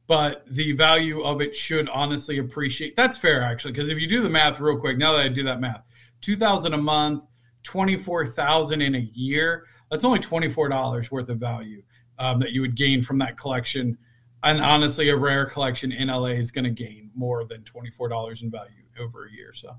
but 0.06 0.44
the 0.46 0.72
value 0.72 1.22
of 1.22 1.40
it 1.40 1.54
should 1.54 1.88
honestly 1.88 2.38
appreciate. 2.38 2.96
That's 2.96 3.18
fair 3.18 3.42
actually 3.42 3.72
because 3.72 3.90
if 3.90 4.00
you 4.00 4.08
do 4.08 4.22
the 4.22 4.28
math 4.28 4.60
real 4.60 4.78
quick, 4.78 4.98
now 4.98 5.12
that 5.12 5.22
I 5.22 5.28
do 5.28 5.44
that 5.44 5.60
math, 5.60 5.82
2000 6.20 6.74
a 6.74 6.78
month, 6.78 7.24
24,000 7.62 8.80
in 8.80 8.94
a 8.94 9.10
year, 9.14 9.64
that's 9.90 10.04
only 10.04 10.18
$24 10.18 11.10
worth 11.10 11.28
of 11.28 11.38
value 11.38 11.82
um, 12.18 12.40
that 12.40 12.52
you 12.52 12.60
would 12.60 12.76
gain 12.76 13.02
from 13.02 13.18
that 13.18 13.36
collection. 13.36 13.98
And 14.42 14.60
honestly, 14.60 15.08
a 15.08 15.16
rare 15.16 15.46
collection 15.46 15.92
in 15.92 16.08
LA 16.08 16.26
is 16.26 16.50
going 16.50 16.64
to 16.64 16.70
gain 16.70 17.10
more 17.14 17.44
than 17.44 17.62
$24 17.62 18.42
in 18.42 18.50
value 18.50 18.70
over 19.00 19.26
a 19.26 19.32
year. 19.32 19.52
So, 19.52 19.76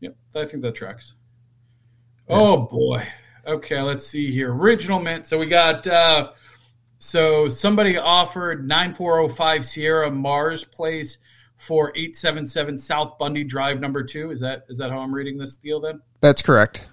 yep, 0.00 0.16
I 0.34 0.44
think 0.44 0.62
that 0.62 0.74
tracks. 0.74 1.14
Oh 2.28 2.58
boy. 2.58 3.04
Okay, 3.46 3.80
let's 3.80 4.06
see 4.06 4.30
here. 4.30 4.52
Original 4.52 5.00
mint. 5.00 5.26
So 5.26 5.38
we 5.38 5.46
got 5.46 5.86
uh 5.86 6.30
so 6.98 7.48
somebody 7.48 7.96
offered 7.96 8.68
9405 8.68 9.64
Sierra 9.64 10.10
Mars 10.10 10.64
Place 10.64 11.18
for 11.60 11.92
877 11.94 12.76
South 12.78 13.16
Bundy 13.18 13.44
Drive 13.44 13.80
number 13.80 14.02
2. 14.02 14.30
Is 14.30 14.40
that 14.40 14.64
is 14.70 14.78
that 14.78 14.90
how 14.90 15.00
I'm 15.00 15.14
reading 15.14 15.36
this 15.36 15.58
deal 15.58 15.78
then? 15.78 16.00
That's 16.22 16.40
correct. 16.40 16.88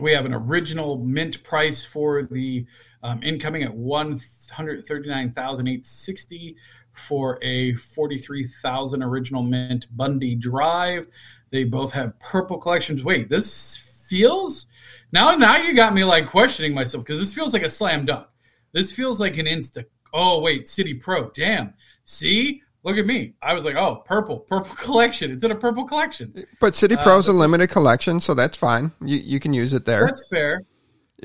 We 0.00 0.10
have 0.12 0.26
an 0.26 0.34
original 0.34 0.98
mint 0.98 1.44
price 1.44 1.84
for 1.84 2.24
the 2.24 2.66
um, 3.04 3.22
incoming 3.22 3.62
at 3.62 3.72
139,860 3.72 6.56
for 6.92 7.38
a 7.40 7.74
43,000 7.74 9.02
original 9.02 9.44
mint 9.44 9.86
Bundy 9.96 10.34
Drive. 10.34 11.06
They 11.50 11.62
both 11.62 11.92
have 11.92 12.18
purple 12.18 12.58
collections. 12.58 13.04
Wait, 13.04 13.28
this 13.28 13.76
feels 13.76 14.66
now 15.12 15.36
now 15.36 15.56
you 15.56 15.72
got 15.74 15.94
me 15.94 16.02
like 16.02 16.26
questioning 16.26 16.74
myself 16.74 17.04
because 17.04 17.20
this 17.20 17.32
feels 17.32 17.52
like 17.52 17.62
a 17.62 17.70
slam 17.70 18.06
dunk. 18.06 18.26
This 18.72 18.90
feels 18.90 19.20
like 19.20 19.38
an 19.38 19.46
insta. 19.46 19.84
Oh 20.12 20.40
wait, 20.40 20.66
City 20.66 20.94
Pro. 20.94 21.30
Damn. 21.30 21.74
See, 22.04 22.64
look 22.88 22.98
at 22.98 23.06
me. 23.06 23.34
I 23.42 23.54
was 23.54 23.64
like, 23.64 23.76
oh, 23.76 23.96
purple, 24.04 24.38
purple 24.40 24.74
collection. 24.82 25.30
It's 25.30 25.44
in 25.44 25.50
a 25.50 25.56
purple 25.56 25.84
collection. 25.84 26.44
But 26.60 26.74
City 26.74 26.96
Pro 26.96 27.04
Pro's 27.04 27.28
a 27.28 27.32
limited 27.32 27.68
collection, 27.68 28.18
so 28.18 28.34
that's 28.34 28.56
fine. 28.56 28.92
You 29.00 29.18
you 29.18 29.38
can 29.38 29.52
use 29.52 29.74
it 29.74 29.84
there. 29.84 30.06
That's 30.06 30.26
fair. 30.28 30.62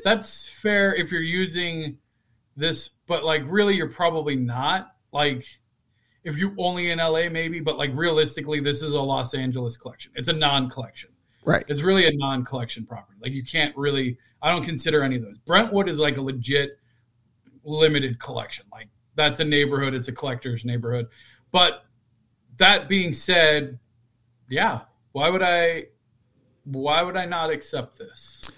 That's 0.04 0.48
fair 0.48 0.94
if 0.94 1.10
you're 1.10 1.22
using 1.22 1.98
this, 2.56 2.90
but 3.06 3.24
like 3.24 3.42
really, 3.46 3.74
you're 3.74 3.88
probably 3.90 4.36
not. 4.36 4.92
Like 5.12 5.46
if 6.22 6.36
you're 6.36 6.54
only 6.58 6.90
in 6.90 6.98
LA, 6.98 7.28
maybe, 7.30 7.60
but 7.60 7.78
like 7.78 7.90
realistically, 7.94 8.60
this 8.60 8.82
is 8.82 8.92
a 8.92 9.00
Los 9.00 9.34
Angeles 9.34 9.76
collection. 9.76 10.12
It's 10.14 10.28
a 10.28 10.32
non-collection. 10.32 11.10
Right. 11.44 11.64
It's 11.68 11.82
really 11.82 12.06
a 12.06 12.12
non-collection 12.12 12.86
property. 12.86 13.18
Like 13.20 13.32
you 13.32 13.44
can't 13.44 13.76
really. 13.76 14.18
I 14.42 14.50
don't 14.50 14.64
consider 14.64 15.02
any 15.02 15.16
of 15.16 15.22
those. 15.22 15.38
Brentwood 15.38 15.88
is 15.88 15.98
like 15.98 16.18
a 16.18 16.22
legit 16.22 16.78
limited 17.62 18.18
collection. 18.18 18.66
Like 18.70 18.88
that's 19.14 19.40
a 19.40 19.44
neighborhood. 19.44 19.94
It's 19.94 20.08
a 20.08 20.12
collector's 20.12 20.64
neighborhood. 20.64 21.06
But 21.54 21.84
that 22.56 22.88
being 22.88 23.12
said, 23.12 23.78
yeah, 24.50 24.80
why 25.12 25.30
would 25.30 25.40
I? 25.40 25.84
Why 26.64 27.00
would 27.00 27.16
I 27.16 27.26
not 27.26 27.50
accept 27.50 27.96
this? 27.96 28.50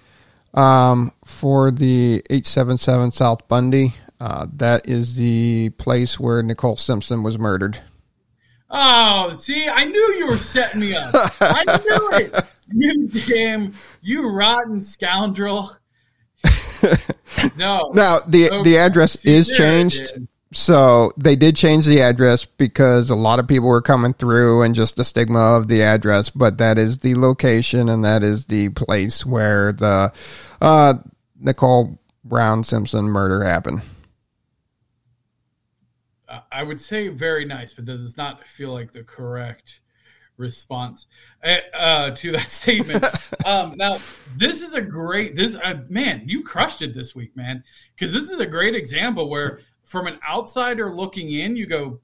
Um, 0.55 1.12
for 1.23 1.70
the 1.70 2.23
877 2.31 3.10
South 3.10 3.47
Bundy, 3.48 3.93
uh, 4.18 4.47
that 4.55 4.89
is 4.89 5.16
the 5.16 5.68
place 5.70 6.18
where 6.18 6.43
Nicole 6.43 6.78
Simpson 6.78 7.23
was 7.23 7.39
murdered. 7.39 7.78
Oh, 8.70 9.31
see, 9.35 9.68
I 9.68 9.85
knew 9.85 10.14
you 10.14 10.28
were 10.28 10.39
setting 10.39 10.81
me 10.81 10.97
up. 10.97 11.12
I 11.40 11.64
knew 11.85 12.10
it. 12.27 12.44
You 12.68 13.06
damn, 13.09 13.74
you 14.02 14.28
rotten 14.31 14.82
scoundrel. 14.82 15.68
No. 17.56 17.90
Now 17.94 18.18
the 18.27 18.51
Okay. 18.51 18.62
the 18.64 18.78
address 18.78 19.20
See, 19.20 19.32
is 19.35 19.48
changed. 19.51 20.10
So 20.57 21.12
they 21.19 21.37
did 21.37 21.55
change 21.55 21.85
the 21.85 22.01
address 22.01 22.47
because 22.47 23.11
a 23.11 23.15
lot 23.15 23.39
of 23.39 23.47
people 23.47 23.69
were 23.69 23.83
coming 23.83 24.15
through 24.15 24.62
and 24.62 24.74
just 24.74 24.97
the 24.97 25.05
stigma 25.05 25.39
of 25.39 25.69
the 25.69 25.83
address, 25.83 26.31
but 26.31 26.57
that 26.57 26.78
is 26.78 26.97
the 26.97 27.15
location 27.15 27.91
and 27.91 28.03
that 28.07 28.23
is 28.23 28.47
the 28.47 28.70
place 28.70 29.27
where 29.27 29.73
the 29.73 30.11
uh, 30.62 30.95
Nicole 31.39 31.99
Brown 32.24 32.65
Simpson 32.65 33.05
murder 33.05 33.45
happened. 33.45 33.83
I 36.51 36.62
would 36.62 36.81
say 36.81 37.09
very 37.09 37.45
nice, 37.45 37.74
but 37.74 37.85
that 37.85 37.99
does 37.99 38.16
not 38.16 38.49
feel 38.49 38.73
like 38.73 38.93
the 38.93 39.05
correct 39.05 39.81
response 40.39 41.07
uh, 41.45 41.57
uh, 41.74 42.11
to 42.12 42.33
that 42.33 42.41
statement. 42.49 43.05
um, 43.45 43.74
now, 43.77 43.99
this 44.35 44.62
is 44.62 44.73
a 44.73 44.81
great 44.81 45.37
this 45.37 45.55
uh, 45.55 45.83
man. 45.91 46.23
You 46.24 46.43
crushed 46.43 46.81
it 46.81 46.95
this 46.95 47.15
week, 47.15 47.37
man, 47.37 47.62
because 47.95 48.12
this 48.15 48.31
is 48.31 48.41
a 48.41 48.47
great 48.47 48.74
example 48.74 49.28
where, 49.28 49.61
from 49.87 50.07
an 50.07 50.19
outsider 50.29 50.93
looking 50.93 51.31
in, 51.31 51.57
you 51.57 51.67
go, 51.67 52.01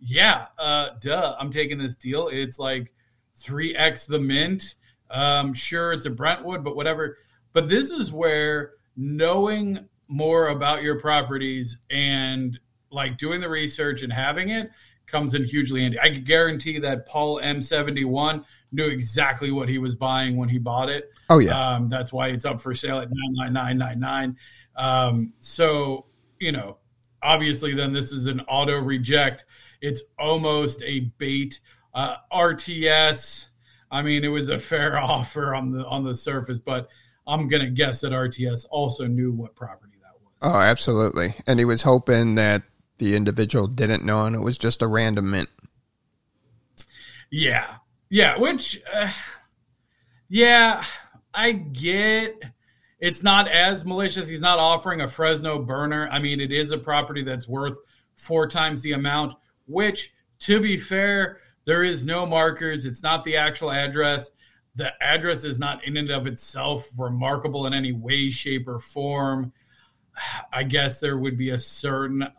yeah, 0.00 0.46
uh, 0.58 0.88
duh, 1.00 1.36
I'm 1.38 1.50
taking 1.50 1.78
this 1.78 1.94
deal. 1.94 2.28
It's 2.32 2.58
like 2.58 2.92
three 3.36 3.76
x 3.76 4.06
the 4.06 4.18
mint. 4.18 4.74
Um, 5.10 5.54
sure, 5.54 5.92
it's 5.92 6.06
a 6.06 6.10
Brentwood, 6.10 6.64
but 6.64 6.74
whatever. 6.74 7.18
But 7.52 7.68
this 7.68 7.90
is 7.90 8.12
where 8.12 8.72
knowing 8.96 9.86
more 10.08 10.48
about 10.48 10.82
your 10.82 10.98
properties 10.98 11.78
and 11.90 12.58
like 12.90 13.18
doing 13.18 13.40
the 13.40 13.48
research 13.48 14.02
and 14.02 14.12
having 14.12 14.48
it 14.48 14.70
comes 15.06 15.34
in 15.34 15.44
hugely 15.44 15.82
handy. 15.82 15.98
I 15.98 16.10
can 16.10 16.24
guarantee 16.24 16.78
that 16.80 17.06
Paul 17.06 17.40
M71 17.40 18.44
knew 18.72 18.86
exactly 18.86 19.50
what 19.50 19.68
he 19.68 19.78
was 19.78 19.94
buying 19.94 20.36
when 20.36 20.48
he 20.48 20.58
bought 20.58 20.90
it. 20.90 21.10
Oh 21.30 21.38
yeah, 21.38 21.74
Um, 21.74 21.88
that's 21.88 22.12
why 22.12 22.28
it's 22.28 22.44
up 22.44 22.60
for 22.60 22.74
sale 22.74 23.00
at 23.00 23.08
nine 23.10 23.52
nine 23.52 23.52
nine 23.52 23.78
nine 23.78 24.00
nine. 24.00 24.36
Um, 24.76 25.32
so 25.40 26.06
you 26.38 26.52
know, 26.52 26.78
obviously, 27.22 27.74
then 27.74 27.92
this 27.92 28.12
is 28.12 28.26
an 28.26 28.40
auto 28.42 28.80
reject. 28.80 29.44
It's 29.80 30.02
almost 30.18 30.82
a 30.82 31.00
bait. 31.18 31.60
Uh, 31.94 32.16
RTS. 32.32 33.48
I 33.90 34.02
mean, 34.02 34.24
it 34.24 34.28
was 34.28 34.48
a 34.48 34.58
fair 34.58 34.98
offer 35.00 35.54
on 35.54 35.70
the 35.70 35.86
on 35.86 36.04
the 36.04 36.14
surface, 36.14 36.58
but 36.58 36.88
I'm 37.26 37.48
gonna 37.48 37.70
guess 37.70 38.00
that 38.00 38.12
RTS 38.12 38.66
also 38.70 39.06
knew 39.06 39.32
what 39.32 39.54
property 39.54 39.98
that 40.02 40.12
was. 40.20 40.32
oh 40.42 40.60
absolutely. 40.60 41.34
And 41.46 41.58
he 41.58 41.64
was 41.64 41.82
hoping 41.82 42.36
that 42.36 42.62
the 42.98 43.14
individual 43.14 43.66
didn't 43.66 44.04
know 44.04 44.24
and 44.24 44.34
it 44.34 44.40
was 44.40 44.58
just 44.58 44.82
a 44.82 44.86
random 44.86 45.30
mint. 45.30 45.48
Yeah, 47.30 47.76
yeah. 48.08 48.38
Which, 48.38 48.80
uh, 48.92 49.10
yeah, 50.28 50.84
I 51.34 51.52
get. 51.52 52.42
It's 53.00 53.22
not 53.22 53.48
as 53.48 53.84
malicious. 53.84 54.28
He's 54.28 54.40
not 54.40 54.58
offering 54.58 55.00
a 55.00 55.08
Fresno 55.08 55.62
burner. 55.62 56.08
I 56.10 56.18
mean, 56.18 56.40
it 56.40 56.52
is 56.52 56.72
a 56.72 56.78
property 56.78 57.22
that's 57.22 57.48
worth 57.48 57.78
four 58.16 58.46
times 58.48 58.82
the 58.82 58.92
amount. 58.92 59.34
Which, 59.66 60.12
to 60.40 60.60
be 60.60 60.76
fair, 60.76 61.40
there 61.64 61.84
is 61.84 62.04
no 62.04 62.26
markers. 62.26 62.86
It's 62.86 63.02
not 63.02 63.22
the 63.24 63.36
actual 63.36 63.70
address. 63.70 64.30
The 64.74 64.92
address 65.02 65.44
is 65.44 65.58
not 65.58 65.84
in 65.84 65.96
and 65.96 66.10
of 66.10 66.26
itself 66.26 66.88
remarkable 66.96 67.66
in 67.66 67.74
any 67.74 67.92
way, 67.92 68.30
shape, 68.30 68.66
or 68.66 68.78
form. 68.78 69.52
I 70.52 70.62
guess 70.62 71.00
there 71.00 71.18
would 71.18 71.36
be 71.36 71.50
a 71.50 71.58
certain, 71.58 72.22
uh, 72.22 72.30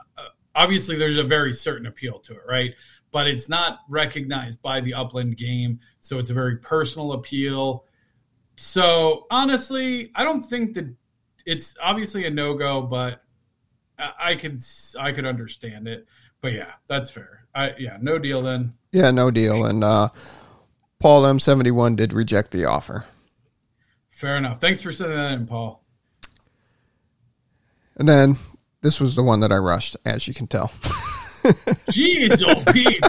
obviously, 0.56 0.98
there's 0.98 1.18
a 1.18 1.24
very 1.24 1.54
certain 1.54 1.86
appeal 1.86 2.20
to 2.20 2.34
it, 2.34 2.42
right? 2.48 2.74
But 3.12 3.28
it's 3.28 3.48
not 3.50 3.80
recognized 3.88 4.62
by 4.62 4.82
the 4.82 4.94
Upland 4.94 5.38
game. 5.38 5.80
So 6.02 6.20
it's 6.20 6.30
a 6.30 6.34
very 6.34 6.58
personal 6.58 7.14
appeal. 7.14 7.86
So 8.62 9.26
honestly, 9.32 10.12
I 10.14 10.26
don't 10.26 10.42
think 10.42 10.74
that 10.74 10.94
it's 11.46 11.78
obviously 11.82 12.26
a 12.26 12.30
no 12.30 12.56
go, 12.56 12.82
but 12.82 13.22
I, 13.98 14.12
I 14.22 14.36
could 14.36 14.62
I 15.00 15.14
could 15.14 15.26
understand 15.26 15.88
it. 15.88 16.06
But 16.42 16.52
yeah, 16.52 16.74
that's 16.86 17.10
fair. 17.10 17.46
I 17.56 17.72
yeah, 17.80 17.98
no 18.02 18.20
deal 18.20 18.42
then. 18.42 18.74
Yeah, 18.92 19.12
no 19.12 19.32
deal. 19.32 19.64
And 19.64 19.82
uh, 19.82 20.10
Paul 21.00 21.24
M71 21.24 21.96
did 21.96 22.12
reject 22.12 22.52
the 22.52 22.66
offer. 22.66 23.06
Fair 24.10 24.36
enough. 24.36 24.60
Thanks 24.60 24.82
for 24.82 24.92
sending 24.92 25.16
that 25.16 25.32
in, 25.32 25.48
Paul. 25.48 25.82
And 27.96 28.10
then 28.10 28.36
this 28.82 29.00
was 29.00 29.16
the 29.16 29.24
one 29.24 29.40
that 29.40 29.54
I 29.54 29.58
rushed, 29.58 29.96
as 30.04 30.28
you 30.28 30.34
can 30.34 30.48
tell. 30.48 30.74
Jeez, 31.92 32.44
oh 32.46 32.72
Pete. 32.72 33.02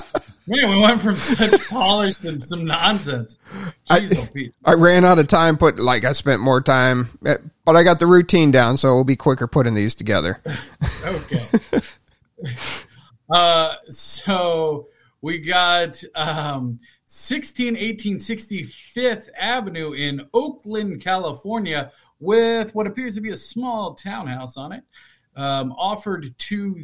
Man, 0.46 0.68
we 0.68 0.80
went 0.80 1.00
from 1.00 1.16
such 1.16 1.68
polish 1.68 2.16
to 2.16 2.40
some 2.40 2.64
nonsense. 2.64 3.38
Jeez, 3.88 4.18
oh 4.18 4.26
Pete. 4.32 4.54
I 4.64 4.74
ran 4.74 5.04
out 5.04 5.18
of 5.18 5.28
time, 5.28 5.56
but 5.56 5.78
like 5.78 6.04
I 6.04 6.12
spent 6.12 6.40
more 6.40 6.60
time, 6.60 7.08
eh, 7.26 7.36
but 7.64 7.76
I 7.76 7.84
got 7.84 8.00
the 8.00 8.06
routine 8.06 8.50
down, 8.50 8.76
so 8.76 8.88
it'll 8.88 9.04
be 9.04 9.16
quicker 9.16 9.46
putting 9.46 9.74
these 9.74 9.94
together. 9.94 10.42
Okay. 11.04 11.40
uh, 13.30 13.74
so 13.90 14.88
we 15.22 15.38
got 15.38 16.02
um, 16.14 16.80
161865th 17.08 19.28
Avenue 19.38 19.92
in 19.92 20.26
Oakland, 20.32 21.00
California, 21.00 21.92
with 22.20 22.74
what 22.74 22.86
appears 22.86 23.16
to 23.16 23.20
be 23.20 23.30
a 23.30 23.36
small 23.36 23.94
townhouse 23.94 24.56
on 24.56 24.72
it, 24.72 24.84
um, 25.36 25.72
offered 25.72 26.38
to 26.38 26.80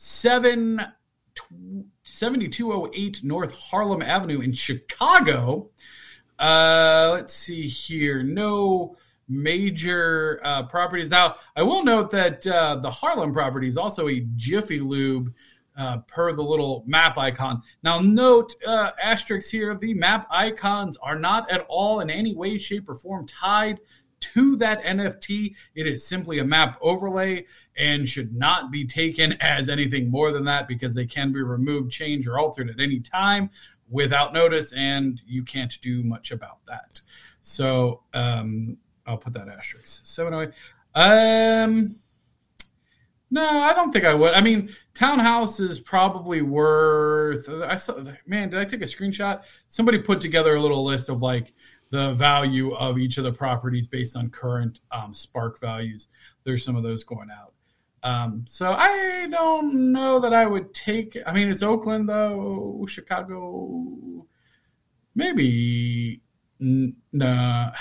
seven. 0.00 0.80
7208 2.04 3.22
North 3.24 3.54
Harlem 3.58 4.02
Avenue 4.02 4.40
in 4.40 4.52
Chicago. 4.52 5.70
Uh, 6.38 7.10
let's 7.12 7.34
see 7.34 7.66
here. 7.66 8.22
No 8.22 8.96
major 9.28 10.40
uh, 10.42 10.64
properties. 10.64 11.10
Now, 11.10 11.36
I 11.54 11.62
will 11.62 11.84
note 11.84 12.10
that 12.10 12.46
uh, 12.46 12.76
the 12.76 12.90
Harlem 12.90 13.32
property 13.32 13.68
is 13.68 13.76
also 13.76 14.08
a 14.08 14.20
Jiffy 14.36 14.80
Lube 14.80 15.32
uh, 15.76 15.98
per 16.08 16.32
the 16.32 16.42
little 16.42 16.82
map 16.86 17.16
icon. 17.16 17.62
Now, 17.82 18.00
note 18.00 18.54
uh, 18.66 18.90
asterisks 19.02 19.50
here 19.50 19.74
the 19.76 19.94
map 19.94 20.26
icons 20.30 20.96
are 20.96 21.18
not 21.18 21.50
at 21.50 21.64
all 21.68 22.00
in 22.00 22.10
any 22.10 22.34
way, 22.34 22.58
shape, 22.58 22.88
or 22.88 22.94
form 22.94 23.26
tied 23.26 23.80
to 24.20 24.56
that 24.56 24.82
NFT. 24.84 25.54
It 25.74 25.86
is 25.86 26.06
simply 26.06 26.38
a 26.38 26.44
map 26.44 26.78
overlay 26.80 27.46
and 27.76 28.08
should 28.08 28.34
not 28.34 28.70
be 28.70 28.86
taken 28.86 29.32
as 29.40 29.68
anything 29.68 30.10
more 30.10 30.32
than 30.32 30.44
that 30.44 30.68
because 30.68 30.94
they 30.94 31.06
can 31.06 31.32
be 31.32 31.42
removed, 31.42 31.90
changed, 31.90 32.28
or 32.28 32.38
altered 32.38 32.70
at 32.70 32.80
any 32.80 33.00
time 33.00 33.50
without 33.88 34.32
notice, 34.32 34.72
and 34.72 35.20
you 35.26 35.42
can't 35.42 35.80
do 35.80 36.02
much 36.02 36.30
about 36.30 36.58
that. 36.66 37.00
So 37.42 38.02
um, 38.14 38.76
I'll 39.06 39.18
put 39.18 39.32
that 39.32 39.48
asterisk. 39.48 40.06
708. 40.06 40.54
Um, 40.94 41.96
no, 43.30 43.42
I 43.42 43.72
don't 43.72 43.92
think 43.92 44.04
I 44.04 44.14
would. 44.14 44.34
I 44.34 44.40
mean, 44.40 44.70
townhouse 44.94 45.60
is 45.60 45.78
probably 45.78 46.42
worth. 46.42 47.48
I 47.48 47.76
saw. 47.76 48.02
Man, 48.26 48.50
did 48.50 48.58
I 48.58 48.64
take 48.64 48.82
a 48.82 48.86
screenshot? 48.86 49.42
Somebody 49.68 49.98
put 49.98 50.20
together 50.20 50.54
a 50.54 50.60
little 50.60 50.84
list 50.84 51.08
of 51.08 51.22
like 51.22 51.52
the 51.90 52.14
value 52.14 52.72
of 52.74 52.98
each 52.98 53.18
of 53.18 53.24
the 53.24 53.32
properties 53.32 53.86
based 53.86 54.16
on 54.16 54.30
current 54.30 54.80
um, 54.92 55.12
spark 55.12 55.60
values. 55.60 56.08
There's 56.44 56.64
some 56.64 56.76
of 56.76 56.82
those 56.82 57.04
going 57.04 57.28
out. 57.30 57.52
Um, 58.02 58.44
so 58.46 58.72
I 58.72 59.26
don't 59.30 59.92
know 59.92 60.20
that 60.20 60.32
I 60.32 60.46
would 60.46 60.72
take. 60.72 61.16
I 61.26 61.32
mean, 61.32 61.50
it's 61.50 61.62
Oakland 61.62 62.08
though, 62.08 62.86
Chicago. 62.88 64.26
Maybe 65.14 66.22
nah. 66.60 67.72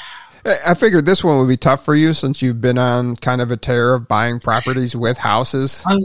I 0.46 0.74
figured 0.74 1.06
this 1.06 1.24
one 1.24 1.38
would 1.40 1.48
be 1.48 1.58
tough 1.58 1.84
for 1.84 1.96
you 1.96 2.14
since 2.14 2.42
you've 2.42 2.62
been 2.62 2.78
on 2.78 3.16
kind 3.18 3.42
of 3.42 3.52
a 3.52 3.58
tear 3.58 3.94
of 3.94 4.08
buying 4.08 4.40
properties 4.40 4.96
with 4.96 5.18
houses. 5.18 5.84
I, 5.86 5.98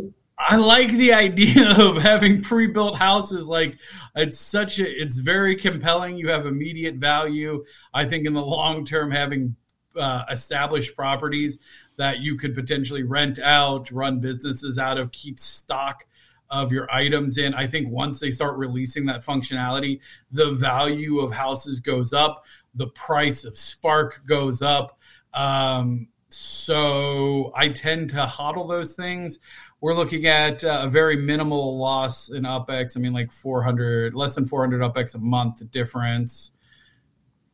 I 0.47 0.57
like 0.57 0.91
the 0.93 1.12
idea 1.15 1.71
of 1.79 2.03
having 2.03 2.43
pre-built 2.43 2.99
houses. 2.99 3.47
Like 3.47 3.79
it's 4.15 4.39
such 4.39 4.79
a, 4.79 4.85
it's 4.85 5.19
very 5.19 5.57
compelling. 5.57 6.16
You 6.16 6.29
have 6.29 6.47
immediate 6.47 6.97
value. 6.97 7.65
I 7.93 8.05
think 8.05 8.27
in 8.27 8.35
the 8.35 8.45
long 8.45 8.85
term, 8.85 9.11
having 9.11 9.57
uh, 9.97 10.25
established 10.31 10.97
properties 10.97 11.59
that 11.97 12.19
you 12.19 12.37
could 12.37 12.55
potentially 12.55 13.05
rent 13.05 13.39
out, 13.39 13.91
run 13.91 14.21
businesses 14.21 14.79
out 14.79 14.99
of, 14.99 15.12
keep 15.12 15.39
stock 15.39 16.05
of 16.51 16.73
your 16.73 16.91
items 16.93 17.39
in. 17.39 17.55
I 17.55 17.66
think 17.66 17.89
once 17.89 18.21
they 18.21 18.31
start 18.31 18.59
releasing 18.59 19.07
that 19.07 19.25
functionality, 19.25 20.01
the 20.31 20.53
value 20.53 21.21
of 21.21 21.33
houses 21.33 21.81
goes 21.81 22.12
up. 22.12 22.45
the 22.77 22.89
price 22.89 23.45
of 23.45 23.57
Spark 23.57 24.27
goes 24.27 24.61
up. 24.61 24.99
Um, 25.33 26.09
so 26.29 27.53
I 27.55 27.69
tend 27.69 28.11
to 28.11 28.27
hodl 28.27 28.69
those 28.69 28.95
things. 28.95 29.39
We're 29.85 29.93
looking 29.93 30.24
at 30.24 30.65
uh, 30.65 30.85
a 30.85 30.89
very 30.89 31.15
minimal 31.15 31.77
loss 31.77 32.31
in 32.31 32.44
UpX. 32.44 32.97
I 32.97 33.01
mean, 33.01 33.12
like 33.12 33.31
400, 33.31 34.15
less 34.15 34.35
than 34.35 34.47
400 34.47 34.81
UpX 34.81 35.15
a 35.15 35.19
month 35.19 35.70
difference. 35.70 36.52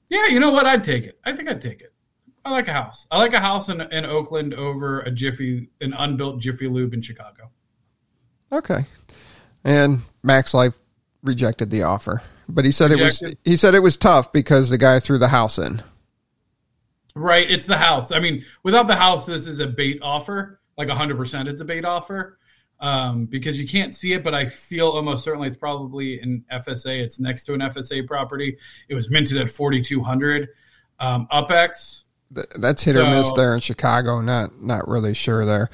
Yeah, 0.08 0.28
you 0.28 0.38
know 0.38 0.52
what? 0.52 0.64
I'd 0.64 0.84
take 0.84 1.06
it. 1.06 1.18
I 1.24 1.32
think 1.32 1.50
I'd 1.50 1.60
take 1.60 1.80
it. 1.80 1.92
I 2.44 2.52
like 2.52 2.68
a 2.68 2.72
house. 2.72 3.04
I 3.10 3.18
like 3.18 3.32
a 3.32 3.40
house 3.40 3.68
in, 3.68 3.80
in 3.80 4.06
Oakland 4.06 4.54
over 4.54 5.00
a 5.00 5.10
Jiffy, 5.10 5.70
an 5.80 5.92
unbuilt 5.92 6.40
Jiffy 6.40 6.68
Lube 6.68 6.94
in 6.94 7.02
Chicago. 7.02 7.50
Okay. 8.52 8.86
And 9.64 10.02
Max 10.22 10.54
Life 10.54 10.78
rejected 11.24 11.70
the 11.70 11.82
offer, 11.82 12.22
but 12.48 12.64
he 12.64 12.70
said 12.70 12.92
rejected. 12.92 13.22
it 13.22 13.26
was 13.26 13.36
he 13.44 13.56
said 13.56 13.74
it 13.74 13.80
was 13.80 13.96
tough 13.96 14.32
because 14.32 14.70
the 14.70 14.78
guy 14.78 15.00
threw 15.00 15.18
the 15.18 15.26
house 15.26 15.58
in. 15.58 15.82
Right, 17.16 17.50
it's 17.50 17.66
the 17.66 17.76
house. 17.76 18.12
I 18.12 18.20
mean, 18.20 18.44
without 18.62 18.86
the 18.86 18.94
house, 18.94 19.26
this 19.26 19.48
is 19.48 19.58
a 19.58 19.66
bait 19.66 19.98
offer. 20.00 20.59
Like 20.80 20.88
100%, 20.88 21.46
it's 21.46 21.60
a 21.60 21.64
bait 21.66 21.84
offer 21.84 22.38
um, 22.80 23.26
because 23.26 23.60
you 23.60 23.68
can't 23.68 23.94
see 23.94 24.14
it, 24.14 24.24
but 24.24 24.34
I 24.34 24.46
feel 24.46 24.88
almost 24.88 25.24
certainly 25.24 25.46
it's 25.46 25.58
probably 25.58 26.18
an 26.20 26.42
FSA. 26.50 27.00
It's 27.02 27.20
next 27.20 27.44
to 27.44 27.52
an 27.52 27.60
FSA 27.60 28.06
property. 28.06 28.56
It 28.88 28.94
was 28.94 29.10
minted 29.10 29.36
at 29.36 29.50
4,200 29.50 30.48
um, 30.98 31.26
UpX. 31.30 32.04
That's 32.30 32.82
hit 32.82 32.94
so, 32.94 33.04
or 33.04 33.10
miss 33.10 33.30
there 33.34 33.52
in 33.52 33.60
Chicago. 33.60 34.22
Not 34.22 34.62
not 34.62 34.88
really 34.88 35.12
sure 35.12 35.44
there, 35.44 35.68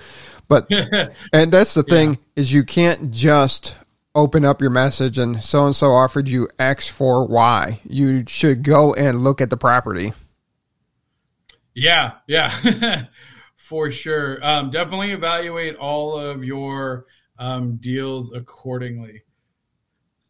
but 0.49 0.67
and 1.33 1.53
that's 1.53 1.75
the 1.75 1.85
thing 1.85 2.15
yeah. 2.15 2.21
is 2.35 2.53
you 2.53 2.65
can't 2.65 3.13
just 3.13 3.77
open 4.17 4.45
up 4.45 4.61
your 4.61 4.71
message 4.71 5.19
and 5.19 5.45
so 5.45 5.67
and 5.67 5.77
so 5.77 5.93
offered 5.93 6.29
you 6.29 6.49
X 6.59 6.89
for 6.89 7.29
Y. 7.29 7.79
You 7.85 8.25
should 8.27 8.65
go 8.65 8.95
and 8.95 9.23
look 9.23 9.41
at 9.41 9.51
the 9.51 9.57
property. 9.57 10.15
Yeah, 11.75 12.13
yeah, 12.27 12.55
for 13.67 13.91
sure. 13.91 14.39
Um, 14.47 14.71
definitely 14.71 15.11
evaluate 15.11 15.75
all 15.75 16.17
of 16.17 16.45
your 16.45 17.07
um, 17.37 17.79
deals 17.79 18.33
accordingly. 18.33 19.25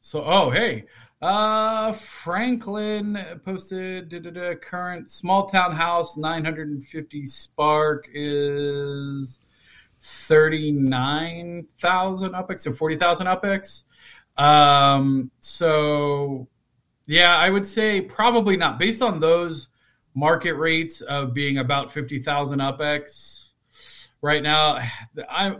So, 0.00 0.24
oh, 0.24 0.48
hey, 0.48 0.86
uh, 1.20 1.92
Franklin 1.92 3.22
posted 3.44 4.08
da, 4.08 4.20
da, 4.20 4.30
da, 4.30 4.54
current 4.54 5.10
small 5.10 5.46
town 5.46 5.76
house 5.76 6.16
950 6.16 7.26
Spark 7.26 8.08
is 8.14 9.38
39,000 10.00 12.32
UpX 12.32 12.66
or 12.66 12.72
40,000 12.72 13.26
UpX. 13.26 13.82
Um, 14.38 15.30
so 15.40 16.48
yeah, 17.06 17.36
I 17.36 17.50
would 17.50 17.66
say 17.66 18.00
probably 18.00 18.56
not 18.56 18.78
based 18.78 19.02
on 19.02 19.20
those 19.20 19.68
market 20.16 20.54
rates 20.54 21.02
of 21.02 21.34
being 21.34 21.58
about 21.58 21.92
50,000 21.92 22.58
UpX 22.58 23.50
right 24.22 24.42
now. 24.42 24.80
I 25.30 25.56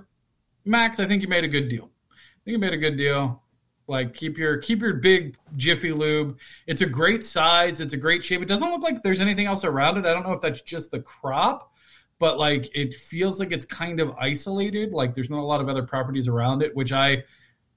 Max, 0.65 0.99
I 0.99 1.07
think 1.07 1.23
you 1.23 1.29
made 1.29 1.45
a 1.45 1.49
good 1.49 1.69
deal. 1.69 1.85
I 2.11 2.41
think 2.45 2.55
you 2.55 2.59
made 2.59 2.73
a 2.73 2.79
good 2.79 2.97
deal. 2.97 3.43
Like 3.87 4.15
keep 4.15 4.37
your 4.37 4.57
keep 4.57 4.81
your 4.81 4.95
big 4.95 5.37
Jiffy 5.57 5.93
Lube. 5.93 6.39
It's 6.67 6.81
a 6.83 6.87
great 6.87 7.23
size. 7.23 7.79
It's 7.81 7.93
a 7.93 7.99
great 7.99 8.25
shape. 8.25 8.43
It 8.43 8.49
doesn't 8.49 8.69
look 8.69 8.83
like 8.83 9.03
there's 9.03 9.21
anything 9.21 9.47
else 9.47 9.63
around 9.63 9.99
it. 9.99 10.07
I 10.07 10.13
don't 10.13 10.27
know 10.27 10.33
if 10.33 10.41
that's 10.41 10.63
just 10.63 10.91
the 10.91 11.01
crop, 11.01 11.71
but 12.19 12.39
like 12.39 12.75
it 12.75 12.95
feels 12.95 13.39
like 13.39 13.53
it's 13.53 13.67
kind 13.67 14.01
of 14.01 14.17
isolated. 14.19 14.93
Like 14.93 15.15
there's 15.15 15.31
not 15.31 15.39
a 15.39 15.47
lot 15.47 15.61
of 15.61 15.69
other 15.69 15.85
properties 15.85 16.27
around 16.27 16.63
it, 16.63 16.75
which 16.75 16.93
I 16.93 17.25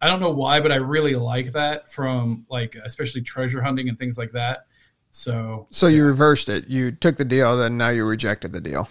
I 0.02 0.08
don't 0.08 0.22
know 0.22 0.32
why, 0.32 0.62
but 0.62 0.72
I 0.72 0.76
really 0.76 1.16
like 1.16 1.52
that 1.52 1.92
from 1.92 2.46
like 2.50 2.76
especially 2.84 3.22
treasure 3.22 3.62
hunting 3.62 3.90
and 3.90 4.00
things 4.00 4.18
like 4.18 4.32
that. 4.32 4.66
So, 5.12 5.68
so 5.70 5.88
you 5.88 6.06
reversed 6.06 6.50
it. 6.50 6.68
You 6.68 6.92
took 6.92 7.18
the 7.18 7.26
deal, 7.26 7.58
then 7.58 7.78
now 7.78 7.90
you 7.90 8.06
rejected 8.06 8.54
the 8.54 8.62
deal. 8.62 8.88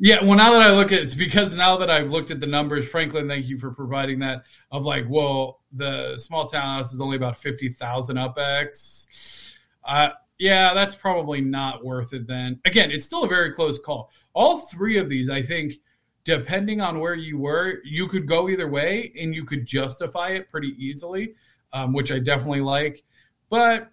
Yeah, 0.00 0.22
well, 0.22 0.36
now 0.36 0.52
that 0.52 0.62
I 0.62 0.70
look 0.70 0.92
at 0.92 1.02
it's 1.02 1.16
because 1.16 1.54
now 1.54 1.76
that 1.78 1.90
I've 1.90 2.10
looked 2.10 2.30
at 2.30 2.38
the 2.38 2.46
numbers, 2.46 2.88
Franklin, 2.88 3.26
thank 3.26 3.46
you 3.46 3.58
for 3.58 3.72
providing 3.72 4.20
that. 4.20 4.46
Of 4.70 4.84
like, 4.84 5.06
well, 5.08 5.60
the 5.72 6.16
small 6.18 6.46
town 6.46 6.78
house 6.78 6.92
is 6.92 7.00
only 7.00 7.16
about 7.16 7.36
fifty 7.36 7.68
thousand 7.68 8.16
UpX. 8.16 9.56
Uh, 9.84 10.10
yeah, 10.38 10.72
that's 10.72 10.94
probably 10.94 11.40
not 11.40 11.84
worth 11.84 12.12
it. 12.12 12.28
Then 12.28 12.60
again, 12.64 12.92
it's 12.92 13.06
still 13.06 13.24
a 13.24 13.28
very 13.28 13.52
close 13.52 13.78
call. 13.78 14.10
All 14.34 14.58
three 14.58 14.98
of 14.98 15.08
these, 15.08 15.28
I 15.28 15.42
think, 15.42 15.74
depending 16.22 16.80
on 16.80 17.00
where 17.00 17.14
you 17.16 17.38
were, 17.38 17.80
you 17.84 18.06
could 18.06 18.28
go 18.28 18.48
either 18.48 18.68
way, 18.68 19.12
and 19.20 19.34
you 19.34 19.44
could 19.44 19.66
justify 19.66 20.28
it 20.28 20.48
pretty 20.48 20.74
easily, 20.78 21.34
um, 21.72 21.92
which 21.92 22.12
I 22.12 22.20
definitely 22.20 22.60
like. 22.60 23.02
But 23.48 23.90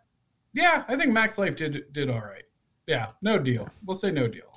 yeah, 0.56 0.84
I 0.88 0.95
think 0.95 1.11
Max 1.11 1.38
Life 1.38 1.56
did 1.56 1.91
did 1.94 2.10
all 2.10 2.22
right. 2.22 2.44
Yeah, 2.88 3.07
no 3.22 3.38
deal. 3.38 3.69
We'll 3.86 3.98
say 3.98 4.11
no 4.11 4.27
deal. 4.27 4.52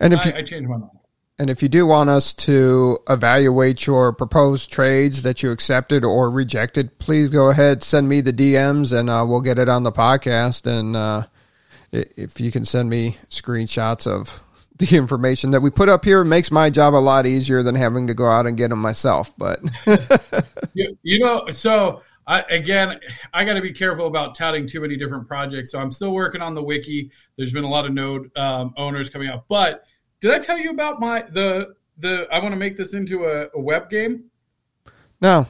And 0.00 0.12
if 0.12 0.20
I, 0.20 0.30
you, 0.30 0.34
I 0.36 0.42
changed 0.42 0.68
my 0.68 0.78
mind. 0.78 0.98
And 1.38 1.50
if 1.50 1.62
you 1.62 1.68
do 1.68 1.86
want 1.86 2.08
us 2.08 2.32
to 2.34 2.98
evaluate 3.08 3.86
your 3.86 4.12
proposed 4.12 4.70
trades 4.70 5.22
that 5.22 5.42
you 5.42 5.50
accepted 5.50 6.04
or 6.04 6.30
rejected, 6.30 6.98
please 6.98 7.30
go 7.30 7.50
ahead, 7.50 7.82
send 7.82 8.08
me 8.08 8.20
the 8.20 8.32
DMs, 8.32 8.96
and 8.96 9.10
uh, 9.10 9.24
we'll 9.26 9.40
get 9.40 9.58
it 9.58 9.68
on 9.68 9.82
the 9.82 9.92
podcast. 9.92 10.66
And 10.66 10.96
uh, 10.96 11.24
if 11.90 12.40
you 12.40 12.50
can 12.50 12.64
send 12.64 12.88
me 12.88 13.16
screenshots 13.28 14.06
of 14.06 14.42
the 14.78 14.96
information 14.96 15.50
that 15.50 15.60
we 15.60 15.70
put 15.70 15.88
up 15.88 16.04
here, 16.04 16.20
it 16.20 16.26
makes 16.26 16.50
my 16.50 16.70
job 16.70 16.94
a 16.94 16.96
lot 16.96 17.26
easier 17.26 17.62
than 17.62 17.74
having 17.74 18.06
to 18.06 18.14
go 18.14 18.26
out 18.26 18.46
and 18.46 18.56
get 18.56 18.68
them 18.68 18.78
myself. 18.78 19.32
But 19.36 19.60
you, 20.74 20.96
you 21.02 21.18
know, 21.18 21.46
so 21.50 22.02
I, 22.26 22.42
again, 22.42 23.00
I 23.32 23.44
got 23.44 23.54
to 23.54 23.60
be 23.60 23.72
careful 23.72 24.06
about 24.06 24.34
touting 24.34 24.66
too 24.66 24.80
many 24.80 24.96
different 24.96 25.26
projects. 25.26 25.72
So 25.72 25.80
I'm 25.80 25.90
still 25.90 26.12
working 26.12 26.40
on 26.40 26.54
the 26.54 26.62
wiki. 26.62 27.10
There's 27.36 27.52
been 27.52 27.64
a 27.64 27.70
lot 27.70 27.84
of 27.84 27.92
node 27.92 28.36
um, 28.36 28.74
owners 28.76 29.10
coming 29.10 29.28
up. 29.28 29.46
But 29.48 29.84
did 30.20 30.30
I 30.30 30.38
tell 30.38 30.58
you 30.58 30.70
about 30.70 31.00
my 31.00 31.22
the 31.22 31.74
the? 31.98 32.28
I 32.30 32.38
want 32.38 32.52
to 32.52 32.56
make 32.56 32.76
this 32.76 32.94
into 32.94 33.24
a, 33.24 33.48
a 33.54 33.60
web 33.60 33.90
game. 33.90 34.30
No. 35.20 35.46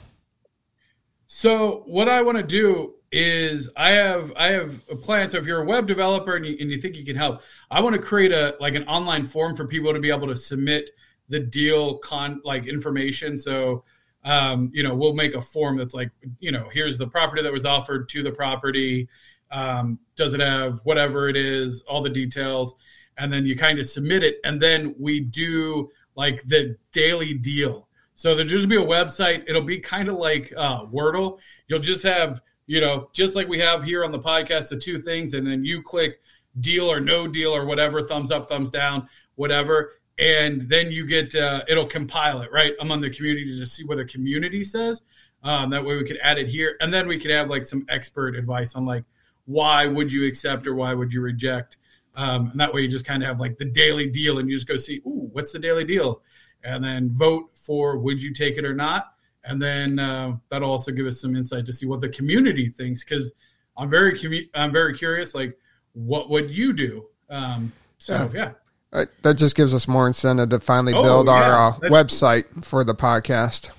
So 1.27 1.85
what 1.87 2.09
I 2.09 2.23
want 2.23 2.39
to 2.39 2.45
do 2.45 2.95
is 3.11 3.71
I 3.77 3.91
have 3.91 4.33
I 4.37 4.49
have 4.49 4.81
a 4.91 4.97
plan. 4.97 5.29
So 5.29 5.39
if 5.39 5.47
you're 5.47 5.63
a 5.63 5.67
web 5.67 5.87
developer 5.87 6.37
and 6.37 6.47
you, 6.47 6.57
and 6.59 6.71
you 6.71 6.81
think 6.81 6.97
you 6.97 7.05
can 7.05 7.17
help, 7.17 7.43
I 7.71 7.81
want 7.81 7.95
to 7.95 8.01
create 8.01 8.33
a 8.33 8.57
like 8.61 8.75
an 8.75 8.85
online 8.85 9.25
form 9.25 9.55
for 9.55 9.67
people 9.67 9.93
to 9.93 10.01
be 10.01 10.11
able 10.11 10.29
to 10.29 10.37
submit 10.37 10.91
the 11.29 11.39
deal 11.39 11.99
con 11.99 12.41
like 12.45 12.67
information. 12.67 13.37
So 13.37 13.85
um, 14.25 14.71
you 14.73 14.83
know, 14.83 14.95
we'll 14.95 15.15
make 15.15 15.35
a 15.35 15.41
form 15.41 15.77
that's 15.77 15.95
like, 15.95 16.11
you 16.39 16.53
know, 16.53 16.69
here's 16.73 16.99
the 16.99 17.07
property 17.07 17.43
that 17.43 17.53
was 17.53 17.65
offered 17.65 18.09
to 18.11 18.23
the 18.23 18.31
property. 18.31 19.09
Um, 19.51 19.99
does 20.17 20.33
it 20.35 20.41
have 20.41 20.81
whatever 20.85 21.29
it 21.29 21.37
is, 21.37 21.83
all 21.83 22.03
the 22.03 22.11
details, 22.11 22.75
and 23.19 23.33
then 23.33 23.45
you 23.45 23.57
kind 23.57 23.79
of 23.79 23.87
submit 23.87 24.23
it, 24.23 24.37
and 24.45 24.61
then 24.61 24.95
we 24.99 25.21
do 25.21 25.91
like 26.15 26.43
the 26.45 26.77
daily 26.93 27.35
deal. 27.35 27.89
So 28.15 28.35
there'll 28.35 28.49
just 28.49 28.69
be 28.69 28.77
a 28.77 28.85
website. 28.85 29.45
It'll 29.49 29.63
be 29.63 29.81
kind 29.81 30.09
of 30.09 30.15
like 30.15 30.53
uh, 30.57 30.85
Wordle. 30.87 31.39
You'll 31.67 31.81
just 31.81 32.03
have, 32.05 32.41
you 32.67 32.81
know, 32.81 33.11
just 33.13 33.35
like 33.35 33.49
we 33.49 33.59
have 33.59 33.83
here 33.83 34.05
on 34.05 34.13
the 34.13 34.19
podcast, 34.19 34.69
the 34.69 34.79
two 34.79 34.99
things, 35.01 35.35
and 35.35 35.47
then 35.47 35.65
you 35.65 35.83
click 35.83 36.21
deal 36.61 36.91
or 36.91 37.01
no 37.01 37.27
deal 37.27 37.51
or 37.51 37.65
whatever, 37.65 38.03
thumbs 38.03 38.31
up, 38.31 38.49
thumbs 38.49 38.71
down, 38.71 39.09
whatever 39.35 39.93
and 40.23 40.63
then 40.63 40.93
you 40.93 41.05
get 41.05 41.35
uh, 41.35 41.63
it'll 41.67 41.87
compile 41.87 42.43
it 42.43 42.53
right 42.53 42.75
among 42.81 43.01
the 43.01 43.11
community 43.11 43.45
to 43.45 43.59
just 43.59 43.75
see 43.75 43.85
what 43.85 43.99
the 43.99 44.05
community 44.05 44.63
says. 44.63 45.03
Um, 45.43 45.71
that 45.71 45.85
way 45.85 45.97
we 45.97 46.05
could 46.05 46.19
add 46.23 46.39
it 46.39 46.49
here, 46.49 46.77
and 46.81 46.95
then 46.95 47.09
we 47.09 47.19
could 47.19 47.33
have 47.33 47.51
like 47.51 47.67
some 47.67 47.85
expert 47.89 48.37
advice 48.37 48.77
on 48.77 48.87
like 48.87 49.05
why 49.47 49.87
would 49.87 50.13
you 50.13 50.25
accept 50.25 50.67
or 50.69 50.75
why 50.77 50.95
would 50.95 51.13
you 51.13 51.21
reject. 51.21 51.77
Um, 52.15 52.51
and 52.53 52.61
that 52.61 52.73
way 52.73 52.83
you 52.83 52.89
just 52.89 53.05
kind 53.05 53.23
of 53.23 53.29
have 53.29 53.41
like 53.41 53.59
the 53.59 53.65
daily 53.65 54.09
deal, 54.09 54.39
and 54.39 54.49
you 54.49 54.55
just 54.55 54.69
go 54.69 54.77
see, 54.77 55.03
ooh, 55.05 55.29
what's 55.33 55.51
the 55.51 55.59
daily 55.59 55.85
deal, 55.85 56.23
and 56.63 56.85
then 56.85 57.11
vote 57.11 57.51
for 57.57 57.99
would 57.99 58.23
you 58.23 58.33
take 58.33 58.57
it 58.57 58.65
or 58.65 58.75
not, 58.75 59.15
and 59.43 59.61
then 59.61 59.99
uh, 59.99 60.37
that'll 60.51 60.71
also 60.71 60.93
give 60.93 61.07
us 61.07 61.21
some 61.21 61.35
insight 61.35 61.67
to 61.67 61.73
see 61.73 61.87
what 61.87 62.01
the 62.01 62.09
community 62.09 62.67
thinks 62.67 63.03
because 63.03 63.33
I'm 63.77 63.91
very 63.91 64.13
commu- 64.13 64.49
I'm 64.55 64.71
very 64.71 64.97
curious, 64.97 65.35
like 65.35 65.59
what 65.95 66.31
would 66.31 66.53
you 66.53 66.73
do? 66.73 67.07
Um, 67.29 67.73
so 67.99 68.31
yeah. 68.33 68.53
Uh, 68.93 69.07
that 69.23 69.35
just 69.35 69.57
gives 69.57 69.75
us 69.75 69.89
more 69.89 70.07
incentive 70.07 70.51
to 70.51 70.61
finally 70.61 70.93
oh, 70.93 71.03
build 71.03 71.27
yeah, 71.27 71.33
our 71.33 71.69
uh, 71.69 71.73
website 71.85 72.65
for 72.65 72.85
the 72.85 72.95
podcast. 72.95 73.71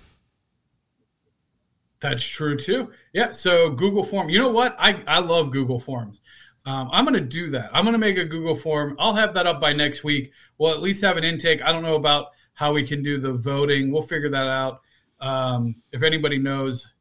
That's 2.00 2.28
true 2.28 2.58
too. 2.58 2.92
Yeah. 3.14 3.32
So 3.32 3.70
Google 3.70 4.04
Form. 4.04 4.30
You 4.30 4.40
know 4.40 4.52
what? 4.52 4.76
I 4.80 5.02
I 5.08 5.20
love 5.20 5.52
Google 5.52 5.80
Forms. 5.80 6.22
Um, 6.66 6.90
I'm 6.92 7.06
going 7.06 7.16
to 7.16 7.28
do 7.28 7.50
that. 7.52 7.70
I'm 7.74 7.84
going 7.84 7.94
to 7.94 8.00
make 8.00 8.18
a 8.18 8.24
Google 8.24 8.56
form. 8.56 8.96
I'll 8.98 9.14
have 9.14 9.34
that 9.34 9.48
up 9.48 9.60
by 9.60 9.74
next 9.74 10.04
week. 10.04 10.32
We'll 10.58 10.72
at 10.72 10.82
least 10.82 11.04
have 11.04 11.18
an 11.18 11.24
intake. 11.24 11.62
I 11.62 11.72
don't 11.72 11.84
know 11.84 11.96
about 11.96 12.28
how 12.54 12.72
we 12.72 12.88
can 12.88 13.04
do 13.04 13.20
the 13.20 13.34
voting. 13.34 13.92
We'll 13.92 14.02
figure 14.02 14.30
that 14.30 14.48
out. 14.48 14.82
Um, 15.20 15.76
if 15.92 16.04
anybody 16.04 16.38
knows 16.38 16.94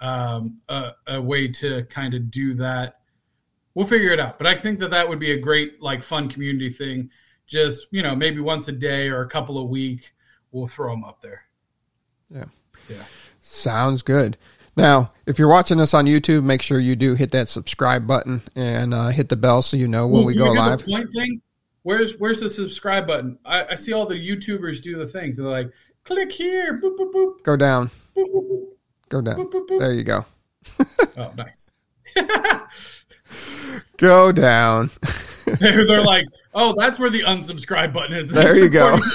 um, 0.00 0.58
a, 0.68 0.90
a, 1.06 1.20
way 1.22 1.48
to 1.48 1.84
kind 1.84 2.12
of 2.12 2.30
do 2.30 2.54
that, 2.54 3.00
we'll 3.74 3.86
figure 3.86 4.10
it 4.10 4.20
out. 4.20 4.36
But 4.36 4.46
I 4.46 4.54
think 4.54 4.78
that 4.80 4.90
that 4.90 5.08
would 5.08 5.18
be 5.18 5.32
a 5.32 5.38
great, 5.38 5.80
like, 5.80 6.02
fun 6.02 6.28
community 6.28 6.68
thing 6.68 7.10
just 7.46 7.86
you 7.90 8.02
know 8.02 8.14
maybe 8.16 8.40
once 8.40 8.68
a 8.68 8.72
day 8.72 9.08
or 9.08 9.22
a 9.22 9.28
couple 9.28 9.58
a 9.58 9.64
week 9.64 10.12
we'll 10.52 10.66
throw 10.66 10.90
them 10.90 11.04
up 11.04 11.20
there 11.20 11.42
yeah 12.30 12.44
yeah 12.88 13.04
sounds 13.40 14.02
good 14.02 14.36
Now, 14.76 15.12
if 15.24 15.38
you're 15.38 15.48
watching 15.48 15.80
us 15.80 15.94
on 15.94 16.04
YouTube, 16.04 16.44
make 16.44 16.60
sure 16.60 16.78
you 16.78 16.96
do 16.96 17.14
hit 17.14 17.30
that 17.30 17.48
subscribe 17.48 18.06
button 18.06 18.42
and 18.54 18.92
uh, 18.92 19.08
hit 19.08 19.30
the 19.30 19.36
bell 19.36 19.62
so 19.62 19.74
you 19.78 19.88
know 19.88 20.06
when 20.06 20.18
Well, 20.18 20.26
we 20.26 20.34
go 20.34 20.52
live. 20.52 20.84
Point 20.84 21.08
thing. 21.12 21.40
Where's 21.82 22.18
Where's 22.18 22.40
the 22.40 22.50
subscribe 22.50 23.06
button? 23.06 23.38
I, 23.46 23.64
I 23.70 23.74
see 23.76 23.94
all 23.94 24.04
the 24.04 24.16
YouTubers 24.16 24.82
do 24.82 24.98
the 24.98 25.06
things. 25.06 25.38
They're 25.38 25.46
like, 25.46 25.70
click 26.04 26.30
here, 26.30 26.78
boop 26.78 26.94
boop 26.98 27.10
boop, 27.10 27.42
Go 27.42 27.56
down. 27.56 27.88
boop 28.14 28.26
boop 28.34 28.50
boop, 28.50 28.64
Go 29.08 29.20
down. 29.22 29.36
boop 29.36 29.50
boop 29.50 29.66
boop. 29.66 29.78
There 29.78 29.92
you 29.94 30.04
go. 30.04 30.26
Oh, 31.16 31.32
nice. 31.38 31.70
Go 33.96 34.30
down. 34.32 34.90
they're, 35.58 35.86
they're 35.86 36.04
like, 36.04 36.26
oh, 36.56 36.74
that's 36.76 36.98
where 36.98 37.10
the 37.10 37.20
unsubscribe 37.20 37.92
button 37.92 38.16
is. 38.16 38.30
There 38.30 38.56
you 38.56 38.68
go. 38.68 38.98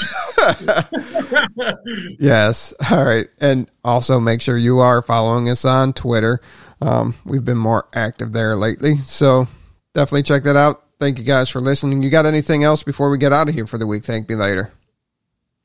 yes. 2.19 2.73
All 2.89 3.03
right. 3.03 3.27
And 3.41 3.69
also 3.84 4.19
make 4.19 4.41
sure 4.41 4.57
you 4.57 4.80
are 4.80 5.01
following 5.01 5.49
us 5.49 5.65
on 5.65 5.93
Twitter. 5.93 6.39
Um, 6.81 7.15
we've 7.26 7.43
been 7.43 7.57
more 7.57 7.88
active 7.93 8.31
there 8.31 8.55
lately. 8.55 8.97
So 8.99 9.47
definitely 9.93 10.23
check 10.23 10.43
that 10.43 10.55
out. 10.55 10.84
Thank 10.99 11.18
you 11.18 11.23
guys 11.23 11.49
for 11.49 11.59
listening. 11.59 12.03
You 12.03 12.11
got 12.11 12.26
anything 12.27 12.63
else 12.63 12.84
before 12.84 13.09
we 13.09 13.18
get 13.18 13.34
out 13.34 13.49
of 13.49 13.55
here 13.55 13.68
for 13.68 13.80
the 13.80 13.88
week? 13.88 14.03
Thank 14.03 14.30
me 14.30 14.35
later. 14.35 14.72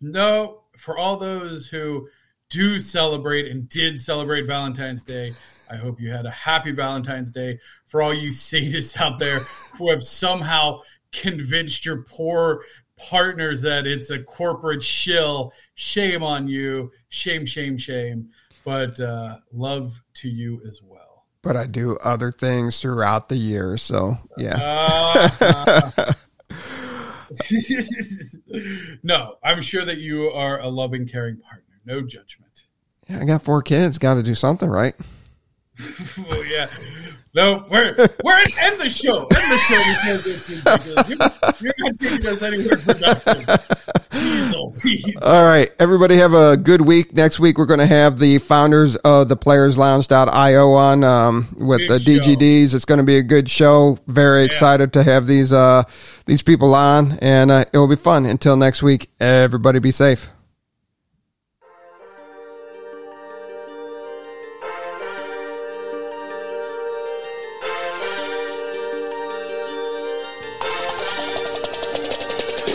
No, 0.00 0.62
for 0.78 0.96
all 0.96 1.18
those 1.18 1.66
who 1.66 2.08
do 2.48 2.80
celebrate 2.80 3.50
and 3.50 3.68
did 3.68 4.00
celebrate 4.00 4.46
Valentine's 4.46 5.04
Day, 5.04 5.32
I 5.70 5.76
hope 5.76 6.00
you 6.00 6.10
had 6.10 6.26
a 6.26 6.30
happy 6.30 6.70
Valentine's 6.70 7.30
Day. 7.30 7.58
For 7.86 8.02
all 8.02 8.14
you 8.14 8.30
sadists 8.30 8.98
out 9.00 9.18
there 9.18 9.40
who 9.76 9.90
have 9.90 10.02
somehow 10.02 10.80
convinced 11.20 11.84
your 11.84 12.02
poor 12.02 12.64
partners 12.96 13.62
that 13.62 13.86
it's 13.86 14.10
a 14.10 14.22
corporate 14.22 14.82
shill, 14.82 15.52
shame 15.74 16.22
on 16.22 16.48
you. 16.48 16.90
Shame, 17.08 17.46
shame, 17.46 17.78
shame. 17.78 18.30
But 18.64 18.98
uh, 19.00 19.38
love 19.52 20.02
to 20.14 20.28
you 20.28 20.60
as 20.66 20.80
well. 20.82 21.26
But 21.42 21.56
I 21.56 21.66
do 21.66 21.96
other 21.98 22.32
things 22.32 22.80
throughout 22.80 23.28
the 23.28 23.36
year. 23.36 23.76
So 23.76 24.18
yeah. 24.36 24.58
Uh, 24.60 26.12
no, 29.02 29.36
I'm 29.42 29.62
sure 29.62 29.84
that 29.84 29.98
you 29.98 30.30
are 30.30 30.60
a 30.60 30.68
loving, 30.68 31.06
caring 31.06 31.38
partner. 31.38 31.80
No 31.84 32.00
judgment. 32.00 32.66
Yeah, 33.08 33.20
I 33.20 33.24
got 33.24 33.42
four 33.42 33.62
kids. 33.62 33.98
Got 33.98 34.14
to 34.14 34.22
do 34.22 34.34
something, 34.34 34.68
right? 34.68 34.94
well, 36.28 36.44
yeah. 36.46 36.66
No, 37.36 37.66
we're 37.70 37.94
we're 38.24 38.38
in, 38.38 38.46
end 38.58 38.80
the 38.80 38.88
show. 38.88 39.26
End 39.26 39.28
the 39.28 39.58
show 39.58 39.76
because 39.76 40.26
it's 40.26 40.48
ridiculous. 40.48 41.08
You're, 41.10 41.18
you're 41.60 41.74
not 41.80 41.96
taking 42.00 42.26
us 42.26 42.42
anywhere 42.42 42.78
productive. 42.78 44.06
Please, 44.08 44.54
oh, 44.56 44.72
please. 44.80 45.16
All 45.20 45.44
right. 45.44 45.70
Everybody 45.78 46.16
have 46.16 46.32
a 46.32 46.56
good 46.56 46.80
week. 46.80 47.12
Next 47.12 47.38
week, 47.38 47.58
we're 47.58 47.66
going 47.66 47.80
to 47.80 47.86
have 47.86 48.18
the 48.18 48.38
founders 48.38 48.96
of 48.96 49.28
the 49.28 49.36
Players 49.36 49.76
Lounge.io 49.76 50.72
on 50.72 51.04
um, 51.04 51.48
with 51.58 51.80
Big 51.80 51.90
the 51.90 52.00
show. 52.00 52.12
DGDs. 52.20 52.74
It's 52.74 52.86
going 52.86 53.00
to 53.00 53.04
be 53.04 53.18
a 53.18 53.22
good 53.22 53.50
show. 53.50 53.98
Very 54.06 54.46
excited 54.46 54.94
to 54.94 55.02
have 55.02 55.26
these 55.26 55.52
uh, 55.52 55.82
these 56.24 56.40
people 56.40 56.74
on, 56.74 57.18
and 57.20 57.50
uh, 57.50 57.66
it 57.70 57.76
will 57.76 57.86
be 57.86 57.96
fun. 57.96 58.24
Until 58.24 58.56
next 58.56 58.82
week, 58.82 59.10
everybody 59.20 59.78
be 59.78 59.90
safe. 59.90 60.32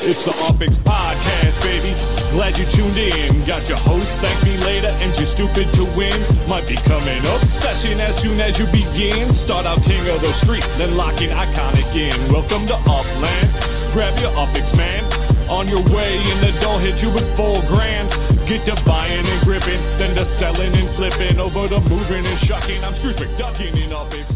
It's 0.03 0.25
the 0.25 0.33
UPX 0.49 0.81
Podcast, 0.81 1.61
baby. 1.61 1.93
Glad 2.33 2.57
you 2.57 2.65
tuned 2.73 2.97
in. 2.97 3.45
Got 3.45 3.69
your 3.69 3.77
host, 3.77 4.17
thank 4.17 4.33
me 4.49 4.57
later, 4.65 4.89
and 4.89 5.13
you're 5.13 5.29
stupid 5.29 5.69
to 5.77 5.85
win. 5.93 6.17
Might 6.49 6.65
be 6.65 6.73
coming 6.73 7.21
up 7.29 7.37
session 7.45 8.01
as 8.01 8.17
soon 8.17 8.41
as 8.41 8.57
you 8.57 8.65
begin. 8.73 9.29
Start 9.29 9.69
out 9.69 9.77
king 9.85 10.01
of 10.09 10.17
the 10.25 10.33
street, 10.33 10.65
then 10.81 10.97
lock 10.97 11.21
in 11.21 11.29
iconic 11.29 11.85
in. 11.93 12.17
Welcome 12.33 12.65
to 12.73 12.77
Upland. 12.89 13.49
Grab 13.93 14.17
your 14.17 14.33
UPX, 14.41 14.73
man. 14.73 15.05
On 15.53 15.69
your 15.69 15.85
way, 15.93 16.17
and 16.17 16.39
the 16.49 16.57
dough 16.65 16.81
hit 16.81 16.97
you 17.05 17.13
with 17.13 17.29
full 17.37 17.61
grand. 17.69 18.09
Get 18.49 18.65
to 18.73 18.75
buying 18.89 19.21
and 19.21 19.41
gripping, 19.45 19.77
then 20.01 20.17
to 20.17 20.25
selling 20.25 20.73
and 20.73 20.89
flipping. 20.97 21.37
Over 21.37 21.69
to 21.77 21.79
moving 21.93 22.25
and 22.25 22.39
shucking. 22.41 22.81
I'm 22.81 22.97
Scrooge 22.97 23.21
McDucking 23.21 23.77
in 23.77 23.93
UPX. 23.93 24.30